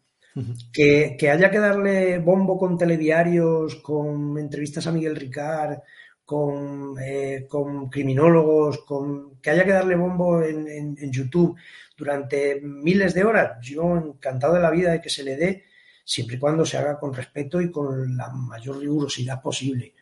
que, 0.70 1.16
haya 1.30 1.51
que 1.51 1.59
darle 1.59 2.18
bombo 2.18 2.59
con 2.59 2.76
telediarios, 2.76 3.76
con 3.76 4.37
entrevistas 4.37 4.87
a 4.87 4.93
Miguel 4.93 5.16
Ricard, 5.16 5.78
con, 6.26 6.97
eh, 7.01 7.47
con 7.49 7.89
criminólogos, 7.89 8.85
con 8.85 9.41
que 9.41 9.51
haya 9.51 9.64
que 9.64 9.72
darle 9.72 9.97
bombo 9.97 10.43
en, 10.43 10.68
en, 10.68 11.11
YouTube 11.11 11.57
durante 11.97 12.61
miles 12.61 13.14
de 13.14 13.24
horas. 13.24 13.59
Yo 13.62 13.97
encantado 13.97 14.55
de 14.55 14.61
la 14.61 14.70
vida 14.70 14.93
de 14.93 15.01
que 15.01 15.09
se 15.09 15.24
le 15.24 15.37
dé, 15.37 15.64
siempre 16.05 16.37
y 16.37 16.39
cuando 16.39 16.66
se 16.66 16.76
haga 16.76 16.99
con 16.99 17.14
respeto 17.14 17.62
y 17.62 17.70
con 17.70 18.14
la 18.14 18.28
mayor 18.28 18.78
rigurosidad 18.78 19.41
posible. 19.41 19.95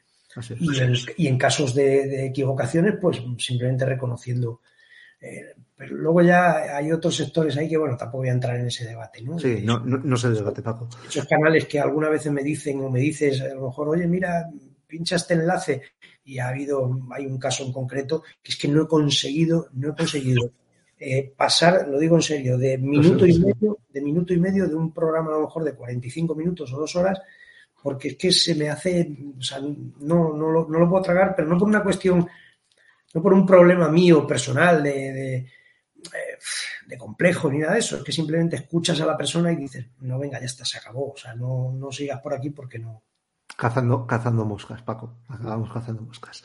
Y 1.16 1.26
en, 1.26 1.38
casos 1.38 1.74
de, 1.74 2.26
equivocaciones, 2.26 2.94
pues 3.00 3.22
simplemente 3.38 3.84
reconociendo. 3.84 4.60
Eh, 5.20 5.54
pero 5.76 5.96
luego 5.96 6.22
ya 6.22 6.76
hay 6.76 6.90
otros 6.90 7.16
sectores 7.16 7.56
ahí 7.56 7.68
que, 7.68 7.76
bueno, 7.76 7.96
tampoco 7.96 8.18
voy 8.18 8.28
a 8.28 8.32
entrar 8.32 8.56
en 8.56 8.66
ese 8.66 8.86
debate, 8.86 9.22
¿no? 9.22 9.38
Sí, 9.38 9.60
no, 9.62 9.80
no, 9.80 9.98
no 9.98 10.16
se 10.16 10.30
debate, 10.30 10.62
Paco. 10.62 10.88
Esos 11.08 11.26
canales 11.26 11.66
que 11.66 11.80
alguna 11.80 12.08
vez 12.08 12.26
me 12.30 12.42
dicen 12.42 12.80
o 12.80 12.90
me 12.90 13.00
dices, 13.00 13.40
a 13.40 13.54
lo 13.54 13.66
mejor, 13.66 13.88
oye, 13.88 14.06
mira, 14.06 14.48
pincha 14.86 15.16
este 15.16 15.34
enlace 15.34 15.82
y 16.24 16.38
ha 16.38 16.48
habido, 16.48 17.00
hay 17.10 17.26
un 17.26 17.38
caso 17.38 17.64
en 17.64 17.72
concreto 17.72 18.22
que 18.42 18.52
es 18.52 18.58
que 18.58 18.68
no 18.68 18.82
he 18.82 18.86
conseguido, 18.86 19.68
no 19.72 19.90
he 19.90 19.96
conseguido 19.96 20.50
eh, 20.98 21.32
pasar, 21.36 21.88
lo 21.88 21.98
digo 21.98 22.14
en 22.16 22.22
serio, 22.22 22.58
de 22.58 22.78
minuto 22.78 23.26
y 23.26 23.38
medio, 23.38 23.78
de 23.88 24.00
minuto 24.00 24.32
y 24.32 24.38
medio 24.38 24.68
de 24.68 24.74
un 24.74 24.92
programa 24.92 25.30
a 25.30 25.38
lo 25.38 25.40
mejor 25.46 25.64
de 25.64 25.74
45 25.74 26.34
minutos 26.34 26.72
o 26.72 26.78
dos 26.78 26.94
horas, 26.94 27.20
porque 27.82 28.08
es 28.08 28.16
que 28.16 28.32
se 28.32 28.54
me 28.54 28.70
hace, 28.70 29.16
o 29.38 29.42
sea, 29.42 29.58
no, 29.60 30.34
no, 30.34 30.50
lo, 30.50 30.68
no 30.68 30.78
lo 30.78 30.88
puedo 30.88 31.02
tragar, 31.02 31.34
pero 31.34 31.48
no 31.48 31.58
por 31.58 31.68
una 31.68 31.82
cuestión, 31.82 32.26
no 33.14 33.22
por 33.22 33.32
un 33.32 33.44
problema 33.44 33.88
mío 33.88 34.26
personal 34.26 34.82
de, 34.82 34.90
de, 34.90 35.36
eh, 35.36 36.38
de, 36.86 36.98
complejo 36.98 37.50
ni 37.50 37.58
nada 37.58 37.74
de 37.74 37.80
eso, 37.80 37.96
es 37.96 38.02
que 38.02 38.12
simplemente 38.12 38.56
escuchas 38.56 39.00
a 39.00 39.06
la 39.06 39.16
persona 39.16 39.52
y 39.52 39.56
dices, 39.56 39.86
no, 40.00 40.18
venga, 40.18 40.38
ya 40.38 40.46
está, 40.46 40.64
se 40.64 40.78
acabó, 40.78 41.12
o 41.12 41.16
sea, 41.16 41.34
no, 41.34 41.72
no 41.72 41.90
sigas 41.90 42.20
por 42.20 42.34
aquí 42.34 42.50
porque 42.50 42.78
no, 42.78 43.02
Cazando, 43.56 44.06
cazando 44.06 44.44
moscas, 44.44 44.82
Paco. 44.82 45.18
Vamos 45.28 45.70
cazando 45.70 46.02
moscas. 46.02 46.42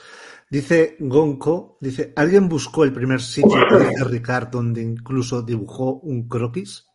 Dice 0.50 0.98
Gonco, 1.00 1.78
dice, 1.80 2.14
¿alguien 2.16 2.50
buscó 2.50 2.84
el 2.84 2.94
primer 2.94 3.22
sitio 3.22 3.58
de 3.70 4.04
Ricard 4.04 4.50
donde 4.50 4.82
incluso 4.82 5.42
dibujó 5.42 5.94
un 6.00 6.28
croquis? 6.28 6.87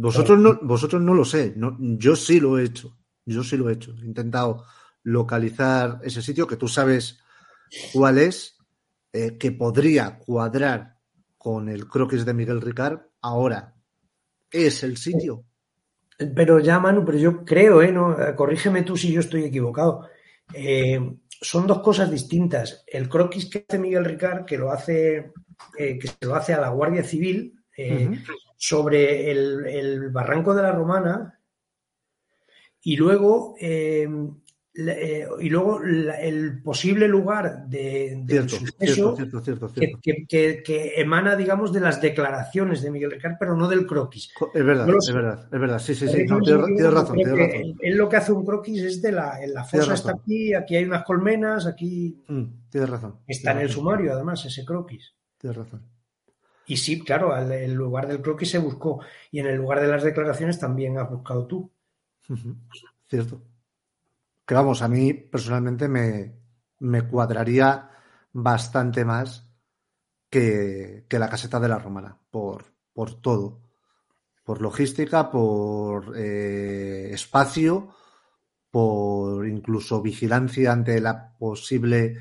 Vosotros 0.00 0.38
no, 0.38 0.60
vosotros 0.62 1.02
no 1.02 1.12
lo 1.12 1.24
sé, 1.24 1.54
no, 1.56 1.76
yo 1.78 2.14
sí 2.14 2.38
lo 2.38 2.56
he 2.56 2.64
hecho, 2.64 2.96
yo 3.26 3.42
sí 3.42 3.56
lo 3.56 3.68
he 3.68 3.72
hecho. 3.72 3.92
He 4.00 4.06
intentado 4.06 4.64
localizar 5.02 5.98
ese 6.04 6.22
sitio 6.22 6.46
que 6.46 6.56
tú 6.56 6.68
sabes 6.68 7.18
cuál 7.92 8.18
es, 8.18 8.56
eh, 9.12 9.36
que 9.36 9.50
podría 9.50 10.18
cuadrar 10.18 10.98
con 11.36 11.68
el 11.68 11.88
croquis 11.88 12.24
de 12.24 12.34
Miguel 12.34 12.60
Ricard. 12.60 13.00
Ahora, 13.22 13.74
¿es 14.50 14.84
el 14.84 14.96
sitio? 14.98 15.44
Pero 16.16 16.60
ya, 16.60 16.78
Manu, 16.78 17.04
pero 17.04 17.18
yo 17.18 17.44
creo, 17.44 17.82
¿eh? 17.82 17.90
No, 17.90 18.16
corrígeme 18.36 18.82
tú 18.82 18.96
si 18.96 19.12
yo 19.12 19.20
estoy 19.20 19.44
equivocado. 19.44 20.08
Eh, 20.52 21.00
son 21.40 21.66
dos 21.66 21.80
cosas 21.80 22.08
distintas. 22.10 22.84
El 22.86 23.08
croquis 23.08 23.46
que 23.46 23.64
hace 23.68 23.78
Miguel 23.80 24.04
Ricard, 24.04 24.44
que 24.44 24.58
lo 24.58 24.70
hace, 24.70 25.32
eh, 25.76 25.98
que 25.98 26.06
se 26.06 26.26
lo 26.26 26.36
hace 26.36 26.54
a 26.54 26.60
la 26.60 26.70
Guardia 26.70 27.02
Civil, 27.02 27.60
eh, 27.76 28.10
sobre 28.58 29.30
el, 29.30 30.10
barranco 30.10 30.54
de 30.54 30.62
la 30.62 30.72
Romana, 30.72 31.40
y 32.82 32.96
luego 32.96 33.54
eh, 33.60 34.06
y 35.40 35.48
luego 35.48 35.80
el 35.82 36.62
posible 36.62 37.08
lugar 37.08 37.66
de, 37.66 38.22
del 38.24 38.48
suceso 38.48 39.16
que, 40.00 40.92
emana, 40.96 41.34
digamos, 41.34 41.72
de 41.72 41.80
las 41.80 42.00
declaraciones 42.00 42.82
de 42.82 42.92
Miguel 42.92 43.10
Ricard, 43.10 43.36
pero 43.40 43.56
no 43.56 43.66
del 43.66 43.86
croquis. 43.86 44.30
Es 44.54 44.64
verdad, 44.64 44.88
es 44.88 45.12
verdad, 45.12 45.48
es 45.52 45.60
verdad, 45.60 45.78
sí, 45.80 45.94
sí, 45.96 46.06
sí, 46.06 46.26
tienes, 46.26 46.92
razón, 46.92 47.18
Él, 47.18 47.96
lo 47.96 48.08
que 48.08 48.16
hace 48.16 48.30
un 48.30 48.44
croquis 48.44 48.82
es 48.82 49.02
de 49.02 49.10
la, 49.10 49.42
en 49.42 49.54
la 49.54 49.64
fosa 49.64 49.94
está 49.94 50.12
aquí, 50.12 50.54
aquí 50.54 50.76
hay 50.76 50.84
unas 50.84 51.04
colmenas, 51.04 51.66
aquí... 51.66 52.22
Mm, 52.28 52.44
tienes 52.70 52.90
razón. 52.90 53.16
Está 53.26 53.52
en 53.52 53.58
el 53.58 53.70
sumario, 53.70 54.12
además, 54.12 54.44
ese 54.44 54.64
croquis. 54.64 55.12
Tienes 55.38 55.56
razón. 55.56 55.97
Y 56.68 56.76
sí, 56.76 57.00
claro, 57.02 57.36
el 57.36 57.72
lugar 57.72 58.06
del 58.06 58.22
croquis 58.22 58.50
se 58.50 58.58
buscó, 58.58 59.00
y 59.30 59.40
en 59.40 59.46
el 59.46 59.56
lugar 59.56 59.80
de 59.80 59.88
las 59.88 60.04
declaraciones 60.04 60.60
también 60.60 60.98
has 60.98 61.10
buscado 61.10 61.46
tú. 61.46 61.72
Cierto 63.08 63.42
que 64.48 64.54
vamos, 64.54 64.80
a 64.80 64.88
mí 64.88 65.12
personalmente 65.12 65.88
me, 65.88 67.02
cuadraría 67.02 67.90
bastante 68.32 69.04
más 69.04 69.46
que, 70.30 71.04
la 71.10 71.28
caseta 71.28 71.60
de 71.60 71.68
la 71.68 71.78
romana, 71.78 72.18
por, 72.30 72.64
por 72.94 73.20
todo, 73.20 73.60
por 74.42 74.62
logística, 74.62 75.30
por 75.30 76.16
eh, 76.16 77.10
espacio, 77.12 77.94
por 78.70 79.46
incluso 79.46 80.00
vigilancia 80.00 80.72
ante 80.72 80.98
la 80.98 81.36
posible 81.36 82.16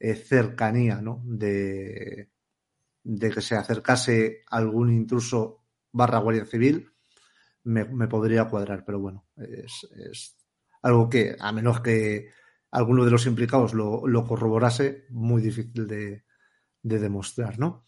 eh, 0.00 0.14
cercanía 0.16 1.00
¿no? 1.00 1.22
de, 1.24 2.28
de, 3.02 3.30
que 3.30 3.40
se 3.40 3.56
acercase 3.56 4.42
algún 4.50 4.92
intruso 4.92 5.64
barra 5.92 6.18
Guardia 6.18 6.44
Civil, 6.44 6.92
me, 7.64 7.84
podría 8.08 8.46
cuadrar, 8.46 8.84
pero 8.84 8.98
bueno, 8.98 9.26
es 9.36 10.36
algo 10.82 11.08
que, 11.08 11.36
a 11.38 11.52
menos 11.52 11.80
que 11.80 12.28
alguno 12.70 13.04
de 13.04 13.10
los 13.10 13.26
implicados 13.26 13.74
lo, 13.74 14.24
corroborase, 14.26 15.06
muy 15.10 15.42
difícil 15.42 15.86
de, 15.86 16.24
demostrar, 16.82 17.58
¿no? 17.58 17.84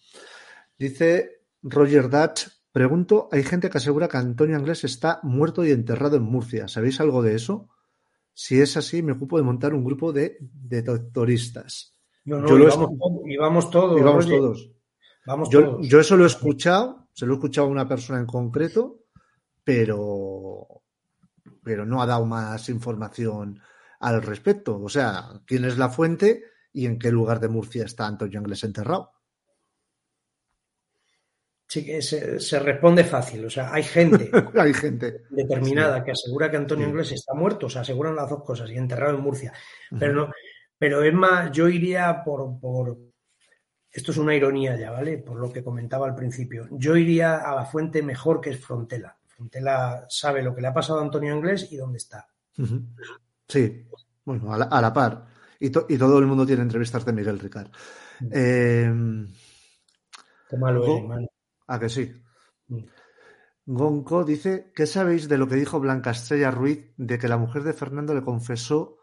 Dice 0.78 1.44
Roger 1.62 2.08
Dutch, 2.08 2.48
pregunto, 2.72 3.28
hay 3.32 3.42
gente 3.42 3.70
que 3.70 3.78
asegura 3.78 4.08
que 4.08 4.16
Antonio 4.16 4.56
Anglés 4.56 4.84
está 4.84 5.20
muerto 5.22 5.64
y 5.64 5.70
enterrado 5.70 6.16
en 6.16 6.22
Murcia. 6.22 6.68
¿Sabéis 6.68 7.00
algo 7.00 7.22
de 7.22 7.34
eso? 7.34 7.68
Si 8.32 8.60
es 8.60 8.76
así, 8.76 9.02
me 9.02 9.12
ocupo 9.12 9.36
de 9.36 9.42
montar 9.42 9.74
un 9.74 9.84
grupo 9.84 10.12
de 10.12 10.38
detectoristas. 10.40 11.94
No, 12.24 12.40
no, 12.40 12.58
y 13.26 13.36
vamos, 13.36 13.70
todos. 13.70 14.02
vamos 14.02 14.28
todos. 14.28 14.70
Vamos 15.30 15.48
yo, 15.48 15.80
yo 15.80 16.00
eso 16.00 16.16
lo 16.16 16.24
he 16.24 16.26
escuchado, 16.26 17.06
se 17.12 17.24
lo 17.24 17.34
he 17.34 17.36
escuchado 17.36 17.68
a 17.68 17.70
una 17.70 17.86
persona 17.86 18.18
en 18.18 18.26
concreto, 18.26 19.04
pero 19.62 20.82
pero 21.62 21.86
no 21.86 22.02
ha 22.02 22.06
dado 22.06 22.26
más 22.26 22.68
información 22.68 23.60
al 24.00 24.22
respecto. 24.22 24.80
O 24.82 24.88
sea, 24.88 25.40
quién 25.46 25.64
es 25.64 25.78
la 25.78 25.88
fuente 25.88 26.42
y 26.72 26.86
en 26.86 26.98
qué 26.98 27.12
lugar 27.12 27.38
de 27.38 27.48
Murcia 27.48 27.84
está 27.84 28.08
Antonio 28.08 28.40
Inglés 28.40 28.64
enterrado. 28.64 29.12
Sí, 31.68 31.84
que 31.84 32.02
se, 32.02 32.58
responde 32.58 33.04
fácil. 33.04 33.44
O 33.44 33.50
sea, 33.50 33.72
hay 33.72 33.84
gente, 33.84 34.32
hay 34.58 34.74
gente 34.74 35.26
determinada 35.30 36.02
que 36.02 36.10
asegura 36.10 36.50
que 36.50 36.56
Antonio 36.56 36.88
Inglés 36.88 37.12
está 37.12 37.34
muerto. 37.34 37.66
O 37.66 37.70
sea, 37.70 37.82
aseguran 37.82 38.16
las 38.16 38.28
dos 38.28 38.42
cosas 38.42 38.68
y 38.68 38.76
enterrado 38.76 39.16
en 39.16 39.22
Murcia. 39.22 39.52
Pero 39.96 40.12
no, 40.12 40.32
pero 40.76 41.04
es 41.04 41.14
más, 41.14 41.52
yo 41.52 41.68
iría 41.68 42.22
por, 42.24 42.58
por. 42.58 42.98
Esto 43.92 44.12
es 44.12 44.18
una 44.18 44.34
ironía 44.34 44.76
ya, 44.76 44.90
¿vale? 44.90 45.18
Por 45.18 45.36
lo 45.36 45.52
que 45.52 45.64
comentaba 45.64 46.06
al 46.06 46.14
principio. 46.14 46.68
Yo 46.70 46.96
iría 46.96 47.38
a 47.38 47.54
la 47.54 47.64
fuente 47.64 48.02
mejor 48.02 48.40
que 48.40 48.50
es 48.50 48.60
Frontela. 48.60 49.16
Tela 49.50 50.06
sabe 50.08 50.42
lo 50.42 50.54
que 50.54 50.60
le 50.60 50.68
ha 50.68 50.74
pasado 50.74 50.98
a 50.98 51.02
Antonio 51.02 51.34
Inglés 51.34 51.68
y 51.70 51.76
dónde 51.76 51.98
está. 51.98 52.28
Sí, 53.48 53.86
bueno, 54.24 54.52
a 54.52 54.80
la, 54.80 54.92
par. 54.92 55.26
Y, 55.58 55.70
todo 55.70 56.18
el 56.18 56.26
mundo 56.26 56.44
tiene 56.46 56.62
entrevistas 56.62 57.04
de 57.04 57.12
Miguel 57.12 57.38
Ricard. 57.38 57.70
Eh, 58.30 58.92
Qué 60.48 60.56
malo 60.56 60.84
es, 60.84 61.28
¿A 61.68 61.78
que 61.78 61.88
sí? 61.88 62.12
Mm. 62.68 62.84
Gonco 63.66 64.24
dice, 64.24 64.72
¿qué 64.74 64.86
sabéis 64.86 65.28
de 65.28 65.38
lo 65.38 65.46
que 65.46 65.54
dijo 65.54 65.78
Blanca 65.78 66.10
Estrella 66.10 66.50
Ruiz 66.50 66.92
de 66.96 67.18
que 67.18 67.28
la 67.28 67.38
mujer 67.38 67.62
de 67.62 67.72
Fernando 67.72 68.14
le 68.14 68.22
confesó 68.22 68.98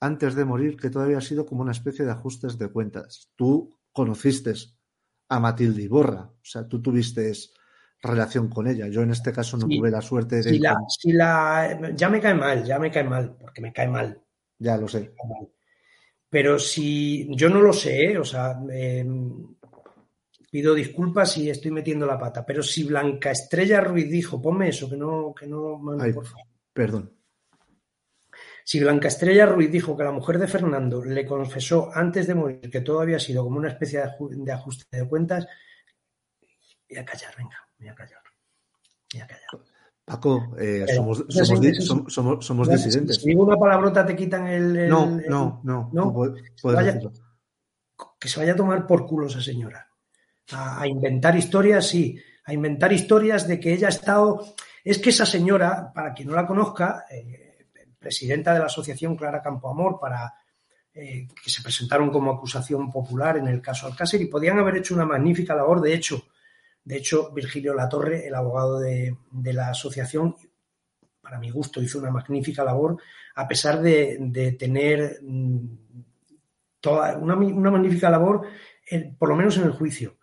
antes 0.00 0.34
de 0.34 0.44
morir 0.44 0.76
que 0.76 0.90
todavía 0.90 1.18
ha 1.18 1.22
sido 1.22 1.44
como 1.44 1.62
una 1.62 1.72
especie 1.72 2.04
de 2.04 2.12
ajustes 2.12 2.56
de 2.56 2.68
cuentas? 2.68 3.30
Tú 3.34 3.76
conociste 3.92 4.54
a 5.28 5.40
Matilde 5.40 5.82
Iborra, 5.82 6.22
o 6.22 6.44
sea, 6.44 6.66
tú 6.66 6.82
tuviste 6.82 7.32
relación 8.02 8.48
con 8.48 8.66
ella. 8.66 8.88
Yo 8.88 9.02
en 9.02 9.12
este 9.12 9.32
caso 9.32 9.56
no 9.56 9.68
tuve 9.68 9.90
la 9.90 10.02
suerte 10.02 10.36
de... 10.36 10.42
Si 10.42 10.58
la, 10.58 10.76
si 10.88 11.12
la, 11.12 11.94
ya 11.94 12.08
me 12.08 12.20
cae 12.20 12.34
mal, 12.34 12.64
ya 12.64 12.78
me 12.78 12.90
cae 12.90 13.04
mal, 13.04 13.36
porque 13.40 13.60
me 13.60 13.72
cae 13.72 13.88
mal. 13.88 14.20
Ya 14.58 14.76
lo 14.76 14.88
sé. 14.88 15.14
Pero 16.28 16.58
si 16.58 17.28
yo 17.36 17.48
no 17.48 17.60
lo 17.60 17.72
sé, 17.72 18.12
¿eh? 18.12 18.18
o 18.18 18.24
sea, 18.24 18.58
pido 20.50 20.74
disculpas 20.74 21.32
si 21.32 21.48
estoy 21.48 21.70
metiendo 21.70 22.06
la 22.06 22.18
pata, 22.18 22.44
pero 22.44 22.62
si 22.62 22.84
Blanca 22.84 23.30
Estrella 23.30 23.80
Ruiz 23.80 24.10
dijo, 24.10 24.40
ponme 24.40 24.68
eso, 24.68 24.88
que 24.88 24.96
no, 24.96 25.34
que 25.38 25.46
no, 25.46 25.80
por 25.80 26.26
favor. 26.26 26.46
Perdón. 26.72 27.12
Si 28.64 28.80
Blanca 28.80 29.08
Estrella 29.08 29.46
Ruiz 29.46 29.70
dijo 29.70 29.96
que 29.96 30.04
la 30.04 30.12
mujer 30.12 30.38
de 30.38 30.46
Fernando 30.46 31.04
le 31.04 31.26
confesó 31.26 31.90
antes 31.92 32.26
de 32.26 32.34
morir 32.34 32.70
que 32.70 32.80
todo 32.80 33.00
había 33.00 33.18
sido 33.18 33.44
como 33.44 33.58
una 33.58 33.68
especie 33.68 34.02
de 34.18 34.52
ajuste 34.52 34.96
de 34.96 35.08
cuentas, 35.08 35.46
voy 36.88 36.98
a 36.98 37.04
callar, 37.04 37.34
venga 37.36 37.62
voy 37.82 37.88
a 37.88 37.94
callar. 37.94 38.20
Voy 39.12 39.22
a 39.22 39.26
callar. 39.26 39.64
Paco, 40.04 40.56
eh, 40.58 40.84
somos, 40.94 41.24
somos, 41.28 42.12
somos, 42.12 42.44
somos, 42.44 42.68
disidentes. 42.68 43.16
Si 43.16 43.28
digo 43.28 43.44
una 43.44 43.56
palabrota 43.56 44.04
te 44.04 44.16
quitan 44.16 44.46
el. 44.48 44.88
no, 44.88 45.06
no, 45.28 45.60
no, 45.62 45.90
no. 45.92 46.34
que 48.18 48.28
se 48.28 48.40
vaya 48.40 48.52
a 48.52 48.56
tomar 48.56 48.86
por 48.86 49.06
culo 49.06 49.26
esa 49.26 49.40
señora. 49.40 49.88
A, 50.52 50.86
inventar 50.86 51.36
historias, 51.36 51.86
sí. 51.86 52.18
a 52.44 52.52
inventar 52.52 52.92
historias 52.92 53.46
de 53.46 53.58
que 53.60 53.72
ella 53.72 53.86
ha 53.86 53.90
estado... 53.90 54.54
Es 54.84 54.98
que 54.98 55.10
esa 55.10 55.24
señora, 55.24 55.92
para 55.94 56.12
quien 56.12 56.28
no 56.28 56.34
la 56.34 56.46
conozca, 56.46 57.04
eh, 57.08 57.41
presidenta 58.02 58.52
de 58.52 58.58
la 58.58 58.66
Asociación 58.66 59.16
Clara 59.16 59.40
Campoamor, 59.40 59.98
para 59.98 60.34
eh, 60.92 61.26
que 61.42 61.48
se 61.48 61.62
presentaron 61.62 62.10
como 62.10 62.32
acusación 62.32 62.90
popular 62.90 63.38
en 63.38 63.48
el 63.48 63.62
caso 63.62 63.86
Alcácer 63.86 64.20
y 64.20 64.26
podían 64.26 64.58
haber 64.58 64.76
hecho 64.76 64.94
una 64.94 65.06
magnífica 65.06 65.54
labor. 65.54 65.80
De 65.80 65.94
hecho, 65.94 66.26
de 66.84 66.96
hecho 66.96 67.32
Virgilio 67.32 67.72
Latorre, 67.72 68.26
el 68.26 68.34
abogado 68.34 68.78
de, 68.78 69.16
la 69.30 69.70
asociación, 69.70 70.36
para 71.22 71.38
mi 71.38 71.50
gusto 71.50 71.80
hizo 71.80 71.98
una 71.98 72.10
magnífica 72.10 72.64
labor, 72.64 72.98
a 73.36 73.48
pesar 73.48 73.80
de, 73.80 74.56
tener 74.58 75.20
mm, 75.22 75.60
toda 76.80 77.16
una, 77.16 77.36
magnífica 77.36 78.10
labor, 78.10 78.46
por 79.18 79.30
lo 79.30 79.36
menos 79.36 79.56
en 79.56 79.62
el 79.62 79.72
juicio 79.72 80.16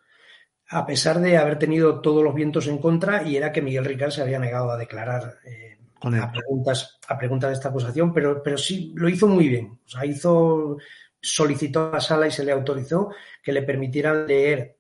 a 0.70 0.86
pesar 0.86 1.20
de 1.20 1.38
haber 1.38 1.58
tenido 1.58 2.00
todos 2.00 2.24
los 2.24 2.36
vientos 2.36 2.68
en 2.68 2.78
contra 2.78 3.24
y 3.24 3.36
era 3.36 3.52
que 3.52 3.62
Miguel 3.62 3.86
Ricard 3.86 4.12
se 4.12 4.22
había 4.22 4.38
negado 4.38 4.70
a 4.70 4.78
declarar 4.78 5.40
eh, 5.44 5.79
a, 6.02 6.32
preguntas, 6.32 7.00
a 7.08 7.18
preguntas 7.18 7.50
de 7.50 7.54
esta 7.56 7.70
acusación, 7.70 8.14
pero, 8.14 8.42
pero 8.42 8.58
sí 8.58 8.94
lo 8.96 9.10
hizo 9.10 9.28
muy 9.28 9.48
bien. 9.48 9.80
Hizo, 10.04 10.78
solicitó 11.22 11.90
a 11.90 11.94
la 11.94 12.02
sala 12.02 12.28
y 12.28 12.32
se 12.32 12.44
le 12.44 12.52
autorizó 12.52 13.10
que 13.44 13.52
le 13.52 13.64
permitieran 13.64 14.28
leer 14.28 14.78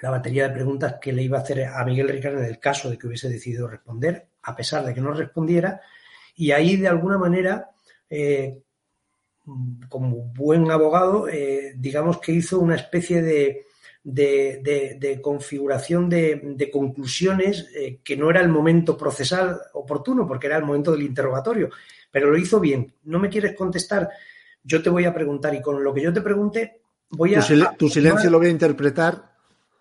la 0.00 0.10
batería 0.10 0.48
de 0.48 0.54
preguntas 0.54 0.96
que 1.00 1.12
le 1.12 1.22
iba 1.22 1.38
a 1.38 1.42
hacer 1.42 1.64
a 1.64 1.84
Miguel 1.84 2.08
Ricard 2.08 2.38
en 2.38 2.44
el 2.44 2.58
caso 2.58 2.90
de 2.90 2.98
que 2.98 3.06
hubiese 3.06 3.28
decidido 3.28 3.68
responder, 3.68 4.26
a 4.42 4.56
pesar 4.56 4.84
de 4.84 4.92
que 4.92 5.00
no 5.00 5.12
respondiera. 5.12 5.80
Y 6.34 6.50
ahí, 6.50 6.76
de 6.76 6.88
alguna 6.88 7.18
manera, 7.18 7.70
eh, 8.10 8.62
como 9.88 10.16
buen 10.34 10.70
abogado, 10.70 11.28
eh, 11.28 11.74
digamos 11.76 12.18
que 12.18 12.32
hizo 12.32 12.58
una 12.58 12.74
especie 12.74 13.22
de, 13.22 13.66
de, 14.04 15.20
configuración 15.22 16.08
de, 16.08 16.70
conclusiones 16.72 17.68
eh, 17.74 18.00
que 18.02 18.16
no 18.16 18.30
era 18.30 18.40
el 18.40 18.48
momento 18.48 18.96
procesal 18.96 19.60
oportuno, 19.74 20.26
porque 20.26 20.46
era 20.46 20.56
el 20.56 20.64
momento 20.64 20.92
del 20.92 21.02
interrogatorio, 21.02 21.70
pero 22.10 22.30
lo 22.30 22.36
hizo 22.36 22.60
bien. 22.60 22.92
No 23.04 23.18
me 23.18 23.28
quieres 23.28 23.54
contestar, 23.54 24.08
yo 24.64 24.82
te 24.82 24.90
voy 24.90 25.04
a 25.04 25.14
preguntar 25.14 25.54
y 25.54 25.62
con 25.62 25.82
lo 25.82 25.94
que 25.94 26.02
yo 26.02 26.12
te 26.12 26.20
pregunte 26.20 26.80
voy 27.10 27.34
a... 27.34 27.40
Tu, 27.76 27.88
silencio 27.88 28.30
lo 28.30 28.38
voy 28.38 28.48
a 28.48 28.50
interpretar. 28.50 29.32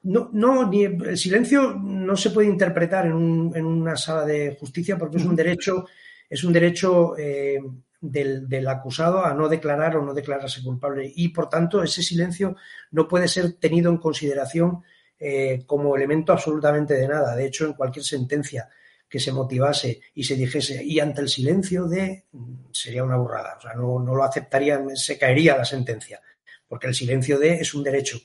No, 0.03 0.29
no, 0.33 0.67
ni 0.67 0.83
el 0.83 1.17
silencio 1.17 1.73
no 1.73 2.15
se 2.15 2.31
puede 2.31 2.47
interpretar 2.47 3.05
en, 3.05 3.13
una 3.15 3.95
sala 3.95 4.25
de 4.25 4.57
justicia 4.59 4.97
porque 4.97 5.17
es 5.17 5.25
un 5.25 5.35
derecho, 5.35 5.85
es 6.27 6.43
un 6.43 6.51
derecho 6.51 7.15
eh, 7.17 7.59
del, 8.01 8.67
acusado 8.67 9.23
a 9.23 9.33
no 9.33 9.47
declarar 9.47 9.95
o 9.95 10.03
no 10.03 10.13
declararse 10.13 10.63
culpable. 10.63 11.11
Y, 11.15 11.29
por 11.29 11.47
tanto, 11.47 11.83
ese 11.83 12.01
silencio 12.01 12.55
no 12.89 13.07
puede 13.07 13.27
ser 13.27 13.53
tenido 13.53 13.91
en 13.91 13.97
consideración 13.97 14.83
eh, 15.19 15.63
como 15.67 15.95
elemento 15.95 16.33
absolutamente 16.33 16.95
de 16.95 17.07
nada. 17.07 17.35
De 17.35 17.45
hecho, 17.45 17.65
en 17.65 17.73
cualquier 17.73 18.03
sentencia 18.03 18.67
que 19.07 19.19
se 19.19 19.31
motivase 19.31 20.01
y 20.15 20.23
se 20.23 20.35
dijese, 20.35 20.83
y 20.83 20.99
ante 20.99 21.21
el 21.21 21.29
silencio 21.29 21.85
de, 21.85 22.25
sería 22.71 23.03
una 23.03 23.17
burrada. 23.17 23.55
O 23.57 23.61
sea, 23.61 23.73
no, 23.73 23.99
lo 23.99 24.23
aceptaría, 24.23 24.81
se 24.95 25.17
caería 25.17 25.57
la 25.57 25.65
sentencia, 25.65 26.21
porque 26.67 26.87
el 26.87 26.95
silencio 26.95 27.37
de 27.37 27.55
es 27.55 27.73
un 27.73 27.83
derecho. 27.83 28.19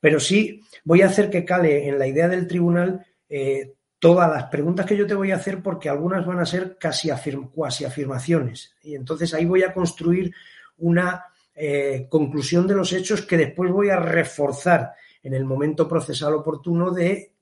Pero 0.00 0.18
sí 0.18 0.62
voy 0.82 1.02
a 1.02 1.06
hacer 1.06 1.30
que 1.30 1.44
cale 1.44 1.88
en 1.88 1.98
la 1.98 2.06
idea 2.06 2.26
del 2.26 2.46
tribunal 2.46 3.06
eh, 3.28 3.74
todas 4.04 4.30
las 4.30 4.50
preguntas 4.50 4.84
que 4.84 4.98
yo 4.98 5.06
te 5.06 5.14
voy 5.14 5.30
a 5.30 5.36
hacer 5.36 5.62
porque 5.62 5.88
algunas 5.88 6.26
van 6.26 6.38
a 6.38 6.44
ser 6.44 6.76
casi 6.76 7.08
cuasi 7.54 7.86
afirmaciones. 7.86 8.74
Y 8.82 8.96
entonces 8.96 9.32
ahí 9.32 9.46
voy 9.46 9.62
a 9.62 9.72
construir 9.72 10.30
una 10.76 11.24
eh, 11.54 12.06
conclusión 12.10 12.66
de 12.66 12.74
los 12.74 12.92
hechos 12.92 13.22
que 13.22 13.38
después 13.38 13.72
voy 13.72 13.88
a 13.88 13.96
reforzar 13.96 14.92
en 15.22 15.32
el 15.32 15.46
momento 15.46 15.88
procesal 15.88 16.34
oportuno 16.34 16.90
de, 16.90 17.32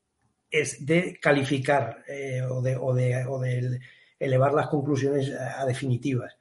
de 0.79 1.19
calificar 1.21 2.05
eh, 2.07 2.43
o, 2.49 2.63
de, 2.63 2.77
o, 2.77 2.95
de, 2.95 3.81
elevar 4.21 4.55
las 4.55 4.69
conclusiones 4.69 5.33
a, 5.33 5.67
definitivas. 5.67 6.39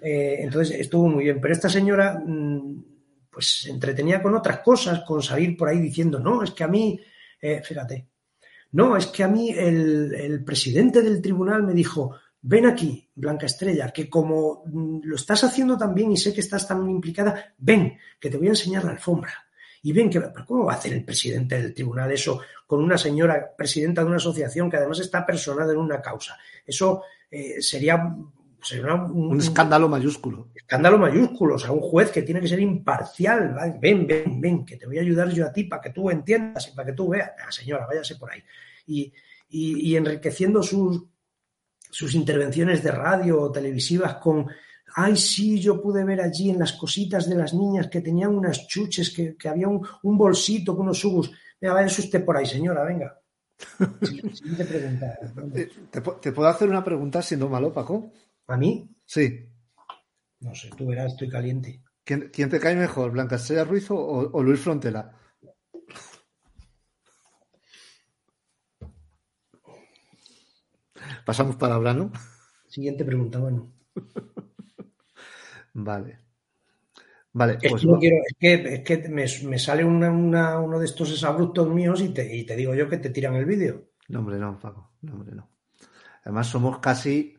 Eh, 0.00 0.36
entonces 0.38 0.80
estuvo 0.80 1.08
muy 1.08 1.24
bien. 1.24 1.42
Pero 1.42 1.52
esta 1.52 1.68
señora 1.68 2.18
mm, 2.24 2.84
pues 3.28 3.64
se 3.64 3.70
entretenía 3.70 4.22
con 4.22 4.34
otras 4.34 4.60
cosas, 4.60 5.00
con 5.00 5.22
salir 5.22 5.58
por 5.58 5.68
ahí 5.68 5.78
diciendo, 5.78 6.18
no, 6.18 6.42
es 6.42 6.52
que 6.52 6.64
a 6.64 6.68
mí, 6.68 6.98
fíjate, 7.62 8.06
no, 8.72 8.96
es 8.96 9.06
que 9.06 9.22
a 9.22 9.28
mí 9.28 9.50
el, 9.50 10.42
presidente 10.44 11.02
del 11.02 11.20
tribunal 11.20 11.62
me 11.62 11.74
dijo, 11.74 12.16
ven 12.40 12.66
aquí, 12.66 13.08
Blanca 13.14 13.46
Estrella, 13.46 13.90
que 13.90 14.08
como 14.08 14.64
mm, 14.66 15.00
lo 15.04 15.16
estás 15.16 15.44
haciendo 15.44 15.76
tan 15.76 15.94
bien 15.94 16.12
y 16.12 16.16
sé 16.16 16.32
que 16.32 16.40
estás 16.40 16.66
tan 16.66 16.88
implicada, 16.88 17.54
ven, 17.58 17.98
que 18.18 18.30
te 18.30 18.38
voy 18.38 18.46
a 18.46 18.50
enseñar 18.50 18.84
la 18.84 18.92
alfombra. 18.92 19.32
Y 19.82 19.92
ven 19.92 20.08
que, 20.08 20.22
¿cómo 20.46 20.64
va 20.64 20.74
a 20.74 20.76
hacer 20.76 20.92
el 20.92 21.04
presidente 21.04 21.60
del 21.60 21.74
tribunal 21.74 22.12
eso 22.12 22.40
con 22.66 22.82
una 22.82 22.96
señora 22.96 23.54
presidenta 23.56 24.02
de 24.02 24.06
una 24.06 24.16
asociación 24.16 24.70
que 24.70 24.76
además 24.76 25.00
está 25.00 25.26
personada 25.26 25.72
en 25.72 25.78
una 25.78 26.00
causa? 26.00 26.38
Eso 26.64 27.02
eh, 27.30 27.60
sería, 27.60 28.16
un, 29.10 29.38
escándalo 29.38 29.88
mayúsculo. 29.88 30.50
Escándalo 30.54 30.98
mayúsculo, 30.98 31.56
o 31.56 31.58
sea, 31.58 31.72
un 31.72 31.80
juez 31.80 32.10
que 32.10 32.22
tiene 32.22 32.40
que 32.40 32.48
ser 32.48 32.60
imparcial. 32.60 33.54
Ven, 33.80 34.06
ven, 34.06 34.40
ven, 34.40 34.64
que 34.64 34.76
te 34.76 34.86
voy 34.86 34.98
a 34.98 35.02
ayudar 35.02 35.30
yo 35.30 35.46
a 35.46 35.52
ti 35.52 35.64
para 35.64 35.82
que 35.82 35.90
tú 35.90 36.10
entiendas 36.10 36.68
y 36.68 36.76
para 36.76 36.86
que 36.86 36.92
tú 36.92 37.08
veas. 37.08 37.32
Ah, 37.38 37.50
señora, 37.50 37.86
váyase 37.86 38.16
por 38.16 38.30
ahí 38.30 38.42
y, 39.48 39.96
enriqueciendo 39.96 40.62
sus, 40.62 41.04
sus 41.78 42.14
intervenciones 42.14 42.82
de 42.82 42.90
radio 42.90 43.40
o 43.40 43.52
televisivas 43.52 44.16
con, 44.16 44.48
ay, 44.94 45.16
sí, 45.16 45.60
yo 45.60 45.80
pude 45.80 46.04
ver 46.04 46.20
allí 46.20 46.50
en 46.50 46.58
las 46.58 46.72
cositas 46.72 47.28
de 47.28 47.36
las 47.36 47.54
niñas 47.54 47.88
que 47.88 48.00
tenían 48.00 48.34
unas 48.34 48.66
chuches, 48.66 49.10
que, 49.10 49.36
había 49.48 49.68
un, 49.68 49.86
bolsito 50.02 50.74
con 50.74 50.86
unos 50.86 50.98
subos. 50.98 51.30
Venga, 51.60 51.74
váyase 51.74 52.02
usted 52.02 52.24
por 52.24 52.36
ahí, 52.36 52.46
señora, 52.46 52.84
venga. 52.84 53.18
Siguiente 54.02 54.64
pregunta. 54.64 55.18
Eh, 55.54 55.70
¿Te, 56.20 56.32
puedo 56.32 56.48
hacer 56.48 56.68
una 56.68 56.82
pregunta 56.82 57.22
siendo 57.22 57.48
malo, 57.48 57.72
Paco? 57.72 58.10
¿A 58.48 58.56
mí? 58.56 58.88
Sí. 59.04 59.48
No 60.40 60.54
sé, 60.54 60.70
tú 60.76 60.86
verás, 60.86 61.12
estoy 61.12 61.28
caliente. 61.28 61.82
¿Quién, 62.04 62.30
te 62.30 62.60
cae 62.60 62.74
mejor, 62.74 63.12
Blanca 63.12 63.36
Estrella 63.36 63.64
Ruiz 63.64 63.86
o 63.90 64.42
Luis 64.42 64.60
Frontela? 64.60 65.16
Pasamos 71.24 71.56
palabra, 71.56 71.94
¿no? 71.94 72.10
Siguiente 72.66 73.04
pregunta, 73.04 73.38
bueno. 73.38 73.72
vale. 75.74 76.18
Vale, 77.34 77.58
es, 77.62 77.70
pues 77.70 77.82
que 78.38 78.54
es 78.74 78.80
que, 78.82 79.08
me, 79.08 79.58
sale 79.58 79.84
uno 79.84 80.78
de 80.78 80.84
estos 80.84 81.10
exabruptos 81.12 81.66
míos 81.68 82.02
y 82.02 82.10
te, 82.10 82.44
te, 82.44 82.56
digo 82.56 82.74
yo 82.74 82.88
que 82.90 82.98
te 82.98 83.08
tiran 83.08 83.36
el 83.36 83.46
vídeo. 83.46 83.92
No, 84.08 84.18
hombre, 84.18 84.36
no, 84.36 84.58
Paco. 84.58 84.92
No, 85.00 85.14
hombre, 85.14 85.34
no. 85.34 85.48
Además, 86.24 86.48
somos 86.48 86.78
casi 86.80 87.38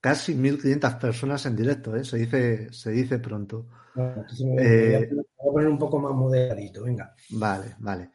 casi 0.00 0.34
1.500 0.34 0.98
personas 0.98 1.46
en 1.46 1.56
directo, 1.56 1.94
¿eh? 1.96 2.04
se, 2.04 2.18
dice, 2.18 2.72
se 2.72 2.90
dice 2.90 3.18
pronto. 3.18 3.66
Eh, 3.96 5.08
voy 5.10 5.20
a 5.20 5.52
poner 5.52 5.68
un 5.68 5.78
poco 5.78 5.98
más 5.98 6.12
moderadito, 6.12 6.84
venga. 6.84 7.14
Vale, 7.30 7.74
vale. 7.78 8.10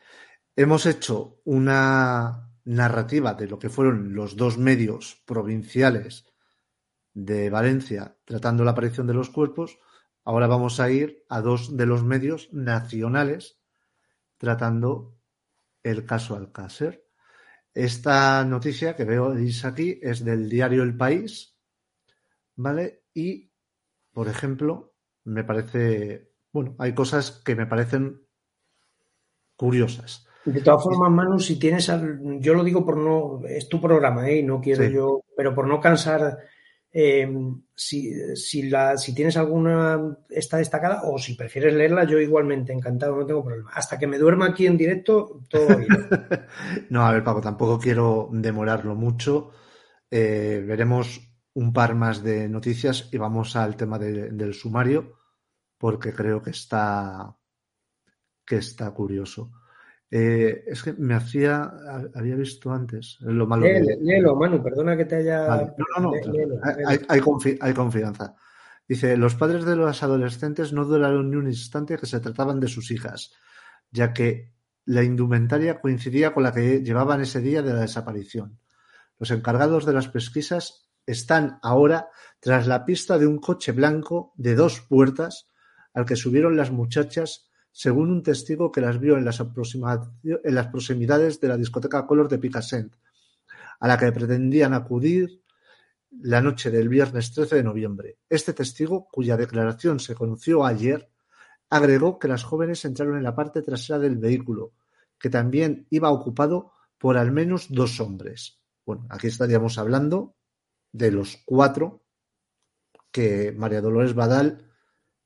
Hemos 0.55 0.85
hecho 0.85 1.41
una, 1.45 2.53
narrativa 2.65 3.33
de 3.33 3.47
lo 3.47 3.59
que 3.59 3.69
fueron 3.69 4.13
los 4.15 4.35
dos 4.35 4.57
medios 4.57 5.21
provinciales 5.25 6.25
de 7.13 7.49
Valencia 7.49 8.17
tratando 8.25 8.63
la 8.63 8.71
aparición 8.71 9.07
de 9.07 9.13
los 9.13 9.29
cuerpos, 9.29 9.79
ahora 10.23 10.47
vamos 10.47 10.79
a 10.79 10.89
ir 10.89 11.25
a 11.29 11.41
dos 11.41 11.75
de 11.75 11.85
los 11.85 12.03
medios 12.03 12.49
nacionales 12.53 13.59
tratando 14.37 15.17
el 15.83 16.05
caso 16.05 16.35
Alcácer. 16.35 17.05
Esta 17.73 18.43
noticia 18.45 18.95
que 18.95 19.03
veo 19.03 19.35
aquí 19.63 19.99
es 20.01 20.23
del 20.23 20.49
diario 20.49 20.83
El 20.83 20.95
País, 20.95 21.52
¿vale? 22.55 23.03
Y, 23.13 23.51
por 24.11 24.27
ejemplo, 24.27 24.93
me 25.25 25.43
parece, 25.43 26.31
bueno, 26.51 26.75
hay 26.79 26.93
cosas 26.93 27.41
que 27.43 27.55
me 27.55 27.65
parecen 27.65 28.21
curiosas. 29.55 30.27
De 30.45 30.61
todas 30.61 30.83
formas, 30.83 31.09
Manu, 31.09 31.39
si 31.39 31.57
tienes, 31.57 31.89
yo 32.39 32.53
lo 32.53 32.63
digo 32.63 32.85
por 32.85 32.97
no, 32.97 33.41
es 33.47 33.69
tu 33.69 33.79
programa, 33.79 34.29
¿eh? 34.29 34.43
no 34.43 34.59
quiero 34.59 34.83
yo, 34.83 35.21
pero 35.37 35.55
por 35.55 35.67
no 35.67 35.79
cansar, 35.79 36.37
eh, 36.91 37.31
si, 37.73 38.13
si, 38.35 38.69
la, 38.69 38.97
si 38.97 39.15
tienes 39.15 39.37
alguna, 39.37 40.17
está 40.29 40.57
destacada, 40.57 41.03
o 41.05 41.17
si 41.17 41.35
prefieres 41.35 41.73
leerla, 41.73 42.03
yo 42.03 42.19
igualmente, 42.19 42.73
encantado, 42.73 43.15
no 43.15 43.25
tengo 43.25 43.43
problema. 43.43 43.71
Hasta 43.73 43.97
que 43.97 44.05
me 44.05 44.17
duerma 44.17 44.47
aquí 44.47 44.67
en 44.67 44.77
directo, 44.77 45.41
todo 45.49 45.77
bien. 45.77 45.87
no, 46.89 47.05
a 47.05 47.13
ver, 47.13 47.23
Paco, 47.23 47.39
tampoco 47.39 47.79
quiero 47.79 48.29
demorarlo 48.33 48.95
mucho. 48.95 49.51
Eh, 50.11 50.61
veremos 50.67 51.32
un 51.55 51.73
par 51.73 51.95
más 51.95 52.23
de 52.23 52.49
noticias 52.49 53.09
y 53.11 53.17
vamos 53.17 53.55
al 53.55 53.75
tema 53.75 53.99
del 53.99 54.53
sumario, 54.53 55.19
porque 55.77 56.13
creo 56.13 56.41
que 56.41 56.51
está, 56.51 57.35
que 58.45 58.57
está 58.57 58.91
curioso. 58.91 59.51
Eh, 60.15 60.65
es 60.67 60.83
que 60.83 60.93
me 60.93 61.15
hacía, 61.15 61.73
había 62.13 62.35
visto 62.35 62.71
antes 62.71 63.17
lo 63.21 63.47
malo. 63.47 63.65
Léelo, 63.65 64.35
Manu, 64.35 64.61
perdona 64.61 64.95
que 64.95 65.05
te 65.05 65.15
haya. 65.15 65.47
No, 65.47 65.85
no, 65.99 66.11
no, 66.11 66.11
hay, 67.59 67.73
confianza. 67.73 68.35
Dice: 68.87 69.17
Los 69.17 69.33
padres 69.33 69.65
de 69.65 69.75
los 69.75 70.03
adolescentes 70.03 70.71
no 70.71 70.85
duraron 70.85 71.31
ni 71.31 71.37
un 71.37 71.47
instante 71.47 71.97
que 71.97 72.05
se 72.05 72.19
trataban 72.19 72.59
de 72.59 72.67
sus 72.67 72.91
hijas, 72.91 73.33
ya 73.89 74.13
que 74.13 74.53
la 74.85 75.03
indumentaria 75.03 75.81
coincidía 75.81 76.31
con 76.31 76.43
la 76.43 76.53
que 76.53 76.83
llevaban 76.83 77.21
ese 77.21 77.41
día 77.41 77.63
de 77.63 77.73
la 77.73 77.81
desaparición. 77.81 78.59
Los 79.17 79.31
encargados 79.31 79.85
de 79.85 79.93
las 79.93 80.09
pesquisas 80.09 80.82
están 81.05 81.59
ahora 81.61 82.09
tras 82.39 82.67
la 82.67 82.85
pista 82.85 83.17
de 83.17 83.27
un 83.27 83.39
coche 83.39 83.71
blanco 83.71 84.33
de 84.35 84.55
dos 84.55 84.81
puertas 84.81 85.47
al 85.93 86.05
que 86.05 86.15
subieron 86.15 86.57
las 86.57 86.71
muchachas 86.71 87.49
según 87.71 88.11
un 88.11 88.23
testigo 88.23 88.71
que 88.71 88.81
las 88.81 88.99
vio 88.99 89.17
en 89.17 89.25
las, 89.25 89.39
en 89.39 90.55
las 90.55 90.67
proximidades 90.67 91.39
de 91.41 91.47
la 91.47 91.57
discoteca 91.57 92.05
Color 92.05 92.29
de 92.29 92.37
Picassent, 92.37 92.95
a 93.79 93.87
la 93.87 93.97
que 93.97 94.11
pretendían 94.11 94.73
acudir 94.73 95.41
la 96.21 96.41
noche 96.41 96.69
del 96.69 96.87
viernes 96.87 97.33
13 97.33 97.55
de 97.55 97.63
noviembre. 97.63 98.19
Este 98.29 98.53
testigo, 98.53 99.07
cuya 99.11 99.37
declaración 99.37 99.99
se 99.99 100.13
conoció 100.13 100.65
ayer, 100.65 101.09
agregó 101.69 102.19
que 102.19 102.27
las 102.27 102.43
jóvenes 102.43 102.85
entraron 102.85 103.17
en 103.17 103.23
la 103.23 103.35
parte 103.35 103.63
trasera 103.63 103.97
del 103.97 104.17
vehículo, 104.17 104.73
que 105.17 105.31
también 105.31 105.87
iba 105.89 106.11
ocupado 106.11 106.73
por 106.99 107.17
al 107.17 107.31
menos 107.31 107.67
dos 107.69 107.99
hombres. 107.99 108.59
Bueno, 108.85 109.07
aquí 109.09 109.27
estaríamos 109.27 109.79
hablando 109.79 110.35
de 110.93 111.11
los 111.11 111.37
cuatro 111.45 112.05
que 113.11 113.51
María 113.51 113.81
Dolores 113.81 114.13
Badal 114.13 114.71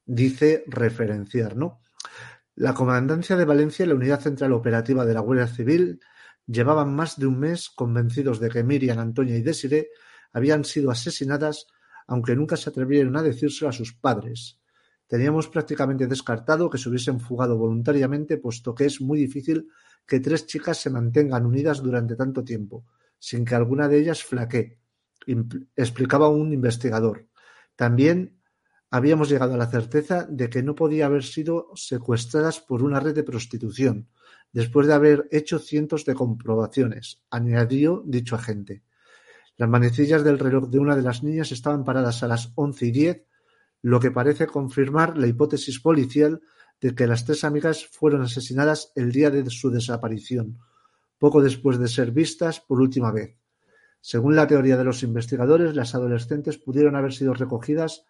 dice 0.06 0.64
referenciar, 0.68 1.56
¿no? 1.56 1.82
La 2.56 2.74
Comandancia 2.74 3.36
de 3.36 3.46
Valencia 3.46 3.86
y 3.86 3.90
la 3.90 3.96
Unidad 3.96 4.22
Central 4.22 4.54
Operativa 4.54 5.06
de 5.06 5.14
la 5.14 5.20
Guardia 5.20 5.48
Civil 5.48 6.00
llevaban 6.48 6.96
más 6.96 7.20
de 7.20 7.28
un 7.28 7.40
mes 7.40 7.70
convencidos 7.70 8.40
de 8.40 8.50
que 8.50 8.64
Miriam, 8.64 8.98
Antonia 8.98 9.38
y 9.38 9.44
Desiree 9.44 9.90
habían 10.32 10.64
sido 10.64 10.90
asesinadas, 10.90 11.68
aunque 12.08 12.36
nunca 12.36 12.58
se 12.58 12.70
atrevieron 12.70 13.16
a 13.18 13.22
decírselo 13.22 13.70
a 13.70 13.74
sus 13.74 13.94
padres. 13.94 14.60
Teníamos 15.06 15.50
prácticamente 15.50 16.08
descartado 16.08 16.70
que 16.70 16.78
se 16.78 16.90
hubiesen 16.90 17.20
fugado 17.20 17.58
voluntariamente, 17.58 18.38
puesto 18.38 18.74
que 18.74 18.86
es 18.86 19.02
muy 19.02 19.20
difícil 19.20 19.70
que 20.06 20.20
tres 20.20 20.48
chicas 20.48 20.78
se 20.78 20.90
mantengan 20.90 21.46
unidas 21.46 21.84
durante 21.84 22.16
tanto 22.16 22.44
tiempo, 22.44 22.86
sin 23.20 23.46
que 23.46 23.56
alguna 23.56 23.88
de 23.88 24.00
ellas 24.00 24.24
flaquee, 24.24 24.80
explicaba 25.76 26.30
un 26.30 26.54
investigador. 26.54 27.28
También 27.76 28.40
habíamos 28.90 29.30
llegado 29.30 29.54
a 29.54 29.58
la 29.58 29.68
certeza 29.68 30.26
de 30.30 30.50
que 30.50 30.64
no 30.64 30.76
podía 30.76 31.06
haber 31.06 31.24
sido 31.24 31.72
secuestradas 31.76 32.60
por 32.60 32.84
una 32.84 33.00
red 33.00 33.14
de 33.14 33.24
prostitución, 33.24 34.08
después 34.54 34.88
de 34.88 34.94
haber 34.94 35.28
hecho 35.32 35.60
cientos 35.60 36.06
de 36.06 36.16
comprobaciones, 36.16 37.22
añadió 37.30 38.04
dicho 38.06 38.36
agente. 38.36 38.84
Las 39.58 39.70
manecillas 39.70 40.24
del 40.24 40.40
reloj 40.40 40.70
de 40.70 40.80
una 40.80 40.96
de 40.96 41.02
las 41.02 41.24
niñas 41.24 41.52
estaban 41.52 41.84
paradas 41.84 42.24
a 42.24 42.28
las 42.28 42.52
once 42.56 42.86
y 42.86 42.92
diez, 42.92 43.26
lo 43.82 44.00
que 44.00 44.12
parece 44.12 44.48
confirmar 44.48 45.18
la 45.18 45.28
hipótesis 45.28 45.80
policial 45.80 46.42
de 46.80 46.94
que 46.96 47.08
las 47.08 47.26
tres 47.26 47.44
amigas 47.44 47.86
fueron 47.86 48.22
asesinadas 48.22 48.92
el 48.96 49.12
día 49.12 49.32
de 49.32 49.50
su 49.50 49.70
desaparición, 49.72 50.60
poco 51.18 51.42
después 51.42 51.80
de 51.80 51.88
ser 51.88 52.12
vistas 52.12 52.60
por 52.60 52.82
última 52.82 53.12
vez. 53.12 53.36
Según 54.02 54.36
la 54.36 54.48
teoría 54.48 54.78
de 54.78 54.84
los 54.84 55.04
investigadores, 55.04 55.76
las 55.76 55.96
adolescentes 55.96 56.58
pudieron 56.58 56.96
haber 56.96 57.14
sido 57.14 57.34
recogidas 57.34 58.06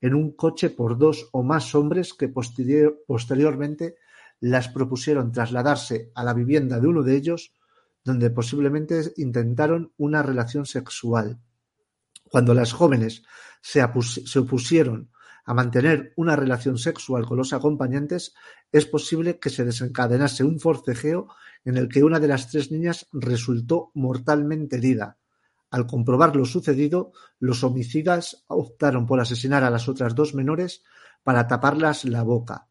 en 0.00 0.14
un 0.14 0.32
coche 0.32 0.70
por 0.70 0.98
dos 0.98 1.28
o 1.32 1.42
más 1.42 1.74
hombres 1.74 2.14
que 2.14 2.28
posteriormente 2.28 3.96
las 4.40 4.68
propusieron 4.68 5.32
trasladarse 5.32 6.10
a 6.14 6.24
la 6.24 6.32
vivienda 6.32 6.80
de 6.80 6.88
uno 6.88 7.02
de 7.02 7.16
ellos, 7.16 7.52
donde 8.04 8.30
posiblemente 8.30 9.12
intentaron 9.16 9.92
una 9.98 10.22
relación 10.22 10.64
sexual. 10.64 11.38
Cuando 12.24 12.54
las 12.54 12.72
jóvenes 12.72 13.22
se, 13.60 13.82
opusieron 13.82 15.10
a 15.44 15.52
mantener 15.52 16.12
una 16.16 16.36
relación 16.36 16.78
sexual 16.78 17.26
con 17.26 17.36
los 17.36 17.52
acompañantes, 17.52 18.34
es 18.72 18.86
posible 18.86 19.38
que 19.38 19.50
se 19.50 19.64
desencadenase 19.64 20.44
un 20.44 20.60
forcejeo 20.60 21.28
en 21.64 21.76
el 21.76 21.88
que 21.88 22.04
una 22.04 22.20
de 22.20 22.28
las 22.28 22.50
tres 22.50 22.70
niñas 22.70 23.06
resultó 23.12 23.90
mortalmente 23.94 24.76
herida. 24.76 25.18
Al 25.70 25.86
comprobar 25.86 26.34
lo 26.34 26.44
sucedido, 26.44 27.12
los 27.38 27.62
homicidas 27.62 28.44
optaron 28.48 29.06
por 29.06 29.20
asesinar 29.20 29.62
a 29.62 29.70
las 29.70 29.88
otras 29.88 30.14
dos 30.16 30.34
menores 30.34 30.82
para 31.22 31.46
taparlas 31.46 32.04
la 32.04 32.22
boca. 32.24 32.66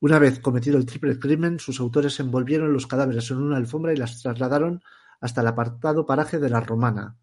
Una 0.00 0.18
vez 0.18 0.40
cometido 0.40 0.78
el 0.78 0.86
triple 0.86 1.20
crimen, 1.20 1.60
sus 1.60 1.78
autores 1.78 2.18
envolvieron 2.18 2.72
los 2.72 2.88
cadáveres 2.88 3.30
en 3.30 3.38
una 3.38 3.56
alfombra 3.56 3.92
y 3.92 3.96
las 3.96 4.20
trasladaron 4.20 4.82
hasta 5.20 5.42
el 5.42 5.46
apartado 5.46 6.04
paraje 6.04 6.40
de 6.40 6.50
la 6.50 6.60
Romana. 6.60 7.16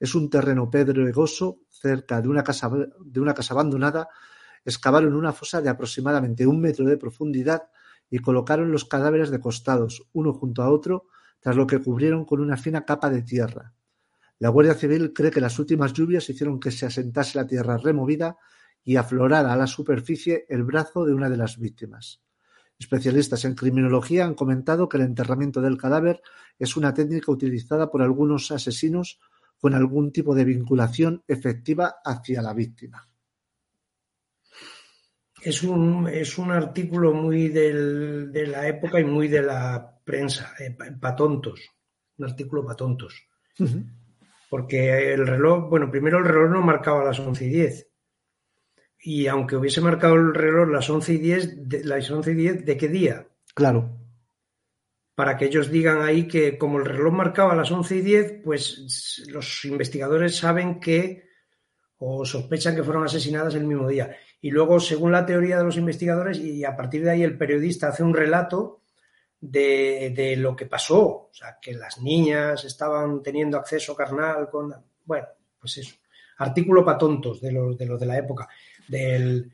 Es 0.00 0.14
un 0.14 0.30
terreno 0.30 0.70
pedregoso 0.70 1.58
cerca 1.68 2.22
de 2.22 2.28
una 2.28 2.42
casa, 2.42 2.70
de 3.04 3.20
una 3.20 3.34
casa 3.34 3.52
abandonada. 3.52 4.08
Excavaron 4.64 5.14
una 5.14 5.32
fosa 5.32 5.60
de 5.60 5.68
aproximadamente 5.68 6.46
un 6.46 6.58
metro 6.58 6.86
de 6.86 6.96
profundidad 6.96 7.64
y 8.08 8.20
colocaron 8.20 8.72
los 8.72 8.86
cadáveres 8.86 9.30
de 9.30 9.40
costados, 9.40 10.08
uno 10.14 10.32
junto 10.32 10.62
a 10.62 10.70
otro, 10.70 11.06
tras 11.40 11.54
lo 11.54 11.66
que 11.66 11.82
cubrieron 11.82 12.24
con 12.24 12.40
una 12.40 12.56
fina 12.56 12.86
capa 12.86 13.10
de 13.10 13.22
tierra. 13.22 13.74
La 14.42 14.48
Guardia 14.48 14.74
Civil 14.74 15.12
cree 15.12 15.30
que 15.30 15.40
las 15.40 15.56
últimas 15.60 15.92
lluvias 15.92 16.28
hicieron 16.28 16.58
que 16.58 16.72
se 16.72 16.84
asentase 16.84 17.38
la 17.38 17.46
tierra 17.46 17.78
removida 17.78 18.38
y 18.82 18.96
aflorara 18.96 19.52
a 19.52 19.56
la 19.56 19.68
superficie 19.68 20.46
el 20.48 20.64
brazo 20.64 21.04
de 21.04 21.14
una 21.14 21.30
de 21.30 21.36
las 21.36 21.60
víctimas. 21.60 22.20
Especialistas 22.76 23.44
en 23.44 23.54
criminología 23.54 24.24
han 24.24 24.34
comentado 24.34 24.88
que 24.88 24.96
el 24.96 25.04
enterramiento 25.04 25.60
del 25.60 25.78
cadáver 25.78 26.22
es 26.58 26.76
una 26.76 26.92
técnica 26.92 27.30
utilizada 27.30 27.88
por 27.88 28.02
algunos 28.02 28.50
asesinos 28.50 29.20
con 29.60 29.74
algún 29.74 30.10
tipo 30.10 30.34
de 30.34 30.44
vinculación 30.44 31.22
efectiva 31.28 31.98
hacia 32.04 32.42
la 32.42 32.52
víctima. 32.52 33.08
Es 35.40 35.62
un, 35.62 36.08
es 36.08 36.36
un 36.36 36.50
artículo 36.50 37.14
muy 37.14 37.46
de 37.46 38.46
la 38.48 38.66
época 38.66 38.98
y 38.98 39.04
muy 39.04 39.28
de 39.28 39.42
la 39.42 40.00
prensa, 40.02 40.54
eh, 40.58 40.76
para 41.00 41.14
tontos, 41.14 41.60
un 42.18 42.24
artículo 42.24 42.64
para 42.64 42.74
tontos 42.74 43.28
porque 44.52 45.14
el 45.14 45.26
reloj, 45.26 45.70
bueno, 45.70 45.90
primero 45.90 46.18
el 46.18 46.26
reloj 46.26 46.50
no 46.50 46.60
marcaba 46.60 47.02
las 47.02 47.18
11 47.18 47.46
y 47.46 47.48
10. 47.48 47.90
Y 48.98 49.26
aunque 49.26 49.56
hubiese 49.56 49.80
marcado 49.80 50.14
el 50.16 50.34
reloj 50.34 50.68
las 50.68 50.90
11 50.90 51.14
y 51.14 51.16
10, 51.16 51.68
de, 51.70 51.84
las 51.84 52.10
11 52.10 52.32
y 52.32 52.34
10, 52.34 52.66
¿de 52.66 52.76
qué 52.76 52.88
día? 52.88 53.26
Claro. 53.54 53.98
Para 55.14 55.38
que 55.38 55.46
ellos 55.46 55.70
digan 55.70 56.02
ahí 56.02 56.28
que 56.28 56.58
como 56.58 56.78
el 56.78 56.84
reloj 56.84 57.14
marcaba 57.14 57.54
las 57.54 57.70
11 57.70 57.96
y 57.96 58.00
10, 58.02 58.40
pues 58.44 59.24
los 59.28 59.64
investigadores 59.64 60.36
saben 60.36 60.80
que 60.80 61.24
o 61.96 62.26
sospechan 62.26 62.76
que 62.76 62.84
fueron 62.84 63.04
asesinadas 63.04 63.54
el 63.54 63.64
mismo 63.64 63.88
día. 63.88 64.14
Y 64.42 64.50
luego, 64.50 64.80
según 64.80 65.12
la 65.12 65.24
teoría 65.24 65.56
de 65.56 65.64
los 65.64 65.78
investigadores, 65.78 66.36
y 66.38 66.62
a 66.62 66.76
partir 66.76 67.04
de 67.04 67.10
ahí 67.12 67.22
el 67.22 67.38
periodista 67.38 67.88
hace 67.88 68.02
un 68.02 68.12
relato 68.12 68.81
de, 69.42 70.36
lo 70.38 70.54
que 70.54 70.66
pasó, 70.66 71.00
o 71.00 71.30
sea, 71.32 71.58
que 71.60 71.74
las 71.74 72.00
niñas 72.00 72.64
estaban 72.64 73.22
teniendo 73.22 73.58
acceso 73.58 73.94
carnal 73.94 74.48
con, 74.48 74.72
bueno, 75.04 75.26
pues 75.60 75.78
eso, 75.78 75.96
artículo 76.38 76.84
para 76.84 76.98
tontos 76.98 77.40
de 77.40 77.52
los 77.52 77.76
de, 77.76 77.86
los 77.86 77.98
de 77.98 78.06
la 78.06 78.18
época, 78.18 78.48
del, 78.86 79.50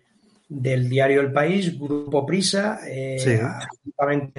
diario 0.48 1.22
El 1.22 1.32
País, 1.32 1.78
Grupo 1.78 2.26
Prisa, 2.26 2.80
eh, 2.86 3.40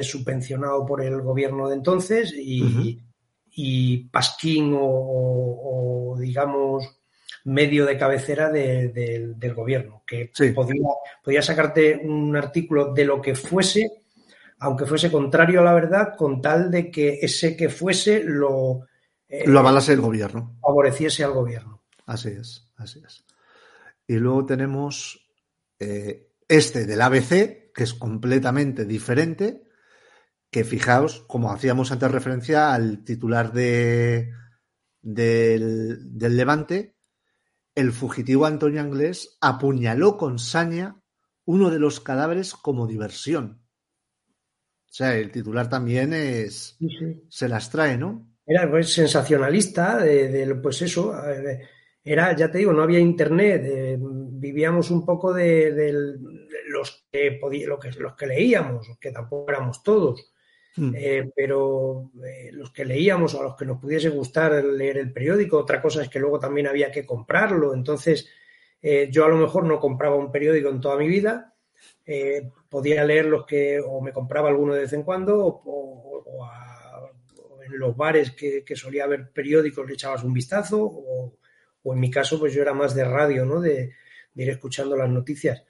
subvencionado 0.02 0.86
por 0.86 1.02
el 1.02 1.20
gobierno 1.22 1.68
de 1.68 1.76
entonces 1.76 2.34
y, 2.36 3.00
Pasquín 4.12 4.74
o, 4.80 6.16
digamos 6.20 6.96
medio 7.46 7.86
de 7.86 7.98
cabecera 7.98 8.52
del 8.52 9.54
gobierno, 9.56 10.04
que 10.06 10.32
podía, 10.54 10.88
podía 11.24 11.42
sacarte 11.42 11.98
un 11.98 12.36
artículo 12.36 12.94
de 12.94 13.06
lo 13.06 13.20
que 13.22 13.34
fuese 13.34 13.99
aunque 14.60 14.86
fuese 14.86 15.12
contrario 15.12 15.62
a 15.62 15.64
la 15.64 15.74
verdad, 15.74 16.16
con 16.18 16.42
tal 16.42 16.70
de 16.70 16.92
que 16.92 17.20
ese 17.22 17.56
que 17.56 17.70
fuese 17.70 18.24
lo... 18.24 18.86
Eh, 19.28 19.48
lo 19.48 19.60
avalase 19.60 19.94
el 19.94 20.02
gobierno. 20.02 20.58
Favoreciese 20.62 21.24
al 21.24 21.32
gobierno. 21.32 21.84
Así 22.06 22.30
es, 22.30 22.70
así 22.76 23.02
es. 23.06 23.24
Y 24.06 24.16
luego 24.16 24.46
tenemos 24.46 25.30
eh, 25.80 26.32
este 26.48 26.86
del 26.86 27.02
ABC, 27.02 27.72
que 27.74 27.84
es 27.84 27.94
completamente 27.94 28.86
diferente, 28.86 29.64
que 30.52 30.64
fijaos, 30.64 31.24
como 31.28 31.52
hacíamos 31.52 31.92
antes 31.92 32.12
referencia 32.12 32.74
al 32.74 33.04
titular 33.04 33.54
de, 33.54 34.34
del, 35.02 36.18
del 36.18 36.36
Levante, 36.36 36.98
el 37.76 37.94
fugitivo 37.94 38.46
Antonio 38.46 38.82
Anglés 38.82 39.38
apuñaló 39.40 40.18
con 40.18 40.40
saña 40.40 41.00
uno 41.46 41.70
de 41.70 41.80
los 41.80 42.00
cadáveres 42.00 42.54
como 42.54 42.88
diversión. 42.88 43.62
O 44.90 44.92
sea, 44.92 45.16
el 45.16 45.32
titular 45.32 45.70
también 45.70 46.14
es. 46.14 46.78
Se 47.30 47.48
las 47.48 47.70
trae, 47.70 47.98
¿no? 47.98 48.28
Era 48.46 48.70
pues, 48.70 48.92
sensacionalista, 48.92 49.98
de, 49.98 50.56
pues 50.56 50.82
eso. 50.82 51.14
Era, 52.04 52.36
ya 52.36 52.50
te 52.50 52.58
digo, 52.58 52.74
no 52.74 52.82
había 52.82 53.00
internet, 53.00 54.00
vivíamos 54.00 54.90
un 54.90 55.06
poco 55.06 55.32
de, 55.32 55.94
los 56.70 57.06
que 57.12 57.40
lo 57.68 57.80
que, 57.80 57.92
los 57.92 58.16
que 58.16 58.26
leíamos, 58.26 58.88
que 59.00 59.12
tampoco 59.12 59.52
éramos 59.52 59.84
todos. 59.84 60.34
Hmm. 60.76 60.94
Eh, 60.96 61.32
pero 61.36 62.12
eh, 62.26 62.52
los 62.54 62.72
que 62.72 62.86
leíamos 62.86 63.34
o 63.34 63.42
a 63.42 63.44
los 63.44 63.56
que 63.56 63.66
nos 63.66 63.80
pudiese 63.80 64.10
gustar 64.10 64.64
leer 64.64 64.98
el 64.98 65.12
periódico, 65.12 65.60
otra 65.60 65.82
cosa 65.82 66.02
es 66.02 66.10
que 66.10 66.20
luego 66.20 66.40
también 66.40 66.68
había 66.68 66.92
que 66.92 67.06
comprarlo. 67.06 67.74
Entonces, 67.74 68.30
eh, 68.82 69.10
yo 69.12 69.26
a 69.26 69.30
lo 69.30 69.38
mejor 69.38 69.66
no 69.66 69.80
compraba 69.80 70.16
un 70.16 70.32
periódico 70.32 70.70
en 70.70 70.80
toda 70.80 70.98
mi 70.98 71.08
vida, 71.08 71.54
eh, 72.12 72.50
podía 72.68 73.06
leer 73.06 73.28
los 73.28 73.46
que, 73.46 73.80
o 73.80 74.02
me 74.02 74.12
compraba 74.12 74.50
alguno 74.50 74.74
de 74.74 74.82
vez 74.82 74.94
en 74.94 75.04
cuando, 75.04 75.46
o, 75.46 76.50
en 77.64 77.78
los 77.78 77.96
bares 77.96 78.32
que, 78.32 78.64
solía 78.76 79.04
haber 79.04 79.30
periódicos 79.30 79.86
le 79.86 79.94
echabas 79.94 80.24
un 80.24 80.34
vistazo, 80.34 80.84
o, 80.84 81.94
en 81.94 82.00
mi 82.00 82.10
caso, 82.10 82.40
pues 82.40 82.52
yo 82.52 82.64
era 82.64 82.74
más 82.74 82.96
de 82.96 83.04
radio, 83.04 83.46
¿no? 83.46 83.62
De, 83.62 83.94
ir 84.36 84.50
escuchando 84.50 84.96
las 84.96 85.10
noticias. 85.10 85.64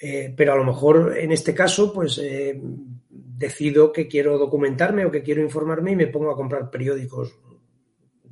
Eh, 0.00 0.34
pero 0.36 0.54
a 0.54 0.56
lo 0.56 0.64
mejor 0.64 1.16
en 1.16 1.30
este 1.30 1.54
caso, 1.54 1.92
pues 1.92 2.18
eh, 2.18 2.58
decido 3.08 3.92
que 3.92 4.08
quiero 4.08 4.38
documentarme 4.38 5.04
o 5.04 5.12
que 5.12 5.22
quiero 5.22 5.42
informarme 5.42 5.92
y 5.92 5.96
me 5.96 6.06
pongo 6.06 6.30
a 6.30 6.36
comprar 6.36 6.70
periódicos 6.70 7.38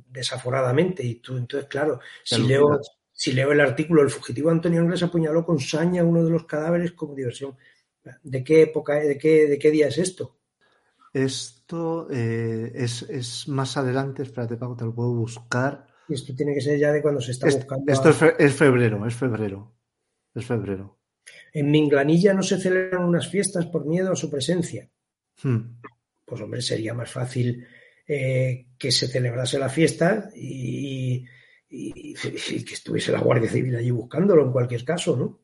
desaforadamente. 0.09 1.03
Y 1.03 1.15
tú, 1.15 1.37
entonces, 1.37 1.69
claro, 1.69 1.99
si 2.23 2.41
leo, 2.41 2.79
si 3.17 3.31
leo 3.31 3.53
el 3.53 3.61
artículo, 3.61 4.01
el 4.01 4.09
fugitivo 4.09 4.49
Antonio 4.49 4.81
Inglés 4.81 5.01
apuñaló 5.01 5.45
con 5.45 5.57
saña 5.57 6.03
uno 6.03 6.21
de 6.21 6.29
los 6.29 6.43
cadáveres 6.43 6.91
como 6.91 7.15
diversión. 7.15 7.55
¿De 8.21 8.43
qué 8.43 8.63
época, 8.63 8.95
de 8.95 9.17
qué, 9.17 9.47
de 9.47 9.57
qué 9.57 9.71
día 9.71 9.87
es 9.87 9.97
esto? 9.97 10.37
Esto 11.13 12.09
eh, 12.11 12.73
es, 12.75 13.47
más 13.47 13.77
adelante, 13.77 14.23
espérate, 14.23 14.57
Paco, 14.57 14.75
te 14.75 14.83
lo 14.83 14.93
puedo 14.93 15.13
buscar. 15.13 15.87
esto 16.09 16.35
tiene 16.35 16.53
que 16.53 16.59
ser 16.59 16.77
ya 16.77 16.91
de 16.91 17.01
cuando 17.01 17.21
se 17.21 17.31
está 17.31 17.47
buscando. 17.47 17.89
Esto 17.91 18.09
es, 18.37 18.53
febrero, 18.53 19.07
es 19.07 19.15
febrero. 19.15 19.73
Es 20.35 20.45
febrero. 20.45 20.99
En 21.53 21.71
Minglanilla 21.71 22.33
no 22.33 22.43
se 22.43 22.59
celebran 22.59 23.05
unas 23.05 23.29
fiestas 23.29 23.65
por 23.67 23.85
miedo 23.85 24.11
a 24.11 24.17
su 24.17 24.29
presencia. 24.29 24.89
Hmm. 25.41 25.79
Pues 26.25 26.41
hombre, 26.41 26.61
sería 26.61 26.93
más 26.93 27.09
fácil 27.09 27.65
eh, 28.05 28.67
que 28.77 28.91
se 28.91 29.07
celebrase 29.07 29.57
la 29.57 29.69
fiesta 29.69 30.29
y, 30.35 31.25
que 31.69 32.73
estuviese 32.73 33.11
la 33.11 33.19
Guardia 33.19 33.49
Civil 33.49 33.75
allí 33.75 33.91
buscándolo 33.91 34.43
en 34.43 34.51
cualquier 34.51 34.83
caso, 34.83 35.15
¿no? 35.15 35.39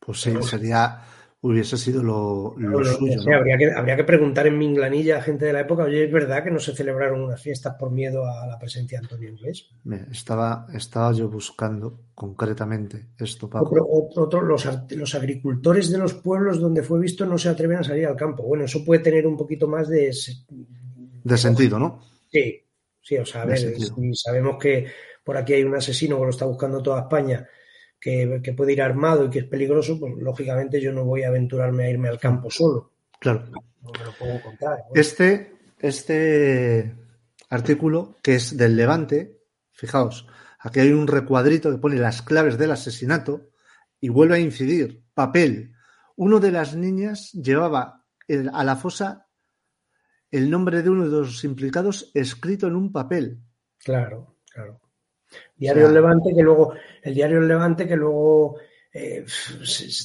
Pues 0.00 0.20
sí, 0.20 0.32
sería, 0.42 1.02
hubiese 1.42 1.76
sido 1.76 2.02
lo, 2.02 2.54
suyo. 2.84 3.34
habría, 3.34 3.56
que, 3.56 3.70
habría 3.70 3.96
que 3.96 4.04
preguntar 4.04 4.46
en 4.46 4.58
Minglanilla 4.58 5.18
a 5.18 5.22
gente 5.22 5.46
de 5.46 5.52
la 5.52 5.60
época, 5.60 5.84
oye, 5.84 6.04
¿es 6.04 6.12
verdad 6.12 6.44
que 6.44 6.50
no 6.50 6.58
se 6.58 6.74
celebraron 6.74 7.22
unas 7.22 7.40
fiestas 7.40 7.76
por 7.78 7.90
miedo 7.90 8.26
a 8.26 8.46
la 8.46 8.58
presencia 8.58 8.98
de 8.98 9.04
Antonio 9.06 9.30
Inglés? 9.30 9.68
estaba, 10.10 10.66
estaba 10.74 11.12
yo 11.12 11.28
buscando 11.28 12.00
concretamente 12.14 13.08
esto, 13.18 13.48
Otro, 13.52 14.42
los, 14.42 14.68
los, 14.90 15.14
agricultores 15.14 15.90
de 15.90 15.98
los 15.98 16.14
pueblos 16.14 16.60
donde 16.60 16.82
fue 16.82 17.00
visto 17.00 17.24
no 17.24 17.38
se 17.38 17.48
atreven 17.48 17.78
a 17.78 17.84
salir 17.84 18.06
al 18.06 18.16
campo. 18.16 18.42
Bueno, 18.42 18.64
eso 18.64 18.84
puede 18.84 19.02
tener 19.02 19.26
un 19.26 19.36
poquito 19.36 19.66
más 19.66 19.88
de... 19.88 20.14
De 21.22 21.38
sentido, 21.38 21.78
¿no? 21.78 22.00
Sí, 22.30 22.62
sí, 23.00 23.16
o 23.16 23.24
sea, 23.24 23.42
a 23.42 23.46
ver, 23.46 23.58
si 23.58 24.14
sabemos 24.14 24.56
que 24.58 24.86
por 25.30 25.36
aquí 25.36 25.52
hay 25.52 25.62
un 25.62 25.76
asesino 25.76 26.18
que 26.18 26.24
lo 26.24 26.30
está 26.30 26.44
buscando 26.44 26.82
toda 26.82 27.02
España, 27.02 27.48
que, 28.00 28.52
puede 28.56 28.72
ir 28.72 28.82
armado 28.82 29.26
y 29.26 29.30
que 29.30 29.38
es 29.38 29.44
peligroso, 29.44 29.96
pues 30.00 30.14
lógicamente 30.16 30.80
yo 30.80 30.92
no 30.92 31.04
voy 31.04 31.22
a 31.22 31.28
aventurarme 31.28 31.84
a 31.84 31.90
irme 31.90 32.08
al 32.08 32.18
campo 32.18 32.50
solo. 32.50 32.90
Claro. 33.20 33.44
No 33.80 33.92
me 33.96 34.04
lo 34.06 34.12
puedo 34.18 34.42
contar. 34.42 34.86
Este, 34.92 35.54
este 35.78 36.96
artículo, 37.48 38.16
que 38.20 38.34
es 38.34 38.56
del 38.56 38.74
Levante, 38.74 39.38
fijaos, 39.70 40.26
aquí 40.58 40.80
hay 40.80 40.90
un 40.90 41.06
recuadrito 41.06 41.70
que 41.70 41.78
pone 41.78 41.94
las 41.94 42.22
claves 42.22 42.58
del 42.58 42.72
asesinato 42.72 43.50
y 44.00 44.08
vuelve 44.08 44.34
a 44.34 44.40
incidir, 44.40 45.04
papel. 45.14 45.76
Uno 46.16 46.40
de 46.40 46.50
las 46.50 46.74
niñas 46.74 47.30
llevaba 47.34 48.04
a 48.52 48.64
la 48.64 48.74
fosa 48.74 49.28
el 50.32 50.50
nombre 50.50 50.82
de 50.82 50.90
uno 50.90 51.04
de 51.04 51.18
los 51.18 51.44
implicados 51.44 52.10
escrito 52.14 52.66
en 52.66 52.74
un 52.74 52.90
papel. 52.90 53.38
Claro, 53.78 54.34
claro. 54.52 54.80
Diario 55.56 55.86
El 55.88 55.94
Levante, 55.94 56.34
que 56.34 56.42
luego, 56.42 56.74
el 57.02 57.14
diario 57.14 57.38
El 57.38 57.48
Levante, 57.48 57.86
que 57.86 57.96
luego 57.96 58.56
eh, 58.92 59.24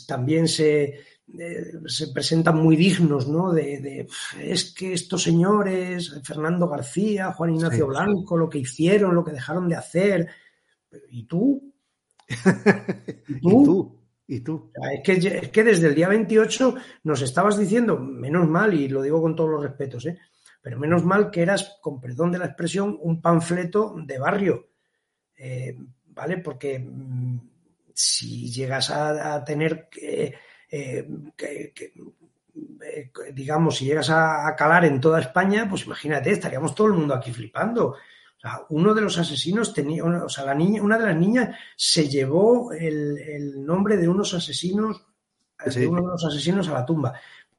también 0.07 0.47
se, 0.47 0.83
eh, 0.83 1.71
se 1.87 2.07
presentan 2.09 2.57
muy 2.57 2.75
dignos, 2.75 3.27
¿no? 3.27 3.51
De, 3.51 4.07
es 4.39 4.73
que 4.73 4.93
estos 4.93 5.23
señores, 5.23 6.21
Fernando 6.23 6.67
García, 6.67 7.31
Juan 7.31 7.55
Ignacio 7.55 7.87
Blanco, 7.87 8.37
lo 8.37 8.49
que 8.49 8.59
hicieron, 8.59 9.15
lo 9.15 9.23
que 9.23 9.31
dejaron 9.31 9.67
de 9.67 9.75
hacer. 9.75 10.27
¿Y 11.09 11.23
tú? 11.23 11.73
¿Y 13.27 13.39
tú? 13.39 14.01
¿Y 14.27 14.39
tú? 14.41 14.71
Es, 14.93 15.01
que, 15.03 15.27
es 15.27 15.49
que 15.49 15.63
desde 15.63 15.87
el 15.87 15.95
día 15.95 16.09
28 16.09 16.75
nos 17.03 17.21
estabas 17.21 17.57
diciendo, 17.57 17.97
menos 17.97 18.47
mal, 18.47 18.73
y 18.73 18.87
lo 18.87 19.01
digo 19.01 19.21
con 19.21 19.35
todos 19.35 19.49
los 19.49 19.63
respetos, 19.63 20.05
¿eh? 20.05 20.17
pero 20.61 20.79
menos 20.79 21.05
mal 21.05 21.29
que 21.29 21.43
eras, 21.43 21.77
con 21.81 21.99
perdón 22.01 22.31
de 22.31 22.39
la 22.39 22.47
expresión, 22.47 22.97
un 23.01 23.21
panfleto 23.21 23.95
de 24.03 24.17
barrio 24.17 24.74
eh, 25.37 25.77
¿vale? 26.07 26.37
Porque 26.37 26.79
mm, 26.79 27.39
si 27.93 28.51
llegas 28.51 28.89
a, 28.91 29.43
tener 29.43 29.89
que, 29.89 30.33
eh, 30.69 31.07
eh, 32.51 33.11
digamos, 33.33 33.77
si 33.77 33.85
llegas 33.85 34.09
a, 34.09 34.55
calar 34.55 34.85
en 34.85 34.99
toda 34.99 35.19
España, 35.19 35.67
pues 35.69 35.85
imagínate, 35.85 36.31
estaríamos 36.31 36.73
todo 36.73 36.87
el 36.87 36.93
mundo 36.93 37.13
aquí 37.13 37.31
flipando. 37.31 37.89
O 37.89 38.39
sea, 38.39 38.61
uno 38.69 38.93
de 38.93 39.01
los 39.01 39.17
asesinos 39.17 39.73
tenía, 39.73 40.03
o 40.03 40.29
sea, 40.29 40.45
la 40.45 40.55
niña, 40.55 40.81
una 40.81 40.97
de 40.97 41.05
las 41.05 41.15
niñas 41.15 41.55
se 41.75 42.07
llevó 42.07 42.71
el, 42.73 43.65
nombre 43.65 43.97
de 43.97 44.07
unos 44.07 44.33
asesinos, 44.33 45.05
de 45.65 45.87
uno 45.87 46.01
de 46.01 46.07
los 46.07 46.25
asesinos 46.25 46.67
a 46.67 46.73
la 46.73 46.85
tumba. 46.85 47.13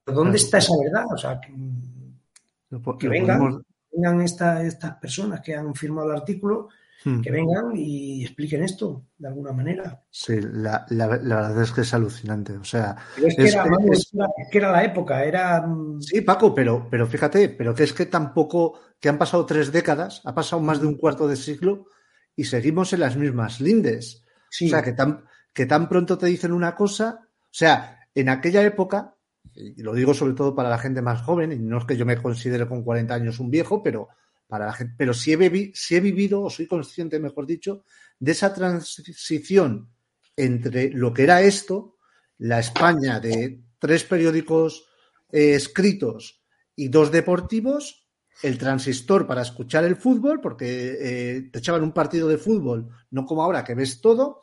¿Dónde 0.04 0.36
está 0.36 0.58
esa 0.58 0.74
verdad? 0.82 1.06
O 1.12 1.18
sea, 1.18 1.40
que, 1.40 3.08
vengan, 3.08 3.64
vengan 3.90 4.20
estas 4.20 4.96
personas 5.00 5.40
que 5.40 5.54
han 5.54 5.74
firmado 5.74 6.10
el 6.10 6.18
artículo 6.18 6.68
Hmm. 7.06 7.20
que 7.20 7.30
vengan 7.30 7.70
y 7.76 8.24
expliquen 8.24 8.64
esto 8.64 9.06
de 9.16 9.28
alguna 9.28 9.52
manera. 9.52 10.02
Sí, 10.10 10.40
la, 10.40 10.84
verdad 10.90 11.62
es 11.62 11.70
que 11.70 11.82
es 11.82 11.94
alucinante. 11.94 12.56
O 12.56 12.64
sea, 12.64 12.96
es, 13.16 13.36
que 13.36 14.58
era, 14.58 14.72
la 14.72 14.82
época, 14.82 15.22
era. 15.24 15.64
Mm, 15.64 16.02
sí, 16.02 16.22
Paco, 16.22 16.52
pero, 16.52 16.88
pero 16.90 17.06
fíjate, 17.06 17.50
pero 17.50 17.76
que 17.76 17.84
es 17.84 17.92
que 17.92 18.06
tampoco, 18.06 18.80
que 18.98 19.08
han 19.08 19.18
pasado 19.18 19.46
tres 19.46 19.70
décadas, 19.70 20.20
ha 20.24 20.34
pasado 20.34 20.60
más 20.60 20.80
de 20.80 20.88
un 20.88 20.96
cuarto 20.96 21.28
de 21.28 21.36
siglo 21.36 21.86
y 22.34 22.42
seguimos 22.42 22.92
en 22.92 22.98
las 22.98 23.16
mismas 23.16 23.60
lindes. 23.60 24.24
O 24.48 24.66
sea, 24.66 24.82
que 24.82 24.92
tan, 24.92 25.26
que 25.52 25.66
tan 25.66 25.88
pronto 25.88 26.18
te 26.18 26.26
dicen 26.26 26.50
una 26.50 26.74
cosa, 26.74 27.20
o 27.22 27.46
sea, 27.52 28.00
en 28.16 28.30
aquella 28.30 28.64
época, 28.64 29.14
y 29.54 29.80
lo 29.80 29.94
digo 29.94 30.12
sobre 30.12 30.34
todo 30.34 30.56
para 30.56 30.70
la 30.70 30.78
gente 30.78 31.02
más 31.02 31.22
joven, 31.22 31.52
y 31.52 31.58
no 31.60 31.78
es 31.78 31.84
que 31.84 31.96
yo 31.96 32.04
me 32.04 32.20
considere 32.20 32.66
con 32.66 32.82
40 32.82 33.14
años 33.14 33.38
un 33.38 33.48
viejo, 33.48 33.80
pero 33.80 34.08
para 34.46 34.66
la 34.66 34.72
gente, 34.72 34.94
pero 34.96 35.12
si 35.12 35.32
he, 35.32 35.36
he 35.36 36.00
vivido, 36.00 36.42
o 36.42 36.50
soy 36.50 36.66
consciente, 36.66 37.18
mejor 37.18 37.46
dicho, 37.46 37.84
de 38.18 38.32
esa 38.32 38.54
transición 38.54 39.90
entre 40.36 40.90
lo 40.90 41.12
que 41.12 41.24
era 41.24 41.42
esto, 41.42 41.96
la 42.38 42.60
España 42.60 43.18
de 43.20 43.60
tres 43.78 44.04
periódicos 44.04 44.86
eh, 45.30 45.54
escritos 45.54 46.42
y 46.74 46.88
dos 46.88 47.10
deportivos, 47.10 48.08
el 48.42 48.58
transistor 48.58 49.26
para 49.26 49.42
escuchar 49.42 49.84
el 49.84 49.96
fútbol, 49.96 50.40
porque 50.40 50.96
eh, 51.00 51.42
te 51.50 51.58
echaban 51.58 51.82
un 51.82 51.92
partido 51.92 52.28
de 52.28 52.38
fútbol, 52.38 52.90
no 53.10 53.24
como 53.24 53.42
ahora 53.42 53.64
que 53.64 53.74
ves 53.74 54.00
todo, 54.00 54.42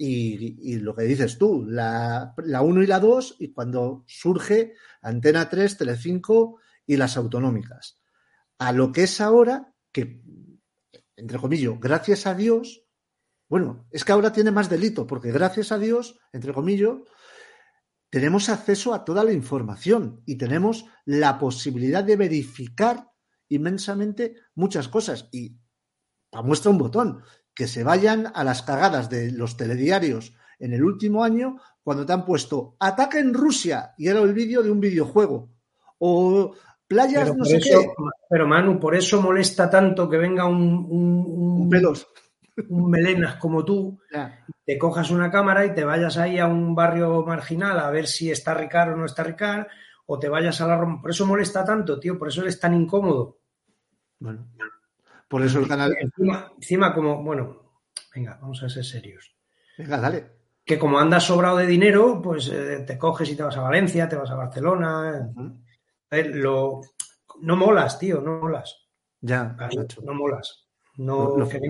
y, 0.00 0.76
lo 0.76 0.94
que 0.94 1.02
dices 1.02 1.38
tú, 1.38 1.66
la 1.68 2.32
1 2.36 2.82
y 2.82 2.86
la 2.86 3.00
2, 3.00 3.36
y 3.40 3.52
cuando 3.52 4.04
surge 4.06 4.74
Antena 5.02 5.48
3, 5.48 5.76
Telecinco 5.76 6.60
y 6.86 6.96
las 6.96 7.16
autonómicas 7.16 7.98
a 8.58 8.72
lo 8.72 8.92
que 8.92 9.04
es 9.04 9.20
ahora, 9.20 9.74
que, 9.92 10.22
entre 11.16 11.38
comillas, 11.38 11.78
gracias 11.80 12.26
a 12.26 12.34
Dios, 12.34 12.84
bueno, 13.48 13.86
es 13.90 14.04
que 14.04 14.12
ahora 14.12 14.32
tiene 14.32 14.50
más 14.50 14.68
delito, 14.68 15.06
porque 15.06 15.32
gracias 15.32 15.72
a 15.72 15.78
Dios, 15.78 16.18
entre 16.32 16.52
comillas, 16.52 16.96
tenemos 18.10 18.48
acceso 18.48 18.94
a 18.94 19.04
toda 19.04 19.24
la 19.24 19.32
información 19.32 20.22
y 20.26 20.36
tenemos 20.36 20.86
la 21.04 21.38
posibilidad 21.38 22.04
de 22.04 22.16
verificar 22.16 23.10
inmensamente 23.48 24.36
muchas 24.54 24.88
cosas. 24.88 25.28
Y 25.32 25.58
muestra 26.42 26.70
un 26.70 26.78
botón, 26.78 27.22
que 27.54 27.66
se 27.66 27.84
vayan 27.84 28.30
a 28.34 28.44
las 28.44 28.62
cagadas 28.62 29.10
de 29.10 29.32
los 29.32 29.56
telediarios 29.56 30.34
en 30.58 30.72
el 30.72 30.84
último 30.84 31.24
año 31.24 31.56
cuando 31.82 32.04
te 32.04 32.12
han 32.12 32.24
puesto 32.24 32.76
ataque 32.78 33.18
en 33.18 33.34
Rusia 33.34 33.94
y 33.96 34.08
era 34.08 34.20
el 34.20 34.34
vídeo 34.34 34.62
de 34.62 34.70
un 34.70 34.80
videojuego. 34.80 35.50
O 35.98 36.54
Playas 36.88 37.24
pero 37.24 37.34
no 37.36 37.44
sé 37.44 37.60
qué. 37.60 37.86
Pero 38.30 38.48
Manu, 38.48 38.80
por 38.80 38.94
eso 38.94 39.20
molesta 39.20 39.68
tanto 39.68 40.08
que 40.08 40.16
venga 40.16 40.46
un, 40.46 40.86
un, 40.88 41.68
pelos. 41.68 42.08
un 42.68 42.90
melenas 42.90 43.36
como 43.36 43.64
tú, 43.64 44.00
te 44.64 44.78
cojas 44.78 45.10
una 45.10 45.30
cámara 45.30 45.66
y 45.66 45.74
te 45.74 45.84
vayas 45.84 46.16
ahí 46.16 46.38
a 46.38 46.46
un 46.46 46.74
barrio 46.74 47.22
marginal 47.24 47.78
a 47.78 47.90
ver 47.90 48.06
si 48.06 48.30
está 48.30 48.54
Ricardo 48.54 48.94
o 48.94 48.96
no 48.96 49.04
está 49.04 49.22
Ricardo, 49.22 49.66
o 50.06 50.18
te 50.18 50.30
vayas 50.30 50.60
a 50.62 50.66
la 50.66 50.78
Roma. 50.78 51.00
Por 51.02 51.10
eso 51.10 51.26
molesta 51.26 51.62
tanto, 51.62 52.00
tío, 52.00 52.18
por 52.18 52.28
eso 52.28 52.44
es 52.46 52.58
tan 52.58 52.74
incómodo. 52.74 53.38
Bueno, 54.18 54.48
por 55.28 55.42
eso 55.42 55.60
el 55.60 55.68
canal. 55.68 55.94
Encima, 56.00 56.52
encima 56.56 56.94
como, 56.94 57.22
bueno, 57.22 57.82
venga, 58.14 58.38
vamos 58.40 58.62
a 58.62 58.68
ser 58.70 58.84
serios. 58.84 59.36
Venga, 59.76 60.00
dale 60.00 60.38
que 60.68 60.78
como 60.78 60.98
andas 60.98 61.24
sobrado 61.24 61.56
de 61.56 61.66
dinero, 61.66 62.20
pues 62.22 62.48
eh, 62.48 62.84
te 62.86 62.98
coges 62.98 63.30
y 63.30 63.34
te 63.34 63.42
vas 63.42 63.56
a 63.56 63.62
Valencia, 63.62 64.06
te 64.06 64.16
vas 64.16 64.30
a 64.30 64.34
Barcelona, 64.34 65.32
lo, 66.10 66.80
no 67.40 67.56
molas, 67.56 67.98
tío, 67.98 68.20
no 68.20 68.40
molas. 68.40 68.76
Ya, 69.20 69.56
no 70.02 70.14
molas. 70.14 70.68
No 70.98 71.48
que 71.48 71.60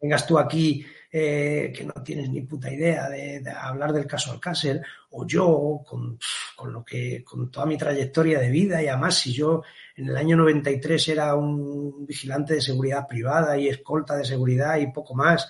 vengas, 0.00 0.26
tú 0.26 0.36
aquí 0.36 0.84
eh, 1.12 1.72
que 1.74 1.84
no 1.84 1.92
tienes 2.02 2.28
ni 2.28 2.40
puta 2.40 2.72
idea 2.72 3.08
de, 3.08 3.40
hablar 3.48 3.92
del 3.92 4.04
caso 4.04 4.32
Alcácer, 4.32 4.82
o 5.10 5.24
yo 5.24 5.80
con, 5.86 6.18
con, 6.56 6.72
lo 6.72 6.84
que, 6.84 7.22
con 7.22 7.52
toda 7.52 7.66
mi 7.66 7.78
trayectoria 7.78 8.40
de 8.40 8.50
vida, 8.50 8.82
y 8.82 8.88
además 8.88 9.14
si 9.14 9.32
yo 9.32 9.62
en 9.94 10.08
el 10.08 10.16
año 10.16 10.36
93 10.36 11.08
era 11.08 11.36
un 11.36 12.04
vigilante 12.04 12.54
de 12.54 12.60
seguridad 12.60 13.06
privada 13.06 13.56
y 13.56 13.68
escolta 13.68 14.16
de 14.16 14.24
seguridad 14.24 14.76
y 14.78 14.90
poco 14.90 15.14
más, 15.14 15.48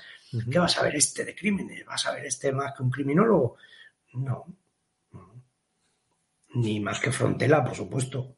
¿qué 0.51 0.59
vas 0.59 0.77
a 0.77 0.82
ver 0.82 0.97
este 0.97 1.24
de 1.24 1.35
crímenes? 1.35 1.86
¿Vas 1.86 2.05
a 2.05 2.12
ver 2.12 2.27
este 2.27 2.52
más 2.52 2.74
que 2.74 2.82
un 2.82 2.90
criminólogo? 2.90 3.56
No. 4.12 4.44
Ni 6.55 6.81
más 6.81 7.01
que 7.01 7.12
Frontela, 7.12 7.64
por 7.64 7.74
supuesto. 7.74 8.36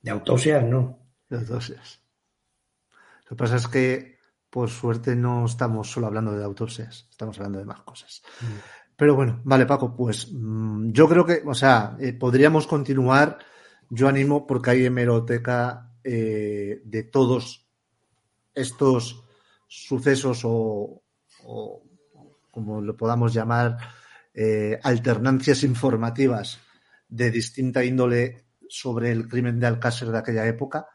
De 0.00 0.10
autopsias, 0.10 0.64
no. 0.64 0.98
De 1.28 1.38
autopsias. 1.38 2.00
Lo 3.24 3.30
que 3.30 3.36
pasa 3.36 3.56
es 3.56 3.66
que, 3.66 4.18
por 4.48 4.70
suerte, 4.70 5.16
no 5.16 5.46
estamos 5.46 5.90
solo 5.90 6.06
hablando 6.06 6.32
de 6.32 6.44
autopsias, 6.44 7.08
estamos 7.10 7.36
hablando 7.38 7.58
de 7.58 7.64
más 7.64 7.80
cosas. 7.82 8.22
Mm. 8.40 8.94
Pero 8.96 9.14
bueno, 9.14 9.40
vale, 9.44 9.66
Paco, 9.66 9.94
pues 9.94 10.32
mm, 10.32 10.90
yo 10.92 11.08
creo 11.08 11.26
que, 11.26 11.42
o 11.44 11.54
sea, 11.54 11.96
eh, 12.00 12.12
podríamos 12.12 12.66
continuar. 12.66 13.38
Yo 13.90 14.08
animo 14.08 14.46
porque 14.46 14.70
hay 14.70 14.86
hemeroteca 14.86 15.92
eh, 16.02 16.80
de 16.84 17.02
todos 17.04 17.68
estos 18.54 19.24
sucesos 19.68 20.42
o, 20.44 21.02
como 22.50 22.80
lo 22.80 22.96
podamos 22.96 23.34
llamar, 23.34 23.76
eh, 24.38 24.78
alternancias 24.82 25.62
informativas 25.62 26.58
de 27.08 27.30
distinta 27.30 27.82
índole 27.82 28.44
sobre 28.68 29.10
el 29.10 29.28
crimen 29.28 29.58
de 29.58 29.66
Alcácer 29.66 30.08
de 30.10 30.18
aquella 30.18 30.46
época. 30.46 30.88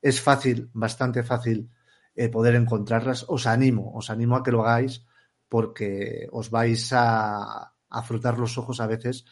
Es 0.00 0.20
fácil, 0.20 0.70
bastante 0.72 1.24
fácil, 1.24 1.70
eh, 2.14 2.28
poder 2.28 2.54
encontrarlas. 2.54 3.24
Os 3.26 3.48
animo, 3.48 3.92
os 3.94 4.10
animo 4.10 4.36
a 4.36 4.44
que 4.44 4.52
lo 4.52 4.62
hagáis 4.62 5.04
porque 5.48 6.28
os 6.30 6.50
vais 6.50 6.92
a, 6.92 7.72
frotar 8.04 8.38
los 8.38 8.58
ojos 8.58 8.80
a 8.80 8.86
veces 8.86 9.24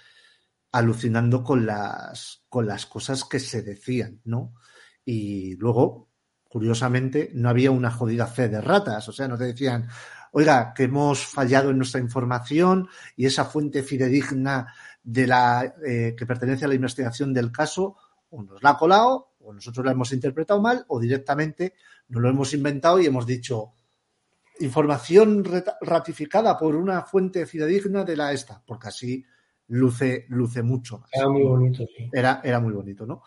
alucinando 0.73 1.45
con 1.45 1.65
las, 1.65 2.45
con 2.49 2.67
las 2.67 2.87
cosas 2.87 3.25
que 3.25 3.39
se 3.39 3.63
decían, 3.63 4.21
¿no? 4.25 4.55
Y 5.05 5.57
luego, 5.57 6.11
curiosamente, 6.49 7.31
no 7.35 7.49
había 7.49 7.71
una 7.71 7.91
jodida 7.91 8.27
fe 8.27 8.49
de 8.49 8.61
ratas, 8.61 9.09
o 9.09 9.13
sea, 9.13 9.29
no 9.29 9.37
te 9.37 9.45
decían, 9.45 9.89
oiga, 10.33 10.73
que 10.75 10.85
hemos 10.85 11.25
fallado 11.25 11.71
en 11.71 11.79
nuestra 11.79 12.01
información 12.01 12.89
y 13.17 13.27
esa 13.27 13.45
fuente 13.45 13.83
fidedigna 13.83 14.75
de 15.03 15.27
la 15.27 15.75
eh, 15.87 16.15
que 16.17 16.27
pertenece 16.27 16.65
a 16.65 16.69
la 16.69 16.75
investigación 16.75 17.33
del 17.33 17.53
caso 17.53 17.97
o 18.31 18.43
nos 18.43 18.63
la 18.63 18.71
ha 18.71 18.79
colado 18.79 19.35
o 19.41 19.53
nosotros 19.53 19.85
la 19.85 19.93
hemos 19.93 20.13
interpretado 20.13 20.61
mal 20.61 20.85
o 20.89 20.99
directamente 20.99 21.75
nos 22.09 22.23
lo 22.23 22.29
hemos 22.29 22.53
inventado 22.55 23.01
y 23.01 23.07
hemos 23.07 23.27
dicho 23.27 23.73
información 24.61 25.45
ratificada 25.81 26.59
por 26.59 26.77
una 26.77 27.03
fuente 27.03 27.47
fidedigna 27.47 28.05
de 28.05 28.17
la 28.17 28.33
esta, 28.33 28.63
porque 28.65 28.89
así 28.89 29.25
luce, 29.69 30.27
luce 30.29 30.63
mucho 30.63 30.99
más. 30.99 31.11
Era 31.13 31.29
muy 31.29 31.43
bonito, 31.43 31.85
sí. 31.97 32.11
Era, 32.13 32.41
era 32.45 32.61
muy 32.61 32.73
bonito, 32.73 33.07
¿no? 33.07 33.23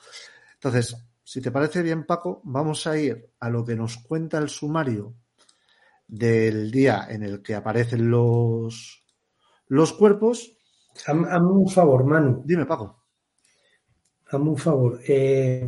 Entonces, 0.53 0.95
si 1.23 1.41
te 1.41 1.51
parece 1.51 1.81
bien, 1.81 2.05
Paco, 2.05 2.41
vamos 2.45 2.87
a 2.87 2.97
ir 2.97 3.31
a 3.39 3.49
lo 3.49 3.65
que 3.65 3.75
nos 3.75 3.97
cuenta 3.97 4.37
el 4.37 4.49
sumario 4.49 5.13
del 6.07 6.71
día 6.71 7.07
en 7.09 7.23
el 7.23 7.41
que 7.41 7.55
aparecen 7.55 8.09
los, 8.09 9.03
los 9.67 9.93
cuerpos. 9.93 10.57
Hazme 11.05 11.37
un 11.37 11.69
favor, 11.69 12.05
Manu. 12.05 12.41
Dime, 12.45 12.65
Paco. 12.65 13.03
Hazme 14.27 14.49
un 14.49 14.57
favor. 14.57 14.99
Eh, 15.07 15.67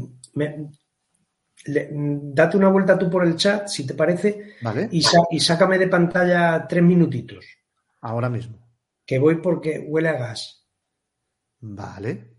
date 1.66 2.58
una 2.58 2.70
vuelta 2.70 2.98
tú 2.98 3.10
por 3.10 3.26
el 3.26 3.36
chat, 3.36 3.68
si 3.68 3.86
te 3.86 3.94
parece, 3.94 4.56
vale. 4.62 4.88
y, 4.92 5.04
y 5.32 5.40
sácame 5.40 5.78
de 5.78 5.88
pantalla 5.88 6.66
tres 6.68 6.84
minutitos. 6.84 7.46
Ahora 8.02 8.30
mismo. 8.30 8.60
Que 9.06 9.20
voy 9.20 9.36
porque 9.38 9.86
huele 9.88 10.10
a 10.10 10.14
gas. 10.18 10.66
Vale. 11.60 12.36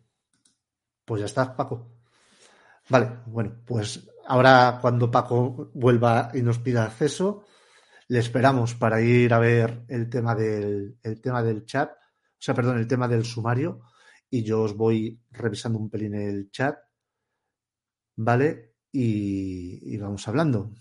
Pues 1.05 1.20
ya 1.20 1.27
está, 1.27 1.55
Paco. 1.57 1.89
Vale, 2.89 3.20
bueno, 3.27 3.57
pues 3.66 4.09
ahora 4.27 4.79
cuando 4.81 5.11
Paco 5.11 5.70
vuelva 5.75 6.31
y 6.33 6.43
nos 6.43 6.59
pida 6.59 6.85
acceso, 6.85 7.45
le 8.09 8.18
esperamos 8.18 8.74
para 8.74 9.01
ir 9.02 9.32
a 9.35 9.39
ver 9.39 9.85
el 9.89 10.09
tema 10.09 10.35
del, 10.35 10.98
el 11.02 11.20
tema 11.20 11.43
del 11.43 11.64
chat, 11.66 11.90
o 11.90 12.40
sea, 12.40 12.55
perdón, 12.55 12.78
el 12.78 12.89
tema 12.89 13.06
del 13.06 13.24
sumario, 13.24 13.82
y 14.30 14.43
yo 14.43 14.62
os 14.62 14.76
voy 14.76 15.20
revisando 15.30 15.78
un 15.78 15.90
pelín 15.90 16.14
el 16.14 16.51
chat, 16.51 16.78
¿vale? 18.16 18.76
Y, 18.93 19.97
vamos 19.98 20.26
hablando. 20.26 20.72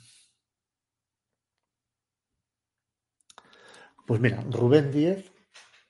Pues 4.06 4.22
mira, 4.22 4.42
Rubén 4.50 4.90
Díez, 4.90 5.30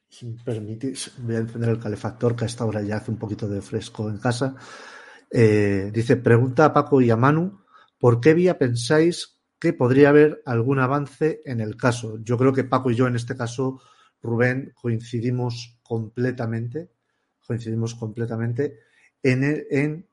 si 0.10 0.26
me 0.26 0.44
permitís, 0.44 1.12
voy 1.20 1.36
a 1.36 1.40
encender 1.40 1.70
el 1.70 1.80
calefactor 1.80 2.36
que 2.36 2.46
a 2.46 2.48
esta 2.48 2.66
hora 2.66 2.82
ya 2.82 2.98
hace 2.98 3.12
un 3.12 3.20
poquito 3.20 3.48
de 3.48 3.62
fresco 3.62 4.10
en 4.10 4.18
casa. 4.18 4.56
Eh, 5.30 5.92
dice, 5.94 6.18
pregunta 6.18 6.66
a 6.66 6.74
Paco 6.74 7.00
y 7.00 7.12
a 7.12 7.16
Manu, 7.16 7.64
¿por 8.00 8.20
qué 8.20 8.34
vía 8.34 8.58
pensáis 8.58 9.37
que 9.60 9.74
podría 9.74 10.10
haber 10.10 10.42
algún 10.46 10.80
avance 10.80 11.42
en 11.46 11.60
el 11.62 11.76
caso? 11.78 12.20
Yo 12.24 12.38
creo 12.38 12.54
que 12.54 12.64
Paco 12.64 12.92
y 12.92 12.96
yo 12.96 13.08
en 13.08 13.16
este 13.16 13.36
caso, 13.36 13.82
Rubén, 14.22 14.74
coincidimos 14.76 15.80
completamente, 15.84 16.92
coincidimos 17.46 17.96
completamente 17.96 18.80
en, 19.24 19.66
en 19.70 20.08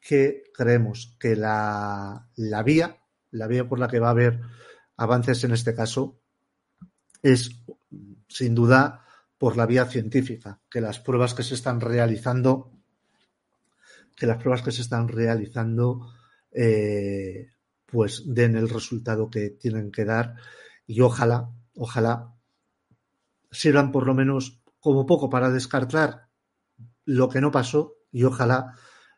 que 0.00 0.44
creemos 0.54 1.16
que 1.18 1.36
la, 1.36 2.28
la 2.36 2.62
vía, 2.62 2.98
la 3.30 3.46
vía 3.46 3.68
por 3.68 3.78
la 3.78 3.88
que 3.88 4.00
va 4.00 4.08
a 4.08 4.12
haber 4.12 4.40
avances 4.96 5.44
en 5.44 5.52
este 5.52 5.74
caso, 5.74 6.20
es 7.22 7.62
sin 8.28 8.54
duda 8.54 9.04
por 9.38 9.56
la 9.56 9.66
vía 9.66 9.86
científica, 9.86 10.60
que 10.70 10.80
las 10.80 10.98
pruebas 11.00 11.34
que 11.34 11.42
se 11.42 11.54
están 11.54 11.80
realizando 11.80 12.72
que 14.16 14.26
las 14.26 14.38
pruebas 14.38 14.62
que 14.62 14.72
se 14.72 14.82
están 14.82 15.08
realizando 15.08 16.12
eh, 16.52 17.50
pues 17.92 18.22
den 18.24 18.56
el 18.56 18.70
resultado 18.70 19.28
que 19.28 19.50
tienen 19.50 19.92
que 19.92 20.06
dar 20.06 20.36
y 20.86 21.02
ojalá, 21.02 21.50
ojalá 21.76 22.34
sirvan 23.50 23.92
por 23.92 24.06
lo 24.06 24.14
menos 24.14 24.62
como 24.80 25.04
poco 25.04 25.28
para 25.28 25.50
descartar 25.50 26.28
lo 27.04 27.28
que 27.28 27.42
no 27.42 27.50
pasó 27.50 27.96
y 28.10 28.24
ojalá 28.24 28.74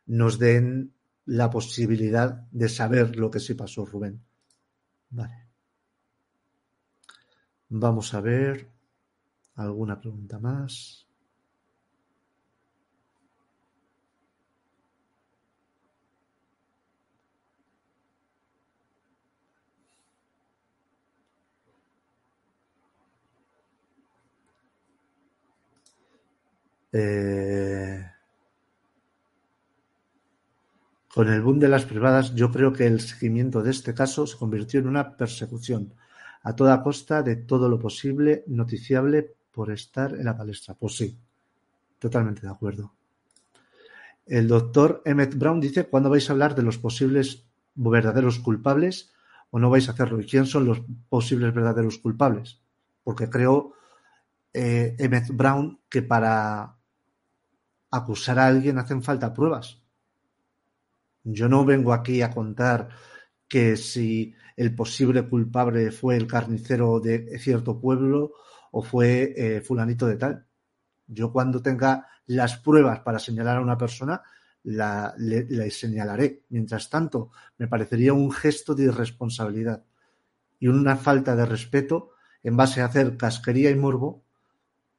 nos 0.07 0.41
den 0.41 0.93
la 1.25 1.51
posibilidad 1.51 2.49
de 2.51 2.69
saber 2.69 3.17
lo 3.17 3.31
que 3.31 3.39
sí 3.39 3.55
pasó, 3.55 3.87
Rubén. 3.87 4.21
Vale. 5.11 5.49
Vamos 7.69 8.13
a 8.13 8.21
ver 8.21 8.73
alguna 9.55 10.01
pregunta 10.01 10.41
más. 10.41 11.04
Eh, 26.97 28.07
con 31.13 31.29
el 31.29 31.43
boom 31.43 31.59
de 31.59 31.69
las 31.69 31.85
privadas, 31.87 32.37
yo 32.37 32.53
creo 32.53 32.73
que 32.73 32.87
el 32.87 33.01
seguimiento 33.01 33.65
de 33.65 33.73
este 33.73 33.95
caso 33.95 34.29
se 34.29 34.39
convirtió 34.39 34.79
en 34.79 34.87
una 34.87 35.17
persecución 35.17 35.93
a 36.45 36.55
toda 36.55 36.85
costa 36.85 37.25
de 37.25 37.35
todo 37.35 37.69
lo 37.69 37.81
posible 37.81 38.45
noticiable 38.47 39.35
por 39.51 39.73
estar 39.73 40.15
en 40.15 40.25
la 40.25 40.37
palestra. 40.37 40.75
Pues 40.75 40.97
sí, 40.97 41.19
totalmente 41.99 42.43
de 42.43 42.53
acuerdo. 42.53 42.95
El 44.25 44.47
doctor 44.47 45.03
Emmett 45.05 45.35
Brown 45.35 45.61
dice, 45.61 45.87
¿cuándo 45.87 46.11
vais 46.11 46.31
a 46.31 46.33
hablar 46.33 46.55
de 46.55 46.63
los 46.63 46.79
posibles 46.79 47.45
verdaderos 47.75 48.39
culpables 48.39 49.13
o 49.51 49.59
no 49.59 49.69
vais 49.69 49.89
a 49.89 49.93
hacerlo? 49.93 50.21
¿Y 50.21 50.27
quién 50.27 50.47
son 50.47 50.65
los 50.65 50.81
posibles 51.09 51.53
verdaderos 51.53 51.99
culpables? 51.99 52.61
Porque 53.03 53.29
creo, 53.29 53.73
eh, 54.53 54.95
Emmett 54.99 55.29
Brown, 55.33 55.81
que 55.89 56.03
para 56.03 56.77
acusar 57.97 58.39
a 58.39 58.47
alguien 58.47 58.79
hacen 58.79 59.03
falta 59.03 59.33
pruebas. 59.33 59.81
Yo 61.23 61.49
no 61.49 61.65
vengo 61.65 61.93
aquí 61.93 62.23
a 62.23 62.31
contar 62.31 62.89
que 63.49 63.77
si 63.77 64.35
el 64.57 64.75
posible 64.75 65.29
culpable 65.29 65.91
fue 65.91 66.17
el 66.17 66.27
carnicero 66.27 67.01
de 67.01 67.39
cierto 67.39 67.81
pueblo 67.81 68.33
o 68.73 68.83
fue 68.83 69.33
eh, 69.37 69.61
fulanito 69.61 70.07
de 70.07 70.17
tal. 70.17 70.47
Yo 71.07 71.33
cuando 71.33 71.63
tenga 71.63 72.07
las 72.27 72.59
pruebas 72.59 73.01
para 73.01 73.19
señalar 73.19 73.59
a 73.59 73.63
una 73.63 73.79
persona, 73.79 74.23
la, 74.65 75.15
le, 75.19 75.71
señalaré. 75.71 76.45
Mientras 76.49 76.91
tanto, 76.91 77.31
me 77.59 77.69
parecería 77.69 78.13
un 78.13 78.33
gesto 78.33 78.75
de 78.75 78.85
irresponsabilidad 78.85 79.85
y 80.59 80.69
una 80.69 80.97
falta 80.97 81.37
de 81.37 81.47
respeto 81.47 82.11
en 82.43 82.57
base 82.57 82.81
a 82.81 82.87
hacer 82.87 83.17
casquería 83.17 83.71
y 83.71 83.77
morbo 83.77 84.24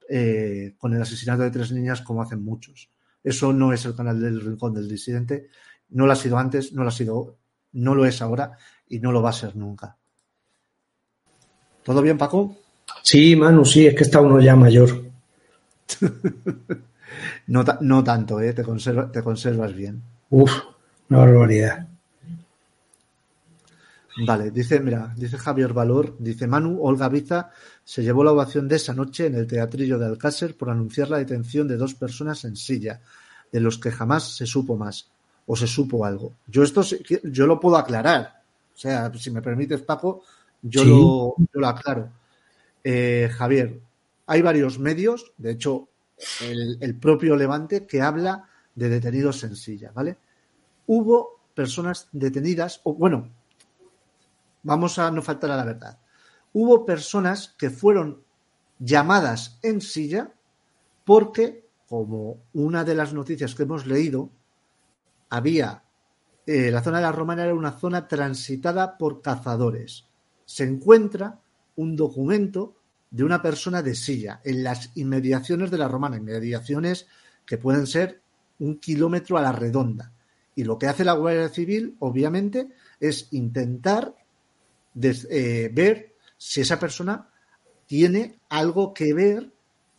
eh, 0.10 0.76
con 0.78 0.94
el 0.94 1.02
asesinato 1.02 1.44
de 1.44 1.52
tres 1.52 1.72
niñas 1.72 2.02
como 2.02 2.22
hacen 2.22 2.44
muchos. 2.44 2.90
Eso 3.24 3.54
no 3.54 3.74
es 3.74 3.86
el 3.86 3.96
canal 3.96 4.22
del 4.22 4.42
Rincón 4.42 4.74
del 4.74 4.88
Disidente, 4.88 5.48
no 5.90 6.06
lo 6.06 6.14
ha 6.14 6.16
sido 6.16 6.38
antes, 6.38 6.74
no 6.74 6.84
lo 6.84 6.90
ha 6.90 6.92
sido 6.92 7.38
no 7.76 7.94
lo 7.94 8.06
es 8.06 8.22
ahora 8.22 8.58
y 8.88 9.00
no 9.00 9.12
lo 9.12 9.22
va 9.22 9.30
a 9.30 9.34
ser 9.34 9.56
nunca. 9.56 9.98
¿Todo 11.84 12.02
bien, 12.02 12.18
Paco? 12.18 12.58
Sí, 13.04 13.36
Manu, 13.36 13.66
sí, 13.66 13.86
es 13.86 13.96
que 13.96 14.04
está 14.04 14.22
uno 14.22 14.40
ya 14.40 14.56
mayor. 14.56 15.04
no, 17.48 18.04
tanto, 18.04 18.40
¿eh? 18.40 18.54
te, 18.54 18.64
te 18.64 19.24
conservas 19.24 19.74
bien. 19.76 20.02
Uf, 20.30 20.52
una 21.10 21.20
barbaridad. 21.20 21.88
Vale, 24.18 24.50
dice, 24.50 24.80
mira, 24.80 25.14
dice 25.18 25.38
Javier 25.38 25.74
Valor, 25.74 26.16
dice 26.20 26.48
Manu, 26.48 26.80
Olga 26.82 27.10
Biza 27.10 27.50
se 27.84 28.02
llevó 28.02 28.24
la 28.24 28.32
ovación 28.32 28.68
de 28.68 28.78
esa 28.78 28.94
noche 28.94 29.26
en 29.26 29.36
el 29.36 29.46
teatrillo 29.46 30.00
de 30.00 30.06
Alcácer 30.06 30.56
por 30.56 30.70
anunciar 30.70 31.10
la 31.10 31.18
detención 31.18 31.68
de 31.68 31.76
dos 31.76 31.96
personas 31.96 32.46
en 32.46 32.56
silla, 32.56 33.02
de 33.52 33.60
los 33.60 33.78
que 33.78 33.92
jamás 33.92 34.38
se 34.38 34.46
supo 34.46 34.78
más, 34.78 35.10
o 35.48 35.56
se 35.56 35.68
supo 35.68 36.06
algo. 36.06 36.34
Yo 36.48 36.64
esto 36.64 36.82
yo 37.24 37.46
lo 37.46 37.60
puedo 37.60 37.76
aclarar. 37.76 38.42
O 38.74 38.78
sea, 38.78 39.12
si 39.16 39.32
me 39.32 39.42
permites, 39.42 39.82
Paco, 39.82 40.24
yo, 40.62 40.86
lo, 40.86 41.36
lo, 41.52 41.68
aclaro. 41.68 42.10
Eh, 42.84 43.30
Javier, 43.34 43.80
hay 44.28 44.42
varios 44.42 44.80
medios, 44.80 45.34
de 45.38 45.52
hecho, 45.52 45.90
el, 46.42 46.78
el 46.80 46.96
propio 46.96 47.36
Levante, 47.36 47.86
que 47.86 48.02
habla 48.02 48.48
de 48.76 48.88
detenidos 48.90 49.44
en 49.44 49.56
silla, 49.58 49.92
¿vale? 49.94 50.18
Hubo 50.88 51.42
personas 51.54 52.08
detenidas, 52.12 52.82
o 52.84 52.94
bueno, 52.94 53.30
vamos 54.66 54.98
a 55.00 55.10
no 55.12 55.22
faltar 55.22 55.52
a 55.52 55.58
la 55.58 55.64
verdad. 55.64 56.00
Hubo 56.52 56.86
personas 56.86 57.56
que 57.58 57.70
fueron 57.70 58.24
llamadas 58.80 59.60
en 59.62 59.80
silla 59.80 60.34
porque, 61.06 61.70
como 61.88 62.42
una 62.54 62.84
de 62.84 62.96
las 62.96 63.14
noticias 63.14 63.54
que 63.54 63.64
hemos 63.64 63.86
leído, 63.86 64.32
había 65.30 65.84
eh, 66.48 66.72
la 66.72 66.82
zona 66.82 66.98
de 66.98 67.04
la 67.04 67.12
Romana 67.12 67.44
era 67.44 67.54
una 67.54 67.78
zona 67.80 68.08
transitada 68.08 68.98
por 68.98 69.22
cazadores. 69.22 70.06
Se 70.46 70.64
encuentra 70.64 71.40
un 71.76 71.96
documento 71.96 72.76
de 73.12 73.24
una 73.24 73.42
persona 73.42 73.84
de 73.84 73.94
silla 73.94 74.42
en 74.44 74.64
las 74.64 74.92
inmediaciones 74.96 75.70
de 75.70 75.78
la 75.78 75.88
Romana, 75.88 76.18
inmediaciones 76.18 77.08
que 77.46 77.58
pueden 77.60 77.86
ser 77.86 78.22
un 78.60 78.80
kilómetro 78.80 79.38
a 79.38 79.42
la 79.42 79.52
redonda. 79.52 80.12
Y 80.56 80.64
lo 80.64 80.80
que 80.80 80.88
hace 80.88 81.04
la 81.04 81.14
Guardia 81.14 81.50
Civil, 81.50 81.98
obviamente, 82.00 82.70
es 83.00 83.28
intentar 83.32 84.16
eh, 84.96 85.70
ver 85.74 86.16
si 86.38 86.62
esa 86.62 86.80
persona 86.80 87.30
tiene 87.86 88.40
algo 88.50 88.94
que 88.94 89.14
ver 89.14 89.52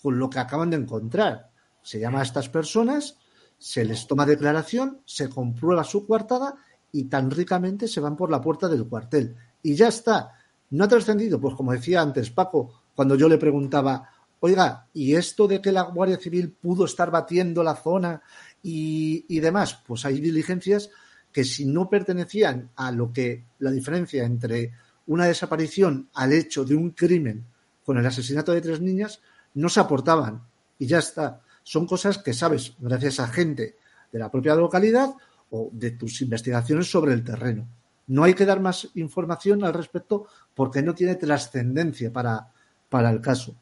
con 0.02 0.18
lo 0.18 0.30
que 0.30 0.38
acaban 0.38 0.70
de 0.70 0.76
encontrar. 0.76 1.50
Se 1.82 2.00
llama 2.00 2.20
a 2.20 2.24
estas 2.24 2.48
personas, 2.48 3.16
se 3.58 3.84
les 3.84 4.06
toma 4.06 4.26
declaración, 4.26 5.00
se 5.04 5.28
comprueba 5.28 5.84
su 5.84 6.06
coartada 6.06 6.56
y 6.92 7.04
tan 7.04 7.30
ricamente 7.30 7.88
se 7.88 8.00
van 8.00 8.16
por 8.16 8.30
la 8.30 8.40
puerta 8.40 8.68
del 8.68 8.86
cuartel. 8.86 9.36
Y 9.62 9.74
ya 9.74 9.88
está. 9.88 10.32
¿No 10.70 10.84
ha 10.84 10.88
trascendido? 10.88 11.40
Pues 11.40 11.54
como 11.54 11.72
decía 11.72 12.00
antes 12.00 12.30
Paco, 12.30 12.82
cuando 12.94 13.14
yo 13.14 13.28
le 13.28 13.38
preguntaba, 13.38 14.10
oiga, 14.40 14.88
¿y 14.92 15.14
esto 15.14 15.46
de 15.46 15.60
que 15.60 15.72
la 15.72 15.82
Guardia 15.82 16.18
Civil 16.18 16.50
pudo 16.50 16.84
estar 16.84 17.10
batiendo 17.10 17.62
la 17.62 17.76
zona 17.76 18.22
y, 18.62 19.24
y 19.28 19.40
demás? 19.40 19.80
Pues 19.86 20.04
hay 20.04 20.20
diligencias 20.20 20.90
que 21.32 21.44
si 21.44 21.66
no 21.66 21.88
pertenecían 21.88 22.70
a 22.76 22.90
lo 22.90 23.12
que 23.12 23.44
la 23.58 23.70
diferencia 23.70 24.24
entre 24.24 24.72
una 25.06 25.26
desaparición 25.26 26.08
al 26.14 26.32
hecho 26.32 26.64
de 26.64 26.74
un 26.74 26.90
crimen 26.90 27.46
con 27.84 27.98
el 27.98 28.06
asesinato 28.06 28.52
de 28.52 28.60
tres 28.60 28.80
niñas, 28.80 29.20
no 29.54 29.68
se 29.68 29.80
aportaban. 29.80 30.42
Y 30.78 30.86
ya 30.86 30.98
está. 30.98 31.40
Son 31.62 31.86
cosas 31.86 32.18
que 32.18 32.34
sabes 32.34 32.74
gracias 32.78 33.20
a 33.20 33.28
gente 33.28 33.76
de 34.12 34.18
la 34.18 34.30
propia 34.30 34.54
localidad 34.54 35.10
o 35.50 35.70
de 35.72 35.92
tus 35.92 36.20
investigaciones 36.22 36.90
sobre 36.90 37.12
el 37.12 37.24
terreno. 37.24 37.66
No 38.08 38.24
hay 38.24 38.34
que 38.34 38.46
dar 38.46 38.60
más 38.60 38.88
información 38.94 39.64
al 39.64 39.74
respecto 39.74 40.26
porque 40.54 40.82
no 40.82 40.94
tiene 40.94 41.16
trascendencia 41.16 42.12
para, 42.12 42.52
para 42.88 43.10
el 43.10 43.20
caso. 43.20 43.56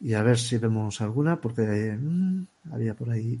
Y 0.00 0.14
a 0.14 0.22
ver 0.22 0.38
si 0.38 0.58
vemos 0.58 1.00
alguna, 1.00 1.40
porque 1.40 1.62
mm, 1.62 2.46
había 2.72 2.94
por 2.94 3.10
ahí 3.10 3.40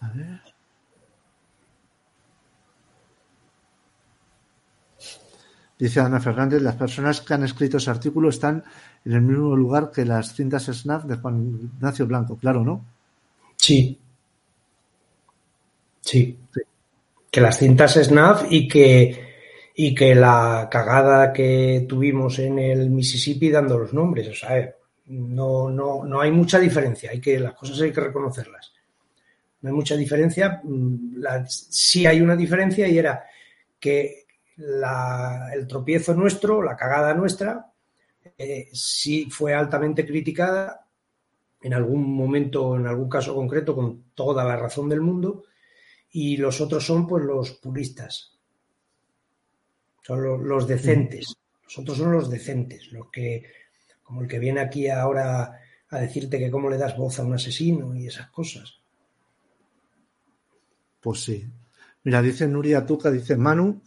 A 0.00 0.08
ver. 0.08 0.40
Dice 5.78 6.00
Ana 6.00 6.20
Fernández, 6.20 6.60
las 6.60 6.76
personas 6.76 7.22
que 7.22 7.32
han 7.32 7.44
escrito 7.44 7.78
ese 7.78 7.90
artículo 7.90 8.28
están 8.28 8.62
en 9.04 9.12
el 9.12 9.22
mismo 9.22 9.56
lugar 9.56 9.90
que 9.90 10.04
las 10.04 10.34
cintas 10.34 10.64
SNAP 10.64 11.04
de 11.04 11.16
Juan 11.16 11.70
Ignacio 11.74 12.06
Blanco, 12.06 12.36
claro, 12.36 12.62
¿no? 12.62 12.84
Sí. 13.56 13.98
Sí. 16.02 16.38
Que 17.30 17.40
las 17.40 17.58
cintas 17.58 17.94
SNAP 17.94 18.52
y 18.52 18.68
que, 18.68 19.72
y 19.74 19.94
que 19.94 20.14
la 20.14 20.68
cagada 20.70 21.32
que 21.32 21.86
tuvimos 21.88 22.38
en 22.40 22.58
el 22.58 22.90
Mississippi 22.90 23.50
dando 23.50 23.78
los 23.78 23.94
nombres. 23.94 24.28
O 24.28 24.34
sea, 24.34 24.74
no, 25.06 25.70
no, 25.70 26.04
no 26.04 26.20
hay 26.20 26.30
mucha 26.30 26.58
diferencia, 26.58 27.10
hay 27.10 27.20
que, 27.20 27.40
las 27.40 27.54
cosas 27.54 27.80
hay 27.80 27.92
que 27.92 28.00
reconocerlas 28.00 28.72
no 29.62 29.70
hay 29.70 29.74
mucha 29.74 29.96
diferencia. 29.96 30.60
Mm, 30.64 31.22
sí 31.46 32.06
hay 32.06 32.20
una 32.20 32.36
diferencia 32.36 32.88
y 32.88 32.98
era 32.98 33.24
que 33.78 34.26
el 34.56 35.66
tropiezo 35.66 36.14
nuestro, 36.14 36.62
la 36.62 36.76
cagada 36.76 37.14
nuestra, 37.14 37.72
eh, 38.36 38.68
sí 38.72 39.28
fue 39.30 39.54
altamente 39.54 40.06
criticada 40.06 40.86
en 41.62 41.74
algún 41.74 42.14
momento, 42.14 42.76
en 42.76 42.86
algún 42.86 43.08
caso 43.08 43.34
concreto, 43.34 43.74
con 43.74 44.04
toda 44.14 44.44
la 44.44 44.56
razón 44.56 44.88
del 44.88 45.00
mundo, 45.00 45.44
y 46.12 46.36
los 46.36 46.60
otros 46.60 46.84
son 46.84 47.06
pues 47.06 47.24
los 47.24 47.52
puristas, 47.52 48.38
son 50.02 50.46
los, 50.46 50.66
decentes, 50.66 51.36
los 51.62 51.78
otros 51.78 51.98
son 51.98 52.12
los 52.12 52.30
decentes, 52.30 52.90
los 52.92 53.10
que, 53.10 53.44
como 54.02 54.22
el 54.22 54.28
que 54.28 54.38
viene 54.38 54.60
aquí 54.60 54.88
ahora 54.88 55.60
a 55.90 55.98
decirte 55.98 56.38
que 56.38 56.50
cómo 56.50 56.70
le 56.70 56.78
das 56.78 56.96
voz 56.96 57.18
a 57.18 57.24
un 57.24 57.34
asesino 57.34 57.94
y 57.94 58.06
esas 58.06 58.30
cosas. 58.30 58.79
Pues 61.00 61.22
sí. 61.22 61.46
Mira, 62.04 62.22
dice 62.22 62.46
Nuria 62.46 62.86
Tuca, 62.86 63.10
dice 63.10 63.36
Manu, 63.36 63.82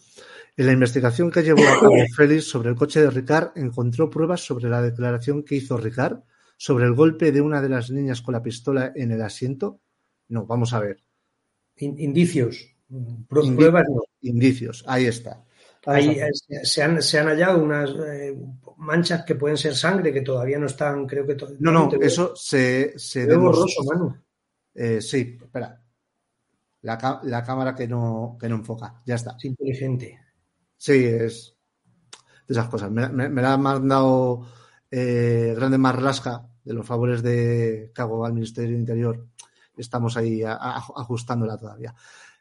en 0.55 0.65
la 0.65 0.73
investigación 0.73 1.31
que 1.31 1.41
llevó 1.41 1.63
a 1.63 1.79
cabo 1.79 1.95
Félix 2.15 2.45
sobre 2.45 2.69
el 2.69 2.75
coche 2.75 3.01
de 3.01 3.09
Ricard, 3.09 3.51
encontró 3.55 4.09
pruebas 4.09 4.41
sobre 4.41 4.69
la 4.69 4.81
declaración 4.81 5.43
que 5.43 5.55
hizo 5.55 5.77
Ricard 5.77 6.19
sobre 6.57 6.85
el 6.85 6.93
golpe 6.93 7.31
de 7.31 7.41
una 7.41 7.61
de 7.61 7.69
las 7.69 7.89
niñas 7.89 8.21
con 8.21 8.33
la 8.33 8.43
pistola 8.43 8.91
en 8.95 9.11
el 9.11 9.21
asiento. 9.21 9.81
No, 10.29 10.45
vamos 10.45 10.73
a 10.73 10.79
ver. 10.79 11.03
Indicios. 11.77 12.75
Pruebas 13.27 13.85
no. 13.89 14.03
Indicios, 14.21 14.83
ahí 14.87 15.05
está. 15.05 15.43
Ahí, 15.85 16.17
se, 16.63 16.81
han, 16.81 17.01
se, 17.01 17.19
han, 17.19 17.27
hallado 17.27 17.61
unas 17.61 17.89
eh, 17.89 18.33
manchas 18.77 19.25
que 19.25 19.35
pueden 19.35 19.57
ser 19.57 19.75
sangre 19.75 20.13
que 20.13 20.21
todavía 20.21 20.57
no 20.57 20.67
están, 20.67 21.05
creo 21.05 21.25
que. 21.25 21.35
No, 21.59 21.71
no, 21.71 21.89
eso 21.99 22.33
se. 22.35 22.97
se 22.97 23.25
borroso, 23.35 23.83
Manu. 23.83 24.15
Eh, 24.73 25.01
sí, 25.01 25.37
espera 25.41 25.82
la, 26.83 27.43
cámara 27.43 27.73
que 27.73 27.87
no, 27.87 28.37
que 28.39 28.49
no 28.49 28.55
enfoca. 28.55 29.01
Ya 29.05 29.15
está. 29.15 29.35
Es 29.37 29.45
inteligente. 29.45 30.19
Sí, 30.77 31.05
es 31.05 31.55
de 32.47 32.53
esas 32.53 32.67
cosas. 32.67 32.91
Me, 32.91 33.29
la 33.29 33.53
han 33.53 33.61
mandado 33.61 34.45
eh, 34.91 35.53
Grande 35.55 35.77
Marlasca 35.77 36.45
de 36.63 36.73
los 36.73 36.85
favores 36.85 37.23
de 37.23 37.91
Cago 37.95 38.25
al 38.25 38.33
Ministerio 38.33 38.71
del 38.71 38.81
Interior. 38.81 39.27
Estamos 39.77 40.17
ahí 40.17 40.43
ajustándola 40.43 41.57
todavía. 41.57 41.95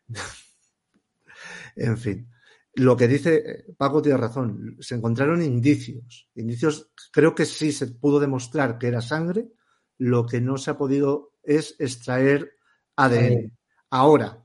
en 1.76 1.96
fin. 1.96 2.28
Lo 2.74 2.96
que 2.96 3.06
dice 3.06 3.66
Paco 3.76 4.02
tiene 4.02 4.18
razón. 4.18 4.76
Se 4.80 4.96
encontraron 4.96 5.40
indicios. 5.40 6.28
Indicios, 6.34 6.90
creo 7.12 7.34
que 7.34 7.46
sí 7.46 7.70
se 7.70 7.86
pudo 7.86 8.18
demostrar 8.18 8.76
que 8.76 8.88
era 8.88 9.00
sangre. 9.00 9.52
Lo 9.98 10.26
que 10.26 10.40
no 10.40 10.58
se 10.58 10.72
ha 10.72 10.76
podido 10.76 11.34
es 11.44 11.76
extraer 11.78 12.56
ADN. 12.96 13.56
Ahora, 13.94 14.42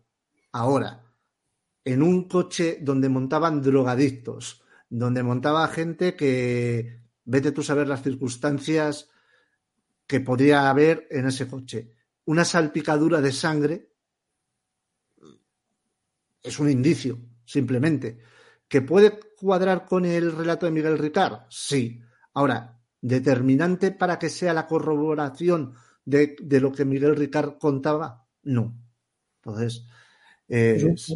ahora, 0.51 1.05
en 1.85 2.01
un 2.01 2.27
coche 2.27 2.79
donde 2.81 3.07
montaban 3.07 3.61
drogadictos, 3.61 4.61
donde 4.89 5.23
montaba 5.23 5.65
gente 5.69 6.17
que 6.17 6.99
vete 7.23 7.53
tú 7.53 7.61
a 7.61 7.63
saber 7.63 7.87
las 7.87 8.03
circunstancias 8.03 9.09
que 10.05 10.19
podría 10.19 10.69
haber 10.69 11.07
en 11.11 11.27
ese 11.27 11.47
coche. 11.47 11.93
Una 12.25 12.43
salpicadura 12.43 13.21
de 13.21 13.31
sangre 13.31 13.93
es 16.43 16.59
un 16.59 16.69
indicio, 16.69 17.17
simplemente. 17.45 18.19
¿Que 18.67 18.81
puede 18.81 19.17
cuadrar 19.37 19.85
con 19.85 20.03
el 20.03 20.33
relato 20.33 20.65
de 20.65 20.73
Miguel 20.73 20.97
Ricard? 20.97 21.43
Sí. 21.47 22.01
Ahora, 22.33 22.81
determinante 22.99 23.91
para 23.91 24.19
que 24.19 24.29
sea 24.29 24.53
la 24.53 24.67
corroboración 24.67 25.73
de, 26.03 26.35
de 26.37 26.59
lo 26.59 26.73
que 26.73 26.83
Miguel 26.83 27.15
Ricard 27.15 27.57
contaba, 27.57 28.27
no. 28.43 28.86
Entonces, 29.47 29.85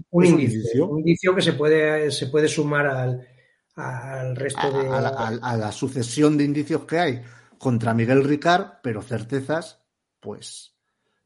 un, 0.10 0.26
indicio, 0.26 0.88
un, 0.88 1.00
indicio, 1.00 1.36
que 1.36 1.42
se 1.42 1.54
puede, 1.54 2.12
se 2.12 2.28
puede 2.28 2.48
sumar 2.48 2.88
al, 2.88 3.28
al 3.76 4.36
resto 4.36 4.72
de. 4.72 4.88
A 4.88 5.58
la, 5.58 5.72
sucesión 5.72 6.38
de 6.38 6.46
indicios 6.46 6.86
que 6.86 7.00
hay 7.00 7.22
contra 7.58 7.94
Miguel 7.94 8.24
Ricard, 8.24 8.80
pero 8.82 9.02
certezas 9.02 9.84
Pues, 10.20 10.78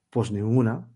pues 0.09 0.31
ninguna. 0.31 0.91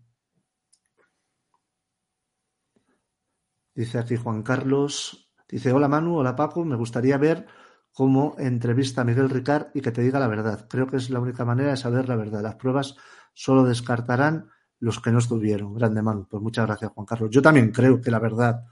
Dice 3.74 3.98
aquí 3.98 4.16
Juan 4.16 4.42
Carlos, 4.42 5.32
dice, 5.48 5.72
hola 5.72 5.88
Manu, 5.88 6.18
hola 6.18 6.36
Paco, 6.36 6.64
me 6.64 6.76
gustaría 6.76 7.16
ver 7.18 7.46
cómo 7.92 8.34
entrevista 8.38 9.00
a 9.00 9.04
Miguel 9.04 9.30
Ricard 9.30 9.68
y 9.74 9.80
que 9.80 9.92
te 9.92 10.02
diga 10.02 10.18
la 10.18 10.28
verdad. 10.28 10.66
Creo 10.68 10.86
que 10.86 10.96
es 10.96 11.08
la 11.08 11.20
única 11.20 11.44
manera 11.44 11.70
de 11.70 11.76
saber 11.76 12.08
la 12.08 12.16
verdad. 12.16 12.42
Las 12.42 12.56
pruebas 12.56 12.96
solo 13.32 13.64
descartarán 13.64 14.50
los 14.80 15.00
que 15.00 15.12
no 15.12 15.18
estuvieron. 15.18 15.74
Grande 15.74 16.02
Manu. 16.02 16.26
Pues 16.28 16.42
muchas 16.42 16.66
gracias, 16.66 16.90
Juan 16.92 17.06
Carlos. 17.06 17.30
Yo 17.30 17.40
también 17.40 17.70
creo 17.70 18.00
que 18.00 18.10
la 18.10 18.18
verdad 18.18 18.64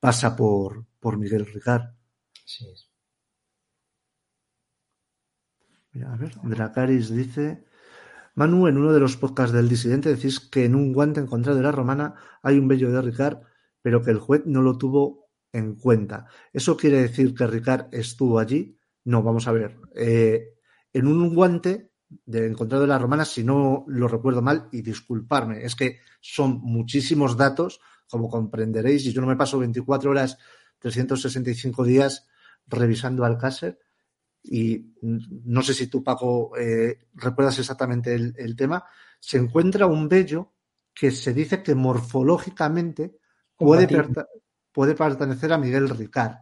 pasa 0.00 0.34
por, 0.34 0.86
por 0.98 1.18
Miguel 1.18 1.46
Ricard. 1.46 1.92
Sí. 2.44 2.66
Mira, 5.92 6.12
a 6.12 6.16
ver, 6.16 6.34
Dracaris 6.42 7.10
dice, 7.10 7.64
Manu, 8.34 8.68
en 8.68 8.76
uno 8.76 8.92
de 8.92 9.00
los 9.00 9.16
podcasts 9.16 9.54
del 9.54 9.68
disidente 9.68 10.14
decís 10.14 10.40
que 10.40 10.66
en 10.66 10.74
un 10.74 10.92
guante 10.92 11.20
encontrado 11.20 11.56
de 11.56 11.64
la 11.64 11.72
romana 11.72 12.14
hay 12.42 12.58
un 12.58 12.68
vello 12.68 12.92
de 12.92 13.02
Ricard, 13.02 13.40
pero 13.82 14.02
que 14.02 14.10
el 14.10 14.18
juez 14.18 14.42
no 14.44 14.62
lo 14.62 14.78
tuvo 14.78 15.30
en 15.52 15.74
cuenta. 15.74 16.26
¿Eso 16.52 16.76
quiere 16.76 17.00
decir 17.00 17.34
que 17.34 17.46
Ricard 17.46 17.88
estuvo 17.92 18.38
allí? 18.38 18.78
No, 19.04 19.22
vamos 19.22 19.48
a 19.48 19.52
ver. 19.52 19.78
Eh, 19.94 20.54
en 20.92 21.06
un 21.06 21.34
guante 21.34 21.92
de 22.08 22.46
encontrado 22.46 22.82
de 22.82 22.88
la 22.88 22.98
romana, 22.98 23.24
si 23.24 23.42
no 23.42 23.84
lo 23.88 24.08
recuerdo 24.08 24.42
mal, 24.42 24.68
y 24.72 24.82
disculparme, 24.82 25.64
es 25.64 25.74
que 25.74 26.00
son 26.20 26.60
muchísimos 26.62 27.36
datos, 27.36 27.80
como 28.08 28.28
comprenderéis, 28.28 29.04
y 29.06 29.12
yo 29.12 29.20
no 29.20 29.26
me 29.26 29.36
paso 29.36 29.58
24 29.58 30.10
horas, 30.10 30.38
365 30.78 31.84
días 31.84 32.26
revisando 32.66 33.24
Alcácer, 33.24 33.78
y 34.42 34.92
no 35.02 35.62
sé 35.62 35.74
si 35.74 35.88
tú, 35.88 36.04
Paco, 36.04 36.56
eh, 36.56 37.08
recuerdas 37.14 37.58
exactamente 37.58 38.14
el, 38.14 38.56
tema, 38.56 38.84
se 39.18 39.38
encuentra 39.38 39.86
un 39.86 40.08
vello 40.08 40.52
que 40.94 41.10
se 41.10 41.34
dice 41.34 41.62
que 41.62 41.74
morfológicamente 41.74 43.18
puede, 43.56 43.88
puede 44.72 44.94
pertenecer 44.94 45.52
a 45.52 45.58
Miguel 45.58 45.88
Ricard, 45.88 46.36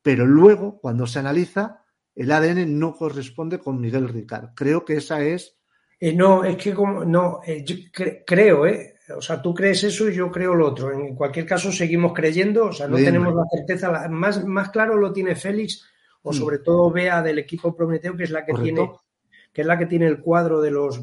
pero 0.00 0.26
luego, 0.26 0.80
cuando 0.80 1.06
se 1.06 1.18
analiza, 1.18 1.83
el 2.14 2.30
ADN 2.30 2.78
no 2.78 2.94
corresponde 2.94 3.58
con 3.58 3.80
Miguel 3.80 4.08
Ricard. 4.08 4.54
Creo 4.54 4.84
que 4.84 4.96
esa 4.96 5.22
es. 5.22 5.56
Eh, 5.98 6.12
no, 6.12 6.44
es 6.44 6.56
que 6.56 6.74
como, 6.74 7.04
no, 7.04 7.40
eh, 7.46 7.64
yo 7.64 7.76
creo, 8.24 8.66
¿eh? 8.66 8.96
O 9.16 9.20
sea, 9.20 9.42
tú 9.42 9.52
crees 9.52 9.84
eso 9.84 10.08
y 10.08 10.14
yo 10.14 10.30
creo 10.30 10.54
lo 10.54 10.68
otro. 10.68 10.90
En 10.92 11.14
cualquier 11.14 11.44
caso, 11.44 11.70
seguimos 11.70 12.12
creyendo, 12.12 12.66
o 12.66 12.72
sea, 12.72 12.88
no 12.88 12.96
tenemos 12.96 13.34
la 13.34 13.44
certeza. 13.50 14.08
más, 14.08 14.44
más 14.46 14.70
claro 14.70 14.96
lo 14.96 15.12
tiene 15.12 15.36
Félix, 15.36 15.84
o 16.22 16.30
mm. 16.30 16.34
sobre 16.34 16.58
todo 16.58 16.90
Bea 16.90 17.22
del 17.22 17.38
equipo 17.38 17.76
Prometeo, 17.76 18.16
que 18.16 18.24
es 18.24 18.30
la 18.30 18.44
que 18.44 18.54
tiene 18.54 18.90
que 19.54 19.60
es 19.60 19.66
la 19.68 19.78
que 19.78 19.86
tiene 19.86 20.06
el 20.06 20.20
cuadro 20.20 20.60
de 20.60 20.72
los 20.72 21.00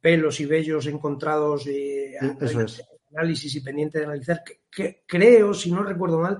pelos 0.00 0.40
y 0.40 0.46
vellos 0.46 0.86
encontrados 0.86 1.66
y 1.66 2.14
análisis 3.14 3.54
y 3.54 3.60
pendiente 3.60 3.98
de 3.98 4.06
analizar. 4.06 4.42
Que, 4.70 5.02
creo, 5.06 5.52
si 5.52 5.70
no 5.70 5.82
recuerdo 5.82 6.18
mal, 6.18 6.38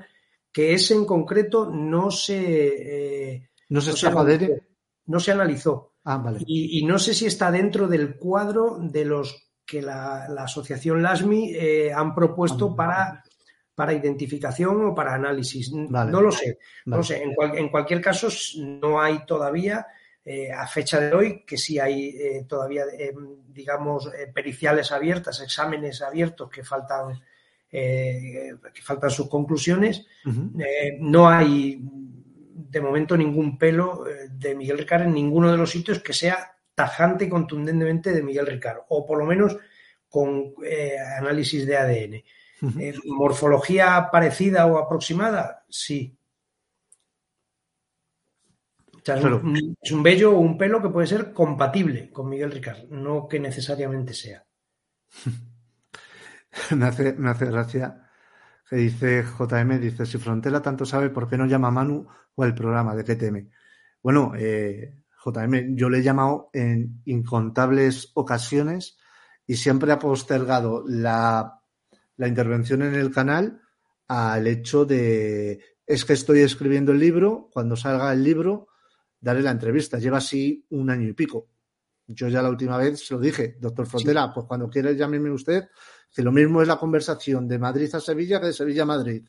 que 0.51 0.73
ese 0.73 0.95
en 0.95 1.05
concreto 1.05 1.71
no 1.71 2.11
se 2.11 3.35
eh, 3.35 3.51
no 3.73 3.81
se, 3.81 4.07
analizó, 4.07 4.55
no 5.07 5.19
se 5.19 5.33
analizó. 5.33 5.93
Ah, 6.05 6.23
y, 6.47 6.85
no 6.85 6.99
sé 6.99 7.15
si 7.15 7.27
está 7.27 7.51
dentro 7.51 7.89
del 7.89 8.17
cuadro 8.17 8.79
de 8.79 9.05
los 9.07 9.51
que 9.65 9.81
la, 9.81 10.25
asociación 10.25 11.03
LASMI 11.03 11.55
eh, 11.55 11.93
han 11.93 12.15
propuesto 12.15 12.71
ah, 12.73 12.77
para, 12.77 13.25
para 13.75 13.95
identificación 13.95 14.85
o 14.85 14.95
para 14.95 15.15
análisis. 15.15 15.73
No 15.73 16.21
lo 16.21 16.31
sé. 16.31 16.59
No 16.85 17.03
sé. 17.03 17.23
En, 17.23 17.69
cualquier 17.71 18.03
caso, 18.03 18.29
no 18.59 19.01
hay 19.01 19.25
todavía, 19.25 19.87
eh, 20.23 20.53
a 20.53 20.67
fecha 20.67 21.01
de 21.01 21.15
hoy, 21.15 21.45
que 21.47 21.57
sí 21.57 21.79
hay 21.79 22.09
eh, 22.09 22.45
todavía, 22.47 22.85
digamos, 23.49 24.11
periciales 24.35 24.93
abiertas, 24.93 25.41
exámenes 25.41 26.03
abiertos 26.03 26.51
que 26.51 26.63
faltan, 26.63 27.19
que 27.71 28.83
faltan 28.83 29.11
sus 29.11 29.31
conclusiones. 29.31 30.05
no 30.99 31.27
hay 31.27 31.81
de 32.55 32.81
momento 32.81 33.17
ningún 33.17 33.59
pelo 33.59 34.07
eh, 34.07 34.29
de 34.31 34.55
Miguel 34.55 34.79
Ricard 34.79 35.03
en 35.03 35.15
ninguno 35.15 35.51
de 35.51 35.57
los 35.57 35.71
sitios 35.71 36.01
que 36.01 36.13
sea 36.13 36.57
tajante 36.75 37.25
y 37.25 37.29
contundentemente 37.29 38.13
de 38.13 38.23
Miguel 38.23 38.47
Ricard, 38.47 38.81
o 38.89 39.07
por 39.07 39.19
lo 39.19 39.25
menos 39.25 39.57
con 40.09 40.55
eh, 40.65 40.97
análisis 41.19 41.67
de 41.67 41.77
ADN. 41.77 42.15
Eh, 42.81 42.95
¿Morfología 43.07 44.09
parecida 44.13 44.67
o 44.67 44.79
aproximada? 44.79 45.65
Sí. 45.69 46.17
es, 49.05 49.25
un, 49.25 49.77
es, 49.83 49.91
un, 49.91 50.03
vello 50.03 50.37
o 50.37 50.39
un 50.39 50.57
pelo 50.57 50.81
que 50.81 50.91
puede 50.91 51.09
ser 51.09 51.33
compatible 51.33 52.11
con 52.11 52.29
Miguel 52.29 52.53
Ricard, 52.53 52.89
no 52.91 53.27
que 53.27 53.41
necesariamente 53.41 54.15
sea. 54.15 54.45
me, 56.77 56.87
hace, 56.87 57.15
me 57.15 57.31
hace 57.31 57.47
gracia 57.47 58.12
dice 58.77 59.23
JM, 59.23 59.81
dice, 59.81 60.07
si 60.07 60.19
Frontera 60.19 60.63
tanto 60.63 60.85
sabe, 60.85 61.11
¿por 61.11 61.29
qué 61.29 61.37
no 61.37 61.47
llama 61.47 61.69
a 61.69 61.73
Manu 61.73 62.07
o 62.35 62.45
el 62.45 62.55
programa 62.55 62.95
de 62.95 63.05
teme? 63.05 63.49
Bueno, 64.03 64.33
eh, 64.37 65.03
JM, 65.25 65.77
yo 65.77 65.89
le 65.89 65.99
he 65.99 66.03
llamado 66.03 66.51
en 66.53 67.03
incontables 67.05 68.11
ocasiones 68.15 68.99
y 69.47 69.57
siempre 69.57 69.93
ha 69.93 69.99
postergado 69.99 70.85
la, 70.87 71.61
la 72.17 72.29
intervención 72.29 72.83
en 72.83 72.95
el 72.95 73.11
canal 73.11 73.61
al 74.09 74.47
hecho 74.47 74.85
de, 74.85 75.61
es 75.87 76.05
que 76.05 76.13
estoy 76.13 76.41
escribiendo 76.41 76.93
el 76.93 76.99
libro, 76.99 77.49
cuando 77.53 77.77
salga 77.77 78.13
el 78.13 78.23
libro, 78.23 78.69
daré 79.21 79.43
la 79.43 79.51
entrevista. 79.51 79.99
Lleva 79.99 80.19
así 80.19 80.67
un 80.71 80.91
año 80.91 81.09
y 81.09 81.13
pico. 81.13 81.49
Yo 82.07 82.29
ya 82.29 82.43
la 82.43 82.51
última 82.51 82.77
vez 82.77 83.07
se 83.07 83.15
lo 83.15 83.21
dije, 83.21 83.57
doctor 83.61 83.87
Frontera, 83.87 84.33
pues 84.35 84.47
cuando 84.47 84.69
quiera 84.69 84.93
llámeme 84.93 85.31
usted 85.31 85.69
que 86.15 86.23
lo 86.23 86.33
mismo 86.33 86.61
es 86.61 86.69
la 86.69 86.77
conversación 86.77 87.49
de 87.49 87.59
Madrid 87.59 87.95
a 87.95 88.01
Sevilla 88.01 88.41
que 88.41 88.47
de 88.47 88.53
Sevilla 88.53 88.83
a 88.83 88.87
Madrid. 88.87 89.23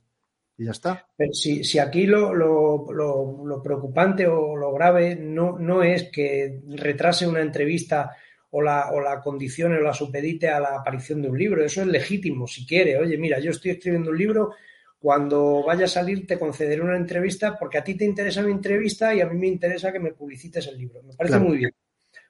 Y 0.58 0.66
ya 0.66 0.72
está. 0.72 1.08
si, 1.32 1.64
si 1.64 1.80
aquí 1.80 2.06
lo, 2.06 2.34
lo, 2.34 3.62
preocupante 3.64 4.28
o 4.28 4.56
lo 4.56 4.72
grave 4.74 5.16
no, 5.16 5.58
no 5.58 5.82
es 5.82 6.10
que 6.12 6.62
retrase 6.68 7.26
una 7.26 7.42
entrevista 7.42 8.12
o 8.52 8.62
la, 8.62 8.92
o 8.92 9.00
la 9.00 9.20
condicione 9.20 9.78
o 9.78 9.82
la 9.82 9.94
supedite 9.94 10.50
a 10.50 10.60
la 10.60 10.76
aparición 10.76 11.22
de 11.22 11.30
un 11.30 11.38
libro. 11.38 11.64
Eso 11.64 11.82
es 11.82 11.88
legítimo, 11.88 12.46
si 12.46 12.68
quiere. 12.68 13.00
Oye, 13.00 13.18
mira, 13.18 13.40
yo 13.40 13.50
estoy 13.50 13.72
escribiendo 13.72 14.12
un 14.12 14.18
libro, 14.18 14.52
cuando 15.00 15.64
vaya 15.64 15.86
a 15.86 15.90
salir 15.90 16.26
te 16.28 16.38
concederé 16.38 16.82
una 16.82 16.96
entrevista 16.96 17.58
porque 17.58 17.78
a 17.78 17.84
ti 17.84 17.96
te 17.96 18.06
interesa 18.06 18.42
mi 18.42 18.52
entrevista 18.52 19.14
y 19.14 19.22
a 19.22 19.26
mí 19.26 19.38
me 19.38 19.48
interesa 19.48 19.92
que 19.92 20.00
me 20.00 20.14
publicites 20.14 20.68
el 20.68 20.78
libro. 20.78 21.02
Me 21.04 21.14
parece 21.14 21.40
muy 21.40 21.58
bien. 21.58 21.72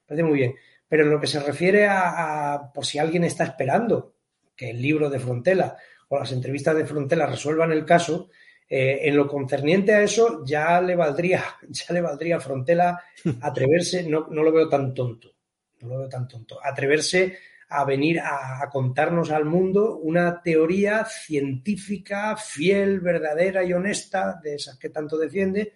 Parece 0.05 0.23
muy 0.23 0.37
bien. 0.37 0.55
Pero 0.87 1.03
en 1.03 1.11
lo 1.11 1.19
que 1.19 1.27
se 1.27 1.39
refiere 1.39 1.87
a, 1.87 2.71
por 2.73 2.85
si 2.85 2.99
alguien 2.99 3.23
está 3.23 3.43
esperando 3.43 4.15
que 4.55 4.69
el 4.69 4.81
libro 4.81 5.09
de 5.09 5.19
Frontela 5.19 5.77
o 6.09 6.19
las 6.19 6.31
entrevistas 6.31 6.75
de 6.75 6.85
Frontela 6.85 7.25
resuelvan 7.25 7.71
el 7.71 7.85
caso, 7.85 8.29
eh, 8.69 9.07
en 9.07 9.15
lo 9.15 9.27
concerniente 9.27 9.93
a 9.93 10.01
eso 10.01 10.43
ya 10.45 10.79
le 10.81 10.95
valdría, 10.95 11.43
ya 11.69 11.93
le 11.93 12.01
valdría 12.01 12.37
a 12.37 12.41
Frontela 12.41 13.03
atreverse, 13.41 14.07
no, 14.07 14.27
no, 14.29 14.43
lo 14.43 14.51
veo 14.51 14.69
tan 14.69 14.93
tonto, 14.93 15.33
no 15.81 15.89
lo 15.89 15.99
veo 15.99 16.09
tan 16.09 16.27
tonto, 16.27 16.59
atreverse 16.63 17.37
a 17.69 17.85
venir 17.85 18.19
a, 18.19 18.69
contarnos 18.71 19.31
al 19.31 19.45
mundo 19.45 19.97
una 19.97 20.41
teoría 20.43 21.05
científica, 21.05 22.37
fiel, 22.37 22.99
verdadera 22.99 23.63
y 23.63 23.73
honesta, 23.73 24.39
de 24.43 24.55
esas 24.55 24.77
que 24.77 24.89
tanto 24.89 25.17
defiende, 25.17 25.73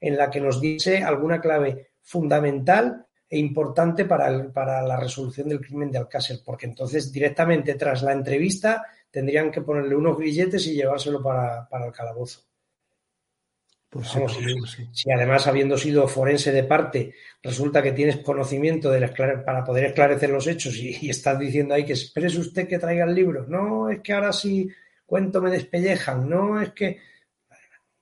en 0.00 0.16
la 0.16 0.30
que 0.30 0.40
nos 0.40 0.58
dice 0.60 1.02
alguna 1.02 1.40
clave 1.40 1.90
fundamental 2.00 3.07
importante 3.30 4.04
para, 4.06 4.50
para 4.52 4.82
la 4.82 4.96
resolución 4.96 5.48
del 5.48 5.60
crimen 5.60 5.90
de 5.90 5.98
Alcácer, 5.98 6.40
porque 6.44 6.66
entonces 6.66 7.12
directamente 7.12 7.74
tras 7.74 8.02
la 8.02 8.12
entrevista 8.12 8.86
tendrían 9.10 9.50
que 9.50 9.62
ponerle 9.62 9.94
unos 9.94 10.16
grilletes 10.18 10.66
y 10.66 10.74
llevárselo 10.74 11.22
para, 11.22 11.68
el 11.84 11.92
calabozo. 11.92 12.44
Pues 13.90 14.08
si, 14.92 15.10
además, 15.10 15.46
habiendo 15.46 15.78
sido 15.78 16.06
forense 16.06 16.52
de 16.52 16.64
parte, 16.64 17.14
resulta 17.42 17.82
que 17.82 17.92
tienes 17.92 18.18
conocimiento 18.18 18.90
de 18.90 19.08
para 19.08 19.64
poder 19.64 19.86
esclarecer 19.86 20.28
los 20.28 20.46
hechos 20.46 20.76
y, 20.76 21.08
estás 21.08 21.38
diciendo 21.38 21.74
ahí 21.74 21.86
que 21.86 21.94
exprese 21.94 22.38
usted 22.38 22.68
que 22.68 22.78
traiga 22.78 23.04
el 23.04 23.14
libro. 23.14 23.46
No, 23.48 23.88
es 23.88 24.00
que 24.00 24.12
ahora 24.12 24.32
sí 24.32 24.68
cuento 25.06 25.40
me 25.40 25.50
despellejan. 25.50 26.28
No, 26.28 26.60
es 26.60 26.72
que 26.72 26.98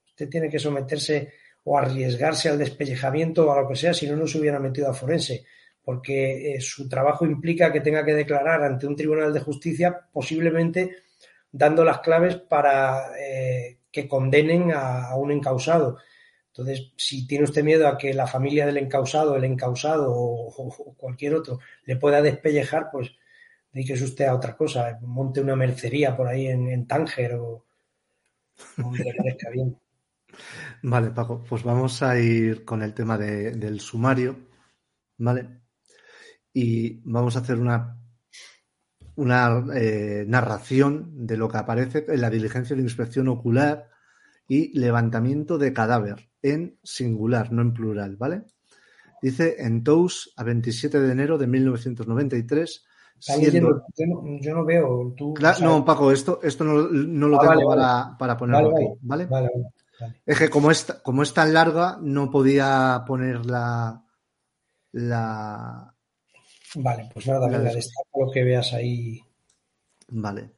usted 0.09 0.29
tiene 0.29 0.51
que 0.51 0.59
someterse 0.59 1.33
o 1.69 1.77
arriesgarse 1.77 2.49
al 2.49 2.59
despellejamiento 2.59 3.47
o 3.47 3.53
a 3.53 3.61
lo 3.61 3.69
que 3.69 3.75
sea 3.75 3.93
si 3.93 4.09
no, 4.09 4.17
no 4.17 4.29
se 4.29 4.39
hubiera 4.39 4.61
metido 4.61 4.89
a 4.89 4.95
forense, 4.95 5.45
porque 5.83 6.55
eh, 6.55 6.61
su 6.61 6.89
trabajo 6.89 7.27
implica 7.27 7.73
que 7.73 7.81
tenga 7.81 8.05
que 8.05 8.15
declarar 8.15 8.63
ante 8.63 8.87
un 8.87 8.95
tribunal 8.95 9.33
de 9.33 9.41
justicia, 9.41 10.07
posiblemente 10.13 10.97
dando 11.51 11.85
las 11.85 11.99
claves 12.01 12.37
para 12.37 13.11
eh, 13.19 13.79
que 13.91 14.07
condenen 14.07 14.71
a, 14.73 15.17
un 15.17 15.33
encausado. 15.33 15.99
Entonces, 16.49 16.93
si 16.97 17.27
tiene 17.27 17.45
usted 17.45 17.65
miedo 17.65 17.89
a 17.89 17.99
que 17.99 18.15
la 18.15 18.29
familia 18.29 18.65
del 18.65 18.77
encausado, 18.77 19.35
el 19.35 19.45
encausado 19.45 20.13
o, 20.15 20.95
cualquier 20.97 21.35
otro 21.35 21.59
le 21.85 21.97
pueda 21.97 22.23
despellejar, 22.23 22.91
pues 22.93 23.11
dedíquese 23.73 24.05
usted 24.05 24.27
a 24.27 24.37
otra 24.37 24.57
cosa, 24.57 24.99
monte 25.03 25.41
una 25.41 25.57
mercería 25.57 26.17
por 26.17 26.29
ahí 26.29 26.47
en, 26.47 26.87
Tánger 26.87 27.35
o 27.35 27.65
donde 28.77 29.03
le 29.03 29.15
parezca 29.15 29.51
bien. 29.51 29.77
Vale, 30.89 31.11
Paco, 31.11 31.43
pues 31.43 31.65
vamos 31.65 32.03
a 32.03 32.19
ir 32.19 32.65
con 32.65 32.83
el 32.83 32.95
tema 32.95 33.19
del 33.19 33.81
sumario, 33.81 34.37
¿vale? 35.19 35.67
y 36.57 37.03
vamos 37.05 37.37
a 37.37 37.41
hacer 37.41 37.59
una, 37.59 38.01
una 39.17 39.63
eh, 39.75 40.25
narración 40.27 41.27
de 41.27 41.37
lo 41.37 41.51
que 41.51 41.59
aparece 41.59 42.07
en 42.09 42.23
la 42.23 42.31
diligencia 42.31 42.75
de 42.75 42.81
inspección 42.81 43.29
ocular 43.29 43.91
y 44.49 44.79
levantamiento 44.79 45.59
de 45.59 45.75
cadáver 45.75 46.31
en 46.41 46.79
singular, 46.83 47.53
no 47.53 47.61
en 47.61 47.75
plural, 47.75 48.17
¿vale? 48.17 48.45
Dice 49.21 49.57
en 49.59 49.85
Tous 49.85 50.33
a 50.35 50.45
27 50.45 50.99
de 50.99 51.13
enero 51.13 51.37
de 51.37 51.47
1993. 51.47 52.85
Siendo... 53.19 53.83
Yo, 54.41 54.55
no, 54.55 54.65
veo. 54.65 55.15
Tú, 55.15 55.35
no, 55.61 55.85
Paco, 55.85 56.11
esto, 56.11 56.41
esto 56.43 56.65
no, 56.65 57.29
lo 57.29 57.39
ah, 57.39 57.49
tengo 57.49 57.69
para, 57.69 58.17
para, 58.19 58.37
ponerlo 58.37 58.71
aquí, 58.71 58.87
¿vale? 59.03 59.29
Es 60.25 60.39
que 60.39 60.51
como 60.51 60.71
es, 60.71 60.85
como 61.03 61.23
es 61.23 61.33
tan 61.33 61.53
larga, 61.53 61.99
no 62.01 62.31
podía 62.31 63.03
poner 63.07 63.47
la. 63.47 64.05
la 64.93 65.95
vale, 66.75 67.11
pues 67.13 67.27
nada, 67.27 67.49
venga, 67.49 67.73
destaca 67.73 68.11
lo 68.19 68.31
que 68.31 68.45
veas 68.45 68.73
ahí. 68.73 69.21
Vale. 70.09 70.53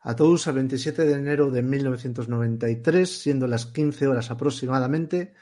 A 0.00 0.16
todos 0.16 0.48
a 0.48 0.52
27 0.52 1.04
de 1.04 1.12
enero 1.12 1.50
de 1.50 1.62
1993, 1.62 3.08
siendo 3.08 3.46
las 3.46 3.66
15 3.66 4.08
horas 4.08 4.30
aproximadamente, 4.30 5.34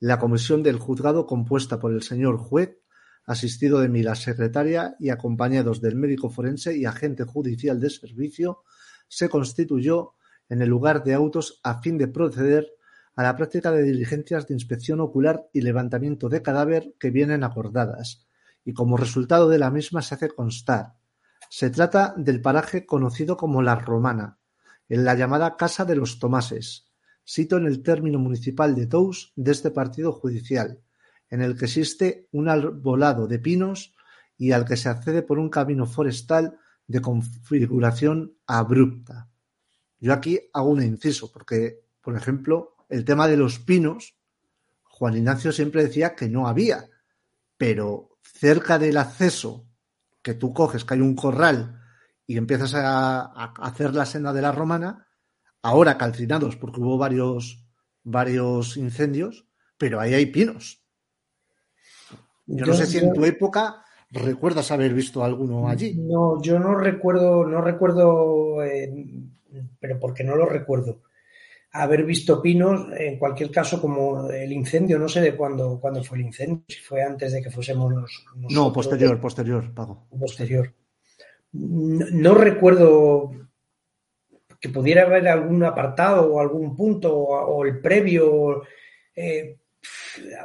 la 0.00 0.18
comisión 0.18 0.62
del 0.62 0.78
juzgado 0.78 1.26
compuesta 1.26 1.78
por 1.78 1.92
el 1.92 2.02
señor 2.02 2.38
juez, 2.38 2.78
asistido 3.26 3.80
de 3.80 3.88
mí 3.88 4.02
la 4.02 4.14
secretaria 4.14 4.96
y 4.98 5.10
acompañados 5.10 5.82
del 5.82 5.96
médico 5.96 6.30
forense 6.30 6.76
y 6.76 6.86
agente 6.86 7.24
judicial 7.24 7.78
de 7.78 7.90
servicio, 7.90 8.62
se 9.08 9.28
constituyó 9.28 10.15
en 10.48 10.62
el 10.62 10.68
lugar 10.68 11.02
de 11.04 11.14
autos 11.14 11.60
a 11.62 11.80
fin 11.80 11.98
de 11.98 12.08
proceder 12.08 12.68
a 13.14 13.22
la 13.22 13.36
práctica 13.36 13.72
de 13.72 13.82
diligencias 13.82 14.46
de 14.46 14.54
inspección 14.54 15.00
ocular 15.00 15.48
y 15.52 15.62
levantamiento 15.62 16.28
de 16.28 16.42
cadáver 16.42 16.94
que 17.00 17.10
vienen 17.10 17.44
acordadas, 17.44 18.26
y 18.64 18.74
como 18.74 18.96
resultado 18.96 19.48
de 19.48 19.58
la 19.58 19.70
misma 19.70 20.02
se 20.02 20.14
hace 20.14 20.28
constar. 20.28 20.94
Se 21.48 21.70
trata 21.70 22.14
del 22.16 22.42
paraje 22.42 22.84
conocido 22.84 23.36
como 23.36 23.62
La 23.62 23.76
Romana, 23.76 24.38
en 24.88 25.04
la 25.04 25.14
llamada 25.14 25.56
Casa 25.56 25.84
de 25.84 25.96
los 25.96 26.18
Tomases, 26.18 26.92
sito 27.24 27.56
en 27.56 27.66
el 27.66 27.82
término 27.82 28.18
municipal 28.18 28.74
de 28.74 28.86
Tous 28.86 29.32
de 29.34 29.52
este 29.52 29.70
partido 29.70 30.12
judicial, 30.12 30.80
en 31.30 31.42
el 31.42 31.56
que 31.56 31.64
existe 31.64 32.28
un 32.32 32.48
arbolado 32.48 33.26
de 33.26 33.38
pinos 33.38 33.94
y 34.36 34.52
al 34.52 34.64
que 34.64 34.76
se 34.76 34.88
accede 34.88 35.22
por 35.22 35.38
un 35.38 35.48
camino 35.48 35.86
forestal 35.86 36.58
de 36.86 37.00
configuración 37.00 38.36
abrupta. 38.46 39.28
Yo 39.98 40.12
aquí 40.12 40.40
hago 40.52 40.68
un 40.68 40.82
inciso, 40.82 41.30
porque, 41.32 41.80
por 42.00 42.16
ejemplo, 42.16 42.76
el 42.88 43.04
tema 43.04 43.28
de 43.28 43.36
los 43.36 43.58
pinos, 43.58 44.16
Juan 44.84 45.16
Ignacio 45.16 45.52
siempre 45.52 45.84
decía 45.84 46.14
que 46.14 46.28
no 46.28 46.46
había, 46.46 46.88
pero 47.56 48.18
cerca 48.22 48.78
del 48.78 48.96
acceso 48.96 49.66
que 50.22 50.34
tú 50.34 50.52
coges, 50.52 50.84
que 50.84 50.94
hay 50.94 51.00
un 51.00 51.14
corral 51.14 51.80
y 52.26 52.36
empiezas 52.36 52.74
a, 52.74 53.22
hacer 53.60 53.94
la 53.94 54.04
senda 54.04 54.32
de 54.32 54.42
la 54.42 54.52
romana, 54.52 55.06
ahora 55.62 55.96
calcinados 55.96 56.56
porque 56.56 56.80
hubo 56.80 56.98
varios, 56.98 57.64
varios 58.02 58.76
incendios, 58.76 59.46
pero 59.78 60.00
ahí 60.00 60.14
hay 60.14 60.26
pinos. 60.26 60.82
Yo, 62.46 62.66
no 62.66 62.74
sé 62.74 62.86
si 62.86 62.98
en 62.98 63.12
tu 63.12 63.24
época 63.24 63.84
recuerdas 64.10 64.70
haber 64.70 64.94
visto 64.94 65.24
alguno 65.24 65.68
allí. 65.68 65.94
No, 65.96 66.40
yo 66.42 66.58
no 66.58 66.74
recuerdo, 66.74 67.44
no 67.44 67.60
recuerdo, 67.60 68.62
eh, 68.62 68.90
pero 69.80 69.98
porque 69.98 70.24
no 70.24 70.36
lo 70.36 70.46
recuerdo 70.46 71.02
haber 71.72 72.04
visto 72.04 72.40
pinos, 72.40 72.86
en 72.96 73.18
cualquier 73.18 73.50
caso, 73.50 73.80
como 73.80 74.30
el 74.30 74.52
incendio, 74.52 74.98
no 74.98 75.08
sé 75.08 75.20
de 75.20 75.36
cuándo, 75.36 75.78
cuándo 75.80 76.02
fue 76.02 76.18
el 76.18 76.26
incendio, 76.26 76.64
si 76.68 76.78
fue 76.78 77.02
antes 77.02 77.32
de 77.32 77.42
que 77.42 77.50
fuésemos 77.50 77.92
nosotros. 77.92 78.36
No, 78.50 78.72
posterior, 78.72 79.20
posterior, 79.20 79.72
Pago. 79.74 80.06
Posterior. 80.18 80.72
No, 81.52 82.34
recuerdo 82.34 83.30
que 84.60 84.68
pudiera 84.68 85.02
haber 85.02 85.28
algún 85.28 85.62
apartado 85.64 86.32
o 86.32 86.40
algún 86.40 86.74
punto 86.76 87.14
o, 87.14 87.64
el 87.64 87.80
previo. 87.80 88.62
Eh, 89.14 89.58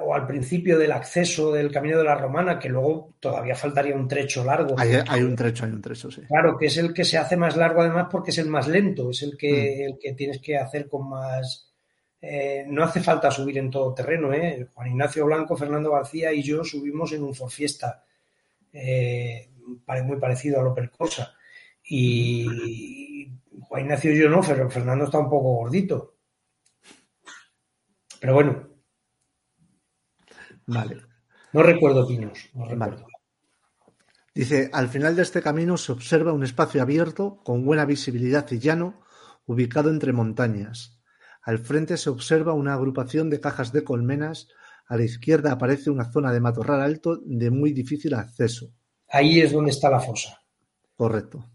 o 0.02 0.14
al 0.14 0.28
principio 0.28 0.78
del 0.78 0.92
acceso 0.92 1.52
del 1.52 1.72
Camino 1.72 1.98
de 1.98 2.04
la 2.04 2.16
Romana, 2.16 2.60
que 2.60 2.70
luego 2.70 3.14
todavía 3.20 3.56
faltaría 3.56 3.96
un 3.96 4.08
trecho 4.08 4.44
largo. 4.44 4.76
Hay, 4.78 5.22
un 5.22 5.36
trecho, 5.36 5.66
hay 5.66 5.72
un 5.72 5.82
trecho, 5.82 6.12
sí. 6.12 6.22
Claro, 6.28 6.58
que 6.58 6.66
es 6.68 6.78
el 6.78 6.94
que 6.94 7.06
se 7.06 7.18
hace 7.18 7.38
más 7.38 7.56
largo 7.56 7.82
además 7.82 8.08
porque 8.12 8.32
es 8.32 8.38
el 8.38 8.48
más 8.48 8.68
lento, 8.68 9.12
es 9.12 9.22
el 9.24 9.38
que, 9.38 9.52
mm. 9.52 9.92
el 9.92 10.00
que 10.00 10.14
tienes 10.14 10.40
que 10.40 10.58
hacer 10.58 10.88
con 10.88 11.10
más... 11.10 11.68
Eh, 12.24 12.66
no 12.68 12.84
hace 12.84 13.02
falta 13.02 13.32
subir 13.32 13.58
en 13.58 13.72
todo 13.72 13.96
terreno, 13.96 14.32
¿eh? 14.32 14.68
Juan 14.74 14.90
Ignacio 14.90 15.26
Blanco, 15.26 15.58
Fernando 15.58 15.92
García 15.92 16.32
y 16.32 16.44
yo 16.44 16.64
subimos 16.64 17.12
en 17.14 17.24
un 17.24 17.34
Forfiesta 17.34 18.04
eh, 18.72 19.50
muy 20.06 20.18
parecido 20.18 20.60
a 20.60 20.64
lo 20.64 20.76
Corsa. 20.96 21.34
Y 21.84 23.28
Juan 23.62 23.82
Ignacio 23.82 24.12
y 24.14 24.20
yo 24.20 24.30
no, 24.30 24.42
pero 24.42 24.70
Fernando 24.70 25.06
está 25.06 25.18
un 25.18 25.30
poco 25.30 25.56
gordito. 25.56 26.16
Pero 28.20 28.36
bueno, 28.36 28.71
Vale. 30.66 31.02
No 31.54 31.64
recuerdo 31.64 32.08
pinos. 32.08 32.50
No 32.54 32.66
Dice, 34.34 34.70
al 34.72 34.88
final 34.88 35.16
de 35.16 35.24
este 35.24 35.42
camino 35.42 35.76
se 35.76 35.92
observa 35.92 36.32
un 36.32 36.44
espacio 36.44 36.82
abierto 36.82 37.42
con 37.44 37.66
buena 37.66 37.86
visibilidad 37.86 38.50
y 38.52 38.60
llano, 38.60 39.02
ubicado 39.46 39.90
entre 39.90 40.14
montañas. 40.14 41.02
Al 41.42 41.60
frente 41.60 41.98
se 41.98 42.10
observa 42.10 42.54
una 42.54 42.74
agrupación 42.74 43.30
de 43.30 43.42
cajas 43.42 43.74
de 43.74 43.84
colmenas. 43.84 44.48
A 44.88 44.96
la 44.96 45.04
izquierda 45.04 45.52
aparece 45.52 45.90
una 45.90 46.12
zona 46.12 46.32
de 46.32 46.40
matorral 46.40 46.82
alto 46.82 47.20
de 47.26 47.50
muy 47.50 47.74
difícil 47.74 48.14
acceso. 48.14 48.68
Ahí 49.10 49.42
es 49.42 49.52
donde 49.52 49.72
está 49.72 49.90
la 49.90 50.00
fosa. 50.00 50.42
Correcto. 50.96 51.50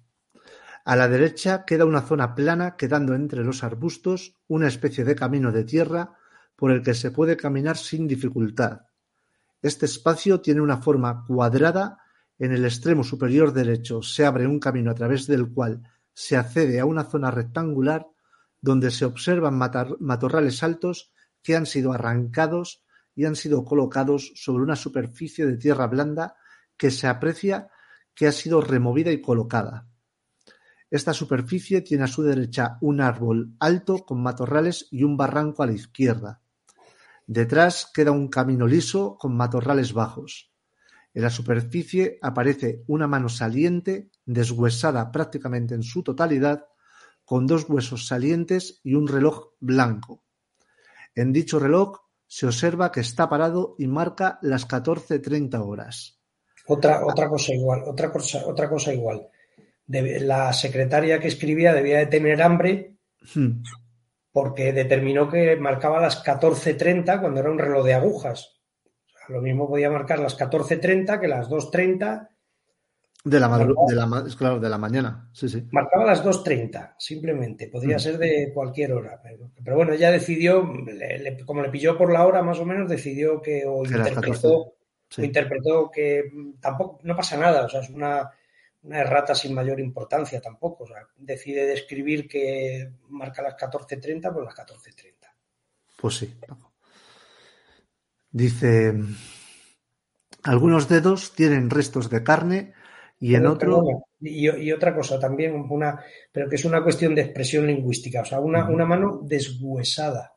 A 0.85 0.97
la 0.97 1.09
derecha 1.09 1.65
queda 1.65 1.85
una 1.85 2.03
zona 2.03 2.35
plana 2.35 2.77
quedando 2.77 3.15
entre 3.15 3.43
los 3.43 3.65
arbustos 3.65 4.37
una 4.49 4.69
especie 4.69 5.05
de 5.05 5.17
camino 5.17 5.51
de 5.51 5.65
tierra 5.65 6.19
por 6.57 6.71
el 6.71 6.83
que 6.83 6.95
se 6.95 7.11
puede 7.11 7.37
caminar 7.37 7.77
sin 7.77 8.07
dificultad. 8.07 8.83
Este 9.63 9.87
espacio 9.87 10.41
tiene 10.41 10.61
una 10.61 10.79
forma 10.79 11.25
cuadrada, 11.27 11.99
en 12.39 12.53
el 12.53 12.65
extremo 12.65 13.03
superior 13.03 13.53
derecho 13.53 14.03
se 14.03 14.27
abre 14.27 14.47
un 14.47 14.61
camino 14.61 14.91
a 14.91 14.95
través 14.95 15.27
del 15.27 15.51
cual 15.53 15.83
se 16.13 16.37
accede 16.37 16.81
a 16.81 16.85
una 16.85 17.05
zona 17.05 17.31
rectangular 17.31 18.07
donde 18.61 18.91
se 18.91 19.05
observan 19.05 19.57
matorrales 19.57 20.63
altos 20.63 21.13
que 21.43 21.57
han 21.57 21.67
sido 21.67 21.93
arrancados 21.93 22.85
y 23.15 23.25
han 23.25 23.37
sido 23.37 23.65
colocados 23.65 24.33
sobre 24.35 24.63
una 24.63 24.77
superficie 24.77 25.47
de 25.47 25.57
tierra 25.57 25.87
blanda 25.87 26.37
que 26.77 26.91
se 26.91 27.07
aprecia 27.07 27.71
que 28.15 28.27
ha 28.27 28.33
sido 28.33 28.61
removida 28.61 29.13
y 29.13 29.21
colocada. 29.21 29.89
Esta 30.91 31.13
superficie 31.13 31.81
tiene 31.81 32.05
a 32.05 32.09
su 32.09 32.23
derecha 32.23 32.79
un 32.81 33.01
árbol 33.01 33.55
alto 33.59 34.05
con 34.05 34.23
matorrales 34.23 34.89
y 34.91 35.03
un 35.05 35.17
barranco 35.17 35.63
a 35.63 35.67
la 35.67 35.73
izquierda. 35.73 36.41
Detrás 37.27 37.91
queda 37.93 38.13
un 38.13 38.29
camino 38.29 38.67
liso 38.67 39.19
con 39.19 39.37
matorrales 39.37 39.93
bajos. 39.93 40.53
En 41.13 41.23
la 41.23 41.31
superficie 41.31 42.19
aparece 42.23 42.85
una 42.87 43.09
mano 43.09 43.29
saliente, 43.29 44.11
deshuesada 44.25 45.11
prácticamente 45.11 45.75
en 45.75 45.83
su 45.83 46.05
totalidad, 46.05 46.67
con 47.25 47.47
dos 47.47 47.69
huesos 47.69 48.07
salientes 48.07 48.81
y 48.85 48.95
un 48.95 49.09
reloj 49.09 49.55
blanco. 49.59 50.23
En 51.17 51.33
dicho 51.33 51.59
reloj 51.59 51.99
se 52.29 52.47
observa 52.47 52.93
que 52.93 53.01
está 53.01 53.29
parado 53.29 53.75
y 53.79 53.89
marca 53.89 54.39
las 54.43 54.69
14.30 54.69 55.67
horas. 55.67 56.21
Otra, 56.69 57.05
otra 57.05 57.29
cosa 57.29 57.55
igual, 57.55 57.83
otra 57.87 58.13
cosa, 58.13 58.47
otra 58.47 58.69
cosa 58.69 58.93
igual. 58.93 59.29
la 59.89 60.53
secretaria 60.53 61.19
que 61.19 61.29
escribía 61.29 61.73
debía 61.73 61.99
de 61.99 62.07
tener 62.07 62.41
hambre 62.43 62.99
hmm 63.35 63.63
porque 64.37 64.75
determinó 64.75 65.31
que 65.31 65.57
marcaba 65.57 65.99
las 65.99 66.23
14.30 66.23 67.23
cuando 67.23 67.41
era 67.41 67.51
un 67.51 67.59
reloj 67.59 67.87
de 67.87 67.95
agujas. 67.95 68.61
lo 69.29 69.41
mismo 69.41 69.67
podía 69.67 69.91
marcar 69.91 70.19
las 70.19 70.39
14.30 70.39 71.19
que 71.19 71.27
las 71.27 71.49
2.30. 71.49 72.29
De 73.25 73.41
la, 73.41 73.49
de, 73.57 73.95
la, 73.95 74.25
claro, 74.37 74.61
de 74.61 74.69
la 74.69 74.77
mañana, 74.77 75.31
sí, 75.33 75.49
sí. 75.49 75.67
Marcaba 75.73 76.05
las 76.05 76.23
2.30, 76.23 76.97
simplemente. 76.99 77.69
Podría 77.69 77.97
mm. 77.97 78.01
ser 78.01 78.19
de 78.19 78.53
cualquier 78.53 78.93
hora. 78.93 79.23
Pero, 79.65 79.75
bueno, 79.75 79.95
ella 79.95 80.11
decidió, 80.11 80.71
como 81.47 81.63
le 81.63 81.71
pilló 81.71 81.97
por 81.97 82.13
la 82.13 82.27
hora 82.27 82.43
más 82.43 82.59
o 82.59 82.67
menos, 82.67 82.91
decidió 82.91 83.41
que 83.41 83.65
o 83.67 83.87
interpretó, 83.87 84.75
interpretó 85.17 85.91
que 85.91 86.25
tampoco, 86.61 87.01
no 87.05 87.17
pasa 87.17 87.39
nada. 87.39 87.65
O 87.65 87.71
sea, 87.71 87.81
es 87.81 87.89
una, 87.89 88.31
una 88.87 89.01
errata 89.01 89.35
sin 89.35 89.53
mayor 89.53 89.81
importancia 89.81 90.41
tampoco. 90.41 90.85
O 90.85 90.87
sea, 90.87 91.07
decide 91.17 91.67
describir 91.67 92.29
que 92.29 92.93
marca 93.09 93.43
las 93.43 93.55
14.30, 93.57 94.33
pues 94.33 94.45
las 94.45 94.55
14.30. 94.55 95.15
Pues 95.97 96.15
sí. 96.15 96.35
Dice, 98.31 98.95
algunos 100.45 100.89
dedos 100.89 101.35
tienen 101.35 101.71
restos 101.71 102.09
de 102.11 102.23
carne 102.23 102.75
y 103.19 103.35
en 103.35 103.47
otro... 103.47 103.83
y, 104.21 104.73
otra 104.73 104.95
cosa 104.95 105.19
también, 105.19 105.55
una, 105.69 106.01
pero 106.31 106.49
que 106.49 106.57
es 106.57 106.65
una 106.65 106.83
cuestión 106.83 107.15
de 107.15 107.23
expresión 107.23 107.67
lingüística, 107.67 108.21
o 108.21 108.25
sea, 108.25 108.41
una, 108.41 108.69
una 108.69 108.85
mano 108.85 109.21
deshuesada. 109.23 110.35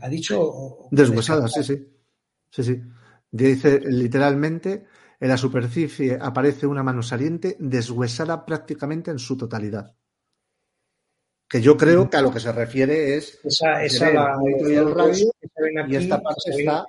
¿Ha 0.00 0.08
dicho? 0.08 0.88
deshuesada, 0.90 1.46
sí, 1.48 1.62
sí. 1.62 1.86
Sí, 2.50 2.62
sí. 2.64 2.82
Dice 3.30 3.78
literalmente 3.80 4.86
En 5.20 5.28
la 5.28 5.36
superficie 5.36 6.18
aparece 6.20 6.66
una 6.66 6.82
mano 6.82 7.02
saliente 7.02 7.56
deshuesada 7.58 8.44
prácticamente 8.46 9.10
en 9.10 9.18
su 9.18 9.36
totalidad. 9.36 9.94
Que 11.48 11.60
yo 11.60 11.76
creo 11.76 12.08
que 12.08 12.16
a 12.16 12.22
lo 12.22 12.30
que 12.30 12.40
se 12.40 12.52
refiere 12.52 13.16
es 13.16 13.40
esa, 13.42 13.82
esa 13.82 14.10
la, 14.12 14.38
el 14.60 14.94
radio, 14.94 15.32
y 15.88 15.96
esta 15.96 16.20
parte 16.20 16.50
está 16.50 16.86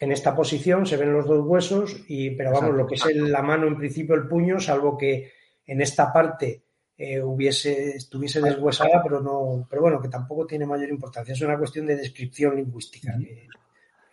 en 0.00 0.12
esta 0.12 0.34
posición 0.34 0.86
se 0.86 0.96
ven 0.96 1.12
los 1.12 1.26
dos 1.26 1.44
huesos, 1.46 2.04
y, 2.08 2.30
pero 2.30 2.52
vamos, 2.52 2.74
lo 2.74 2.86
que 2.86 2.94
es 2.94 3.04
la 3.14 3.42
mano 3.42 3.66
en 3.66 3.76
principio, 3.76 4.14
el 4.14 4.26
puño, 4.26 4.58
salvo 4.58 4.96
que 4.96 5.32
en 5.66 5.82
esta 5.82 6.10
parte 6.10 6.64
eh, 6.96 7.22
hubiese, 7.22 7.96
estuviese 7.96 8.40
deshuesada, 8.40 9.02
pero 9.02 9.20
no, 9.20 9.66
pero 9.68 9.82
bueno, 9.82 10.00
que 10.00 10.08
tampoco 10.08 10.46
tiene 10.46 10.64
mayor 10.64 10.88
importancia. 10.88 11.34
Es 11.34 11.42
una 11.42 11.58
cuestión 11.58 11.86
de 11.86 11.96
descripción 11.96 12.56
lingüística 12.56 13.14
que, 13.18 13.46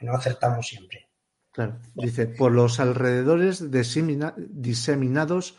no 0.01 0.13
acertamos 0.13 0.67
siempre. 0.67 1.06
Claro, 1.57 1.79
dice, 1.95 2.27
por 2.27 2.51
los 2.51 2.79
alrededores 2.79 3.71
diseminados 3.71 5.57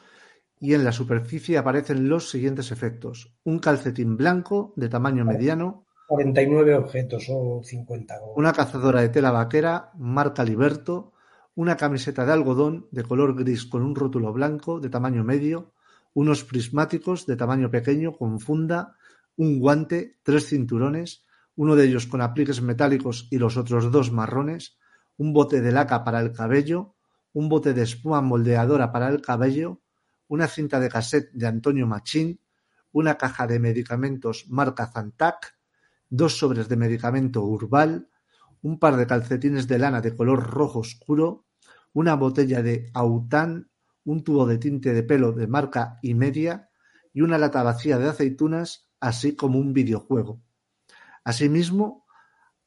y 0.61 0.75
en 0.75 0.85
la 0.85 0.93
superficie 0.93 1.59
aparecen 1.59 2.09
los 2.09 2.31
siguientes 2.31 2.71
efectos. 2.71 3.35
Un 3.43 3.59
calcetín 3.59 4.17
blanco 4.17 4.73
de 4.77 4.89
tamaño 4.89 5.25
mediano, 5.25 5.87
49 6.07 6.77
objetos 6.77 7.27
o 7.31 7.63
50. 7.65 8.15
Una 8.37 8.53
cazadora 8.53 9.01
de 9.01 9.09
tela 9.09 9.33
vaquera, 9.33 9.91
marca 9.99 10.45
Liberto, 10.45 11.15
una 11.57 11.77
camiseta 11.77 12.25
de 12.25 12.33
algodón 12.33 12.87
de 12.93 13.03
color 13.03 13.35
gris 13.35 13.67
con 13.67 13.83
un 13.83 13.97
rótulo 13.97 14.33
blanco 14.33 14.79
de 14.79 14.91
tamaño 14.91 15.25
medio, 15.25 15.73
unos 16.15 16.45
prismáticos 16.45 17.27
de 17.27 17.35
tamaño 17.35 17.73
pequeño 17.73 18.13
con 18.13 18.39
funda, 18.39 18.95
un 19.37 19.59
guante, 19.59 20.19
tres 20.23 20.47
cinturones, 20.47 21.27
uno 21.57 21.75
de 21.75 21.87
ellos 21.87 22.07
con 22.07 22.21
apliques 22.21 22.63
metálicos 22.63 23.27
y 23.33 23.39
los 23.39 23.57
otros 23.57 23.91
dos 23.91 24.13
marrones, 24.13 24.79
un 25.19 25.33
bote 25.33 25.61
de 25.61 25.73
laca 25.73 26.05
para 26.05 26.21
el 26.21 26.33
cabello, 26.33 26.95
un 27.33 27.49
bote 27.49 27.75
de 27.75 27.83
espuma 27.83 28.23
moldeadora 28.23 28.91
para 28.91 29.09
el 29.09 29.21
cabello, 29.21 29.83
una 30.29 30.49
cinta 30.49 30.81
de 30.81 30.89
cassette 30.89 31.31
de 31.33 31.47
Antonio 31.47 31.87
Machín, 31.87 32.41
una 32.93 33.19
caja 33.19 33.47
de 33.47 33.59
medicamentos 33.59 34.47
marca 34.49 34.87
Zantac, 34.87 35.59
dos 36.09 36.39
sobres 36.39 36.69
de 36.69 36.77
medicamento 36.77 37.45
Urbal, 37.45 38.09
un 38.63 38.79
par 38.79 38.97
de 38.97 39.07
calcetines 39.07 39.69
de 39.69 39.79
lana 39.79 40.01
de 40.01 40.17
color 40.17 40.51
rojo 40.51 40.81
oscuro, 40.81 41.47
una 41.93 42.15
botella 42.15 42.63
de 42.63 42.91
Aután, 42.95 43.71
un 44.05 44.25
tubo 44.25 44.47
de 44.47 44.59
tinte 44.59 44.93
de 44.95 45.03
pelo 45.03 45.33
de 45.33 45.47
marca 45.47 45.99
y 46.03 46.15
media 46.15 46.71
y 47.13 47.21
una 47.21 47.39
lata 47.39 47.63
vacía 47.63 47.99
de 47.99 48.09
aceitunas, 48.09 48.89
así 49.01 49.37
como 49.37 49.59
un 49.59 49.73
videojuego. 49.73 50.41
Asimismo, 51.25 52.07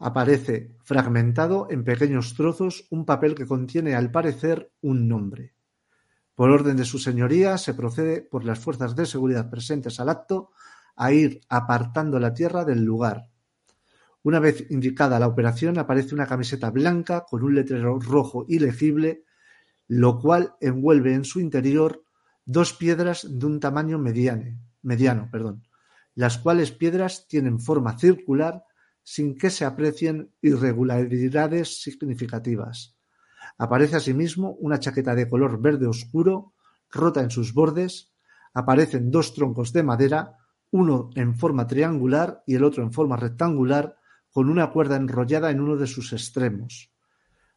aparece 0.02 0.76
fragmentado 0.84 1.68
en 1.70 1.86
pequeños 1.86 2.34
trozos 2.34 2.86
un 2.90 3.06
papel 3.06 3.34
que 3.36 3.48
contiene 3.48 3.96
al 3.96 4.12
parecer 4.12 4.74
un 4.82 5.08
nombre. 5.08 5.54
Por 6.36 6.50
orden 6.50 6.76
de 6.76 6.86
su 6.86 7.00
señoría 7.00 7.58
se 7.58 7.74
procede 7.74 8.22
por 8.22 8.44
las 8.44 8.60
fuerzas 8.60 8.96
de 8.96 9.06
seguridad 9.06 9.50
presentes 9.50 10.00
al 10.00 10.10
acto 10.10 10.52
a 10.96 11.14
ir 11.14 11.42
apartando 11.48 12.20
la 12.20 12.34
tierra 12.34 12.66
del 12.66 12.84
lugar, 12.84 13.32
una 14.24 14.40
vez 14.40 14.70
indicada 14.70 15.20
la 15.20 15.28
operación 15.28 15.80
aparece 15.80 16.14
una 16.14 16.28
camiseta 16.28 16.70
blanca 16.70 17.26
con 17.28 17.44
un 17.44 17.56
letrero 17.56 18.00
rojo 18.00 18.46
ilegible, 18.48 19.24
lo 19.88 20.20
cual 20.20 20.54
envuelve 20.62 21.14
en 21.16 21.26
su 21.26 21.40
interior 21.40 22.04
dos 22.46 22.74
piedras 22.74 23.28
de 23.30 23.46
un 23.46 23.60
tamaño 23.60 23.98
mediano, 23.98 25.30
perdón, 25.32 25.64
las 26.14 26.38
cuales 26.38 26.72
piedras 26.72 27.28
tienen 27.28 27.60
forma 27.60 27.98
circular 27.98 28.64
sin 29.04 29.38
que 29.38 29.50
se 29.50 29.66
aprecien 29.66 30.32
irregularidades 30.42 31.82
significativas. 31.82 32.96
Aparece 33.58 33.96
asimismo 33.96 34.54
una 34.60 34.80
chaqueta 34.80 35.16
de 35.16 35.30
color 35.30 35.62
verde 35.62 35.88
oscuro, 35.88 36.54
rota 36.90 37.22
en 37.22 37.32
sus 37.32 37.54
bordes, 37.54 38.14
aparecen 38.54 39.12
dos 39.12 39.34
troncos 39.34 39.74
de 39.74 39.84
madera, 39.84 40.38
uno 40.72 41.10
en 41.16 41.36
forma 41.36 41.68
triangular 41.68 42.44
y 42.46 42.56
el 42.56 42.64
otro 42.64 42.84
en 42.84 42.92
forma 42.92 43.18
rectangular, 43.18 43.98
con 44.32 44.50
una 44.50 44.72
cuerda 44.72 44.96
enrollada 44.96 45.52
en 45.52 45.60
uno 45.60 45.76
de 45.76 45.88
sus 45.88 46.14
extremos. 46.14 46.92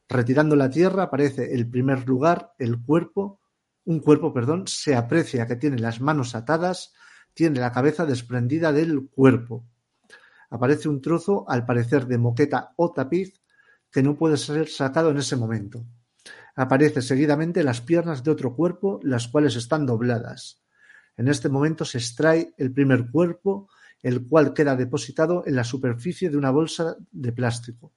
Retirando 0.09 0.57
la 0.57 0.69
tierra 0.69 1.05
aparece 1.05 1.55
el 1.55 1.69
primer 1.71 2.07
lugar 2.07 2.55
el 2.59 2.83
cuerpo, 2.83 3.41
un 3.85 4.01
cuerpo, 4.01 4.33
perdón, 4.33 4.67
se 4.67 4.97
aprecia 4.97 5.47
que 5.47 5.57
tiene 5.57 5.79
las 5.79 6.01
manos 6.01 6.35
atadas, 6.35 6.93
tiene 7.33 7.61
la 7.61 7.73
cabeza 7.73 8.07
desprendida 8.07 8.73
del 8.73 9.09
cuerpo. 9.09 9.67
Aparece 10.55 10.89
un 10.89 11.01
trozo, 11.01 11.45
al 11.49 11.67
parecer 11.67 12.07
de 12.07 12.17
moqueta 12.17 12.75
o 12.77 12.93
tapiz, 12.93 13.43
que 13.91 14.05
no 14.05 14.17
puede 14.17 14.37
ser 14.37 14.69
sacado 14.69 15.11
en 15.11 15.17
ese 15.17 15.35
momento. 15.35 15.85
Aparece 16.55 17.03
seguidamente 17.03 17.65
las 17.65 17.81
piernas 17.81 18.23
de 18.23 18.31
otro 18.31 18.55
cuerpo, 18.55 19.01
las 19.03 19.27
cuales 19.27 19.57
están 19.57 19.85
dobladas. 19.85 20.63
En 21.17 21.27
este 21.27 21.49
momento 21.49 21.85
se 21.85 21.99
extrae 21.99 22.55
el 22.57 22.73
primer 22.73 23.11
cuerpo 23.11 23.69
el 24.01 24.29
cual 24.29 24.55
queda 24.55 24.77
depositado 24.77 25.43
en 25.45 25.57
la 25.57 25.65
superficie 25.65 26.31
de 26.31 26.37
una 26.37 26.53
bolsa 26.53 26.99
de 27.11 27.33
plástico. 27.33 27.93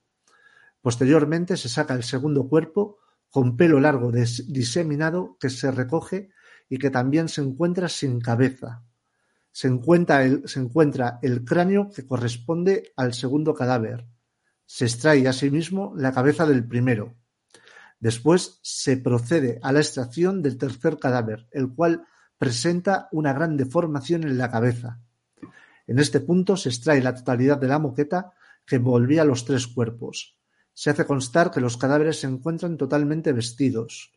Posteriormente 0.82 1.58
se 1.58 1.70
saca 1.70 1.94
el 1.94 2.02
segundo 2.02 2.50
cuerpo 2.50 2.98
con 3.30 3.56
pelo 3.56 3.80
largo 3.80 4.12
diseminado 4.12 5.38
que 5.40 5.52
se 5.52 5.70
recoge 5.70 6.30
y 6.70 6.80
que 6.80 6.90
también 6.90 7.30
se 7.30 7.42
encuentra 7.42 7.88
sin 7.88 8.20
cabeza. 8.20 8.87
Se 9.52 9.68
encuentra, 9.68 10.24
el, 10.24 11.46
cráneo 11.46 11.90
que 11.90 12.06
corresponde 12.06 12.94
al 12.96 13.14
segundo 13.14 13.54
cadáver. 13.54 14.06
Se 14.66 14.86
extrae 14.86 15.28
asimismo 15.28 15.94
la 15.96 16.12
cabeza 16.12 16.46
del 16.46 16.68
primero. 16.68 17.16
Después 18.00 18.60
se 18.62 18.98
procede 18.98 19.60
a 19.64 19.72
la 19.72 19.80
extracción 19.80 20.42
del 20.42 20.58
tercer 20.58 21.00
cadáver, 21.00 21.48
el 21.52 21.74
cual 21.74 22.06
presenta 22.38 23.10
una 23.12 23.34
gran 23.34 23.58
deformación 23.58 24.24
en 24.24 24.38
la 24.38 24.52
cabeza. 24.52 25.00
En 25.88 26.00
este 26.00 26.20
punto 26.20 26.58
se 26.58 26.70
extrae 26.70 27.02
la 27.02 27.16
totalidad 27.16 27.58
de 27.58 27.68
la 27.68 27.80
moqueta 27.80 28.34
que 28.66 28.76
envolvía 28.76 29.24
los 29.24 29.46
tres 29.46 29.66
cuerpos. 29.66 30.38
Se 30.74 30.92
hace 30.92 31.06
constar 31.06 31.50
que 31.50 31.62
los 31.62 31.78
cadáveres 31.78 32.20
se 32.20 32.28
encuentran 32.28 32.78
totalmente 32.78 33.32
vestidos. 33.32 34.12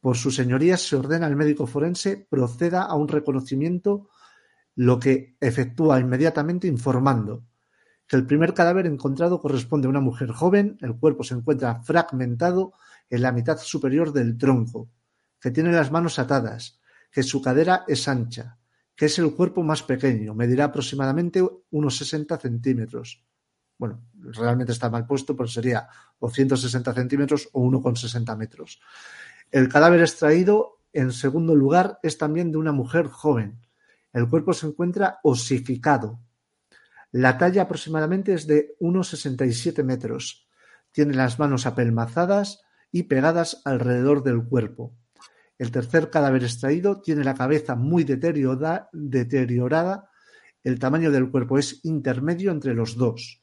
Por 0.00 0.16
su 0.16 0.30
señoría 0.30 0.76
se 0.76 0.96
ordena 0.96 1.26
al 1.26 1.36
médico 1.36 1.66
forense 1.66 2.26
proceda 2.30 2.84
a 2.84 2.94
un 2.94 3.08
reconocimiento, 3.08 4.08
lo 4.78 5.00
que 5.00 5.36
efectúa 5.40 5.98
inmediatamente 5.98 6.68
informando 6.68 7.42
que 8.06 8.14
el 8.14 8.26
primer 8.26 8.54
cadáver 8.54 8.86
encontrado 8.86 9.40
corresponde 9.40 9.88
a 9.88 9.90
una 9.90 10.00
mujer 10.00 10.30
joven, 10.30 10.78
el 10.80 10.96
cuerpo 10.96 11.24
se 11.24 11.34
encuentra 11.34 11.82
fragmentado 11.82 12.72
en 13.10 13.22
la 13.22 13.32
mitad 13.32 13.58
superior 13.58 14.12
del 14.12 14.38
tronco, 14.38 14.88
que 15.40 15.50
tiene 15.50 15.72
las 15.72 15.90
manos 15.90 16.20
atadas, 16.20 16.80
que 17.10 17.24
su 17.24 17.42
cadera 17.42 17.84
es 17.88 18.06
ancha, 18.06 18.56
que 18.94 19.06
es 19.06 19.18
el 19.18 19.34
cuerpo 19.34 19.64
más 19.64 19.82
pequeño, 19.82 20.32
medirá 20.32 20.66
aproximadamente 20.66 21.42
unos 21.70 21.96
60 21.96 22.38
centímetros. 22.38 23.24
Bueno, 23.76 24.04
realmente 24.14 24.70
está 24.70 24.88
mal 24.88 25.08
puesto, 25.08 25.36
pero 25.36 25.48
sería 25.48 25.88
o 26.20 26.30
160 26.30 26.94
centímetros 26.94 27.48
o 27.52 27.62
1,60 27.62 28.36
metros. 28.36 28.80
El 29.50 29.68
cadáver 29.68 30.02
extraído, 30.02 30.78
en 30.92 31.10
segundo 31.10 31.56
lugar, 31.56 31.98
es 32.04 32.16
también 32.16 32.52
de 32.52 32.58
una 32.58 32.70
mujer 32.70 33.08
joven. 33.08 33.58
El 34.12 34.28
cuerpo 34.28 34.52
se 34.52 34.66
encuentra 34.66 35.18
osificado. 35.22 36.20
La 37.12 37.38
talla 37.38 37.62
aproximadamente 37.62 38.34
es 38.34 38.46
de 38.46 38.76
1,67 38.80 39.82
metros. 39.84 40.46
Tiene 40.92 41.14
las 41.14 41.38
manos 41.38 41.66
apelmazadas 41.66 42.60
y 42.92 43.04
pegadas 43.04 43.62
alrededor 43.64 44.22
del 44.22 44.44
cuerpo. 44.44 44.94
El 45.58 45.70
tercer 45.70 46.10
cadáver 46.10 46.44
extraído 46.44 47.00
tiene 47.00 47.24
la 47.24 47.34
cabeza 47.34 47.74
muy 47.74 48.04
deteriorada, 48.04 48.88
el 50.64 50.78
tamaño 50.78 51.10
del 51.10 51.30
cuerpo 51.30 51.58
es 51.58 51.80
intermedio 51.84 52.50
entre 52.50 52.74
los 52.74 52.96
dos. 52.96 53.42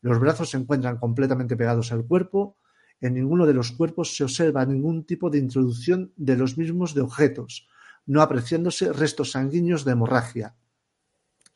Los 0.00 0.18
brazos 0.18 0.50
se 0.50 0.56
encuentran 0.56 0.98
completamente 0.98 1.56
pegados 1.56 1.92
al 1.92 2.06
cuerpo. 2.06 2.56
En 3.00 3.14
ninguno 3.14 3.46
de 3.46 3.54
los 3.54 3.72
cuerpos 3.72 4.16
se 4.16 4.24
observa 4.24 4.64
ningún 4.64 5.04
tipo 5.04 5.28
de 5.28 5.38
introducción 5.38 6.12
de 6.16 6.36
los 6.36 6.56
mismos 6.56 6.94
de 6.94 7.00
objetos, 7.00 7.68
no 8.06 8.22
apreciándose 8.22 8.92
restos 8.92 9.32
sanguíneos 9.32 9.84
de 9.84 9.92
hemorragia. 9.92 10.56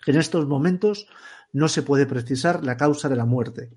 En 0.07 0.17
estos 0.17 0.47
momentos 0.47 1.09
no 1.53 1.69
se 1.69 1.83
puede 1.83 2.07
precisar 2.07 2.65
la 2.65 2.77
causa 2.77 3.09
de 3.09 3.17
la 3.17 3.25
muerte, 3.25 3.77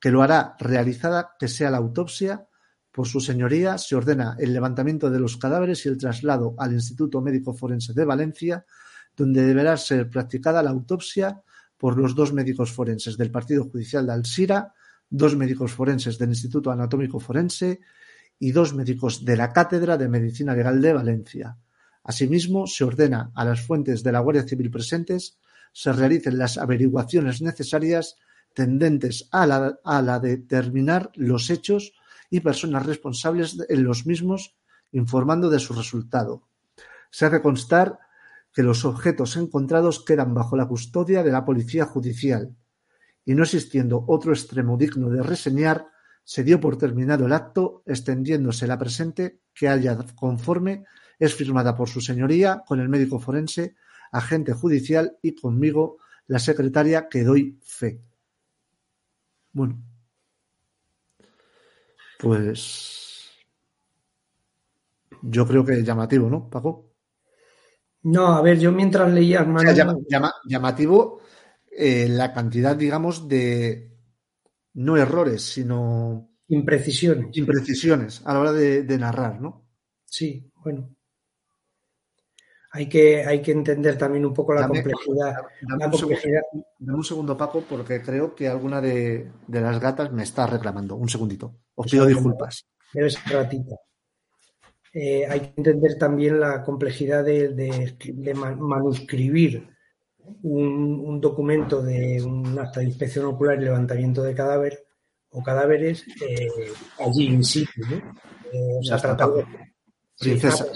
que 0.00 0.10
lo 0.10 0.22
hará 0.22 0.56
realizada 0.58 1.36
que 1.38 1.48
sea 1.48 1.70
la 1.70 1.78
autopsia 1.78 2.48
por 2.98 3.06
su 3.06 3.20
señoría 3.20 3.78
se 3.78 3.94
ordena 3.94 4.34
el 4.40 4.52
levantamiento 4.52 5.08
de 5.08 5.20
los 5.20 5.36
cadáveres 5.36 5.86
y 5.86 5.88
el 5.88 5.98
traslado 5.98 6.56
al 6.58 6.72
Instituto 6.72 7.20
Médico 7.20 7.54
Forense 7.54 7.92
de 7.92 8.04
Valencia, 8.04 8.66
donde 9.16 9.44
deberá 9.44 9.76
ser 9.76 10.10
practicada 10.10 10.64
la 10.64 10.70
autopsia 10.70 11.40
por 11.76 11.96
los 11.96 12.16
dos 12.16 12.32
médicos 12.32 12.72
forenses 12.72 13.16
del 13.16 13.30
Partido 13.30 13.62
Judicial 13.70 14.04
de 14.04 14.14
Alsira, 14.14 14.74
dos 15.08 15.36
médicos 15.36 15.72
forenses 15.72 16.18
del 16.18 16.30
Instituto 16.30 16.72
Anatómico 16.72 17.20
Forense 17.20 17.78
y 18.36 18.50
dos 18.50 18.74
médicos 18.74 19.24
de 19.24 19.36
la 19.36 19.52
Cátedra 19.52 19.96
de 19.96 20.08
Medicina 20.08 20.54
Legal 20.54 20.82
de 20.82 20.92
Valencia. 20.92 21.56
Asimismo, 22.08 22.66
se 22.66 22.84
ordena 22.84 23.32
a 23.34 23.44
las 23.44 23.60
fuentes 23.60 24.02
de 24.02 24.12
la 24.12 24.20
Guardia 24.20 24.48
Civil 24.48 24.70
presentes 24.70 25.36
se 25.74 25.92
realicen 25.92 26.38
las 26.38 26.56
averiguaciones 26.56 27.42
necesarias 27.42 28.16
tendentes 28.54 29.28
a 29.30 29.46
la, 29.46 29.78
a 29.84 30.00
la 30.00 30.18
determinar 30.18 31.10
los 31.16 31.50
hechos 31.50 31.92
y 32.30 32.40
personas 32.40 32.86
responsables 32.86 33.58
en 33.68 33.84
los 33.84 34.06
mismos 34.06 34.56
informando 34.90 35.50
de 35.50 35.58
su 35.58 35.74
resultado. 35.74 36.48
Se 37.10 37.26
hace 37.26 37.42
constar 37.42 37.98
que 38.54 38.62
los 38.62 38.86
objetos 38.86 39.36
encontrados 39.36 40.02
quedan 40.02 40.32
bajo 40.32 40.56
la 40.56 40.66
custodia 40.66 41.22
de 41.22 41.30
la 41.30 41.44
Policía 41.44 41.84
Judicial 41.84 42.56
y 43.22 43.34
no 43.34 43.42
existiendo 43.42 44.02
otro 44.08 44.32
extremo 44.32 44.78
digno 44.78 45.10
de 45.10 45.22
reseñar, 45.22 45.88
se 46.24 46.42
dio 46.42 46.58
por 46.58 46.78
terminado 46.78 47.26
el 47.26 47.34
acto, 47.34 47.82
extendiéndose 47.84 48.66
la 48.66 48.78
presente 48.78 49.42
que 49.52 49.68
haya 49.68 49.98
conforme 50.16 50.86
es 51.18 51.34
firmada 51.34 51.74
por 51.74 51.88
su 51.88 52.00
señoría 52.00 52.62
con 52.66 52.80
el 52.80 52.88
médico 52.88 53.18
forense, 53.18 53.74
agente 54.12 54.52
judicial 54.52 55.18
y 55.22 55.34
conmigo, 55.34 55.98
la 56.26 56.38
secretaria, 56.38 57.08
que 57.08 57.24
doy 57.24 57.58
fe. 57.62 58.00
Bueno, 59.52 59.82
pues 62.18 63.30
yo 65.22 65.46
creo 65.46 65.64
que 65.64 65.82
llamativo, 65.82 66.28
¿no, 66.30 66.48
Paco? 66.48 66.94
No, 68.02 68.28
a 68.28 68.42
ver, 68.42 68.58
yo 68.58 68.70
mientras 68.70 69.12
leía... 69.12 69.46
llamativo 70.44 71.20
eh, 71.70 72.06
la 72.08 72.32
cantidad, 72.32 72.76
digamos, 72.76 73.26
de 73.26 73.90
no 74.74 74.96
errores, 74.96 75.42
sino 75.42 76.30
imprecisiones. 76.46 77.36
Imprecisiones 77.36 78.22
a 78.24 78.34
la 78.34 78.40
hora 78.40 78.52
de, 78.52 78.84
de 78.84 78.98
narrar, 78.98 79.40
¿no? 79.40 79.66
Sí, 80.04 80.50
bueno 80.54 80.97
hay 82.70 82.88
que, 82.88 83.24
hay 83.24 83.40
que 83.40 83.52
entender 83.52 83.96
también 83.96 84.26
un 84.26 84.34
poco 84.34 84.52
la 84.52 84.66
complejidad. 84.66 85.36
Dame, 85.62 85.86
un 86.94 87.04
segundo, 87.04 87.36
Paco, 87.36 87.64
porque 87.68 88.02
creo 88.02 88.34
que 88.34 88.46
alguna 88.46 88.80
de, 88.80 89.30
las 89.48 89.80
gatas 89.80 90.12
me 90.12 90.22
está 90.22 90.46
reclamando. 90.46 90.96
Un 90.96 91.08
segundito. 91.08 91.54
Os 91.74 91.90
pido 91.90 92.04
disculpas. 92.04 92.66
Debe 92.92 93.10
ser 93.10 93.32
ratita. 93.32 93.76
Eh, 94.92 95.26
hay 95.26 95.40
que 95.40 95.52
entender 95.56 95.98
también 95.98 96.40
la 96.40 96.62
complejidad 96.62 97.24
de, 97.24 97.48
de, 97.48 98.34
manuscribir 98.34 99.68
un, 100.42 101.20
documento 101.20 101.82
de 101.82 102.22
un 102.22 102.58
acta 102.58 102.80
de 102.80 102.86
inspección 102.86 103.26
ocular 103.26 103.58
y 103.60 103.64
levantamiento 103.64 104.22
de 104.22 104.34
cadáver 104.34 104.84
o 105.30 105.42
cadáveres 105.42 106.04
eh, 106.26 106.48
allí 106.98 107.26
in 107.26 107.44
situ. 107.44 107.80
¿no? 107.88 107.96
Eh, 107.96 108.78
o 108.80 108.82
sea, 108.82 108.98
tratado. 108.98 109.44
Princesa. 110.18 110.66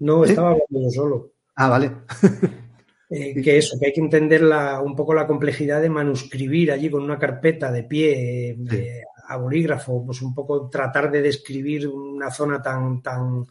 No, 0.00 0.24
estaba 0.24 0.50
hablando 0.50 0.80
yo 0.82 0.90
solo. 0.90 1.32
Ah, 1.54 1.68
vale. 1.68 1.92
Eh, 3.12 3.42
que 3.42 3.58
eso, 3.58 3.76
que 3.76 3.86
hay 3.86 3.92
que 3.92 4.00
entender 4.00 4.44
un 4.84 4.94
poco 4.94 5.12
la 5.12 5.26
complejidad 5.26 5.82
de 5.82 5.90
manuscribir 5.90 6.70
allí 6.70 6.88
con 6.88 7.02
una 7.02 7.18
carpeta 7.18 7.72
de 7.72 7.82
pie 7.82 8.56
eh, 8.70 9.02
a 9.26 9.36
bolígrafo, 9.36 10.06
pues 10.06 10.22
un 10.22 10.32
poco 10.32 10.70
tratar 10.70 11.10
de 11.10 11.20
describir 11.20 11.88
una 11.88 12.30
zona 12.30 12.62
tan, 12.62 13.02
tan, 13.02 13.44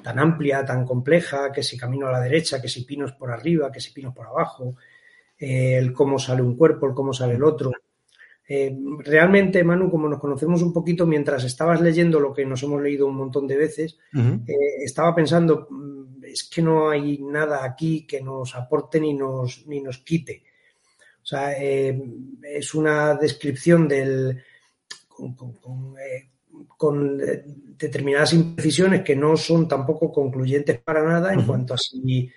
tan 0.00 0.16
amplia, 0.16 0.64
tan 0.64 0.86
compleja, 0.86 1.50
que 1.50 1.64
si 1.64 1.76
camino 1.76 2.06
a 2.06 2.12
la 2.12 2.20
derecha, 2.20 2.62
que 2.62 2.68
si 2.68 2.84
pinos 2.84 3.10
por 3.14 3.32
arriba, 3.32 3.72
que 3.72 3.80
si 3.80 3.92
pinos 3.92 4.14
por 4.14 4.26
abajo, 4.26 4.76
eh, 5.36 5.76
el 5.76 5.92
cómo 5.92 6.16
sale 6.16 6.42
un 6.42 6.56
cuerpo, 6.56 6.86
el 6.86 6.94
cómo 6.94 7.12
sale 7.12 7.34
el 7.34 7.42
otro. 7.42 7.72
Realmente, 8.98 9.62
Manu, 9.62 9.90
como 9.90 10.08
nos 10.08 10.18
conocemos 10.18 10.60
un 10.62 10.72
poquito, 10.72 11.06
mientras 11.06 11.44
estabas 11.44 11.80
leyendo 11.80 12.18
lo 12.18 12.32
que 12.32 12.44
nos 12.44 12.62
hemos 12.64 12.82
leído 12.82 13.06
un 13.06 13.16
montón 13.16 13.46
de 13.46 13.56
veces, 13.56 13.98
estaba 14.84 15.14
pensando, 15.14 15.68
es 16.22 16.44
que 16.44 16.60
no 16.60 16.90
hay 16.90 17.18
nada 17.18 17.64
aquí 17.64 18.06
que 18.06 18.20
nos 18.20 18.56
aporte 18.56 18.98
ni 19.00 19.14
nos, 19.14 19.66
ni 19.66 19.80
nos 19.80 19.98
quite. 19.98 20.42
O 21.22 21.26
sea, 21.26 21.52
eh, 21.52 22.02
es 22.42 22.74
una 22.74 23.14
descripción 23.14 23.86
del, 23.86 24.42
con, 26.76 27.20
eh, 27.20 27.44
determinadas 27.78 28.32
imprecisiones 28.32 29.02
que 29.02 29.14
no 29.14 29.36
son 29.36 29.68
tampoco 29.68 30.10
concluyentes 30.10 30.80
para 30.80 31.04
nada 31.04 31.32
en 31.32 31.46
cuanto 31.46 31.74
a 31.74 31.78
si 31.78 32.30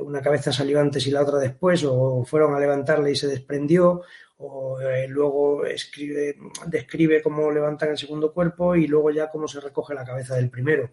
una 0.00 0.20
cabeza 0.20 0.52
salió 0.52 0.80
antes 0.80 1.06
y 1.06 1.10
la 1.10 1.22
otra 1.22 1.38
después, 1.38 1.84
o 1.84 2.24
fueron 2.24 2.54
a 2.54 2.60
levantarle 2.60 3.12
y 3.12 3.16
se 3.16 3.26
desprendió, 3.26 4.02
o 4.40 4.80
eh, 4.80 5.06
luego 5.08 5.64
escribe, 5.64 6.36
describe 6.66 7.22
cómo 7.22 7.50
levantan 7.50 7.90
el 7.90 7.98
segundo 7.98 8.32
cuerpo 8.32 8.74
y 8.74 8.86
luego 8.86 9.10
ya 9.10 9.28
cómo 9.28 9.46
se 9.46 9.60
recoge 9.60 9.94
la 9.94 10.04
cabeza 10.04 10.36
del 10.36 10.50
primero. 10.50 10.90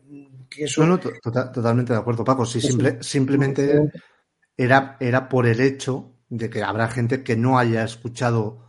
No, 0.78 0.86
no, 0.86 1.00
tota-, 1.00 1.52
totalmente 1.52 1.94
de 1.94 2.00
acuerdo, 2.00 2.24
Paco. 2.24 2.46
Sí, 2.46 2.62
simple, 2.62 2.98
simplemente 3.02 3.92
era, 4.56 4.98
era 5.00 5.30
por 5.30 5.48
el 5.48 5.60
hecho 5.62 6.14
de 6.30 6.50
que 6.50 6.64
habrá 6.64 6.90
gente 6.90 7.24
que 7.24 7.38
no 7.38 7.58
haya 7.58 7.84
escuchado 7.84 8.66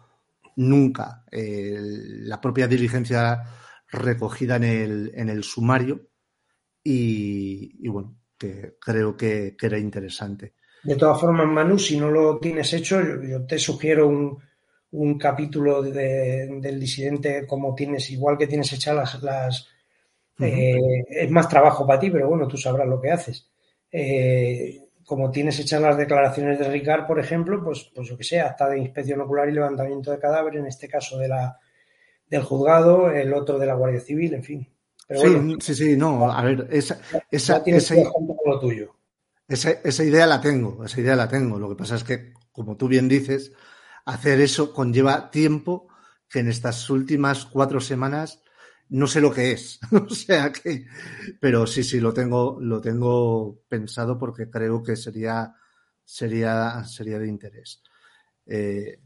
nunca 0.57 1.25
la 1.31 2.41
propia 2.41 2.67
diligencia 2.67 3.43
recogida 3.91 4.57
en 4.57 4.65
el, 4.65 5.13
en 5.15 5.29
el 5.29 5.45
sumario 5.45 6.09
y, 6.83 7.89
bueno, 7.89 8.17
que 8.37 8.77
creo 8.81 9.17
que, 9.17 9.57
era 9.61 9.79
interesante. 9.79 10.55
De 10.83 10.97
todas 10.97 11.21
formas, 11.21 11.47
Manu, 11.47 11.79
si 11.79 11.99
no 11.99 12.11
lo 12.11 12.39
tienes 12.39 12.73
hecho, 12.73 13.01
yo 13.23 13.45
te 13.45 13.59
sugiero 13.59 14.09
un, 14.09 14.39
un 14.91 15.19
capítulo 15.19 15.83
del 15.83 16.81
disidente 16.81 17.47
como 17.47 17.75
tienes, 17.75 18.11
igual 18.11 18.39
que 18.39 18.47
tienes 18.47 18.73
hechas 18.73 19.23
las... 19.23 19.69
Eh, 20.41 21.05
es 21.09 21.31
más 21.31 21.49
trabajo 21.49 21.85
para 21.87 21.99
ti, 21.99 22.11
pero 22.11 22.29
bueno, 22.29 22.47
tú 22.47 22.57
sabrás 22.57 22.87
lo 22.87 23.01
que 23.01 23.11
haces. 23.11 23.51
Eh, 23.91 24.89
como 25.05 25.31
tienes 25.31 25.59
hechas 25.59 25.81
las 25.81 25.97
declaraciones 25.97 26.59
de 26.59 26.69
Ricard, 26.69 27.07
por 27.07 27.19
ejemplo, 27.19 27.63
pues, 27.65 27.91
pues 27.95 28.09
yo 28.09 28.17
que 28.17 28.25
sé, 28.25 28.41
hasta 28.41 28.69
de 28.69 28.79
inspección 28.79 29.21
ocular 29.21 29.49
y 29.49 29.53
levantamiento 29.53 30.13
de 30.13 30.19
cadáver, 30.19 30.57
en 30.57 30.67
este 30.67 30.87
caso 30.87 31.19
de 31.19 31.29
la, 31.29 31.59
del 32.29 32.43
juzgado, 32.43 33.11
el 33.11 33.33
otro 33.33 33.59
de 33.59 33.67
la 33.67 33.75
Guardia 33.75 34.01
Civil, 34.01 34.35
en 34.35 34.45
fin. 34.45 34.69
sí, 35.09 35.57
sí, 35.61 35.75
sí, 35.75 35.97
no, 35.97 36.31
a 36.31 36.43
ver, 36.45 36.69
esa, 36.71 37.01
esa, 37.31 37.63
esa, 37.65 37.95
tuyo. 38.61 38.95
Esa, 39.49 39.71
esa 39.83 40.05
idea 40.05 40.27
la 40.27 40.41
tengo, 40.41 40.85
esa 40.85 41.01
idea 41.01 41.17
la 41.17 41.29
tengo. 41.29 41.59
Lo 41.59 41.71
que 41.71 41.77
pasa 41.77 41.97
es 41.97 42.05
que, 42.05 42.35
como 42.53 42.77
tú 42.77 42.87
bien 42.87 43.09
dices, 43.09 43.53
hacer 44.09 44.41
eso 44.41 44.73
conlleva 44.73 45.31
tiempo 45.31 45.89
que 46.29 46.39
en 46.41 46.49
estas 46.49 46.89
últimas 46.89 47.45
cuatro 47.45 47.79
semanas 47.79 48.43
no 48.89 49.07
sé 49.07 49.21
lo 49.21 49.31
que 49.31 49.53
es. 49.53 49.79
o 49.93 50.09
sea 50.09 50.51
que, 50.51 50.87
pero 51.39 51.67
sí, 51.67 51.85
sí, 51.85 52.01
lo 52.01 52.13
tengo, 52.15 52.59
lo 52.59 52.81
tengo 52.81 53.61
pensado 53.69 54.19
porque 54.19 54.49
creo 54.49 54.83
que 54.83 54.97
sería, 54.97 55.55
sería, 56.03 56.83
sería 56.85 57.19
de 57.19 57.29
interés. 57.29 57.83
Eh, 58.47 58.99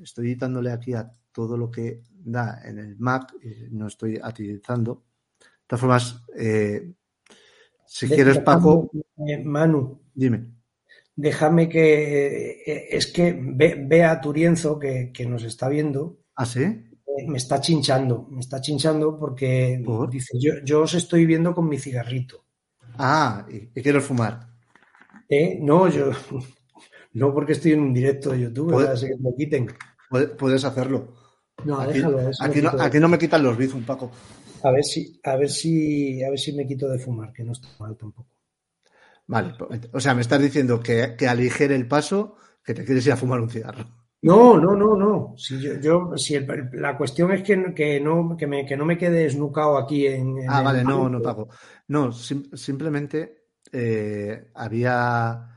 estoy 0.00 0.26
editándole 0.26 0.72
aquí 0.72 0.92
a 0.92 1.08
todo 1.30 1.56
lo 1.56 1.70
que 1.70 2.02
da 2.10 2.60
en 2.64 2.78
el 2.78 2.98
Mac 2.98 3.32
y 3.40 3.70
no 3.70 3.86
estoy 3.86 4.20
utilizando. 4.20 5.04
De 5.40 5.46
todas 5.68 5.80
formas, 5.80 6.22
eh, 6.36 6.94
si 7.86 8.08
quieres, 8.08 8.40
Paco. 8.40 8.90
Eh, 9.18 9.38
Manu. 9.44 10.00
Dime 10.12 10.57
déjame 11.18 11.68
que. 11.68 12.62
Eh, 12.64 12.88
es 12.96 13.08
que 13.08 13.36
ve, 13.38 14.04
a 14.04 14.20
Turienzo, 14.20 14.78
que, 14.78 15.26
nos 15.28 15.42
está 15.42 15.68
viendo. 15.68 16.20
¿Ah, 16.36 16.46
sí? 16.46 16.62
Eh, 16.62 17.26
me 17.26 17.36
está 17.36 17.60
chinchando, 17.60 18.28
me 18.30 18.40
está 18.40 18.60
chinchando 18.60 19.18
porque 19.18 19.82
dice: 20.10 20.38
yo, 20.40 20.52
yo 20.64 20.82
os 20.82 20.94
estoy 20.94 21.26
viendo 21.26 21.54
con 21.54 21.68
mi 21.68 21.78
cigarrito. 21.78 22.44
Ah, 22.96 23.46
y, 23.50 23.82
quiero 23.82 24.00
fumar. 24.00 24.48
¿Eh? 25.28 25.58
No, 25.60 25.88
yo. 25.88 26.10
No, 27.10 27.32
porque 27.32 27.52
estoy 27.52 27.72
en 27.72 27.80
un 27.80 27.94
directo 27.94 28.30
de 28.30 28.40
YouTube, 28.40 28.70
¿Puedes, 28.70 29.00
que 29.00 29.16
me 29.18 29.34
quiten. 29.34 29.66
Puedes 30.38 30.62
hacerlo. 30.62 31.14
No, 31.64 31.80
aquí, 31.80 31.94
déjalo. 31.94 32.30
Aquí 32.38 32.60
no, 32.60 32.68
aquí 32.78 33.00
no, 33.00 33.08
me 33.08 33.18
quitan 33.18 33.42
los 33.42 33.58
un 33.74 33.82
Paco. 33.82 34.12
A 34.62 34.70
ver 34.70 34.84
si, 34.84 35.18
a 35.24 35.34
ver 35.34 35.48
si, 35.48 36.22
a 36.22 36.28
ver 36.28 36.38
si 36.38 36.52
me 36.52 36.66
quito 36.66 36.86
de 36.86 36.98
fumar, 36.98 37.32
que 37.32 37.42
no 37.42 37.52
está 37.52 37.66
mal 37.80 37.96
tampoco. 37.96 38.37
Vale, 39.28 39.54
o 39.92 40.00
sea, 40.00 40.14
me 40.14 40.22
estás 40.22 40.40
diciendo 40.40 40.80
que, 40.80 41.14
que 41.16 41.28
aligere 41.28 41.74
el 41.74 41.86
paso, 41.86 42.36
que 42.64 42.72
te 42.72 42.84
quieres 42.84 43.06
ir 43.06 43.12
a 43.12 43.16
fumar 43.16 43.40
un 43.40 43.50
cigarro. 43.50 43.84
No, 44.22 44.58
no, 44.58 44.74
no, 44.74 44.96
no. 44.96 45.34
Si 45.36 45.60
yo, 45.80 46.16
si 46.16 46.40
la 46.72 46.96
cuestión 46.96 47.30
es 47.32 47.42
que, 47.42 47.72
que, 47.74 48.00
no, 48.00 48.36
que, 48.36 48.46
me, 48.46 48.64
que 48.66 48.76
no 48.76 48.84
me 48.84 48.98
quede 48.98 49.26
esnucado 49.26 49.76
aquí 49.76 50.06
en. 50.06 50.38
ah, 50.48 50.62
vale, 50.62 50.82
no, 50.82 51.08
no 51.08 51.20
pago. 51.20 51.48
No, 51.88 52.10
simplemente 52.10 53.50
eh, 53.70 54.50
había, 54.54 55.50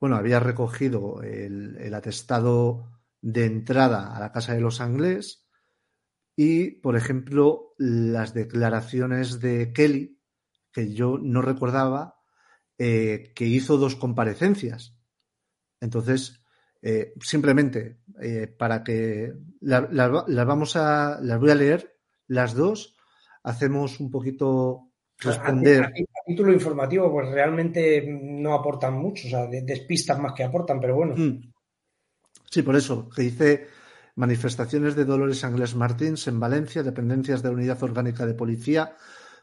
bueno, 0.00 0.16
había 0.16 0.40
recogido 0.40 1.22
el, 1.22 1.76
el, 1.78 1.94
atestado 1.94 2.90
de 3.20 3.46
entrada 3.46 4.14
a 4.14 4.20
la 4.20 4.32
casa 4.32 4.52
de 4.52 4.60
los 4.60 4.80
Anglés 4.80 5.48
y, 6.36 6.72
por 6.72 6.96
ejemplo, 6.96 7.74
las 7.78 8.34
declaraciones 8.34 9.40
de 9.40 9.72
Kelly, 9.72 10.20
que 10.72 10.92
yo 10.92 11.18
no 11.18 11.40
recordaba, 11.40 12.21
eh, 12.84 13.30
que 13.32 13.44
hizo 13.44 13.78
dos 13.78 13.94
comparecencias. 13.94 14.96
Entonces, 15.80 16.42
eh, 16.82 17.14
simplemente 17.20 18.00
eh, 18.20 18.48
para 18.48 18.82
que 18.82 19.32
las 19.60 20.46
vamos 20.46 20.74
a, 20.74 21.20
las 21.22 21.38
voy 21.38 21.52
a 21.52 21.54
leer 21.54 21.96
las 22.26 22.54
dos, 22.54 22.96
hacemos 23.44 24.00
un 24.00 24.10
poquito 24.10 24.90
responder. 25.16 25.84
A, 25.84 25.92
título 26.26 26.52
informativo, 26.52 27.08
pues 27.12 27.28
realmente 27.30 28.04
no 28.04 28.52
aportan 28.52 28.94
mucho, 28.94 29.28
o 29.28 29.30
sea, 29.30 29.46
despistas 29.46 30.18
más 30.18 30.32
que 30.32 30.42
aportan, 30.42 30.80
pero 30.80 30.96
bueno. 30.96 31.14
Mm. 31.16 31.52
Sí, 32.50 32.62
por 32.62 32.74
eso, 32.74 33.08
que 33.10 33.22
dice 33.22 33.68
manifestaciones 34.16 34.96
de 34.96 35.04
Dolores 35.04 35.44
Ángeles 35.44 35.76
Martins 35.76 36.26
en 36.26 36.40
Valencia, 36.40 36.82
dependencias 36.82 37.44
de 37.44 37.48
la 37.48 37.54
Unidad 37.54 37.80
Orgánica 37.84 38.26
de 38.26 38.34
Policía, 38.34 38.96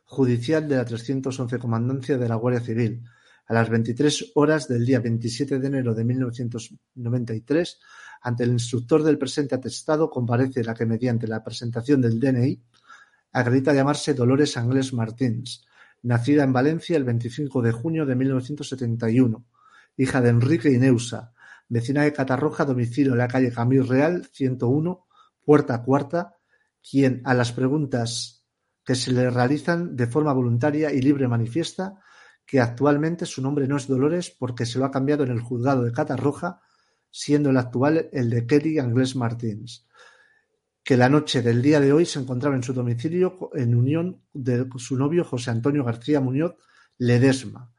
judicial 0.03 0.67
de 0.67 0.75
la 0.75 0.83
311 0.83 1.57
Comandancia 1.57 2.17
de 2.17 2.27
la 2.27 2.35
Guardia 2.35 2.59
Civil. 2.59 3.05
A 3.49 3.55
las 3.55 3.67
23 3.67 4.33
horas 4.35 4.67
del 4.67 4.85
día 4.85 4.99
27 4.99 5.57
de 5.57 5.67
enero 5.67 5.95
de 5.95 6.05
1993, 6.05 7.79
ante 8.21 8.43
el 8.43 8.51
instructor 8.51 9.01
del 9.01 9.17
presente 9.17 9.55
atestado 9.55 10.11
comparece 10.11 10.63
la 10.63 10.75
que 10.75 10.85
mediante 10.85 11.25
la 11.25 11.43
presentación 11.43 11.99
del 11.99 12.19
DNI 12.19 12.61
acredita 13.31 13.73
llamarse 13.73 14.13
Dolores 14.13 14.55
Anglés 14.55 14.93
Martins, 14.93 15.65
nacida 16.03 16.43
en 16.43 16.53
Valencia 16.53 16.95
el 16.95 17.05
25 17.05 17.63
de 17.63 17.71
junio 17.71 18.05
de 18.05 18.15
1971, 18.15 19.43
hija 19.97 20.21
de 20.21 20.29
Enrique 20.29 20.71
Ineusa, 20.71 21.33
vecina 21.69 22.03
de 22.03 22.13
Catarroja, 22.13 22.65
domicilio 22.65 23.13
en 23.13 23.17
la 23.17 23.27
calle 23.27 23.51
Camil 23.51 23.87
Real 23.87 24.27
101, 24.31 25.07
puerta 25.43 25.81
cuarta, 25.81 26.35
quien 26.87 27.23
a 27.25 27.33
las 27.33 27.51
preguntas 27.51 28.45
que 28.85 28.93
se 28.93 29.11
le 29.11 29.27
realizan 29.31 29.95
de 29.95 30.05
forma 30.05 30.33
voluntaria 30.33 30.93
y 30.93 31.01
libre 31.01 31.27
manifiesta 31.27 31.99
que 32.49 32.59
actualmente 32.59 33.27
su 33.27 33.43
nombre 33.43 33.67
no 33.67 33.77
es 33.77 33.85
Dolores 33.85 34.31
porque 34.31 34.65
se 34.65 34.79
lo 34.79 34.85
ha 34.85 34.89
cambiado 34.89 35.23
en 35.23 35.29
el 35.29 35.39
juzgado 35.39 35.83
de 35.83 35.91
Catarroja, 35.91 36.61
siendo 37.11 37.51
el 37.51 37.57
actual 37.57 38.09
el 38.11 38.31
de 38.31 38.47
Kelly 38.47 38.79
Anglés 38.79 39.15
Martins, 39.15 39.85
que 40.83 40.97
la 40.97 41.09
noche 41.09 41.43
del 41.43 41.61
día 41.61 41.79
de 41.79 41.93
hoy 41.93 42.07
se 42.07 42.17
encontraba 42.17 42.55
en 42.55 42.63
su 42.63 42.73
domicilio 42.73 43.51
en 43.53 43.75
unión 43.75 44.23
de 44.33 44.67
su 44.77 44.97
novio 44.97 45.23
José 45.23 45.51
Antonio 45.51 45.83
García 45.83 46.21
Muñoz 46.21 46.55
Ledesma, 46.97 47.71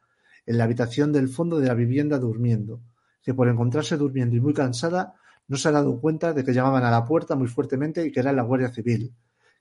en 0.47 0.57
la 0.57 0.65
habitación 0.65 1.11
del 1.11 1.29
fondo 1.29 1.59
de 1.59 1.67
la 1.67 1.75
vivienda 1.75 2.21
durmiendo, 2.21 2.81
que 3.25 3.35
por 3.35 3.49
encontrarse 3.49 3.97
durmiendo 3.97 4.37
y 4.37 4.41
muy 4.41 4.55
cansada 4.55 5.15
no 5.49 5.57
se 5.57 5.69
ha 5.69 5.73
dado 5.73 6.01
cuenta 6.01 6.33
de 6.33 6.45
que 6.45 6.55
llamaban 6.55 6.85
a 6.85 6.93
la 6.93 7.05
puerta 7.05 7.35
muy 7.35 7.49
fuertemente 7.49 8.07
y 8.07 8.13
que 8.13 8.21
era 8.21 8.33
la 8.33 8.43
Guardia 8.43 8.73
Civil, 8.73 9.17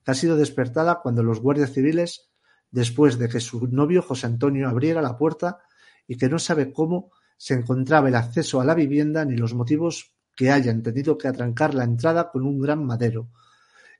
que 0.06 0.11
ha 0.11 0.14
sido 0.14 0.38
despertada 0.38 0.99
cuando 1.02 1.23
los 1.23 1.40
guardias 1.41 1.73
civiles, 1.73 2.30
después 2.71 3.17
de 3.17 3.29
que 3.29 3.39
su 3.39 3.67
novio 3.67 4.01
José 4.01 4.27
Antonio 4.27 4.69
abriera 4.69 5.01
la 5.01 5.17
puerta 5.17 5.59
y 6.07 6.17
que 6.17 6.29
no 6.29 6.39
sabe 6.39 6.71
cómo 6.71 7.11
se 7.37 7.53
encontraba 7.53 8.09
el 8.09 8.15
acceso 8.15 8.59
a 8.59 8.65
la 8.65 8.75
vivienda 8.75 9.25
ni 9.25 9.37
los 9.37 9.53
motivos 9.53 10.13
que 10.35 10.51
hayan 10.51 10.83
tenido 10.83 11.17
que 11.17 11.27
atrancar 11.27 11.73
la 11.73 11.83
entrada 11.83 12.29
con 12.31 12.43
un 12.43 12.59
gran 12.59 12.85
madero, 12.85 13.29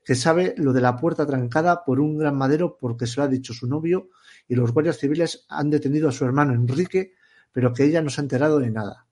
que 0.04 0.14
sabe 0.14 0.54
lo 0.56 0.72
de 0.72 0.80
la 0.80 0.96
puerta 0.96 1.26
trancada 1.26 1.84
por 1.84 2.00
un 2.00 2.16
gran 2.16 2.36
madero 2.36 2.76
porque 2.78 3.06
se 3.06 3.18
lo 3.18 3.24
ha 3.24 3.28
dicho 3.28 3.52
su 3.52 3.66
novio 3.66 4.08
y 4.48 4.54
los 4.54 4.72
guardias 4.72 4.98
civiles 4.98 5.44
han 5.48 5.70
detenido 5.70 6.08
a 6.08 6.12
su 6.12 6.24
hermano 6.24 6.54
Enrique, 6.54 7.12
pero 7.52 7.72
que 7.72 7.84
ella 7.84 8.02
no 8.02 8.10
se 8.10 8.20
ha 8.20 8.24
enterado 8.24 8.58
de 8.58 8.70
nada. 8.70 9.06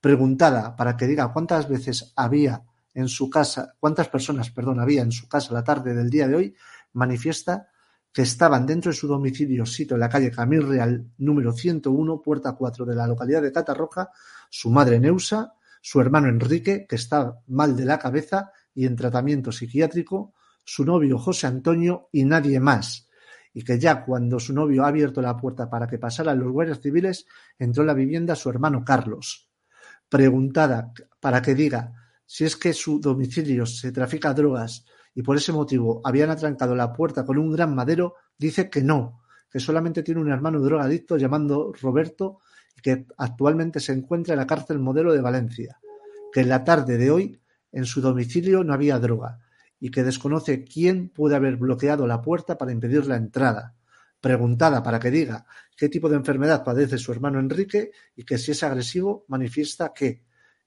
Preguntada 0.00 0.74
para 0.76 0.96
que 0.96 1.06
diga 1.06 1.32
cuántas 1.32 1.68
veces 1.68 2.12
había 2.16 2.64
en 2.94 3.08
su 3.08 3.30
casa, 3.30 3.74
cuántas 3.78 4.08
personas, 4.08 4.50
perdón, 4.50 4.80
había 4.80 5.02
en 5.02 5.12
su 5.12 5.28
casa 5.28 5.54
la 5.54 5.64
tarde 5.64 5.94
del 5.94 6.10
día 6.10 6.28
de 6.28 6.34
hoy, 6.34 6.56
manifiesta 6.92 7.68
que 8.12 8.22
estaban 8.22 8.66
dentro 8.66 8.90
de 8.90 8.96
su 8.96 9.08
domicilio 9.08 9.64
sito 9.64 9.94
en 9.94 10.00
la 10.00 10.08
calle 10.08 10.30
Camil 10.30 10.66
Real 10.66 11.06
número 11.18 11.52
101, 11.52 12.20
puerta 12.20 12.52
4 12.52 12.84
de 12.84 12.94
la 12.94 13.06
localidad 13.06 13.42
de 13.42 13.52
Catarroja, 13.52 14.10
su 14.50 14.70
madre 14.70 15.00
Neusa, 15.00 15.54
su 15.80 16.00
hermano 16.00 16.28
Enrique, 16.28 16.86
que 16.86 16.96
está 16.96 17.40
mal 17.48 17.74
de 17.74 17.86
la 17.86 17.98
cabeza 17.98 18.52
y 18.74 18.86
en 18.86 18.96
tratamiento 18.96 19.50
psiquiátrico, 19.50 20.34
su 20.64 20.84
novio 20.84 21.18
José 21.18 21.46
Antonio 21.46 22.08
y 22.12 22.24
nadie 22.24 22.60
más, 22.60 23.08
y 23.54 23.64
que 23.64 23.78
ya 23.78 24.04
cuando 24.04 24.38
su 24.38 24.52
novio 24.52 24.84
ha 24.84 24.88
abierto 24.88 25.22
la 25.22 25.36
puerta 25.36 25.68
para 25.68 25.86
que 25.86 25.98
pasaran 25.98 26.38
los 26.38 26.52
guardias 26.52 26.80
civiles, 26.80 27.26
entró 27.58 27.82
en 27.82 27.88
la 27.88 27.94
vivienda 27.94 28.36
su 28.36 28.50
hermano 28.50 28.84
Carlos. 28.84 29.50
Preguntada 30.08 30.92
para 31.18 31.40
que 31.40 31.54
diga 31.54 31.94
si 32.26 32.44
es 32.44 32.56
que 32.56 32.72
su 32.72 33.00
domicilio 33.00 33.66
se 33.66 33.90
trafica 33.90 34.34
drogas 34.34 34.84
y 35.14 35.22
por 35.22 35.36
ese 35.36 35.52
motivo 35.52 36.00
habían 36.04 36.30
atrancado 36.30 36.74
la 36.74 36.92
puerta 36.92 37.24
con 37.24 37.38
un 37.38 37.52
gran 37.52 37.74
madero, 37.74 38.14
dice 38.38 38.70
que 38.70 38.82
no, 38.82 39.22
que 39.50 39.60
solamente 39.60 40.02
tiene 40.02 40.20
un 40.20 40.30
hermano 40.30 40.60
drogadicto 40.60 41.16
llamado 41.16 41.72
Roberto 41.80 42.38
y 42.76 42.80
que 42.80 43.06
actualmente 43.18 43.80
se 43.80 43.92
encuentra 43.92 44.34
en 44.34 44.40
la 44.40 44.46
cárcel 44.46 44.78
modelo 44.78 45.12
de 45.12 45.20
Valencia, 45.20 45.78
que 46.32 46.40
en 46.40 46.48
la 46.48 46.64
tarde 46.64 46.96
de 46.96 47.10
hoy 47.10 47.40
en 47.72 47.84
su 47.84 48.00
domicilio 48.00 48.64
no 48.64 48.72
había 48.72 48.98
droga 48.98 49.40
y 49.78 49.90
que 49.90 50.02
desconoce 50.02 50.64
quién 50.64 51.08
puede 51.08 51.36
haber 51.36 51.56
bloqueado 51.56 52.06
la 52.06 52.22
puerta 52.22 52.56
para 52.56 52.72
impedir 52.72 53.06
la 53.06 53.16
entrada, 53.16 53.74
Preguntada 54.22 54.84
para 54.84 55.00
que 55.00 55.10
diga 55.10 55.44
qué 55.76 55.88
tipo 55.88 56.08
de 56.08 56.14
enfermedad 56.14 56.62
padece 56.62 56.96
su 56.96 57.10
hermano 57.10 57.40
Enrique 57.40 57.90
y 58.14 58.22
que 58.22 58.38
si 58.38 58.52
es 58.52 58.62
agresivo, 58.62 59.24
manifiesta 59.26 59.92
que, 59.92 60.22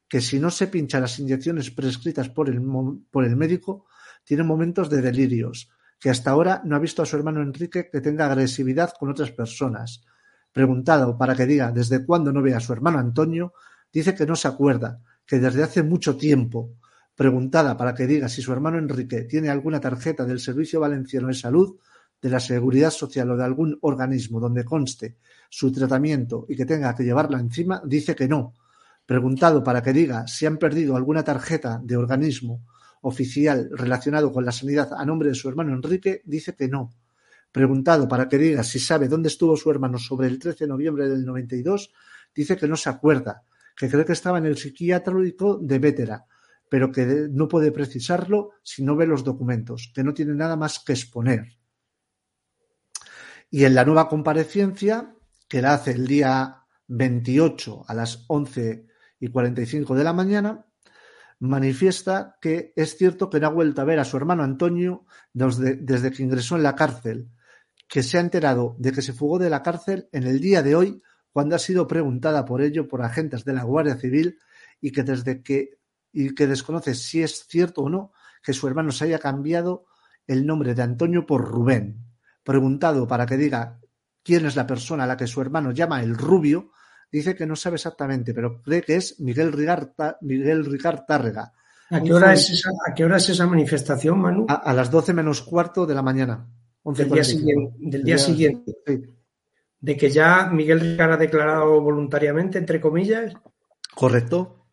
que 0.09 0.19
si 0.19 0.41
no 0.41 0.51
se 0.51 0.67
pincha 0.67 0.99
las 0.99 1.17
inyecciones 1.19 1.72
prescritas 1.72 2.27
por 2.27 2.49
el, 2.49 2.61
por 3.09 3.23
el 3.23 3.38
médico, 3.38 3.85
tiene 4.26 4.43
momentos 4.43 4.89
de 4.89 5.02
delirios, 5.02 5.69
que 5.99 6.10
hasta 6.10 6.31
ahora 6.31 6.61
no 6.65 6.76
ha 6.76 6.80
visto 6.80 7.02
a 7.02 7.06
su 7.06 7.15
hermano 7.15 7.41
Enrique 7.41 7.89
que 7.89 8.02
tenga 8.02 8.26
agresividad 8.26 8.93
con 8.99 9.10
otras 9.10 9.31
personas. 9.31 10.03
Preguntado 10.52 11.18
para 11.18 11.35
que 11.35 11.45
diga 11.45 11.72
desde 11.72 12.06
cuándo 12.06 12.34
no 12.34 12.41
ve 12.41 12.53
a 12.53 12.60
su 12.60 12.73
hermano 12.73 12.99
Antonio, 12.99 13.53
dice 13.93 14.14
que 14.14 14.26
no 14.26 14.35
se 14.35 14.47
acuerda, 14.47 14.99
que 15.26 15.39
desde 15.39 15.64
hace 15.64 15.84
mucho 15.84 16.18
tiempo. 16.18 16.73
Preguntada 17.15 17.77
para 17.77 17.93
que 17.93 18.07
diga 18.07 18.27
si 18.27 18.41
su 18.41 18.52
hermano 18.52 18.77
Enrique 18.77 19.23
tiene 19.23 19.49
alguna 19.49 19.80
tarjeta 19.80 20.26
del 20.26 20.39
Servicio 20.39 20.81
Valenciano 20.81 21.27
de 21.27 21.34
Salud, 21.34 21.77
de 22.22 22.30
la 22.30 22.39
Seguridad 22.39 22.91
Social 22.91 23.31
o 23.31 23.38
de 23.38 23.43
algún 23.43 23.77
organismo 23.81 24.39
donde 24.39 24.65
conste 24.65 25.18
su 25.49 25.72
tratamiento 25.72 26.45
y 26.49 26.56
que 26.56 26.65
tenga 26.65 26.95
que 26.95 27.03
llevarla 27.03 27.39
encima, 27.39 27.81
dice 27.85 28.15
que 28.15 28.27
no. 28.27 28.53
Preguntado 29.06 29.64
para 29.64 29.81
que 29.84 29.93
diga 29.93 30.27
si 30.27 30.45
han 30.45 30.57
perdido 30.57 30.95
alguna 30.95 31.23
tarjeta 31.23 31.80
de 31.84 31.95
organismo 31.95 32.65
oficial 33.07 33.69
relacionado 33.72 34.32
con 34.32 34.45
la 34.45 34.52
sanidad 34.52 34.90
a 34.98 35.06
nombre 35.06 35.30
de 35.30 35.36
su 35.36 35.48
hermano 35.48 35.73
Enrique, 35.73 36.22
dice 36.26 36.56
que 36.56 36.68
no. 36.68 36.91
Preguntado 37.52 38.07
para 38.07 38.27
que 38.27 38.40
diga 38.40 38.64
si 38.64 38.80
sabe 38.80 39.07
dónde 39.07 39.30
estuvo 39.30 39.56
su 39.56 39.69
hermano 39.69 39.99
sobre 39.99 40.27
el 40.27 40.40
13 40.40 40.64
de 40.64 40.68
noviembre 40.68 41.07
del 41.07 41.23
92, 41.23 41.94
dice 42.34 42.57
que 42.57 42.68
no 42.68 42.76
se 42.76 42.90
acuerda, 42.90 43.44
que 43.77 43.90
cree 43.90 44.06
que 44.06 44.14
estaba 44.14 44.40
en 44.40 44.48
el 44.48 44.57
psiquiátrico 44.57 45.60
de 45.61 45.77
Vétera, 45.77 46.26
pero 46.68 46.91
que 46.91 47.27
no 47.30 47.48
puede 47.48 47.72
precisarlo 47.72 48.53
si 48.64 48.84
no 48.84 48.95
ve 48.95 49.06
los 49.06 49.23
documentos, 49.23 49.91
que 49.94 50.03
no 50.03 50.14
tiene 50.14 50.34
nada 50.34 50.56
más 50.56 50.80
que 50.80 50.94
exponer. 50.94 51.45
Y 53.52 53.65
en 53.65 53.76
la 53.76 53.86
nueva 53.86 54.10
comparecencia, 54.10 55.14
que 55.48 55.61
la 55.61 55.76
hace 55.76 55.91
el 55.91 56.07
día 56.07 56.64
28 56.88 57.86
a 57.88 57.94
las 57.94 58.26
11 58.27 58.88
y 59.19 59.27
45 59.27 59.94
de 59.94 60.03
la 60.03 60.14
mañana, 60.14 60.65
manifiesta 61.39 62.37
que 62.41 62.73
es 62.75 62.97
cierto 62.97 63.29
que 63.29 63.39
no 63.39 63.47
ha 63.47 63.51
vuelto 63.51 63.81
a 63.81 63.85
ver 63.85 63.99
a 63.99 64.05
su 64.05 64.17
hermano 64.17 64.43
Antonio 64.43 65.05
desde, 65.33 66.11
que 66.11 66.23
ingresó 66.23 66.55
en 66.55 66.63
la 66.63 66.75
cárcel, 66.75 67.29
que 67.87 68.03
se 68.03 68.17
ha 68.17 68.21
enterado 68.21 68.75
de 68.79 68.91
que 68.91 69.01
se 69.01 69.13
fugó 69.13 69.37
de 69.37 69.49
la 69.49 69.61
cárcel 69.61 70.07
en 70.11 70.23
el 70.23 70.39
día 70.39 70.63
de 70.63 70.75
hoy 70.75 71.01
cuando 71.31 71.55
ha 71.55 71.59
sido 71.59 71.87
preguntada 71.87 72.45
por 72.45 72.61
ello 72.61 72.87
por 72.87 73.01
agentes 73.01 73.43
de 73.43 73.53
la 73.53 73.63
Guardia 73.63 73.97
Civil 73.97 74.39
y 74.79 74.91
que 74.91 75.03
desde 75.03 75.43
que 75.43 75.77
y 76.11 76.33
que 76.33 76.47
desconoce 76.47 76.95
si 76.95 77.21
es 77.21 77.45
cierto 77.47 77.81
o 77.81 77.89
no 77.89 78.13
que 78.41 78.53
su 78.53 78.67
hermano 78.67 78.91
se 78.91 79.03
haya 79.03 79.19
cambiado 79.19 79.85
el 80.27 80.45
nombre 80.45 80.73
de 80.73 80.81
Antonio 80.81 81.25
por 81.25 81.43
Rubén. 81.43 82.05
Preguntado 82.43 83.05
para 83.05 83.25
que 83.25 83.37
diga 83.37 83.79
quién 84.23 84.45
es 84.45 84.55
la 84.55 84.65
persona 84.65 85.03
a 85.03 85.07
la 85.07 85.17
que 85.17 85.27
su 85.27 85.41
hermano 85.41 85.71
llama 85.71 86.01
el 86.01 86.15
rubio, 86.15 86.71
dice 87.11 87.36
que 87.36 87.45
no 87.45 87.56
sabe 87.56 87.76
exactamente, 87.76 88.34
pero 88.34 88.61
cree 88.61 88.82
que 88.82 88.95
es 88.95 89.19
Miguel 89.19 89.52
Ricard, 89.52 89.90
Miguel 90.22 90.65
Tárrega. 91.07 91.53
¿A 91.91 92.02
qué, 92.02 92.14
hora 92.14 92.34
es 92.34 92.49
esa, 92.49 92.72
¿A 92.88 92.94
qué 92.94 93.06
hora 93.06 93.18
es 93.18 93.30
esa 93.30 93.45
manifestación, 93.45 94.19
Manu? 94.19 94.45
A, 94.49 94.56
a 94.56 94.73
las 94.73 94.90
12 94.90 95.14
menos 95.14 95.41
cuarto 95.44 95.86
de 95.86 95.94
la 95.94 96.02
mañana. 96.02 96.48
Del 96.84 97.10
día 97.10 97.23
siguiente. 97.23 97.76
Del 97.80 98.03
día 98.03 98.18
siguiente. 98.18 98.76
Sí. 98.86 99.02
De 99.80 99.98
que 99.98 100.10
ya 100.10 100.49
Miguel 100.52 100.80
Ricard 100.80 101.14
ha 101.14 101.18
declarado 101.18 101.82
voluntariamente, 101.82 102.57
entre 102.57 102.82
comillas. 102.82 103.34
Correcto. 103.94 104.68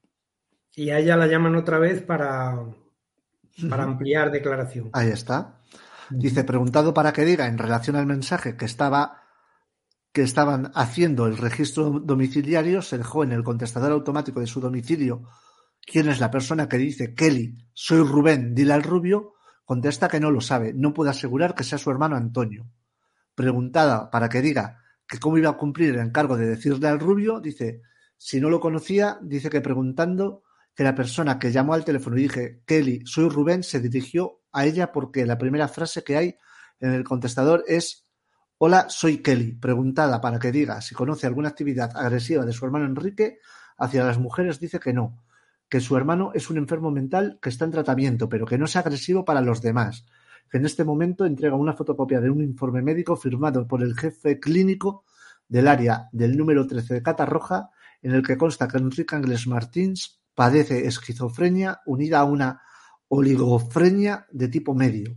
Y 0.74 0.90
a 0.90 0.98
ella 0.98 1.16
la 1.16 1.26
llaman 1.26 1.54
otra 1.56 1.78
vez 1.78 2.02
para, 2.02 2.64
para 3.68 3.82
ampliar 3.82 4.30
declaración. 4.30 4.90
Ahí 4.92 5.08
está. 5.08 5.58
Dice, 6.10 6.44
preguntado 6.44 6.92
para 6.94 7.12
que 7.12 7.24
diga 7.24 7.46
en 7.46 7.58
relación 7.58 7.96
al 7.96 8.06
mensaje 8.06 8.56
que 8.56 8.64
estaba 8.64 9.21
que 10.12 10.22
estaban 10.22 10.70
haciendo 10.74 11.26
el 11.26 11.38
registro 11.38 12.00
domiciliario, 12.00 12.82
se 12.82 12.98
dejó 12.98 13.24
en 13.24 13.32
el 13.32 13.42
contestador 13.42 13.92
automático 13.92 14.40
de 14.40 14.46
su 14.46 14.60
domicilio 14.60 15.22
quién 15.84 16.08
es 16.08 16.20
la 16.20 16.30
persona 16.30 16.68
que 16.68 16.78
dice 16.78 17.14
Kelly, 17.14 17.56
soy 17.72 18.06
Rubén, 18.06 18.54
dile 18.54 18.74
al 18.74 18.82
rubio, 18.82 19.34
contesta 19.64 20.08
que 20.08 20.20
no 20.20 20.30
lo 20.30 20.40
sabe, 20.40 20.72
no 20.74 20.92
puede 20.92 21.10
asegurar 21.10 21.54
que 21.54 21.64
sea 21.64 21.78
su 21.78 21.90
hermano 21.90 22.16
Antonio. 22.16 22.66
Preguntada 23.34 24.10
para 24.10 24.28
que 24.28 24.42
diga 24.42 24.78
que 25.06 25.18
cómo 25.18 25.38
iba 25.38 25.50
a 25.50 25.56
cumplir 25.56 25.94
el 25.94 26.00
encargo 26.00 26.36
de 26.36 26.46
decirle 26.46 26.88
al 26.88 27.00
rubio, 27.00 27.40
dice, 27.40 27.82
si 28.16 28.40
no 28.40 28.50
lo 28.50 28.60
conocía, 28.60 29.18
dice 29.22 29.50
que 29.50 29.60
preguntando 29.60 30.42
que 30.74 30.84
la 30.84 30.94
persona 30.94 31.38
que 31.38 31.52
llamó 31.52 31.74
al 31.74 31.84
teléfono 31.84 32.16
y 32.16 32.22
dije 32.22 32.62
Kelly, 32.66 33.02
soy 33.04 33.28
Rubén, 33.28 33.62
se 33.62 33.80
dirigió 33.80 34.40
a 34.52 34.64
ella 34.66 34.92
porque 34.92 35.26
la 35.26 35.38
primera 35.38 35.68
frase 35.68 36.04
que 36.04 36.16
hay 36.16 36.36
en 36.80 36.92
el 36.92 37.04
contestador 37.04 37.64
es 37.66 38.06
Hola, 38.64 38.86
soy 38.88 39.18
Kelly, 39.18 39.54
preguntada 39.54 40.20
para 40.20 40.38
que 40.38 40.52
diga 40.52 40.80
si 40.80 40.94
conoce 40.94 41.26
alguna 41.26 41.48
actividad 41.48 41.96
agresiva 41.96 42.44
de 42.44 42.52
su 42.52 42.64
hermano 42.64 42.84
Enrique, 42.84 43.40
hacia 43.76 44.04
las 44.04 44.18
mujeres 44.18 44.60
dice 44.60 44.78
que 44.78 44.92
no, 44.92 45.20
que 45.68 45.80
su 45.80 45.96
hermano 45.96 46.30
es 46.32 46.48
un 46.48 46.58
enfermo 46.58 46.92
mental 46.92 47.40
que 47.42 47.48
está 47.48 47.64
en 47.64 47.72
tratamiento, 47.72 48.28
pero 48.28 48.46
que 48.46 48.58
no 48.58 48.66
es 48.66 48.76
agresivo 48.76 49.24
para 49.24 49.40
los 49.40 49.62
demás, 49.62 50.06
que 50.48 50.58
en 50.58 50.66
este 50.66 50.84
momento 50.84 51.24
entrega 51.24 51.56
una 51.56 51.72
fotocopia 51.72 52.20
de 52.20 52.30
un 52.30 52.40
informe 52.40 52.82
médico 52.82 53.16
firmado 53.16 53.66
por 53.66 53.82
el 53.82 53.98
jefe 53.98 54.38
clínico 54.38 55.02
del 55.48 55.66
área 55.66 56.08
del 56.12 56.36
número 56.36 56.64
13 56.64 56.94
de 56.94 57.02
Catarroja, 57.02 57.70
en 58.00 58.12
el 58.12 58.22
que 58.22 58.36
consta 58.36 58.68
que 58.68 58.78
Enrique 58.78 59.16
Ángeles 59.16 59.48
Martins 59.48 60.22
padece 60.36 60.86
esquizofrenia 60.86 61.80
unida 61.84 62.20
a 62.20 62.24
una 62.26 62.62
oligofrenia 63.08 64.28
de 64.30 64.46
tipo 64.46 64.72
medio. 64.72 65.16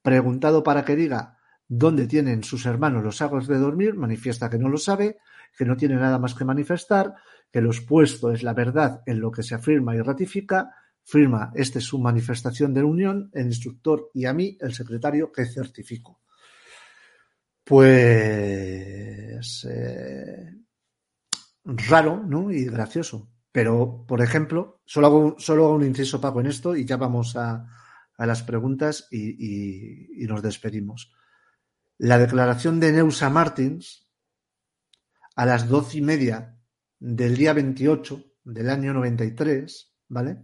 Preguntado 0.00 0.62
para 0.62 0.86
que 0.86 0.96
diga 0.96 1.36
dónde 1.74 2.06
tienen 2.06 2.44
sus 2.44 2.66
hermanos 2.66 3.02
los 3.02 3.16
sacos 3.16 3.46
de 3.46 3.58
dormir, 3.58 3.94
manifiesta 3.94 4.50
que 4.50 4.58
no 4.58 4.68
lo 4.68 4.78
sabe, 4.78 5.18
que 5.56 5.64
no 5.64 5.76
tiene 5.76 5.96
nada 5.96 6.18
más 6.18 6.34
que 6.34 6.44
manifestar, 6.44 7.14
que 7.50 7.60
lo 7.60 7.70
expuesto 7.70 8.30
es 8.30 8.42
la 8.42 8.52
verdad 8.52 9.02
en 9.06 9.20
lo 9.20 9.30
que 9.30 9.42
se 9.42 9.54
afirma 9.54 9.96
y 9.96 10.00
ratifica, 10.00 10.70
Firma 11.04 11.50
este 11.56 11.80
su 11.80 11.98
manifestación 11.98 12.72
de 12.72 12.84
unión, 12.84 13.28
el 13.32 13.46
instructor 13.46 14.10
y 14.14 14.26
a 14.26 14.32
mí, 14.32 14.56
el 14.60 14.72
secretario, 14.72 15.32
que 15.32 15.46
certifico. 15.46 16.20
Pues 17.64 19.66
eh, 19.68 20.48
raro, 21.64 22.22
¿no? 22.24 22.52
Y 22.52 22.66
gracioso. 22.66 23.32
Pero, 23.50 24.04
por 24.06 24.22
ejemplo, 24.22 24.80
solo 24.84 25.06
hago, 25.08 25.34
solo 25.38 25.64
hago 25.64 25.74
un 25.74 25.84
inciso, 25.84 26.20
Paco, 26.20 26.40
en 26.40 26.46
esto 26.46 26.76
y 26.76 26.84
ya 26.84 26.96
vamos 26.96 27.34
a, 27.34 27.66
a 28.16 28.26
las 28.26 28.44
preguntas 28.44 29.08
y, 29.10 30.24
nos 30.28 30.42
despedimos. 30.42 31.12
La 32.02 32.18
declaración 32.18 32.80
de 32.80 32.90
Neusa 32.90 33.30
Martins 33.30 34.08
a 35.36 35.46
las 35.46 35.68
doce 35.68 35.98
y 35.98 36.00
media 36.00 36.58
del 36.98 37.36
día 37.36 37.52
28 37.52 38.24
del 38.42 38.70
año 38.70 38.92
93, 38.92 39.94
¿vale? 40.08 40.42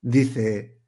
Dice, 0.00 0.84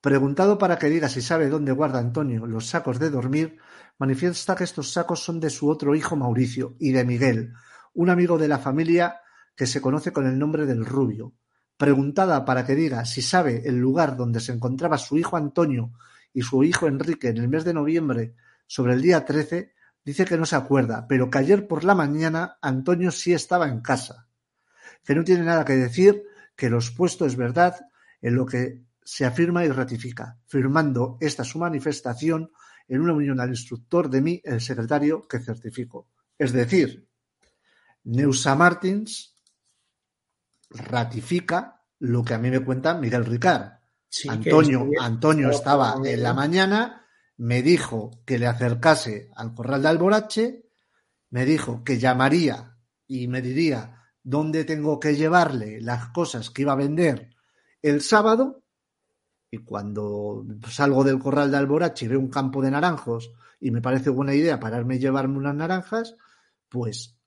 preguntado 0.00 0.56
para 0.56 0.78
que 0.78 0.88
diga 0.88 1.10
si 1.10 1.20
sabe 1.20 1.50
dónde 1.50 1.72
guarda 1.72 1.98
Antonio 1.98 2.46
los 2.46 2.68
sacos 2.68 2.98
de 2.98 3.10
dormir, 3.10 3.58
manifiesta 3.98 4.56
que 4.56 4.64
estos 4.64 4.94
sacos 4.94 5.22
son 5.22 5.40
de 5.40 5.50
su 5.50 5.68
otro 5.68 5.94
hijo 5.94 6.16
Mauricio 6.16 6.74
y 6.80 6.92
de 6.92 7.04
Miguel, 7.04 7.52
un 7.92 8.08
amigo 8.08 8.38
de 8.38 8.48
la 8.48 8.60
familia 8.60 9.20
que 9.54 9.66
se 9.66 9.82
conoce 9.82 10.14
con 10.14 10.26
el 10.26 10.38
nombre 10.38 10.64
del 10.64 10.86
Rubio. 10.86 11.34
Preguntada 11.76 12.46
para 12.46 12.64
que 12.64 12.74
diga 12.74 13.04
si 13.04 13.20
sabe 13.20 13.68
el 13.68 13.76
lugar 13.76 14.16
donde 14.16 14.40
se 14.40 14.52
encontraba 14.52 14.96
su 14.96 15.18
hijo 15.18 15.36
Antonio 15.36 15.92
y 16.32 16.40
su 16.40 16.64
hijo 16.64 16.86
Enrique 16.86 17.28
en 17.28 17.36
el 17.36 17.48
mes 17.48 17.64
de 17.64 17.74
noviembre 17.74 18.36
sobre 18.72 18.94
el 18.94 19.02
día 19.02 19.22
13, 19.22 19.74
dice 20.02 20.24
que 20.24 20.38
no 20.38 20.46
se 20.46 20.56
acuerda, 20.56 21.06
pero 21.06 21.28
que 21.28 21.36
ayer 21.36 21.68
por 21.68 21.84
la 21.84 21.94
mañana 21.94 22.56
Antonio 22.62 23.10
sí 23.10 23.34
estaba 23.34 23.68
en 23.68 23.82
casa. 23.82 24.28
Que 25.04 25.14
no 25.14 25.24
tiene 25.24 25.44
nada 25.44 25.66
que 25.66 25.74
decir, 25.74 26.24
que 26.56 26.70
lo 26.70 26.78
expuesto 26.78 27.26
es 27.26 27.36
verdad 27.36 27.76
en 28.22 28.34
lo 28.34 28.46
que 28.46 28.80
se 29.04 29.26
afirma 29.26 29.62
y 29.62 29.68
ratifica, 29.68 30.38
firmando 30.46 31.18
esta 31.20 31.44
su 31.44 31.58
manifestación 31.58 32.50
en 32.88 33.02
una 33.02 33.12
unión 33.12 33.40
al 33.40 33.50
instructor 33.50 34.08
de 34.08 34.22
mí, 34.22 34.40
el 34.42 34.62
secretario, 34.62 35.28
que 35.28 35.40
certifico. 35.40 36.08
Es 36.38 36.52
decir, 36.52 37.06
Neusa 38.04 38.54
Martins 38.54 39.36
ratifica 40.70 41.82
lo 41.98 42.24
que 42.24 42.32
a 42.32 42.38
mí 42.38 42.50
me 42.50 42.64
cuenta 42.64 42.94
Miguel 42.94 43.26
Ricard. 43.26 43.70
Antonio, 44.30 44.88
Antonio 44.98 45.50
estaba 45.50 45.96
en 46.02 46.22
la 46.22 46.32
mañana, 46.32 47.01
me 47.36 47.62
dijo 47.62 48.10
que 48.24 48.38
le 48.38 48.46
acercase 48.46 49.30
al 49.34 49.54
corral 49.54 49.82
de 49.82 49.88
Alborache, 49.88 50.68
me 51.30 51.44
dijo 51.44 51.82
que 51.84 51.98
llamaría 51.98 52.76
y 53.06 53.28
me 53.28 53.42
diría 53.42 54.02
dónde 54.22 54.64
tengo 54.64 55.00
que 55.00 55.16
llevarle 55.16 55.80
las 55.80 56.08
cosas 56.08 56.50
que 56.50 56.62
iba 56.62 56.72
a 56.72 56.76
vender 56.76 57.30
el 57.80 58.00
sábado 58.00 58.62
y 59.50 59.58
cuando 59.58 60.44
salgo 60.68 61.04
del 61.04 61.18
corral 61.18 61.50
de 61.50 61.58
Alborache 61.58 62.06
y 62.06 62.08
veo 62.08 62.20
un 62.20 62.30
campo 62.30 62.62
de 62.62 62.70
naranjos 62.70 63.32
y 63.60 63.70
me 63.70 63.82
parece 63.82 64.10
buena 64.10 64.34
idea 64.34 64.60
pararme 64.60 64.96
y 64.96 64.98
llevarme 64.98 65.38
unas 65.38 65.54
naranjas, 65.54 66.16
pues 66.68 67.18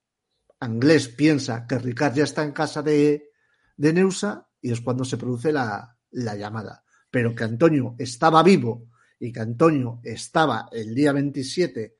Anglés 0.60 1.08
piensa 1.08 1.68
que 1.68 1.78
Ricard 1.78 2.16
ya 2.16 2.24
está 2.24 2.44
en 2.44 2.52
casa 2.52 2.82
de, 2.82 3.30
de 3.78 3.94
Neusa 3.94 4.48
y 4.62 4.72
es 4.72 4.82
cuando 4.82 5.06
se 5.06 5.18
produce 5.18 5.52
la, 5.52 5.98
la 6.12 6.36
llamada. 6.36 6.84
Pero 7.12 7.36
que 7.36 7.44
Antonio 7.44 7.96
estaba 8.00 8.42
vivo 8.42 8.90
y 9.26 9.32
que 9.32 9.40
Antonio 9.40 10.00
estaba 10.04 10.70
el 10.72 10.94
día 10.94 11.12
27 11.12 11.96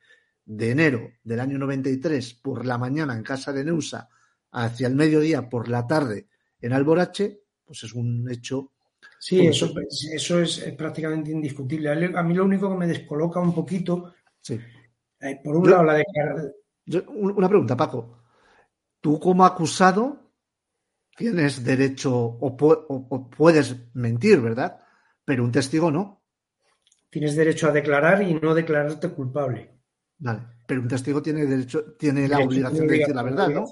de 0.46 0.70
enero 0.70 1.10
del 1.24 1.40
año 1.40 1.58
93 1.58 2.36
por 2.36 2.66
la 2.66 2.78
mañana 2.78 3.16
en 3.16 3.24
casa 3.24 3.52
de 3.52 3.66
Neusa, 3.66 4.10
hacia 4.52 4.88
el 4.88 4.96
mediodía 4.96 5.50
por 5.50 5.68
la 5.68 5.88
tarde 5.88 6.28
en 6.62 6.74
Alborache, 6.74 7.42
pues 7.66 7.84
es 7.84 7.94
un 7.94 8.30
hecho. 8.30 8.72
Sí, 9.20 9.46
eso, 9.46 9.74
eso 10.14 10.40
es, 10.40 10.60
prácticamente 10.78 11.32
indiscutible. 11.32 11.90
A 11.90 12.24
mí 12.24 12.34
lo 12.34 12.46
único 12.46 12.70
que 12.70 12.78
me 12.78 12.88
descoloca 12.88 13.40
un 13.40 13.54
poquito, 13.54 14.14
sí. 14.42 14.60
Eh, 15.20 15.40
por 15.44 15.56
un 15.56 15.70
lado, 15.70 15.84
la 15.84 15.94
de... 15.96 17.04
una 17.08 17.50
pregunta, 17.50 17.76
Paco. 17.76 18.20
Tú 19.02 19.20
como 19.20 19.46
acusado 19.46 20.32
tienes 21.16 21.64
derecho 21.64 22.14
o, 22.14 22.56
o, 22.60 23.30
puedes 23.30 23.76
mentir, 23.96 24.42
¿verdad? 24.42 24.80
Pero 25.24 25.44
un 25.44 25.52
testigo 25.52 25.90
no. 25.90 26.25
Tienes 27.16 27.38
derecho 27.38 27.70
a 27.70 27.72
declarar 27.72 28.22
y 28.24 28.34
no 28.34 28.54
declararte 28.54 29.08
culpable. 29.08 29.72
Vale, 30.18 30.42
pero 30.68 30.82
un 30.82 30.90
testigo 30.90 31.22
tiene 31.22 31.46
derecho, 31.46 31.94
tiene 31.94 32.28
la 32.28 32.40
obligación 32.40 32.86
de 32.86 32.98
decir 32.98 33.16
la 33.16 33.24
verdad, 33.24 33.48
¿no? 33.48 33.66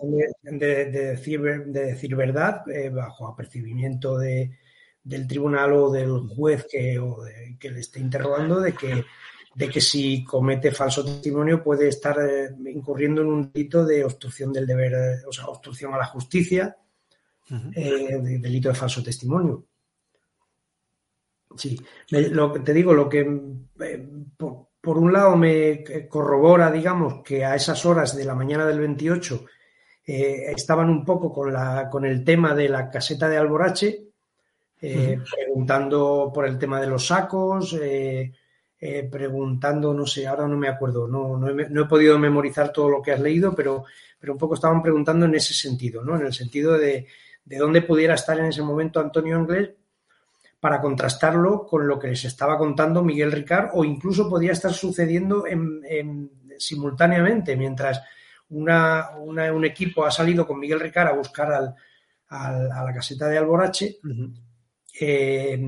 De, 0.44 0.86
decir, 0.86 1.42
de 1.42 1.84
decir, 1.88 2.16
verdad 2.16 2.62
eh, 2.70 2.88
bajo 2.88 3.28
apercibimiento 3.28 4.18
de, 4.18 4.58
del 5.04 5.28
tribunal 5.28 5.74
o 5.74 5.92
del 5.92 6.20
juez 6.22 6.66
que, 6.72 6.98
que 7.60 7.70
le 7.70 7.82
esté 7.82 8.00
interrogando 8.00 8.62
de 8.62 8.72
que, 8.72 9.04
de 9.54 9.68
que 9.68 9.82
si 9.82 10.24
comete 10.24 10.72
falso 10.72 11.04
testimonio 11.04 11.62
puede 11.62 11.90
estar 11.90 12.16
eh, 12.26 12.50
incurriendo 12.74 13.24
en 13.24 13.28
un 13.28 13.52
delito 13.52 13.86
de 13.86 14.06
obstrucción 14.06 14.54
del 14.54 14.66
deber, 14.66 15.22
o 15.28 15.34
sea, 15.34 15.48
obstrucción 15.48 15.94
a 15.94 15.98
la 15.98 16.06
justicia, 16.06 16.78
eh, 17.76 18.20
delito 18.22 18.70
de 18.70 18.76
falso 18.76 19.04
testimonio. 19.04 19.66
Sí, 21.56 21.80
lo 22.10 22.52
que 22.52 22.60
te 22.60 22.74
digo, 22.74 22.94
lo 22.94 23.08
que 23.08 23.26
por 24.84 24.98
un 24.98 25.14
lado 25.14 25.38
me 25.38 25.84
corrobora, 26.10 26.70
digamos, 26.70 27.24
que 27.24 27.46
a 27.46 27.56
esas 27.56 27.86
horas 27.86 28.18
de 28.18 28.26
la 28.26 28.36
mañana 28.36 28.66
del 28.66 28.80
28 28.80 29.46
eh, 30.06 30.52
estaban 30.54 30.90
un 30.90 31.06
poco 31.06 31.32
con, 31.32 31.54
la, 31.54 31.90
con 31.90 32.04
el 32.04 32.24
tema 32.24 32.54
de 32.54 32.68
la 32.68 32.90
caseta 32.90 33.30
de 33.30 33.38
Alborache, 33.38 34.08
eh, 34.82 35.20
preguntando 35.34 36.30
por 36.34 36.46
el 36.46 36.58
tema 36.58 36.82
de 36.82 36.88
los 36.88 37.08
sacos, 37.08 37.78
eh, 37.82 38.34
preguntando, 39.10 39.94
no 39.94 40.06
sé, 40.06 40.28
ahora 40.28 40.50
no 40.50 40.58
me 40.58 40.68
acuerdo, 40.68 41.08
no, 41.08 41.38
no, 41.38 41.48
he, 41.48 41.70
no, 41.70 41.84
he, 41.84 41.86
podido 41.86 42.20
memorizar 42.20 42.74
todo 42.74 42.90
lo 42.90 43.02
que 43.02 43.14
has 43.14 43.22
leído, 43.22 43.56
pero, 43.56 43.86
pero 44.20 44.34
un 44.34 44.40
poco 44.40 44.56
estaban 44.56 44.82
preguntando 44.82 45.26
en 45.26 45.36
ese 45.36 45.54
sentido, 45.54 46.04
¿no? 46.04 46.18
En 46.18 46.26
el 46.26 46.34
sentido 46.34 46.78
de, 46.78 47.08
de 47.46 47.58
dónde 47.58 47.84
pudiera 47.84 48.16
estar 48.16 48.38
en 48.38 48.48
ese 48.48 48.62
momento 48.62 49.00
Antonio 49.00 49.40
Inglés 49.40 49.70
para 50.64 50.80
contrastarlo 50.80 51.68
con 51.68 51.86
lo 51.86 52.00
que 52.00 52.08
les 52.08 52.24
estaba 52.24 52.58
contando 52.58 53.04
Miguel 53.04 53.34
Ricard 53.34 53.72
o 53.74 53.84
incluso 53.84 54.30
podía 54.30 54.54
estar 54.54 54.72
sucediendo 54.72 55.46
en, 55.46 56.32
simultáneamente 56.58 57.58
mientras 57.58 58.02
una, 58.48 59.10
un 59.18 59.66
equipo 59.66 60.06
ha 60.06 60.12
salido 60.12 60.48
con 60.48 60.62
Miguel 60.62 60.80
Ricard 60.80 61.10
a 61.10 61.18
buscar 61.18 61.52
al, 61.52 61.76
a 62.30 62.82
la 62.82 62.94
caseta 62.94 63.28
de 63.28 63.38
Alborache. 63.40 63.98
Eh, 65.02 65.62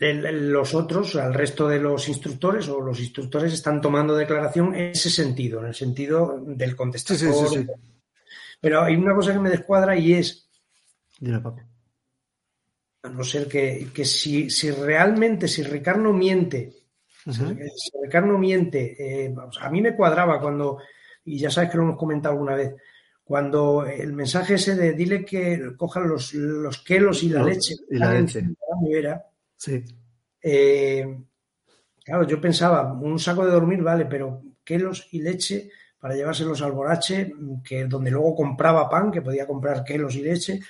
los 0.00 0.74
otros, 0.74 1.14
al 1.16 1.34
resto 1.34 1.68
de 1.68 1.80
los 1.80 2.08
instructores 2.08 2.66
o 2.70 2.80
los 2.80 2.98
instructores 2.98 3.52
están 3.52 3.78
tomando 3.78 4.16
declaración 4.16 4.74
en 4.74 4.92
ese 4.92 5.10
sentido, 5.10 5.60
en 5.60 5.66
el 5.66 5.74
sentido 5.74 6.42
del 6.46 6.74
contestador. 6.74 7.66
Pero 8.58 8.80
hay 8.80 8.96
una 8.96 9.14
cosa 9.14 9.34
que 9.34 9.38
me 9.38 9.50
descuadra 9.50 9.98
y 9.98 10.14
es 10.14 10.48
a 13.04 13.10
no 13.10 13.22
ser 13.22 13.46
que, 13.46 13.88
que 13.92 14.04
si, 14.04 14.48
si, 14.48 14.70
realmente, 14.70 15.46
si 15.46 15.62
Ricardo 15.62 16.10
miente, 16.12 16.72
si 17.26 17.92
Ricardo 18.02 18.38
miente, 18.38 18.96
eh, 18.98 19.34
a 19.60 19.70
mí 19.70 19.82
me 19.82 19.94
cuadraba 19.94 20.40
cuando, 20.40 20.78
y 21.22 21.38
ya 21.38 21.50
sabes 21.50 21.70
que 21.70 21.76
lo 21.76 21.82
hemos 21.82 21.98
comentado 21.98 22.32
alguna 22.32 22.54
vez, 22.54 22.74
cuando 23.22 23.84
el 23.84 24.14
mensaje 24.14 24.54
ese 24.54 24.74
de 24.74 24.94
dile 24.94 25.22
que 25.22 25.74
cojan 25.76 26.08
los, 26.08 26.32
los 26.32 26.78
quelos 26.78 27.22
y 27.22 27.28
la 27.28 27.42
leche, 27.42 27.74
y 27.90 27.98
la 27.98 28.12
leche. 28.12 28.42
sí. 29.56 29.84
Eh, 30.40 31.06
claro, 32.02 32.26
yo 32.26 32.40
pensaba, 32.40 32.90
un 32.90 33.18
saco 33.18 33.44
de 33.44 33.52
dormir 33.52 33.82
vale, 33.82 34.06
pero 34.06 34.42
quelos 34.64 35.08
y 35.12 35.20
leche 35.20 35.70
para 35.98 36.14
llevárselos 36.14 36.62
al 36.62 36.72
borache, 36.72 37.34
que 37.62 37.84
donde 37.84 38.10
luego 38.10 38.34
compraba 38.34 38.88
pan, 38.88 39.10
que 39.10 39.22
podía 39.22 39.46
comprar 39.46 39.84
quelos 39.84 40.14
y 40.16 40.22
leche, 40.22 40.60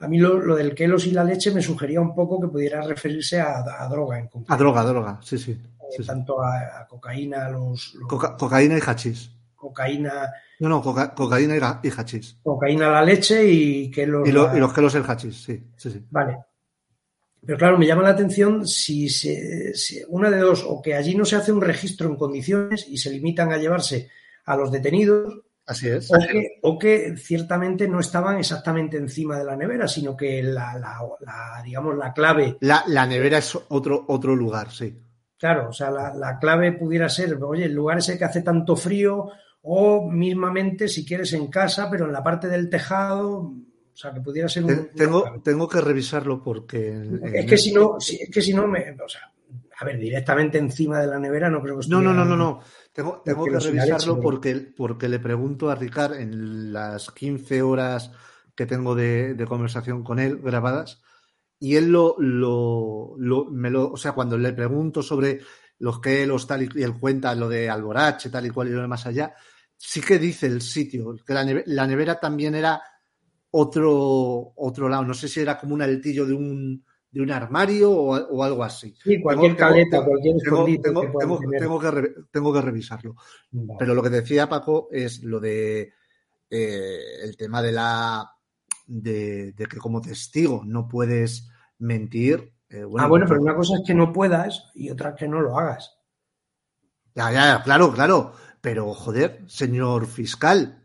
a 0.00 0.08
mí 0.08 0.18
lo, 0.18 0.38
lo, 0.38 0.54
del 0.54 0.74
kelos 0.74 1.06
y 1.06 1.10
la 1.10 1.24
leche 1.24 1.50
me 1.50 1.62
sugería 1.62 2.00
un 2.00 2.14
poco 2.14 2.40
que 2.40 2.48
pudiera 2.48 2.82
referirse 2.82 3.40
a, 3.40 3.64
a 3.78 3.88
droga 3.88 4.18
en 4.18 4.28
concreto. 4.28 4.52
A 4.52 4.56
droga, 4.56 4.80
a 4.80 4.84
droga, 4.84 5.20
sí, 5.22 5.38
sí. 5.38 5.52
Eh, 5.52 6.04
tanto 6.04 6.42
a, 6.42 6.86
cocaína, 6.88 7.48
los... 7.50 7.94
los 7.94 8.08
Coca 8.08 8.36
cocaína 8.36 8.76
y 8.78 8.80
hachís. 8.80 9.30
Cocaína... 9.54 10.32
No, 10.60 10.68
no, 10.68 10.82
coca 10.82 11.14
cocaína 11.14 11.56
y, 11.56 11.88
y 11.88 11.90
hachís. 11.90 12.38
Cocaína 12.42 12.90
la 12.90 13.02
leche 13.02 13.44
y 13.44 13.90
kelos... 13.90 14.28
Y, 14.28 14.32
lo, 14.32 14.48
la... 14.48 14.56
y 14.56 14.60
los 14.60 14.72
kelos 14.72 14.94
el 14.94 15.04
hachís, 15.04 15.42
sí, 15.42 15.70
sí, 15.76 15.90
sí. 15.90 16.06
Vale. 16.10 16.38
Pero 17.44 17.58
claro, 17.58 17.78
me 17.78 17.86
llama 17.86 18.02
la 18.02 18.10
atención 18.10 18.66
si, 18.66 19.08
se, 19.08 19.74
si 19.74 20.02
una 20.08 20.30
de 20.30 20.38
dos, 20.38 20.64
o 20.66 20.82
que 20.82 20.94
allí 20.94 21.14
no 21.14 21.24
se 21.24 21.36
hace 21.36 21.52
un 21.52 21.60
registro 21.60 22.08
en 22.08 22.16
condiciones 22.16 22.86
y 22.88 22.98
se 22.98 23.10
limitan 23.10 23.52
a 23.52 23.56
llevarse 23.56 24.10
a 24.44 24.56
los 24.56 24.70
detenidos, 24.70 25.40
Así 25.68 25.86
es. 25.88 26.10
o 26.10 26.18
que, 26.18 26.48
o 26.62 26.78
que 26.78 27.16
ciertamente 27.16 27.86
no 27.86 28.00
estaban 28.00 28.38
exactamente 28.38 28.96
encima 28.96 29.38
de 29.38 29.44
la 29.44 29.54
nevera, 29.54 29.86
sino 29.86 30.16
que 30.16 30.42
la, 30.42 30.78
la- 30.78 30.98
la, 31.20 31.62
digamos, 31.62 31.94
la 31.96 32.12
clave, 32.12 32.56
La, 32.60 32.82
la 32.86 33.06
nevera 33.06 33.38
es 33.38 33.56
otro, 33.68 34.04
otro 34.08 34.34
lugar, 34.34 34.70
sí. 34.72 34.98
claro, 35.36 35.68
o 35.68 35.72
sea, 35.72 35.90
la, 35.90 36.14
la 36.14 36.38
clave 36.38 36.72
pudiera 36.72 37.08
ser, 37.10 37.34
oye, 37.44 37.66
el 37.66 37.74
lugar 37.74 37.98
ese 37.98 38.16
que 38.18 38.24
hace 38.24 38.40
tanto 38.42 38.74
frío, 38.76 39.28
o 39.62 40.10
mismamente 40.10 40.88
si 40.88 41.04
quieres 41.04 41.32
en 41.34 41.48
casa, 41.48 41.90
pero 41.90 42.06
en 42.06 42.12
la 42.12 42.22
parte 42.24 42.48
del 42.48 42.70
tejado, 42.70 43.28
o 43.40 43.54
sea, 44.00 44.12
que 44.14 44.20
pudiera 44.22 44.48
ser 44.48 44.64
un... 44.64 44.68
Te- 44.70 44.96
Tengo, 44.96 45.24
tengo 45.44 45.68
que 45.68 45.80
revisarlo 45.82 46.42
porque. 46.42 46.92
en- 46.92 47.20
Es 47.34 47.44
que 47.44 47.58
si 47.58 47.72
no, 47.74 48.00
si- 48.00 48.16
es 48.22 48.30
que 48.30 48.40
si 48.40 48.54
no 48.54 48.66
me, 48.66 48.92
o 48.92 49.08
sea, 49.08 49.30
a 49.80 49.84
ver, 49.84 49.98
directamente 49.98 50.58
encima 50.58 51.00
de 51.00 51.08
la 51.08 51.18
nevera 51.18 51.50
no 51.50 51.60
creo 51.60 51.78
que 51.78 51.86
No, 51.88 52.00
no, 52.00 52.12
no, 52.14 52.24
no, 52.24 52.36
no. 52.36 52.60
Tengo, 52.98 53.22
tengo 53.24 53.48
que 53.48 53.60
revisarlo 53.60 54.20
porque, 54.20 54.56
porque 54.76 55.08
le 55.08 55.20
pregunto 55.20 55.70
a 55.70 55.76
Ricard 55.76 56.14
en 56.14 56.72
las 56.72 57.10
15 57.12 57.62
horas 57.62 58.10
que 58.56 58.66
tengo 58.66 58.94
de, 58.96 59.34
de 59.34 59.46
conversación 59.46 60.02
con 60.02 60.18
él 60.18 60.38
grabadas 60.38 61.00
y 61.60 61.76
él 61.76 61.88
lo, 61.92 62.16
lo, 62.18 63.14
lo- 63.18 63.44
me 63.50 63.70
lo, 63.70 63.90
o 63.92 63.96
sea, 63.96 64.12
cuando 64.12 64.36
le 64.36 64.52
pregunto 64.52 65.02
sobre 65.02 65.40
los 65.78 66.00
que 66.00 66.26
los 66.26 66.46
tal 66.46 66.62
y, 66.64 66.68
y 66.74 66.82
él 66.82 66.98
cuenta 66.98 67.34
lo 67.36 67.48
de 67.48 67.70
Alborache, 67.70 68.30
tal 68.30 68.46
y 68.46 68.50
cual 68.50 68.68
y 68.68 68.72
lo 68.72 68.82
demás 68.82 69.06
allá, 69.06 69.32
sí 69.76 70.00
que 70.00 70.18
dice 70.18 70.46
el 70.46 70.60
sitio, 70.60 71.14
que 71.24 71.34
la, 71.34 71.44
neve- 71.44 71.64
la 71.66 71.86
nevera 71.86 72.18
también 72.18 72.56
era 72.56 72.82
otro, 73.50 74.52
otro 74.56 74.88
lado. 74.88 75.04
No 75.04 75.14
sé 75.14 75.28
si 75.28 75.40
era 75.40 75.58
como 75.58 75.74
un 75.74 75.82
altillo 75.82 76.26
de 76.26 76.34
un, 76.34 76.84
de 77.10 77.22
un 77.22 77.30
armario 77.30 77.90
o, 77.90 78.14
o 78.16 78.42
algo 78.44 78.62
así. 78.62 78.94
Sí, 79.02 79.20
cualquier 79.20 79.56
Tengo- 79.56 79.68
caleta, 79.70 79.90
tengo- 79.98 80.04
cualquier 80.06 80.36
escondite 80.36 80.82
tengo- 80.82 81.00
tengo- 81.58 81.78
que 81.80 81.90
re- 81.90 82.14
tengo 82.30 82.52
que 82.52 82.60
revisarlo. 82.62 83.14
Vale. 83.50 83.76
Pero 83.78 83.94
lo 83.94 84.02
que 84.02 84.10
decía 84.10 84.48
Paco 84.48 84.88
es 84.92 85.22
lo 85.22 85.40
de 85.40 85.92
eh, 86.50 86.98
el 87.22 87.36
tema 87.36 87.60
de 87.62 87.72
la 87.72 88.30
de, 88.86 89.52
de 89.52 89.66
que 89.66 89.76
como 89.78 90.00
testigo 90.00 90.62
no 90.64 90.88
puedes 90.88 91.48
mentir. 91.78 92.54
eh, 92.70 92.82
ah, 92.82 93.06
bueno, 93.06 93.08
pues, 93.26 93.28
pero 93.28 93.42
una 93.42 93.54
cosa 93.54 93.76
es 93.76 93.82
que 93.86 93.94
no 93.94 94.12
puedas 94.12 94.70
y 94.74 94.90
otra 94.90 95.10
es 95.10 95.16
que 95.16 95.28
no 95.28 95.40
lo 95.40 95.58
hagas. 95.58 95.94
Ya, 97.14 97.30
ya, 97.32 97.56
ya, 97.58 97.62
claro, 97.62 97.92
claro. 97.92 98.32
Pero, 98.60 98.92
joder, 98.94 99.44
señor 99.46 100.06
fiscal, 100.06 100.84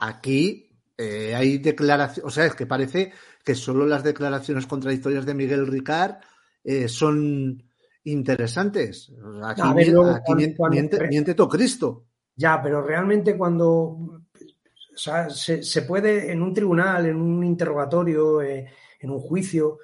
aquí 0.00 0.78
eh, 0.98 1.34
hay 1.34 1.58
declaraciones, 1.58 2.24
o 2.26 2.30
sea, 2.34 2.46
es 2.46 2.54
que 2.54 2.66
parece 2.66 3.12
que 3.46 3.54
solo 3.54 3.86
las 3.86 4.02
declaraciones 4.02 4.66
contradictorias 4.66 5.24
de 5.24 5.32
Miguel 5.34 5.68
Ricard 5.68 6.16
eh, 6.64 6.88
son 6.88 7.62
interesantes. 8.02 9.12
Aquí, 9.44 9.60
A 9.62 9.72
ver, 9.72 9.86
mien- 9.86 9.94
luego, 9.94 10.10
aquí 10.10 10.22
cuando- 10.26 10.36
miente, 10.40 10.56
cuando- 10.56 10.74
miente- 10.74 11.08
miente 11.08 11.34
todo 11.34 11.48
Cristo. 11.48 12.06
Ya, 12.34 12.60
pero 12.60 12.82
realmente 12.82 13.36
cuando 13.36 13.64
o 13.68 14.98
sea, 14.98 15.30
se, 15.30 15.62
se 15.62 15.82
puede 15.82 16.32
en 16.32 16.42
un 16.42 16.52
tribunal, 16.52 17.06
en 17.06 17.16
un 17.16 17.44
interrogatorio, 17.44 18.42
eh, 18.42 18.66
en 18.98 19.10
un 19.10 19.20
juicio, 19.20 19.78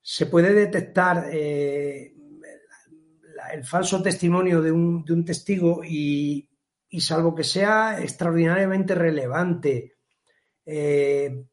se 0.00 0.24
puede 0.26 0.54
detectar 0.54 1.28
eh, 1.30 2.14
la- 3.36 3.48
el 3.52 3.64
falso 3.64 4.00
testimonio 4.02 4.62
de 4.62 4.72
un, 4.72 5.04
de 5.04 5.12
un 5.12 5.24
testigo 5.26 5.82
y, 5.84 6.48
y 6.88 7.00
salvo 7.02 7.34
que 7.34 7.44
sea 7.44 8.00
extraordinariamente 8.00 8.94
relevante, 8.94 9.96
eh, 10.64 11.44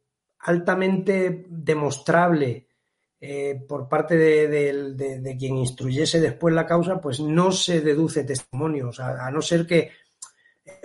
altamente 0.45 1.45
demostrable 1.49 2.67
eh, 3.19 3.63
por 3.67 3.87
parte 3.87 4.15
de, 4.15 4.47
de- 4.47 4.93
de- 4.93 5.19
de 5.19 5.37
quien 5.37 5.57
instruyese 5.57 6.19
después 6.19 6.53
la 6.53 6.65
causa, 6.67 7.01
pues 7.01 7.19
no 7.19 7.51
se 7.51 7.81
deduce 7.81 8.23
testimonio, 8.23 8.89
o 8.89 8.93
sea, 8.93 9.25
a 9.25 9.31
no 9.31 9.41
ser 9.41 9.65
que 9.65 9.91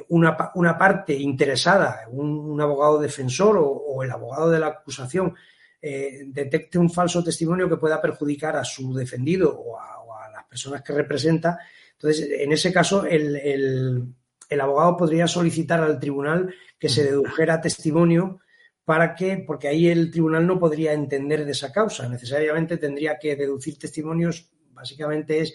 una, 0.08 0.36
pa- 0.36 0.52
una 0.54 0.76
parte 0.78 1.14
interesada, 1.14 2.06
un, 2.10 2.28
un 2.30 2.60
abogado 2.60 2.98
defensor 2.98 3.56
o, 3.58 3.66
o 3.68 4.02
el 4.02 4.10
abogado 4.10 4.50
de 4.50 4.58
la 4.60 4.68
acusación, 4.68 5.34
eh, 5.82 6.24
detecte 6.26 6.78
un 6.78 6.90
falso 6.90 7.22
testimonio 7.24 7.68
que 7.68 7.76
pueda 7.76 8.00
perjudicar 8.00 8.56
a 8.56 8.64
su 8.64 8.94
defendido 8.94 9.58
o 9.58 9.78
a, 9.78 10.00
o 10.02 10.14
a 10.16 10.30
las 10.30 10.44
personas 10.44 10.82
que 10.82 10.92
representa. 10.92 11.58
Entonces, 11.92 12.28
en 12.30 12.52
ese 12.52 12.72
caso, 12.72 13.04
el, 13.04 13.36
el- 13.36 14.04
el 14.48 14.60
abogado 14.60 14.96
podría 14.96 15.26
solicitar 15.28 15.80
al 15.80 16.00
tribunal 16.00 16.52
que 16.78 16.88
se 16.88 17.04
dedujera 17.04 17.60
testimonio 17.60 18.40
para 18.84 19.14
que, 19.14 19.44
porque 19.46 19.68
ahí 19.68 19.88
el 19.88 20.10
tribunal 20.10 20.46
no 20.46 20.58
podría 20.58 20.92
entender 20.92 21.44
de 21.44 21.52
esa 21.52 21.72
causa, 21.72 22.08
necesariamente 22.08 22.76
tendría 22.76 23.18
que 23.18 23.36
deducir 23.36 23.78
testimonios, 23.78 24.50
básicamente 24.72 25.40
es 25.40 25.54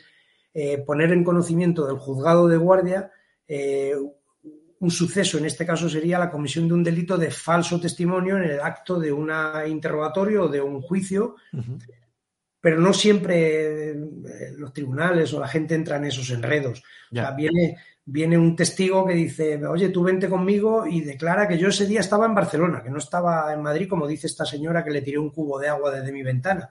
eh, 0.53 0.77
poner 0.79 1.11
en 1.11 1.23
conocimiento 1.23 1.85
del 1.85 1.97
juzgado 1.97 2.47
de 2.47 2.57
guardia 2.57 3.11
eh, 3.47 3.93
un 4.79 4.91
suceso, 4.91 5.37
en 5.37 5.45
este 5.45 5.65
caso 5.65 5.89
sería 5.89 6.19
la 6.19 6.29
comisión 6.29 6.67
de 6.67 6.73
un 6.73 6.83
delito 6.83 7.17
de 7.17 7.31
falso 7.31 7.79
testimonio 7.79 8.37
en 8.37 8.43
el 8.43 8.59
acto 8.59 8.99
de 8.99 9.11
un 9.11 9.31
interrogatorio 9.67 10.43
o 10.43 10.47
de 10.47 10.61
un 10.61 10.81
juicio, 10.81 11.35
pero 12.59 12.79
no 12.79 12.93
siempre 12.93 13.91
eh, 13.91 13.95
los 14.57 14.73
tribunales 14.73 15.33
o 15.33 15.39
la 15.39 15.47
gente 15.47 15.75
entra 15.75 15.97
en 15.97 16.05
esos 16.05 16.29
enredos. 16.29 16.79
O 17.11 17.15
sea, 17.15 17.29
Ya. 17.29 17.31
viene, 17.31 17.77
viene 18.05 18.37
un 18.37 18.55
testigo 18.55 19.05
que 19.05 19.13
dice, 19.13 19.65
oye, 19.65 19.89
tú 19.89 20.03
vente 20.03 20.29
conmigo 20.29 20.85
y 20.85 21.01
declara 21.01 21.47
que 21.47 21.57
yo 21.57 21.69
ese 21.69 21.87
día 21.87 22.01
estaba 22.01 22.25
en 22.27 22.35
Barcelona, 22.35 22.83
que 22.83 22.89
no 22.91 22.99
estaba 22.99 23.51
en 23.51 23.61
Madrid, 23.61 23.89
como 23.89 24.07
dice 24.07 24.27
esta 24.27 24.45
señora 24.45 24.83
que 24.83 24.91
le 24.91 25.01
tiré 25.01 25.17
un 25.17 25.31
cubo 25.31 25.59
de 25.59 25.69
agua 25.69 25.91
desde 25.91 26.11
mi 26.11 26.21
ventana. 26.21 26.69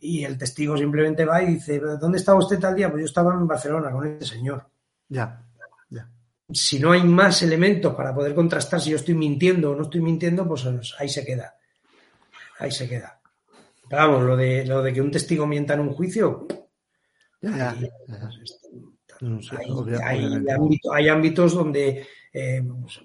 Y 0.00 0.24
el 0.24 0.38
testigo 0.38 0.76
simplemente 0.76 1.24
va 1.24 1.42
y 1.42 1.54
dice, 1.54 1.78
¿dónde 1.78 2.18
estaba 2.18 2.38
usted 2.38 2.58
tal 2.58 2.74
día? 2.74 2.90
Pues 2.90 3.00
yo 3.02 3.06
estaba 3.06 3.34
en 3.34 3.46
Barcelona 3.46 3.90
con 3.90 4.06
este 4.06 4.24
señor 4.26 4.64
Ya, 5.08 5.42
ya. 5.90 6.08
si 6.52 6.78
no 6.78 6.92
hay 6.92 7.02
más 7.02 7.42
elementos 7.42 7.94
para 7.94 8.14
poder 8.14 8.34
contrastar 8.34 8.80
si 8.80 8.90
yo 8.90 8.96
estoy 8.96 9.14
mintiendo 9.14 9.72
o 9.72 9.74
no 9.74 9.82
estoy 9.82 10.00
mintiendo, 10.00 10.46
pues 10.46 10.66
ahí 10.98 11.08
se 11.08 11.24
queda. 11.24 11.56
Ahí 12.60 12.70
se 12.70 12.88
queda. 12.88 13.20
Pero 13.88 14.02
vamos, 14.02 14.22
lo 14.24 14.36
de, 14.36 14.64
lo 14.64 14.82
de 14.82 14.92
que 14.92 15.00
un 15.00 15.10
testigo 15.10 15.46
mienta 15.46 15.74
en 15.74 15.80
un 15.80 15.92
juicio, 15.92 16.46
Ya, 17.40 17.74
ya, 17.78 18.30
No 19.20 19.40
sé, 19.42 19.56
hay, 19.58 19.70
obvia- 19.70 20.00
hay 20.06 20.18
obviamente. 20.24 20.52
ámbito- 20.52 20.92
hay 20.94 21.08
ámbitos 21.08 21.54
donde, 21.54 22.06
eh, 22.32 22.62
pues, 22.82 23.00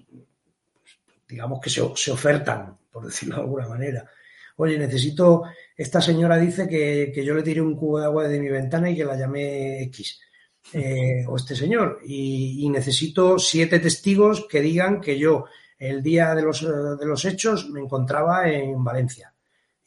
digamos 1.28 1.60
que 1.60 1.70
se, 1.70 1.82
se 1.96 2.10
ofertan, 2.12 2.76
por 2.90 3.06
decirlo 3.06 3.36
de 3.36 3.42
alguna 3.42 3.68
manera. 3.68 4.10
Oye, 4.56 4.78
necesito, 4.78 5.42
esta 5.76 6.00
señora 6.00 6.36
dice 6.38 6.68
que, 6.68 7.10
que 7.12 7.24
yo 7.24 7.34
le 7.34 7.42
tiré 7.42 7.60
un 7.60 7.74
cubo 7.76 7.98
de 7.98 8.04
agua 8.06 8.28
de 8.28 8.38
mi 8.38 8.48
ventana 8.48 8.88
y 8.90 8.96
que 8.96 9.04
la 9.04 9.16
llamé 9.16 9.82
X. 9.84 10.20
eh, 10.72 11.24
o 11.28 11.36
este 11.36 11.54
señor, 11.54 12.00
y, 12.06 12.64
y 12.64 12.68
necesito 12.70 13.38
siete 13.38 13.80
testigos 13.80 14.46
que 14.48 14.60
digan 14.62 15.00
que 15.00 15.18
yo 15.18 15.44
el 15.78 16.02
día 16.02 16.34
de 16.34 16.40
los, 16.42 16.62
de 16.62 17.04
los 17.06 17.24
hechos 17.26 17.68
me 17.68 17.80
encontraba 17.80 18.48
en 18.48 18.82
Valencia. 18.82 19.34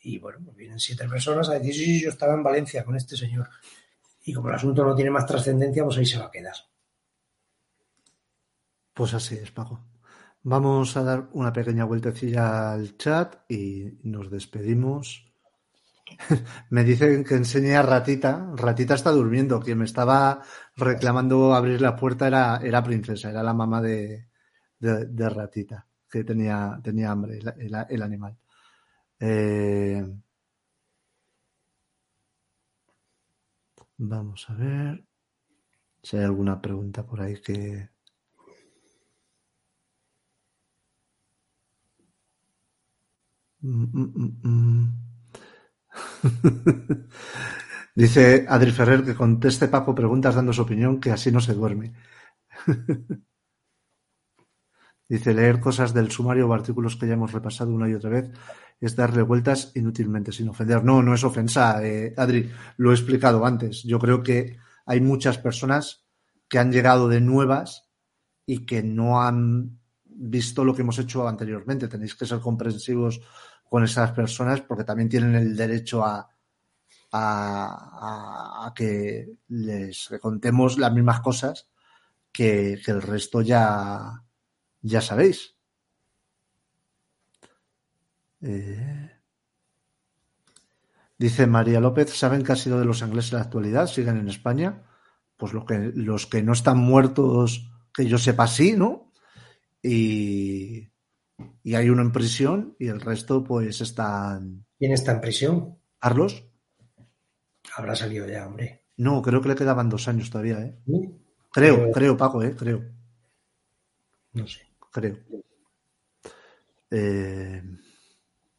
Y 0.02 0.20
bueno, 0.20 0.38
pues 0.46 0.56
vienen 0.56 0.80
siete 0.80 1.08
personas 1.08 1.50
a 1.50 1.54
decir, 1.54 1.74
sí, 1.74 1.86
sí, 1.86 2.02
yo 2.04 2.10
estaba 2.10 2.34
en 2.36 2.44
Valencia 2.44 2.84
con 2.84 2.96
este 2.96 3.18
señor. 3.18 3.50
Y 4.28 4.34
como 4.34 4.50
el 4.50 4.56
asunto 4.56 4.84
no 4.84 4.94
tiene 4.94 5.10
más 5.10 5.26
trascendencia, 5.26 5.86
pues 5.86 5.98
ahí 5.98 6.06
se 6.06 6.20
va 6.20 6.26
a 6.26 6.32
quedar. 6.32 6.56
Pues 8.94 9.14
así 9.14 9.36
es, 9.36 9.52
Paco. 9.52 9.86
Vamos 10.44 10.98
a 10.98 11.04
dar 11.04 11.30
una 11.32 11.54
pequeña 11.54 11.86
vueltecilla 11.86 12.74
al 12.74 12.98
chat 12.98 13.50
y 13.50 13.98
nos 14.04 14.30
despedimos. 14.30 15.32
me 16.72 16.84
dicen 16.84 17.24
que 17.24 17.36
enseñe 17.36 17.78
a 17.78 17.84
Ratita. 17.84 18.52
Ratita 18.54 18.96
está 18.96 19.12
durmiendo. 19.12 19.62
Quien 19.62 19.78
me 19.78 19.86
estaba 19.86 20.42
reclamando 20.76 21.56
abrir 21.56 21.80
la 21.80 21.96
puerta 21.96 22.28
era, 22.28 22.60
era 22.62 22.84
Princesa, 22.84 23.30
era 23.30 23.42
la 23.42 23.54
mamá 23.54 23.82
de, 23.82 24.28
de, 24.78 25.30
Ratita, 25.30 25.88
que 26.12 26.26
tenía, 26.26 26.78
tenía 26.84 27.12
hambre, 27.12 27.40
el 27.88 28.02
animal. 28.02 28.38
Eh, 29.22 30.06
vamos 33.98 34.50
a 34.50 34.54
ver 34.56 35.06
si 36.02 36.18
hay 36.18 36.24
alguna 36.26 36.60
pregunta 36.62 37.06
por 37.06 37.22
ahí 37.22 37.40
que. 37.42 37.90
Mm, 43.64 43.86
mm, 43.94 44.42
mm. 44.44 44.88
Dice 48.02 48.46
Adri 48.56 48.72
Ferrer 48.78 49.02
que 49.06 49.16
conteste 49.22 49.68
Paco 49.74 49.96
preguntas 50.00 50.36
dando 50.36 50.54
su 50.54 50.62
opinión, 50.62 51.00
que 51.02 51.12
así 51.12 51.32
no 51.32 51.42
se 51.42 51.54
duerme. 51.54 51.94
Dice 55.10 55.34
leer 55.34 55.60
cosas 55.60 55.94
del 55.94 56.12
sumario 56.12 56.48
o 56.48 56.54
artículos 56.54 56.96
que 56.96 57.08
ya 57.08 57.14
hemos 57.14 57.32
repasado 57.32 57.72
una 57.72 57.90
y 57.90 57.94
otra 57.94 58.10
vez 58.10 58.32
es 58.80 58.96
darle 58.96 59.22
vueltas 59.22 59.72
inútilmente 59.76 60.32
sin 60.32 60.50
ofender. 60.50 60.84
No, 60.84 61.02
no 61.02 61.14
es 61.14 61.24
ofensa, 61.24 61.84
eh, 61.86 62.14
Adri, 62.18 62.52
lo 62.78 62.92
he 62.92 62.94
explicado 62.94 63.46
antes. 63.46 63.84
Yo 63.84 64.00
creo 64.00 64.22
que 64.22 64.58
hay 64.86 65.02
muchas 65.02 65.38
personas 65.38 66.06
que 66.50 66.60
han 66.60 66.72
llegado 66.72 67.08
de 67.08 67.22
nuevas 67.22 67.90
y 68.46 68.66
que 68.66 68.84
no 68.84 69.22
han 69.22 69.80
visto 70.06 70.64
lo 70.64 70.76
que 70.76 70.82
hemos 70.82 71.00
hecho 71.00 71.28
anteriormente. 71.28 71.88
Tenéis 71.88 72.16
que 72.16 72.26
ser 72.26 72.40
comprensivos 72.40 73.22
con 73.70 73.84
esas 73.84 74.12
personas 74.12 74.62
porque 74.62 74.84
también 74.84 75.10
tienen 75.10 75.36
el 75.36 75.56
derecho 75.56 76.04
a, 76.06 76.30
a, 77.12 78.74
que 78.76 79.38
les 79.50 80.10
contemos 80.22 80.78
las 80.78 80.94
mismas 80.94 81.22
cosas 81.22 81.70
que, 82.32 82.74
el 82.74 83.02
resto 83.02 83.42
ya, 83.42 84.24
ya 84.88 85.02
sabéis. 85.02 85.56
Eh, 88.42 89.12
dice 91.18 91.48
María 91.48 91.80
López, 91.80 92.14
¿saben 92.14 92.44
qué 92.44 92.52
ha 92.52 92.56
sido 92.56 92.80
de 92.80 92.86
los 92.86 93.02
ingleses 93.02 93.34
en 93.34 93.40
la 93.40 93.46
actualidad? 93.46 93.88
¿Siguen 93.88 94.18
en 94.18 94.30
España? 94.30 94.84
Pues 95.36 95.54
lo 95.54 95.66
que, 95.66 95.92
los 95.94 96.26
que 96.28 96.42
no 96.42 96.54
están 96.54 96.78
muertos, 96.78 97.70
que 97.94 98.06
yo 98.06 98.18
sepa, 98.18 98.48
sí, 98.48 98.74
¿no? 98.74 99.12
Y, 99.82 100.90
y 101.64 101.76
hay 101.76 101.90
uno 101.90 102.02
en 102.02 102.12
prisión 102.12 102.76
y 102.80 102.88
el 102.88 103.02
resto 103.02 103.44
pues 103.44 103.82
están... 103.82 104.66
¿Quién 104.78 104.94
está 104.94 105.12
en 105.14 105.22
prisión? 105.22 105.78
Carlos. 106.00 106.44
Habrá 107.76 107.96
salido 107.96 108.28
ya, 108.28 108.48
hombre. 108.48 108.86
No, 108.98 109.22
creo 109.22 109.42
que 109.42 109.50
le 109.50 109.56
quedaban 109.56 109.90
dos 109.90 110.08
años 110.08 110.30
todavía, 110.30 110.60
¿eh? 110.60 110.80
Creo, 111.52 111.92
creo, 111.92 112.18
Paco, 112.18 112.42
¿eh? 112.42 112.56
Creo. 112.56 112.84
No 114.34 114.48
sé. 114.48 114.67
Creo. 114.92 115.18
Eh, 116.90 117.62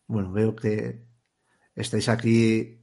bueno, 0.06 0.32
veo 0.32 0.54
que 0.54 1.04
estáis 1.74 2.08
aquí 2.08 2.80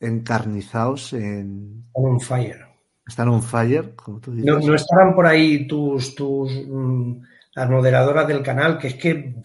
encarnizados 0.00 1.12
en... 1.12 1.86
On 1.92 2.20
fire. 2.20 2.66
Están 3.06 3.28
on 3.28 3.42
fire, 3.42 3.94
como 3.94 4.20
tú 4.20 4.32
dices. 4.32 4.64
No, 4.64 4.74
estarán 4.74 5.14
por 5.14 5.26
ahí 5.26 5.66
tus, 5.66 6.14
tus 6.14 6.50
mm, 6.66 7.20
las 7.54 7.70
moderadoras 7.70 8.26
del 8.26 8.42
canal, 8.42 8.78
que 8.78 8.88
es 8.88 8.94
que 8.94 9.36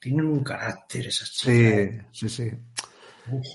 tienen 0.00 0.26
un 0.26 0.42
carácter 0.42 1.06
esas 1.06 1.30
chicas. 1.32 1.54
Sí, 1.54 1.66
¿eh? 1.66 2.06
sí, 2.10 2.28
sí. 2.28 2.50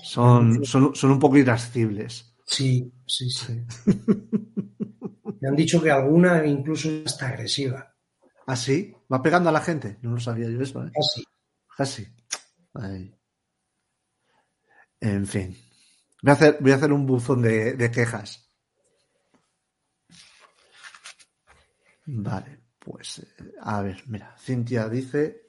son, 0.02 0.64
son, 0.64 0.94
son, 0.94 1.10
un 1.10 1.18
poco 1.18 1.36
irascibles. 1.36 2.34
Sí, 2.44 2.90
sí, 3.06 3.28
sí. 3.30 3.62
Me 5.40 5.48
han 5.48 5.56
dicho 5.56 5.82
que 5.82 5.90
alguna 5.90 6.46
incluso 6.46 6.88
está 7.04 7.28
agresiva. 7.28 7.94
¿Ah, 8.46 8.56
sí? 8.56 8.94
¿Va 9.12 9.22
pegando 9.22 9.48
a 9.48 9.52
la 9.52 9.60
gente? 9.60 9.98
No 10.02 10.12
lo 10.12 10.20
sabía 10.20 10.48
yo 10.48 10.60
eso, 10.60 10.84
¿eh? 10.84 10.90
Casi. 10.94 11.24
Casi. 11.76 12.06
En 15.00 15.26
fin. 15.26 15.56
Voy 16.22 16.30
a 16.30 16.34
hacer, 16.34 16.58
voy 16.60 16.72
a 16.72 16.76
hacer 16.76 16.92
un 16.92 17.06
buzón 17.06 17.42
de, 17.42 17.74
de 17.74 17.90
quejas. 17.90 18.48
Vale. 22.06 22.60
Pues, 22.78 23.18
eh, 23.18 23.26
a 23.60 23.82
ver, 23.82 24.04
mira, 24.06 24.36
Cintia 24.38 24.88
dice, 24.88 25.48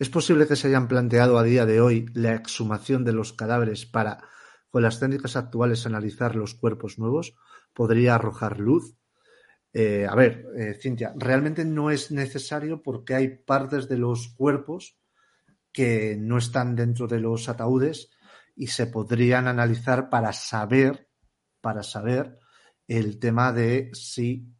¿es 0.00 0.08
posible 0.08 0.48
que 0.48 0.56
se 0.56 0.66
hayan 0.66 0.88
planteado 0.88 1.38
a 1.38 1.44
día 1.44 1.64
de 1.64 1.80
hoy 1.80 2.06
la 2.12 2.34
exhumación 2.34 3.04
de 3.04 3.12
los 3.12 3.32
cadáveres 3.32 3.86
para, 3.86 4.18
con 4.68 4.82
las 4.82 4.98
técnicas 4.98 5.36
actuales, 5.36 5.86
analizar 5.86 6.34
los 6.34 6.54
cuerpos 6.54 6.98
nuevos? 6.98 7.36
¿Podría 7.72 8.16
arrojar 8.16 8.58
luz? 8.58 8.96
Eh, 9.74 10.06
a 10.08 10.14
ver, 10.14 10.46
eh, 10.56 10.74
Cintia, 10.80 11.14
realmente 11.16 11.64
no 11.64 11.90
es 11.90 12.10
necesario 12.10 12.82
porque 12.82 13.14
hay 13.14 13.28
partes 13.28 13.88
de 13.88 13.96
los 13.96 14.28
cuerpos 14.28 14.98
que 15.72 16.16
no 16.18 16.36
están 16.36 16.76
dentro 16.76 17.06
de 17.06 17.20
los 17.20 17.48
ataúdes 17.48 18.10
y 18.54 18.66
se 18.66 18.86
podrían 18.86 19.48
analizar 19.48 20.10
para 20.10 20.32
saber, 20.34 21.08
para 21.62 21.82
saber 21.82 22.38
el 22.86 23.18
tema 23.18 23.52
de 23.52 23.90
si 23.94 24.52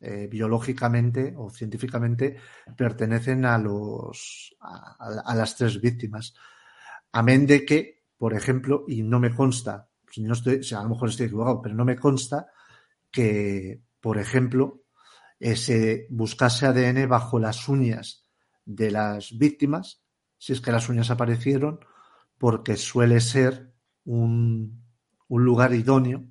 eh, 0.00 0.28
biológicamente 0.30 1.34
o 1.36 1.50
científicamente 1.50 2.36
pertenecen 2.76 3.44
a 3.44 3.58
los 3.58 4.56
a, 4.60 5.34
las 5.34 5.56
tres 5.56 5.80
víctimas. 5.80 6.34
Amén 7.12 7.46
de 7.46 7.66
que, 7.66 8.04
por 8.16 8.32
ejemplo, 8.32 8.84
y 8.88 9.02
no 9.02 9.20
me 9.20 9.34
consta, 9.34 9.90
no 10.18 10.32
estoy, 10.32 10.60
a 10.74 10.82
lo 10.82 10.90
mejor 10.90 11.08
estoy 11.10 11.26
equivocado, 11.26 11.60
pero 11.60 11.74
no 11.74 11.84
me 11.84 11.96
consta 11.96 12.46
que, 13.10 13.82
por 14.08 14.16
ejemplo, 14.16 14.86
eh, 15.38 15.54
se 15.54 16.06
buscase 16.08 16.64
ADN 16.64 17.06
bajo 17.10 17.38
las 17.38 17.68
uñas 17.68 18.26
de 18.64 18.90
las 18.90 19.36
víctimas, 19.36 20.02
si 20.38 20.54
es 20.54 20.62
que 20.62 20.72
las 20.72 20.88
uñas 20.88 21.10
aparecieron, 21.10 21.80
porque 22.38 22.76
suele 22.76 23.20
ser 23.20 23.74
un, 24.04 24.82
un 25.28 25.44
lugar 25.44 25.74
idóneo 25.74 26.24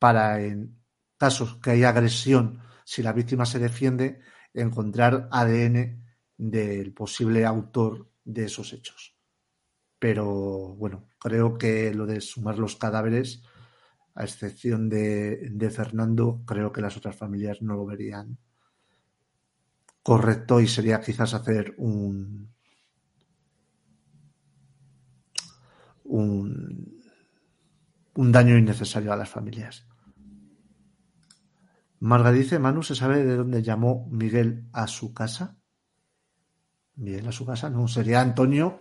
para 0.00 0.42
en 0.42 0.82
casos 1.16 1.60
que 1.62 1.70
hay 1.70 1.84
agresión 1.84 2.60
si 2.84 3.04
la 3.04 3.12
víctima 3.12 3.46
se 3.46 3.60
defiende, 3.60 4.18
encontrar 4.52 5.28
ADN 5.30 6.04
del 6.36 6.92
posible 6.92 7.46
autor 7.46 8.10
de 8.24 8.46
esos 8.46 8.72
hechos. 8.72 9.16
Pero 10.00 10.74
bueno, 10.74 11.06
creo 11.20 11.56
que 11.56 11.94
lo 11.94 12.04
de 12.04 12.20
sumar 12.20 12.58
los 12.58 12.74
cadáveres, 12.74 13.44
a 14.14 14.24
excepción 14.24 14.88
de, 14.88 15.48
de 15.50 15.70
Fernando, 15.70 16.42
creo 16.46 16.72
que 16.72 16.80
las 16.80 16.96
otras 16.96 17.16
familias 17.16 17.62
no 17.62 17.74
lo 17.74 17.86
verían 17.86 18.38
correcto 20.02 20.60
y 20.60 20.66
sería 20.66 21.00
quizás 21.00 21.32
hacer 21.34 21.74
un, 21.78 22.52
un, 26.04 27.02
un 28.14 28.32
daño 28.32 28.58
innecesario 28.58 29.12
a 29.12 29.16
las 29.16 29.30
familias. 29.30 29.86
Marga 32.00 32.32
dice, 32.32 32.58
Manu, 32.58 32.82
¿se 32.82 32.96
sabe 32.96 33.24
de 33.24 33.36
dónde 33.36 33.62
llamó 33.62 34.08
Miguel 34.10 34.68
a 34.72 34.88
su 34.88 35.14
casa? 35.14 35.56
Miguel 36.96 37.28
a 37.28 37.32
su 37.32 37.46
casa, 37.46 37.70
no, 37.70 37.86
sería 37.86 38.20
Antonio 38.20 38.80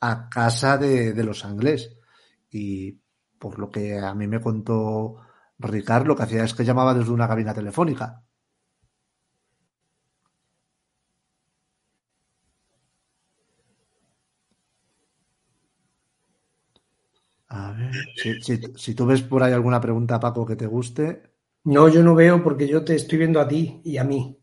a 0.00 0.28
casa 0.28 0.76
de, 0.76 1.14
los 1.24 1.46
Anglés. 1.46 1.96
Y 2.50 3.00
por 3.38 3.58
lo 3.58 3.70
que 3.70 3.98
a 3.98 4.14
mí 4.14 4.26
me 4.26 4.40
contó 4.40 5.16
Ricard, 5.58 6.06
lo 6.06 6.16
que 6.16 6.22
hacía 6.24 6.44
es 6.44 6.54
que 6.54 6.64
llamaba 6.64 6.94
desde 6.94 7.12
una 7.12 7.28
cabina 7.28 7.54
telefónica. 7.54 8.24
A 17.60 17.72
ver, 17.78 17.94
si, 18.46 18.54
si 18.84 18.94
tú 18.94 19.04
ves 19.06 19.22
por 19.22 19.42
ahí 19.42 19.52
alguna 19.52 19.80
pregunta, 19.80 20.20
Paco, 20.20 20.46
que 20.46 20.54
te 20.56 20.66
guste. 20.66 21.22
No, 21.64 21.88
yo 21.88 22.02
no 22.04 22.14
veo 22.14 22.42
porque 22.42 22.68
yo 22.68 22.84
te 22.84 22.94
estoy 22.94 23.18
viendo 23.18 23.40
a 23.40 23.48
ti 23.48 23.80
y 23.84 23.96
a 23.98 24.04
mí. 24.04 24.38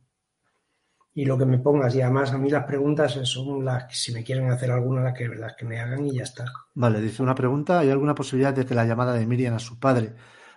Y 1.16 1.26
lo 1.26 1.38
que 1.38 1.46
me 1.46 1.60
pongas. 1.60 1.96
Y 1.96 2.02
además 2.02 2.32
a 2.34 2.38
mí 2.38 2.50
las 2.50 2.66
preguntas 2.66 3.14
son 3.24 3.64
las 3.64 3.86
que 3.86 3.96
si 3.96 4.14
me 4.14 4.24
quieren 4.24 4.50
hacer 4.50 4.72
alguna, 4.72 5.04
las 5.04 5.14
que, 5.14 5.28
las 5.28 5.56
que 5.56 5.66
me 5.66 5.80
hagan 5.80 6.06
y 6.08 6.16
ya 6.16 6.24
está. 6.24 6.46
Vale, 6.74 7.02
dice 7.02 7.22
una 7.22 7.36
pregunta. 7.36 7.80
¿Hay 7.80 7.90
alguna 7.90 8.16
posibilidad 8.16 8.54
de 8.54 8.66
que 8.66 8.76
la 8.76 8.86
llamada 8.86 9.14
de 9.14 9.28
Miriam 9.28 9.54
a 9.54 9.60
su 9.60 9.80
padre 9.80 10.14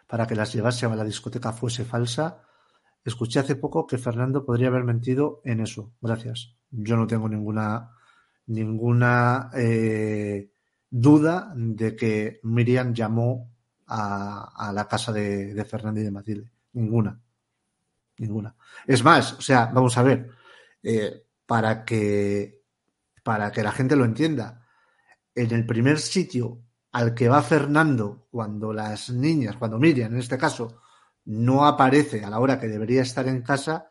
para 0.07 0.27
que 0.27 0.35
las 0.35 0.53
llevase 0.53 0.87
a 0.87 0.97
la 0.97 1.05
discoteca 1.05 1.53
fuese 1.53 1.85
falsa? 1.85 2.43
Escuché 3.05 3.39
hace 3.39 3.57
poco 3.57 3.87
que 3.87 3.99
Fernando 3.99 4.45
podría 4.45 4.69
haber 4.69 4.85
mentido 4.85 5.41
en 5.45 5.61
eso. 5.61 5.93
Gracias. 6.01 6.57
Yo 6.71 6.97
no 6.97 7.07
tengo 7.07 7.29
ninguna 7.29 7.91
ninguna 8.47 9.51
eh, 9.55 10.51
duda 10.91 11.53
de 11.55 11.97
que 11.97 12.41
Miriam 12.45 12.95
llamó 12.95 13.51
a, 13.89 14.73
la 14.75 14.89
casa 14.89 15.13
de, 15.13 15.55
de 15.55 15.65
Fernando 15.65 16.01
y 16.01 16.05
de 16.05 16.11
Matilde. 16.11 16.51
Ninguna. 16.73 17.21
Ninguna. 18.19 18.55
Es 18.87 19.05
más, 19.05 19.35
o 19.35 19.41
sea, 19.41 19.67
vamos 19.67 19.97
a 19.99 20.03
ver, 20.03 20.31
eh, 20.89 21.27
para 21.47 21.85
que 21.85 22.63
para 23.25 23.51
que 23.51 23.65
la 23.65 23.73
gente 23.73 23.97
lo 23.97 24.05
entienda, 24.05 24.65
en 25.35 25.53
el 25.53 25.67
primer 25.67 25.99
sitio 25.99 26.63
al 26.93 27.13
que 27.13 27.29
va 27.29 27.43
Fernando 27.43 28.29
cuando 28.31 28.73
las 28.73 29.11
niñas, 29.11 29.57
cuando 29.57 29.81
Miriam 29.81 30.13
en 30.13 30.21
este 30.21 30.39
caso, 30.39 30.81
no 31.25 31.67
aparece 31.67 32.25
a 32.25 32.31
la 32.31 32.39
hora 32.39 32.61
que 32.61 32.69
debería 32.69 33.03
estar 33.03 33.27
en 33.27 33.43
casa, 33.43 33.91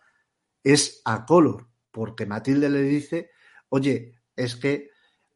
es 0.64 1.02
a 1.04 1.26
Color, 1.26 1.68
porque 1.92 2.26
Matilde 2.26 2.70
le 2.70 2.84
dice, 2.84 3.30
oye, 3.68 4.22
es 4.34 4.56
que 4.56 4.90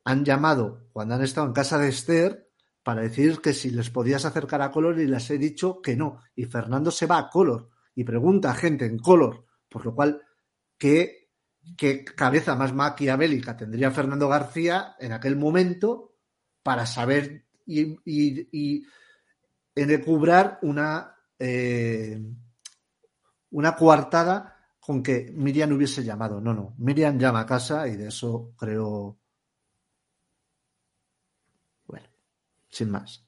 han 0.06 0.24
llamado 0.24 0.88
cuando 0.94 1.16
han 1.16 1.24
estado 1.24 1.48
en 1.48 1.54
casa 1.54 1.78
de 1.78 1.90
Esther 1.90 2.50
para 2.84 3.02
decir 3.02 3.42
que 3.42 3.54
si 3.54 3.70
les 3.70 3.90
podías 3.90 4.24
acercar 4.24 4.62
a 4.62 4.72
Color 4.72 4.98
y 5.02 5.08
les 5.08 5.30
he 5.30 5.38
dicho 5.38 5.82
que 5.82 5.98
no. 5.98 6.22
Y 6.38 6.46
Fernando 6.46 6.90
se 6.90 7.06
va 7.06 7.18
a 7.18 7.30
Color 7.30 7.70
y 7.96 8.06
pregunta 8.06 8.52
a 8.52 8.56
gente 8.56 8.86
en 8.86 8.98
Color, 8.98 9.46
por 9.68 9.84
lo 9.84 9.94
cual, 9.94 10.22
¿qué, 10.78 11.19
qué 11.78 12.04
cabeza 12.04 12.56
más 12.56 12.74
maquiavélica 12.74 13.56
tendría 13.56 13.92
Fernando 13.92 14.28
García 14.28 14.96
en 15.00 15.14
aquel 15.14 15.36
momento 15.36 16.16
para 16.64 16.86
saber 16.86 17.46
y, 17.66 17.98
y, 18.06 18.84
una, 20.62 21.16
eh, 21.38 22.22
una 23.52 23.76
coartada 23.76 24.56
con 24.80 25.04
que 25.04 25.32
Miriam 25.34 25.72
hubiese 25.72 26.04
llamado. 26.04 26.42
No, 26.42 26.54
no. 26.54 26.74
Miriam 26.80 27.18
llama 27.18 27.42
a 27.42 27.46
casa 27.46 27.88
y 27.88 27.96
de 27.96 28.08
eso 28.08 28.54
creo 28.58 29.20
sin 32.70 32.92
más. 32.92 33.26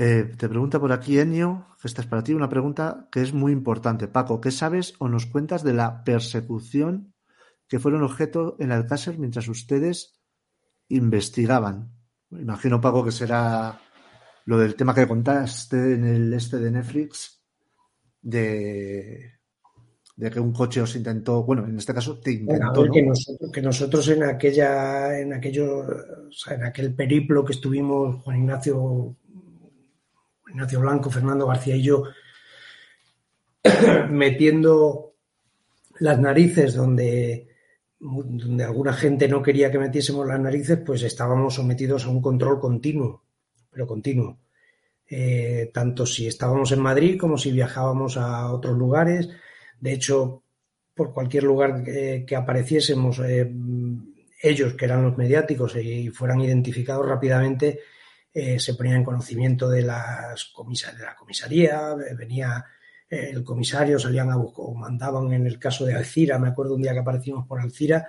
Eh, 0.00 0.32
te 0.38 0.48
pregunta 0.48 0.78
por 0.78 0.92
aquí 0.92 1.18
Enio, 1.18 1.66
que 1.82 1.88
esta 1.88 2.02
es 2.02 2.06
para 2.06 2.22
ti, 2.22 2.32
una 2.32 2.48
pregunta 2.48 3.08
que 3.10 3.20
es 3.20 3.32
muy 3.34 3.50
importante. 3.50 4.06
Paco, 4.06 4.40
¿qué 4.40 4.52
sabes 4.52 4.94
o 5.00 5.08
nos 5.08 5.26
cuentas 5.26 5.64
de 5.64 5.74
la 5.74 6.04
persecución 6.04 7.14
que 7.66 7.80
fueron 7.80 8.04
objeto 8.04 8.56
en 8.60 8.70
Alcácer 8.70 9.18
mientras 9.18 9.48
ustedes 9.48 10.20
investigaban? 10.88 11.92
Imagino, 12.30 12.80
Paco, 12.80 13.04
que 13.04 13.10
será 13.10 13.80
lo 14.44 14.58
del 14.58 14.76
tema 14.76 14.94
que 14.94 15.08
contaste 15.08 15.94
en 15.94 16.04
el 16.04 16.32
este 16.32 16.58
de 16.58 16.70
Netflix, 16.70 17.42
de, 18.22 19.32
de 20.14 20.30
que 20.30 20.38
un 20.38 20.52
coche 20.52 20.80
os 20.80 20.94
intentó, 20.94 21.42
bueno, 21.42 21.66
en 21.66 21.76
este 21.76 21.92
caso 21.92 22.20
te 22.20 22.32
intentó. 22.32 22.88
que, 22.88 23.02
nosotros, 23.02 23.50
que, 23.52 23.62
nosotros, 23.62 24.08
en 24.08 24.22
aquella, 24.22 25.18
en 25.18 25.32
aquello, 25.32 25.80
o 25.80 26.32
sea, 26.32 26.54
en 26.54 26.64
aquel 26.64 26.94
periplo 26.94 27.44
que 27.44 27.54
estuvimos, 27.54 28.22
Juan 28.22 28.38
Ignacio, 28.38 29.16
Ignacio 30.50 30.80
Blanco, 30.80 31.10
Fernando 31.10 31.46
García 31.46 31.76
y 31.76 31.82
yo, 31.82 32.04
metiendo 34.10 35.14
las 36.00 36.18
narices 36.18 36.74
donde, 36.74 37.48
alguna 38.64 38.92
gente 38.92 39.28
no 39.28 39.42
quería 39.42 39.70
que 39.70 39.78
metiésemos 39.78 40.26
las 40.26 40.40
narices, 40.40 40.78
pues 40.84 41.02
estábamos 41.02 41.54
sometidos 41.54 42.04
a 42.04 42.08
un 42.08 42.22
control 42.22 42.60
continuo, 42.60 43.22
pero 43.70 43.86
continuo. 43.86 44.38
Eh, 45.10 45.70
tanto 45.72 46.04
si 46.04 46.26
estábamos 46.26 46.70
en 46.72 46.80
Madrid 46.80 47.18
como 47.18 47.38
si 47.38 47.50
viajábamos 47.50 48.16
a 48.18 48.52
otros 48.52 48.76
lugares. 48.76 49.28
De 49.80 49.92
hecho, 49.92 50.42
por 50.94 51.12
cualquier 51.12 51.44
lugar 51.44 51.82
que, 51.82 52.36
apareciésemos, 52.36 53.20
eh, 53.20 53.50
ellos, 54.42 54.74
que 54.74 54.84
eran 54.84 55.04
los 55.04 55.16
mediáticos 55.16 55.76
y 55.76 56.08
fueran 56.10 56.40
identificados 56.40 57.06
rápidamente, 57.06 57.80
eh, 58.32 58.58
se 58.58 58.74
ponían 58.74 58.96
en 58.96 59.04
conocimiento 59.04 59.68
de, 59.68 59.82
las 59.82 60.52
de 60.96 61.04
la 61.04 61.16
comisaría, 61.16 61.94
venía 62.16 62.64
el 63.10 63.42
comisario, 63.42 63.98
salían 63.98 64.30
a 64.30 64.36
buscar, 64.36 64.66
o 64.66 64.74
mandaban 64.74 65.32
en 65.32 65.46
el 65.46 65.58
caso 65.58 65.86
de 65.86 65.94
Alcira, 65.94 66.38
me 66.38 66.48
acuerdo 66.48 66.74
un 66.74 66.82
día 66.82 66.92
que 66.92 66.98
aparecimos 66.98 67.46
por 67.46 67.58
Alcira 67.58 68.06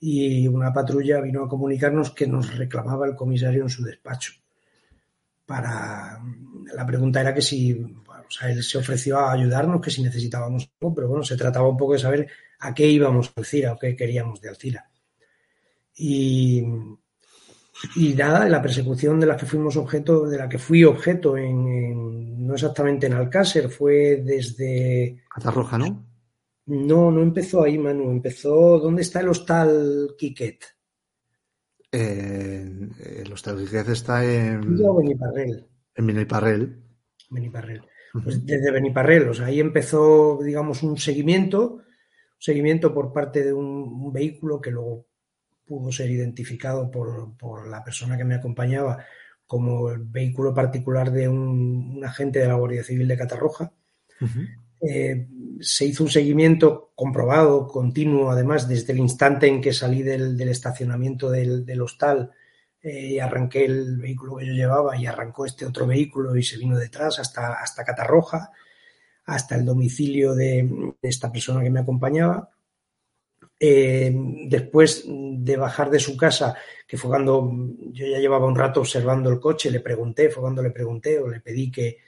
y 0.00 0.48
una 0.48 0.72
patrulla 0.72 1.20
vino 1.20 1.44
a 1.44 1.48
comunicarnos 1.48 2.12
que 2.12 2.26
nos 2.26 2.56
reclamaba 2.56 3.06
el 3.06 3.14
comisario 3.14 3.62
en 3.62 3.68
su 3.68 3.84
despacho. 3.84 4.32
Para 5.44 6.18
la 6.74 6.86
pregunta 6.86 7.20
era 7.20 7.34
que 7.34 7.42
si, 7.42 7.74
o 7.74 8.30
sea, 8.30 8.50
él 8.50 8.62
se 8.62 8.78
ofreció 8.78 9.18
a 9.18 9.32
ayudarnos, 9.32 9.80
que 9.80 9.90
si 9.90 10.02
necesitábamos 10.02 10.70
algo, 10.80 10.94
pero 10.94 11.08
bueno, 11.08 11.22
se 11.22 11.36
trataba 11.36 11.68
un 11.68 11.76
poco 11.76 11.92
de 11.92 11.98
saber 11.98 12.28
a 12.60 12.72
qué 12.72 12.86
íbamos 12.86 13.28
a 13.28 13.40
Alcira 13.40 13.72
o 13.74 13.78
qué 13.78 13.94
queríamos 13.94 14.40
de 14.40 14.48
Alcira. 14.48 14.88
Y, 15.96 16.64
y 17.96 18.14
nada, 18.14 18.48
la 18.48 18.60
persecución 18.62 19.18
de 19.20 19.26
la 19.26 19.36
que 19.36 19.46
fuimos 19.46 19.76
objeto, 19.76 20.26
de 20.26 20.36
la 20.36 20.48
que 20.48 20.58
fui 20.58 20.84
objeto 20.84 21.36
en, 21.36 22.46
no 22.46 22.54
exactamente 22.54 23.06
en 23.06 23.14
Alcácer, 23.14 23.70
fue 23.70 24.22
desde. 24.24 25.22
Catarroja, 25.34 25.78
¿no? 25.78 26.06
No, 26.66 27.10
no 27.10 27.22
empezó 27.22 27.62
ahí, 27.62 27.78
Manu. 27.78 28.10
Empezó. 28.10 28.78
¿Dónde 28.78 29.02
está 29.02 29.20
el 29.20 29.28
hostal 29.28 30.14
Quiquet? 30.18 30.64
Eh, 31.90 32.88
el 33.22 33.32
hostal 33.32 33.58
Quiquet 33.58 33.88
está 33.88 34.24
en. 34.24 34.76
Beniparrel. 34.76 35.66
En 35.94 36.06
Beniparrel. 36.06 36.82
Beniparrel. 37.30 37.82
Pues 38.24 38.44
desde 38.44 38.72
Beniparrel, 38.72 39.28
o 39.28 39.34
sea, 39.34 39.46
ahí 39.46 39.60
empezó, 39.60 40.40
digamos, 40.42 40.82
un 40.82 40.98
seguimiento, 40.98 41.74
un 41.74 41.82
seguimiento 42.36 42.92
por 42.92 43.12
parte 43.12 43.44
de 43.44 43.52
un 43.52 44.12
vehículo 44.12 44.60
que 44.60 44.72
luego 44.72 45.06
pudo 45.70 45.92
ser 45.92 46.10
identificado 46.10 46.90
por, 46.90 47.68
la 47.68 47.84
persona 47.84 48.18
que 48.18 48.24
me 48.24 48.34
acompañaba 48.34 49.04
como 49.46 49.90
el 49.90 50.00
vehículo 50.00 50.52
particular 50.52 51.12
de 51.12 51.28
un, 51.28 52.02
agente 52.04 52.40
de 52.40 52.48
la 52.48 52.54
Guardia 52.54 52.82
Civil 52.82 53.06
de 53.06 53.16
Catarroja. 53.16 53.70
Eh, 54.80 55.28
se 55.60 55.84
hizo 55.84 56.02
un 56.02 56.10
seguimiento 56.10 56.90
comprobado, 56.96 57.68
continuo, 57.68 58.32
además, 58.32 58.66
desde 58.66 58.92
el 58.94 58.98
instante 58.98 59.46
en 59.46 59.60
que 59.60 59.72
salí 59.72 60.02
del, 60.02 60.40
estacionamiento 60.40 61.30
del, 61.30 61.80
hostal 61.80 62.32
eh, 62.82 63.12
y 63.12 63.18
arranqué 63.20 63.66
el 63.66 63.98
vehículo 63.98 64.38
que 64.38 64.46
yo 64.46 64.52
llevaba 64.52 64.96
y 64.96 65.06
arrancó 65.06 65.46
este 65.46 65.66
otro 65.66 65.86
vehículo 65.86 66.34
y 66.34 66.42
se 66.42 66.58
vino 66.58 66.76
detrás 66.76 67.20
hasta, 67.20 67.52
hasta 67.62 67.84
Catarroja, 67.84 68.50
hasta 69.26 69.54
el 69.54 69.64
domicilio 69.64 70.34
de 70.34 70.68
esta 71.00 71.30
persona 71.30 71.62
que 71.62 71.70
me 71.70 71.78
acompañaba. 71.78 72.50
Eh, 73.62 74.10
después 74.46 75.04
de 75.06 75.56
bajar 75.58 75.90
de 75.90 76.00
su 76.00 76.16
casa, 76.16 76.56
que 76.86 76.96
fue 76.96 77.10
cuando 77.10 77.52
yo 77.92 78.06
ya 78.06 78.18
llevaba 78.18 78.46
un 78.46 78.56
rato 78.56 78.80
observando 78.80 79.28
el 79.28 79.38
coche, 79.38 79.70
le 79.70 79.80
pregunté, 79.80 80.30
fue 80.30 80.40
cuando 80.40 80.62
le 80.62 80.70
pregunté 80.70 81.18
o 81.18 81.28
le 81.28 81.40
pedí 81.40 81.70
que, 81.70 81.98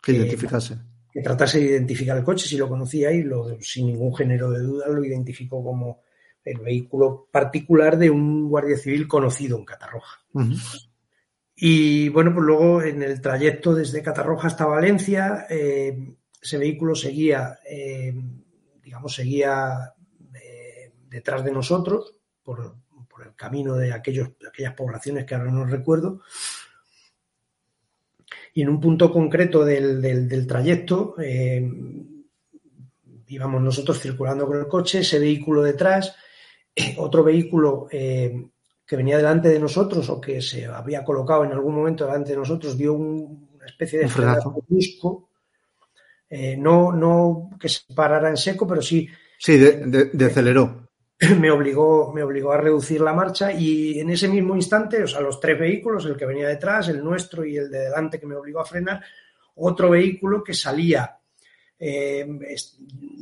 que, 0.00 0.12
identificase. 0.12 0.76
Que 1.12 1.20
tratase 1.20 1.58
de 1.58 1.64
identificar 1.64 2.16
el 2.16 2.22
coche, 2.22 2.46
si 2.46 2.56
lo 2.56 2.68
conocía 2.68 3.10
y 3.10 3.24
lo, 3.24 3.60
sin 3.60 3.86
ningún 3.86 4.14
género 4.14 4.52
de 4.52 4.60
duda 4.60 4.86
lo 4.88 5.04
identificó 5.04 5.64
como 5.64 6.02
el 6.44 6.58
vehículo 6.58 7.26
particular 7.28 7.98
de 7.98 8.10
un 8.10 8.48
guardia 8.48 8.76
civil 8.76 9.08
conocido 9.08 9.58
en 9.58 9.64
Catarroja. 9.64 10.20
Y 11.56 12.08
bueno, 12.10 12.32
pues 12.32 12.46
luego 12.46 12.82
en 12.82 13.02
el 13.02 13.20
trayecto 13.20 13.74
desde 13.74 14.02
Catarroja 14.02 14.46
hasta 14.46 14.66
Valencia, 14.66 15.46
eh, 15.50 16.14
ese 16.40 16.58
vehículo 16.58 16.94
seguía, 16.94 17.58
eh, 17.68 18.14
digamos, 18.80 19.12
seguía 19.12 19.92
detrás 21.14 21.44
de 21.44 21.52
nosotros, 21.52 22.16
por, 22.42 22.74
el 23.24 23.34
camino 23.36 23.76
de 23.76 23.92
aquellos, 23.92 24.30
aquellas 24.48 24.74
poblaciones 24.74 25.24
que 25.24 25.36
ahora 25.36 25.52
no 25.52 25.64
recuerdo. 25.64 26.22
Y 28.52 28.62
en 28.62 28.68
un 28.68 28.80
punto 28.80 29.12
concreto 29.12 29.64
del, 29.64 30.46
trayecto, 30.48 31.14
eh, 31.20 31.70
íbamos 33.28 33.62
nosotros 33.62 34.00
circulando 34.00 34.44
con 34.48 34.58
el 34.58 34.66
coche, 34.66 35.00
ese 35.00 35.20
vehículo 35.20 35.62
detrás, 35.62 36.16
eh, 36.74 36.96
otro 36.98 37.22
vehículo 37.22 37.86
eh, 37.92 38.48
que 38.84 38.96
venía 38.96 39.16
delante 39.16 39.48
de 39.48 39.60
nosotros 39.60 40.10
o 40.10 40.20
que 40.20 40.42
se 40.42 40.66
había 40.66 41.04
colocado 41.04 41.44
en 41.44 41.52
algún 41.52 41.76
momento 41.76 42.04
delante 42.06 42.32
de 42.32 42.38
nosotros 42.38 42.76
dio 42.76 42.94
una 42.94 43.66
especie 43.66 44.00
de 44.00 44.08
frenazo 44.08 44.50
brusco, 44.68 45.30
no, 46.58 46.90
no 46.90 47.50
que 47.60 47.68
se 47.68 47.82
parara 47.94 48.28
en 48.28 48.36
seco, 48.36 48.66
pero 48.66 48.82
sí. 48.82 49.08
Sí, 49.38 49.56
deceleró. 49.56 50.83
me 51.40 51.50
obligó, 51.50 52.12
me 52.12 52.22
obligó 52.22 52.52
a 52.52 52.56
reducir 52.56 53.00
la 53.00 53.12
marcha 53.12 53.52
y 53.52 54.00
en 54.00 54.10
ese 54.10 54.28
mismo 54.28 54.56
instante, 54.56 55.02
o 55.02 55.06
sea, 55.06 55.20
los 55.20 55.40
tres 55.40 55.58
vehículos, 55.58 56.04
el 56.06 56.16
que 56.16 56.26
venía 56.26 56.48
detrás, 56.48 56.88
el 56.88 57.02
nuestro 57.02 57.44
y 57.44 57.56
el 57.56 57.70
de 57.70 57.80
delante 57.80 58.18
que 58.18 58.26
me 58.26 58.36
obligó 58.36 58.60
a 58.60 58.64
frenar, 58.64 59.02
otro 59.56 59.90
vehículo 59.90 60.42
que 60.42 60.54
salía. 60.54 61.18
Eh, 61.78 62.26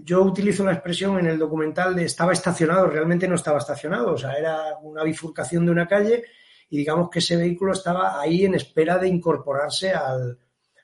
yo 0.04 0.22
utilizo 0.22 0.64
la 0.64 0.72
expresión 0.72 1.18
en 1.18 1.26
el 1.26 1.38
documental 1.38 1.94
de 1.94 2.04
estaba 2.04 2.32
estacionado, 2.32 2.86
realmente 2.86 3.28
no 3.28 3.34
estaba 3.34 3.58
estacionado, 3.58 4.12
o 4.12 4.18
sea, 4.18 4.32
era 4.34 4.78
una 4.82 5.02
bifurcación 5.02 5.66
de 5.66 5.72
una 5.72 5.88
calle 5.88 6.24
y 6.70 6.78
digamos 6.78 7.10
que 7.10 7.18
ese 7.18 7.36
vehículo 7.36 7.72
estaba 7.72 8.20
ahí 8.20 8.44
en 8.44 8.54
espera 8.54 8.98
de 8.98 9.08
incorporarse 9.08 9.92
al, 9.92 10.38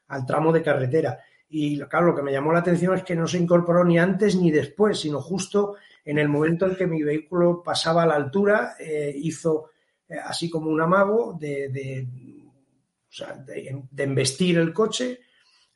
al 0.09 0.27
tramo 0.27 0.53
de 0.53 0.63
carretera. 0.63 1.19
Y 1.51 1.81
claro, 1.81 2.09
lo 2.09 2.15
que 2.15 2.23
me 2.23 2.33
llamó 2.33 2.53
la 2.53 2.59
atención 2.59 2.95
es 2.95 3.03
que 3.03 3.17
no 3.17 3.27
se 3.27 3.39
incorporó 3.39 3.85
ni 3.85 3.99
antes 3.99 4.37
ni 4.37 4.51
después, 4.51 5.01
sino 5.01 5.21
justo 5.21 5.77
en 6.09 6.17
el 6.17 6.31
momento 6.31 6.65
en 6.65 6.75
que 6.75 6.87
mi 6.87 7.03
vehículo 7.03 7.63
pasaba 7.63 8.03
a 8.03 8.07
la 8.07 8.15
altura, 8.15 8.77
eh, 8.81 9.13
hizo 9.15 9.73
eh, 10.09 10.17
así 10.17 10.49
como 10.49 10.71
un 10.71 10.81
amago 10.81 11.37
de, 11.39 12.09
embestir 13.95 14.57
el 14.57 14.73
coche. 14.73 15.21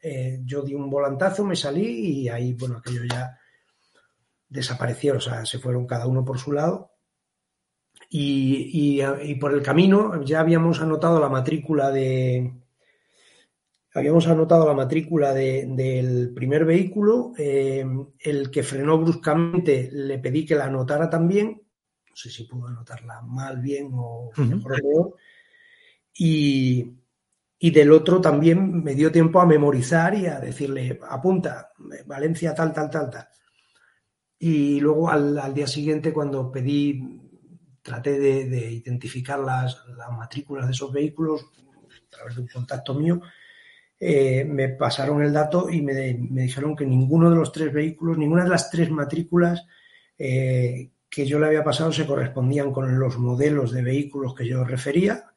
Eh, 0.00 0.40
yo 0.46 0.62
di 0.62 0.74
un 0.74 0.88
volantazo, 0.88 1.44
me 1.44 1.54
salí 1.54 2.22
y 2.22 2.28
ahí, 2.30 2.54
bueno, 2.54 2.78
aquello 2.78 3.02
ya 3.04 3.38
desapareció, 4.48 5.16
o 5.18 5.20
sea, 5.20 5.44
se 5.44 5.58
fueron 5.58 5.86
cada 5.86 6.06
uno 6.06 6.24
por 6.24 6.38
su 6.38 6.52
lado. 6.52 6.92
y 8.08 9.02
por 9.38 9.52
el 9.52 9.60
camino 9.60 10.22
ya 10.22 10.40
habíamos 10.40 10.80
anotado 10.80 11.20
la 11.20 11.28
matrícula 11.28 11.90
de, 11.90 12.61
habíamos 13.94 14.26
anotado 14.26 14.66
la 14.66 14.74
matrícula 14.74 15.34
del 15.34 16.32
primer 16.34 16.64
vehículo, 16.64 17.32
eh, 17.36 17.84
el 18.18 18.50
que 18.50 18.62
frenó 18.62 18.98
bruscamente 18.98 19.90
le 19.92 20.18
pedí 20.18 20.46
que 20.46 20.54
la 20.54 20.64
anotara 20.64 21.10
también, 21.10 21.62
no 22.08 22.16
sé 22.16 22.30
si 22.30 22.44
pudo 22.44 22.68
anotarla 22.68 23.20
mal, 23.22 23.60
bien 23.60 23.90
o 23.92 24.30
mejor 24.36 24.72
o 24.72 24.76
peor, 24.76 25.14
y, 26.14 26.96
del 27.60 27.92
otro 27.92 28.20
también 28.20 28.82
me 28.82 28.94
dio 28.94 29.12
tiempo 29.12 29.40
a 29.40 29.46
memorizar 29.46 30.14
y 30.14 30.26
a 30.26 30.40
decirle, 30.40 30.98
apunta, 31.08 31.72
Valencia 32.06 32.54
tal, 32.54 32.72
tal, 32.72 32.90
tal, 32.90 33.10
tal. 33.10 33.28
Y 34.38 34.80
luego 34.80 35.08
al, 35.08 35.54
día 35.54 35.66
siguiente 35.66 36.12
cuando 36.12 36.50
pedí, 36.50 37.20
traté 37.82 38.18
de, 38.18 38.72
identificar 38.72 39.38
las, 39.38 39.86
las 39.96 40.10
matrículas 40.10 40.66
de 40.66 40.72
esos 40.72 40.92
vehículos 40.92 41.44
a 41.44 42.10
través 42.10 42.34
de 42.34 42.42
un 42.42 42.48
contacto 42.48 42.94
mío, 42.94 43.20
eh, 44.04 44.44
me 44.44 44.68
pasaron 44.70 45.22
el 45.22 45.32
dato 45.32 45.70
y 45.70 45.80
me, 45.80 45.94
dijeron 45.94 46.74
que 46.74 46.84
ninguno 46.84 47.30
de 47.30 47.36
los 47.36 47.52
tres 47.52 47.72
vehículos, 47.72 48.18
ninguna 48.18 48.42
de 48.42 48.50
las 48.50 48.68
tres 48.68 48.90
matrículas 48.90 49.64
eh, 50.18 50.90
que 51.08 51.24
yo 51.24 51.38
le 51.38 51.46
había 51.46 51.62
pasado 51.62 51.92
se 51.92 52.04
correspondían 52.04 52.72
con 52.72 52.98
los 52.98 53.16
modelos 53.16 53.70
de 53.70 53.82
vehículos 53.82 54.34
que 54.34 54.44
yo 54.44 54.64
refería. 54.64 55.30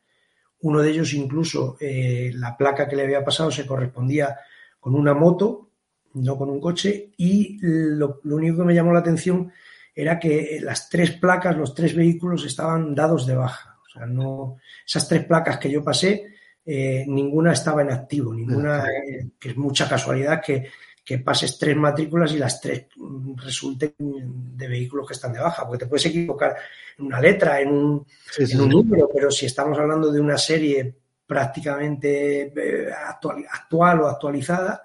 Uno 0.62 0.82
de 0.82 0.90
ellos 0.90 1.14
incluso, 1.14 1.78
eh, 1.80 2.32
la 2.34 2.58
placa 2.58 2.88
que 2.88 2.96
le 2.96 3.04
había 3.04 3.24
pasado 3.24 3.52
se 3.52 3.68
correspondía 3.68 4.36
con 4.80 4.96
una 4.96 5.14
moto, 5.14 5.70
no 6.16 6.36
con 6.36 6.50
un 6.50 6.60
coche, 6.60 7.12
y 7.18 7.60
lo, 7.62 8.20
lo 8.24 8.36
único 8.36 8.58
que 8.58 8.64
me 8.64 8.74
llamó 8.74 8.94
la 8.94 9.02
atención 9.02 9.52
era 9.94 10.20
que 10.20 10.58
las 10.60 10.90
tres 10.90 11.12
placas, 11.12 11.56
los 11.56 11.76
tres 11.76 11.96
vehículos 11.96 12.44
estaban 12.44 12.96
dados 12.96 13.28
de 13.28 13.36
baja. 13.36 13.78
O 13.86 13.90
sea, 13.92 14.08
no, 14.08 14.58
esas 14.84 15.08
tres 15.08 15.24
placas 15.26 15.60
que 15.60 15.70
yo 15.70 15.84
pasé, 15.84 16.35
eh, 16.66 17.06
ninguna 17.08 17.54
estaba 17.54 17.84
en 17.84 17.92
activo, 17.92 18.34
ninguna, 18.34 18.86
eh, 18.88 19.30
que 19.40 19.50
es 19.50 19.58
mucha 19.58 19.88
casualidad 19.88 20.42
que, 20.42 20.68
que, 21.04 21.20
pases 21.20 21.60
tres 21.60 21.78
matrículas 21.78 22.34
y 22.34 22.40
las 22.40 22.60
tres 22.60 22.88
resulten 23.36 23.94
de 24.00 24.68
vehículos 24.68 25.08
que 25.08 25.14
están 25.14 25.34
de 25.34 25.40
baja, 25.40 25.68
porque 25.68 25.86
te 25.86 25.90
puedes 25.90 26.08
equivocar 26.08 26.56
en 26.98 27.06
una 27.06 27.22
letra, 27.22 27.62
en 27.62 27.70
un, 27.70 28.08
en 28.38 28.62
un 28.62 28.70
número, 28.70 29.10
pero 29.14 29.30
si 29.30 29.46
estamos 29.46 29.78
hablando 29.78 30.12
de 30.12 30.20
una 30.20 30.40
serie 30.40 30.96
prácticamente 31.28 32.54
eh, 32.56 32.92
actual, 32.92 33.46
actual 33.48 34.02
o 34.02 34.08
actualizada, 34.08 34.82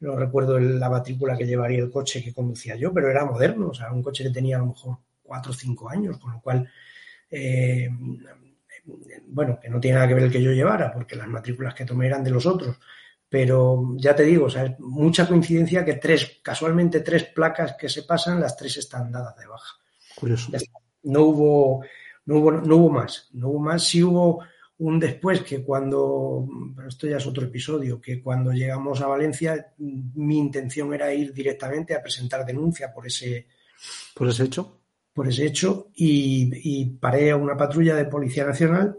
no 0.00 0.16
recuerdo 0.16 0.58
la 0.58 0.90
matrícula 0.90 1.36
que 1.36 1.46
llevaría 1.46 1.78
el 1.78 1.90
coche 1.90 2.22
que 2.22 2.34
conducía 2.34 2.74
yo, 2.74 2.92
pero 2.92 3.08
era 3.08 3.24
moderno, 3.24 3.68
o 3.68 3.74
sea, 3.74 3.92
un 3.92 4.02
coche 4.02 4.24
que 4.24 4.30
tenía 4.30 4.56
a 4.56 4.60
lo 4.60 4.66
mejor 4.66 4.98
cuatro 5.22 5.52
o 5.52 5.54
cinco 5.54 5.88
años, 5.88 6.18
con 6.18 6.32
lo 6.32 6.40
cual 6.40 6.68
eh, 7.30 7.88
bueno, 8.84 9.58
que 9.60 9.68
no 9.68 9.80
tiene 9.80 9.96
nada 9.96 10.08
que 10.08 10.14
ver 10.14 10.24
el 10.24 10.32
que 10.32 10.42
yo 10.42 10.52
llevara, 10.52 10.92
porque 10.92 11.16
las 11.16 11.28
matrículas 11.28 11.74
que 11.74 11.84
tomé 11.84 12.06
eran 12.06 12.24
de 12.24 12.30
los 12.30 12.46
otros. 12.46 12.76
Pero 13.28 13.94
ya 13.96 14.14
te 14.14 14.24
digo, 14.24 14.46
o 14.46 14.50
sea, 14.50 14.64
es 14.64 14.78
mucha 14.80 15.26
coincidencia 15.26 15.84
que 15.84 15.94
tres, 15.94 16.40
casualmente 16.42 17.00
tres 17.00 17.24
placas 17.24 17.76
que 17.78 17.88
se 17.88 18.02
pasan, 18.02 18.40
las 18.40 18.56
tres 18.56 18.76
están 18.76 19.10
dadas 19.10 19.36
de 19.36 19.46
baja. 19.46 19.74
Curioso. 20.14 20.52
No 21.04 21.22
hubo, 21.22 21.84
no 22.26 22.36
hubo, 22.36 22.52
no 22.52 22.76
hubo 22.76 22.90
más. 22.90 23.30
No 23.32 23.48
hubo 23.48 23.60
más. 23.60 23.84
Sí 23.84 24.02
hubo 24.02 24.44
un 24.78 24.98
después 24.98 25.42
que 25.42 25.62
cuando, 25.62 26.46
pero 26.76 26.88
esto 26.88 27.06
ya 27.06 27.16
es 27.16 27.26
otro 27.26 27.46
episodio, 27.46 28.00
que 28.00 28.20
cuando 28.20 28.52
llegamos 28.52 29.00
a 29.00 29.06
Valencia, 29.06 29.72
mi 29.78 30.38
intención 30.38 30.92
era 30.92 31.14
ir 31.14 31.32
directamente 31.32 31.94
a 31.94 32.02
presentar 32.02 32.44
denuncia 32.44 32.92
por 32.92 33.06
ese. 33.06 33.46
¿Por 34.14 34.28
ese 34.28 34.44
hecho? 34.44 34.81
Por 35.12 35.28
ese 35.28 35.46
hecho 35.46 35.88
y, 35.94 36.86
paré 37.00 37.30
a 37.30 37.36
una 37.36 37.56
patrulla 37.56 37.94
de 37.94 38.06
Policía 38.06 38.44
Nacional 38.44 38.96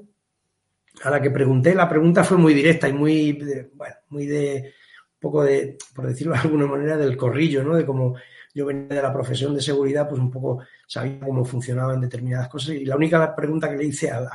a 1.03 1.09
la 1.09 1.21
que 1.21 1.31
pregunté. 1.31 1.73
La 1.73 1.89
pregunta 1.89 2.23
fue 2.23 2.37
muy 2.37 2.53
directa 2.53 2.87
y 2.87 2.93
muy, 2.93 3.33
bueno, 3.73 3.95
muy 4.09 4.27
de, 4.27 4.73
un 5.13 5.19
poco 5.19 5.43
de, 5.43 5.77
por 5.95 6.07
decirlo 6.07 6.33
de 6.33 6.39
alguna 6.39 6.67
manera, 6.67 6.97
del 6.97 7.17
corrillo, 7.17 7.63
¿no? 7.63 7.75
De 7.75 7.85
cómo 7.85 8.15
yo 8.53 8.67
venía 8.67 8.95
de 8.97 9.01
la 9.01 9.11
profesión 9.11 9.55
de 9.55 9.61
seguridad, 9.61 10.07
pues 10.07 10.21
un 10.21 10.29
poco 10.29 10.63
sabía 10.85 11.19
cómo 11.19 11.43
funcionaban 11.43 11.99
determinadas 11.99 12.47
cosas. 12.47 12.75
Y 12.75 12.85
la 12.85 12.95
única 12.95 13.35
pregunta 13.35 13.69
que 13.69 13.77
le 13.77 13.85
hice 13.85 14.11
al, 14.11 14.27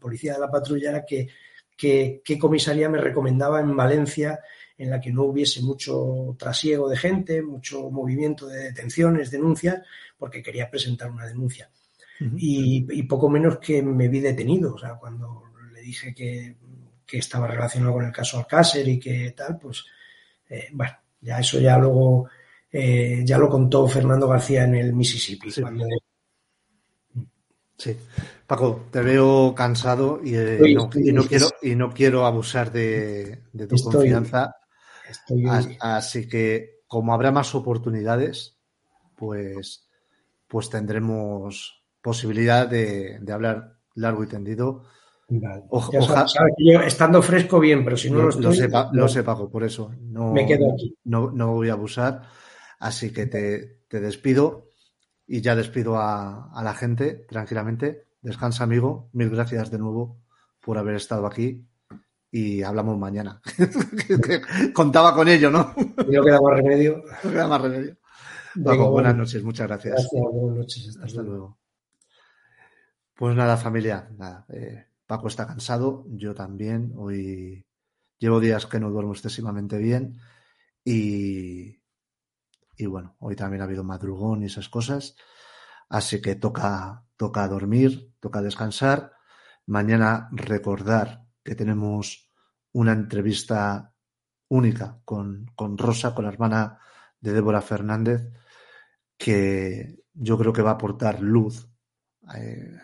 policía 0.00 0.34
de 0.34 0.40
la 0.40 0.50
patrulla 0.50 0.90
era 0.90 1.04
que, 1.04 1.28
qué 1.76 2.38
comisaría 2.38 2.88
me 2.88 2.98
recomendaba 2.98 3.60
en 3.60 3.76
Valencia 3.76 4.40
en 4.76 4.90
la 4.90 5.00
que 5.00 5.12
no 5.12 5.24
hubiese 5.24 5.60
mucho 5.62 6.34
trasiego 6.38 6.88
de 6.88 6.96
gente, 6.96 7.42
mucho 7.42 7.90
movimiento 7.90 8.46
de 8.46 8.64
detenciones, 8.64 9.30
denuncias, 9.30 9.82
porque 10.20 10.42
quería 10.42 10.70
presentar 10.70 11.10
una 11.10 11.26
denuncia. 11.26 11.70
y, 12.36 13.02
poco 13.04 13.30
menos 13.30 13.58
que 13.58 13.82
me 13.82 14.08
vi 14.08 14.20
detenido. 14.20 14.74
O 14.74 14.78
sea, 14.78 14.96
cuando 14.96 15.44
le 15.72 15.80
dije 15.80 16.14
que, 16.14 16.56
estaba 17.12 17.48
relacionado 17.48 17.94
con 17.94 18.04
el 18.04 18.12
caso 18.12 18.38
Alcácer 18.38 18.86
y 18.86 19.00
que 19.00 19.34
tal, 19.36 19.58
pues, 19.58 19.84
eh, 20.48 20.68
bueno, 20.72 20.92
ya 21.20 21.40
eso 21.40 21.58
ya 21.58 21.76
luego, 21.76 22.28
eh, 22.70 23.22
ya 23.24 23.36
lo 23.36 23.48
contó 23.48 23.88
Fernando 23.88 24.28
García 24.28 24.62
en 24.62 24.76
el 24.76 24.92
Mississippi. 24.92 25.50
Sí. 25.50 25.62
sí. 27.76 27.96
Paco, 28.46 28.86
te 28.92 29.00
veo 29.00 29.52
cansado 29.56 30.20
y, 30.22 30.36
eh, 30.36 30.74
no, 30.74 30.88
quiero, 30.88 31.50
y 31.62 31.74
no 31.74 31.92
quiero 31.92 32.26
abusar 32.26 32.70
de, 32.70 33.40
tu 33.68 33.76
confianza. 33.76 34.54
Así 35.80 36.28
que, 36.28 36.82
como 36.86 37.12
habrá 37.12 37.32
más 37.32 37.56
oportunidades, 37.56 38.56
pues 39.16 39.89
pues 40.50 40.68
tendremos 40.68 41.84
posibilidad 42.02 42.66
de, 42.66 43.20
hablar 43.32 43.76
largo 43.94 44.24
y 44.24 44.26
tendido. 44.26 44.82
estando 46.84 47.22
fresco 47.22 47.60
bien, 47.60 47.84
pero 47.84 47.96
si 47.96 48.10
no, 48.10 48.22
lo, 48.22 48.30
estoy, 48.30 48.68
lo 48.92 49.08
sé, 49.08 49.22
Paco, 49.22 49.48
por 49.48 49.62
eso. 49.62 49.94
No, 50.00 50.32
me 50.32 50.44
quedo 50.44 50.72
aquí. 50.72 50.98
No, 51.04 51.30
no 51.30 51.52
voy 51.54 51.68
a 51.68 51.74
abusar. 51.74 52.22
Así 52.80 53.12
que 53.12 53.26
te, 53.26 54.00
despido 54.00 54.70
y 55.24 55.40
ya 55.40 55.54
despido 55.54 55.98
a, 55.98 56.50
la 56.64 56.74
gente 56.74 57.26
tranquilamente. 57.28 58.08
Descansa, 58.20 58.64
amigo. 58.64 59.08
Mil 59.12 59.30
gracias 59.30 59.70
de 59.70 59.78
nuevo 59.78 60.20
por 60.60 60.78
haber 60.78 60.96
estado 60.96 61.26
aquí 61.26 61.64
y 62.32 62.62
hablamos 62.64 62.98
mañana. 62.98 63.40
Contaba 64.74 65.14
con 65.14 65.28
ello, 65.28 65.48
¿no? 65.48 65.72
No 65.76 66.22
queda 66.24 66.40
más 66.40 66.56
remedio. 66.56 67.04
No 67.22 67.30
queda 67.30 67.46
más 67.46 67.62
remedio 67.62 68.00
buenas 68.54 69.16
noches, 69.16 69.42
muchas 69.42 69.66
gracias. 69.66 70.08
buenas 70.12 70.58
noches. 70.58 70.98
Hasta, 71.02 71.22
luego. 71.22 71.58
Pues 73.14 73.36
nada, 73.36 73.56
familia, 73.56 74.08
eh, 74.48 74.86
Paco 75.06 75.28
está 75.28 75.46
cansado, 75.46 76.04
yo 76.08 76.34
también. 76.34 76.92
Hoy 76.96 77.66
llevo 78.18 78.40
días 78.40 78.66
que 78.66 78.80
no 78.80 78.90
duermo 78.90 79.12
excesivamente 79.12 79.78
bien 79.78 80.18
y, 80.84 81.80
y 82.76 82.86
bueno, 82.86 83.16
hoy 83.18 83.36
también 83.36 83.60
ha 83.60 83.64
habido 83.64 83.84
madrugón 83.84 84.42
y 84.42 84.46
esas 84.46 84.68
cosas. 84.68 85.16
Así 85.88 86.22
que 86.22 86.36
toca, 86.36 87.04
toca 87.16 87.48
dormir, 87.48 88.14
toca 88.20 88.40
descansar. 88.40 89.12
Mañana 89.66 90.28
recordar 90.32 91.26
que 91.42 91.54
tenemos 91.54 92.30
una 92.72 92.92
entrevista 92.92 93.92
única 94.48 95.00
con, 95.04 95.50
con 95.54 95.76
Rosa, 95.76 96.14
con 96.14 96.24
la 96.24 96.30
hermana 96.30 96.78
de 97.20 97.32
Débora 97.32 97.60
Fernández, 97.60 98.28
que 99.16 100.00
yo 100.14 100.38
creo 100.38 100.52
que 100.52 100.62
va 100.62 100.70
a 100.70 100.74
aportar 100.74 101.20
luz 101.20 101.68
eh, 102.36 102.76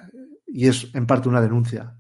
y 0.47 0.69
es 0.69 0.95
en 0.95 1.07
parte 1.07 1.29
una 1.29 1.41
denuncia 1.41 1.99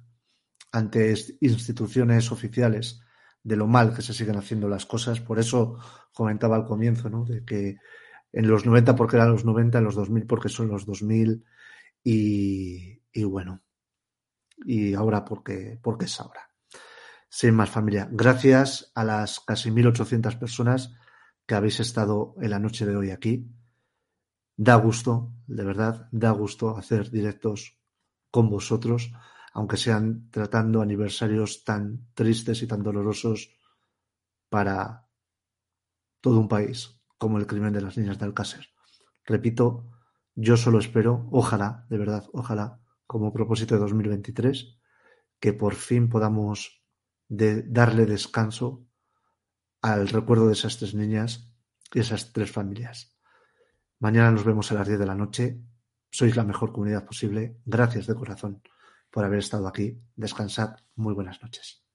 ante 0.72 1.14
instituciones 1.40 2.30
oficiales 2.32 3.00
de 3.42 3.56
lo 3.56 3.66
mal 3.66 3.94
que 3.94 4.02
se 4.02 4.12
siguen 4.12 4.36
haciendo 4.36 4.68
las 4.68 4.86
cosas. 4.86 5.20
Por 5.20 5.38
eso 5.38 5.78
comentaba 6.12 6.56
al 6.56 6.64
comienzo, 6.64 7.08
¿no? 7.08 7.24
De 7.24 7.44
que 7.44 7.76
en 8.32 8.48
los 8.48 8.66
90 8.66 8.96
porque 8.96 9.16
eran 9.16 9.30
los 9.30 9.44
90, 9.44 9.78
en 9.78 9.84
los 9.84 9.94
2000 9.94 10.26
porque 10.26 10.48
son 10.48 10.68
los 10.68 10.84
2000 10.84 11.44
y, 12.02 13.02
y 13.12 13.24
bueno, 13.24 13.62
y 14.64 14.94
ahora 14.94 15.24
porque, 15.24 15.78
porque 15.82 16.06
es 16.06 16.20
ahora. 16.20 16.50
Sin 17.28 17.54
más 17.54 17.70
familia, 17.70 18.08
gracias 18.10 18.92
a 18.94 19.04
las 19.04 19.40
casi 19.40 19.70
1.800 19.70 20.38
personas 20.38 20.94
que 21.46 21.54
habéis 21.54 21.80
estado 21.80 22.34
en 22.40 22.50
la 22.50 22.58
noche 22.58 22.84
de 22.86 22.96
hoy 22.96 23.10
aquí. 23.10 23.48
Da 24.56 24.74
gusto, 24.76 25.32
de 25.46 25.64
verdad, 25.64 26.08
da 26.12 26.30
gusto 26.30 26.76
hacer 26.76 27.10
directos 27.10 27.78
con 28.30 28.50
vosotros, 28.50 29.12
aunque 29.52 29.76
sean 29.76 30.30
tratando 30.30 30.82
aniversarios 30.82 31.64
tan 31.64 32.08
tristes 32.14 32.62
y 32.62 32.66
tan 32.66 32.82
dolorosos 32.82 33.56
para 34.48 35.08
todo 36.20 36.40
un 36.40 36.48
país 36.48 37.00
como 37.18 37.38
el 37.38 37.46
crimen 37.46 37.72
de 37.72 37.80
las 37.80 37.96
niñas 37.96 38.18
de 38.18 38.26
Alcácer. 38.26 38.66
Repito, 39.24 39.90
yo 40.34 40.56
solo 40.56 40.78
espero, 40.78 41.28
ojalá, 41.30 41.86
de 41.88 41.98
verdad, 41.98 42.24
ojalá, 42.32 42.80
como 43.06 43.32
propósito 43.32 43.74
de 43.74 43.80
2023, 43.80 44.76
que 45.40 45.52
por 45.52 45.74
fin 45.74 46.08
podamos 46.08 46.82
darle 47.28 48.06
descanso 48.06 48.85
al 49.82 50.08
recuerdo 50.08 50.46
de 50.46 50.54
esas 50.54 50.78
tres 50.78 50.94
niñas 50.94 51.50
y 51.92 52.00
esas 52.00 52.32
tres 52.32 52.50
familias. 52.50 53.16
Mañana 53.98 54.30
nos 54.30 54.44
vemos 54.44 54.70
a 54.70 54.74
las 54.74 54.86
10 54.86 54.98
de 54.98 55.06
la 55.06 55.14
noche. 55.14 55.60
Sois 56.10 56.36
la 56.36 56.44
mejor 56.44 56.72
comunidad 56.72 57.06
posible. 57.06 57.58
Gracias 57.64 58.06
de 58.06 58.14
corazón 58.14 58.62
por 59.10 59.24
haber 59.24 59.38
estado 59.38 59.66
aquí. 59.66 59.98
Descansad. 60.14 60.76
Muy 60.96 61.14
buenas 61.14 61.40
noches. 61.42 61.85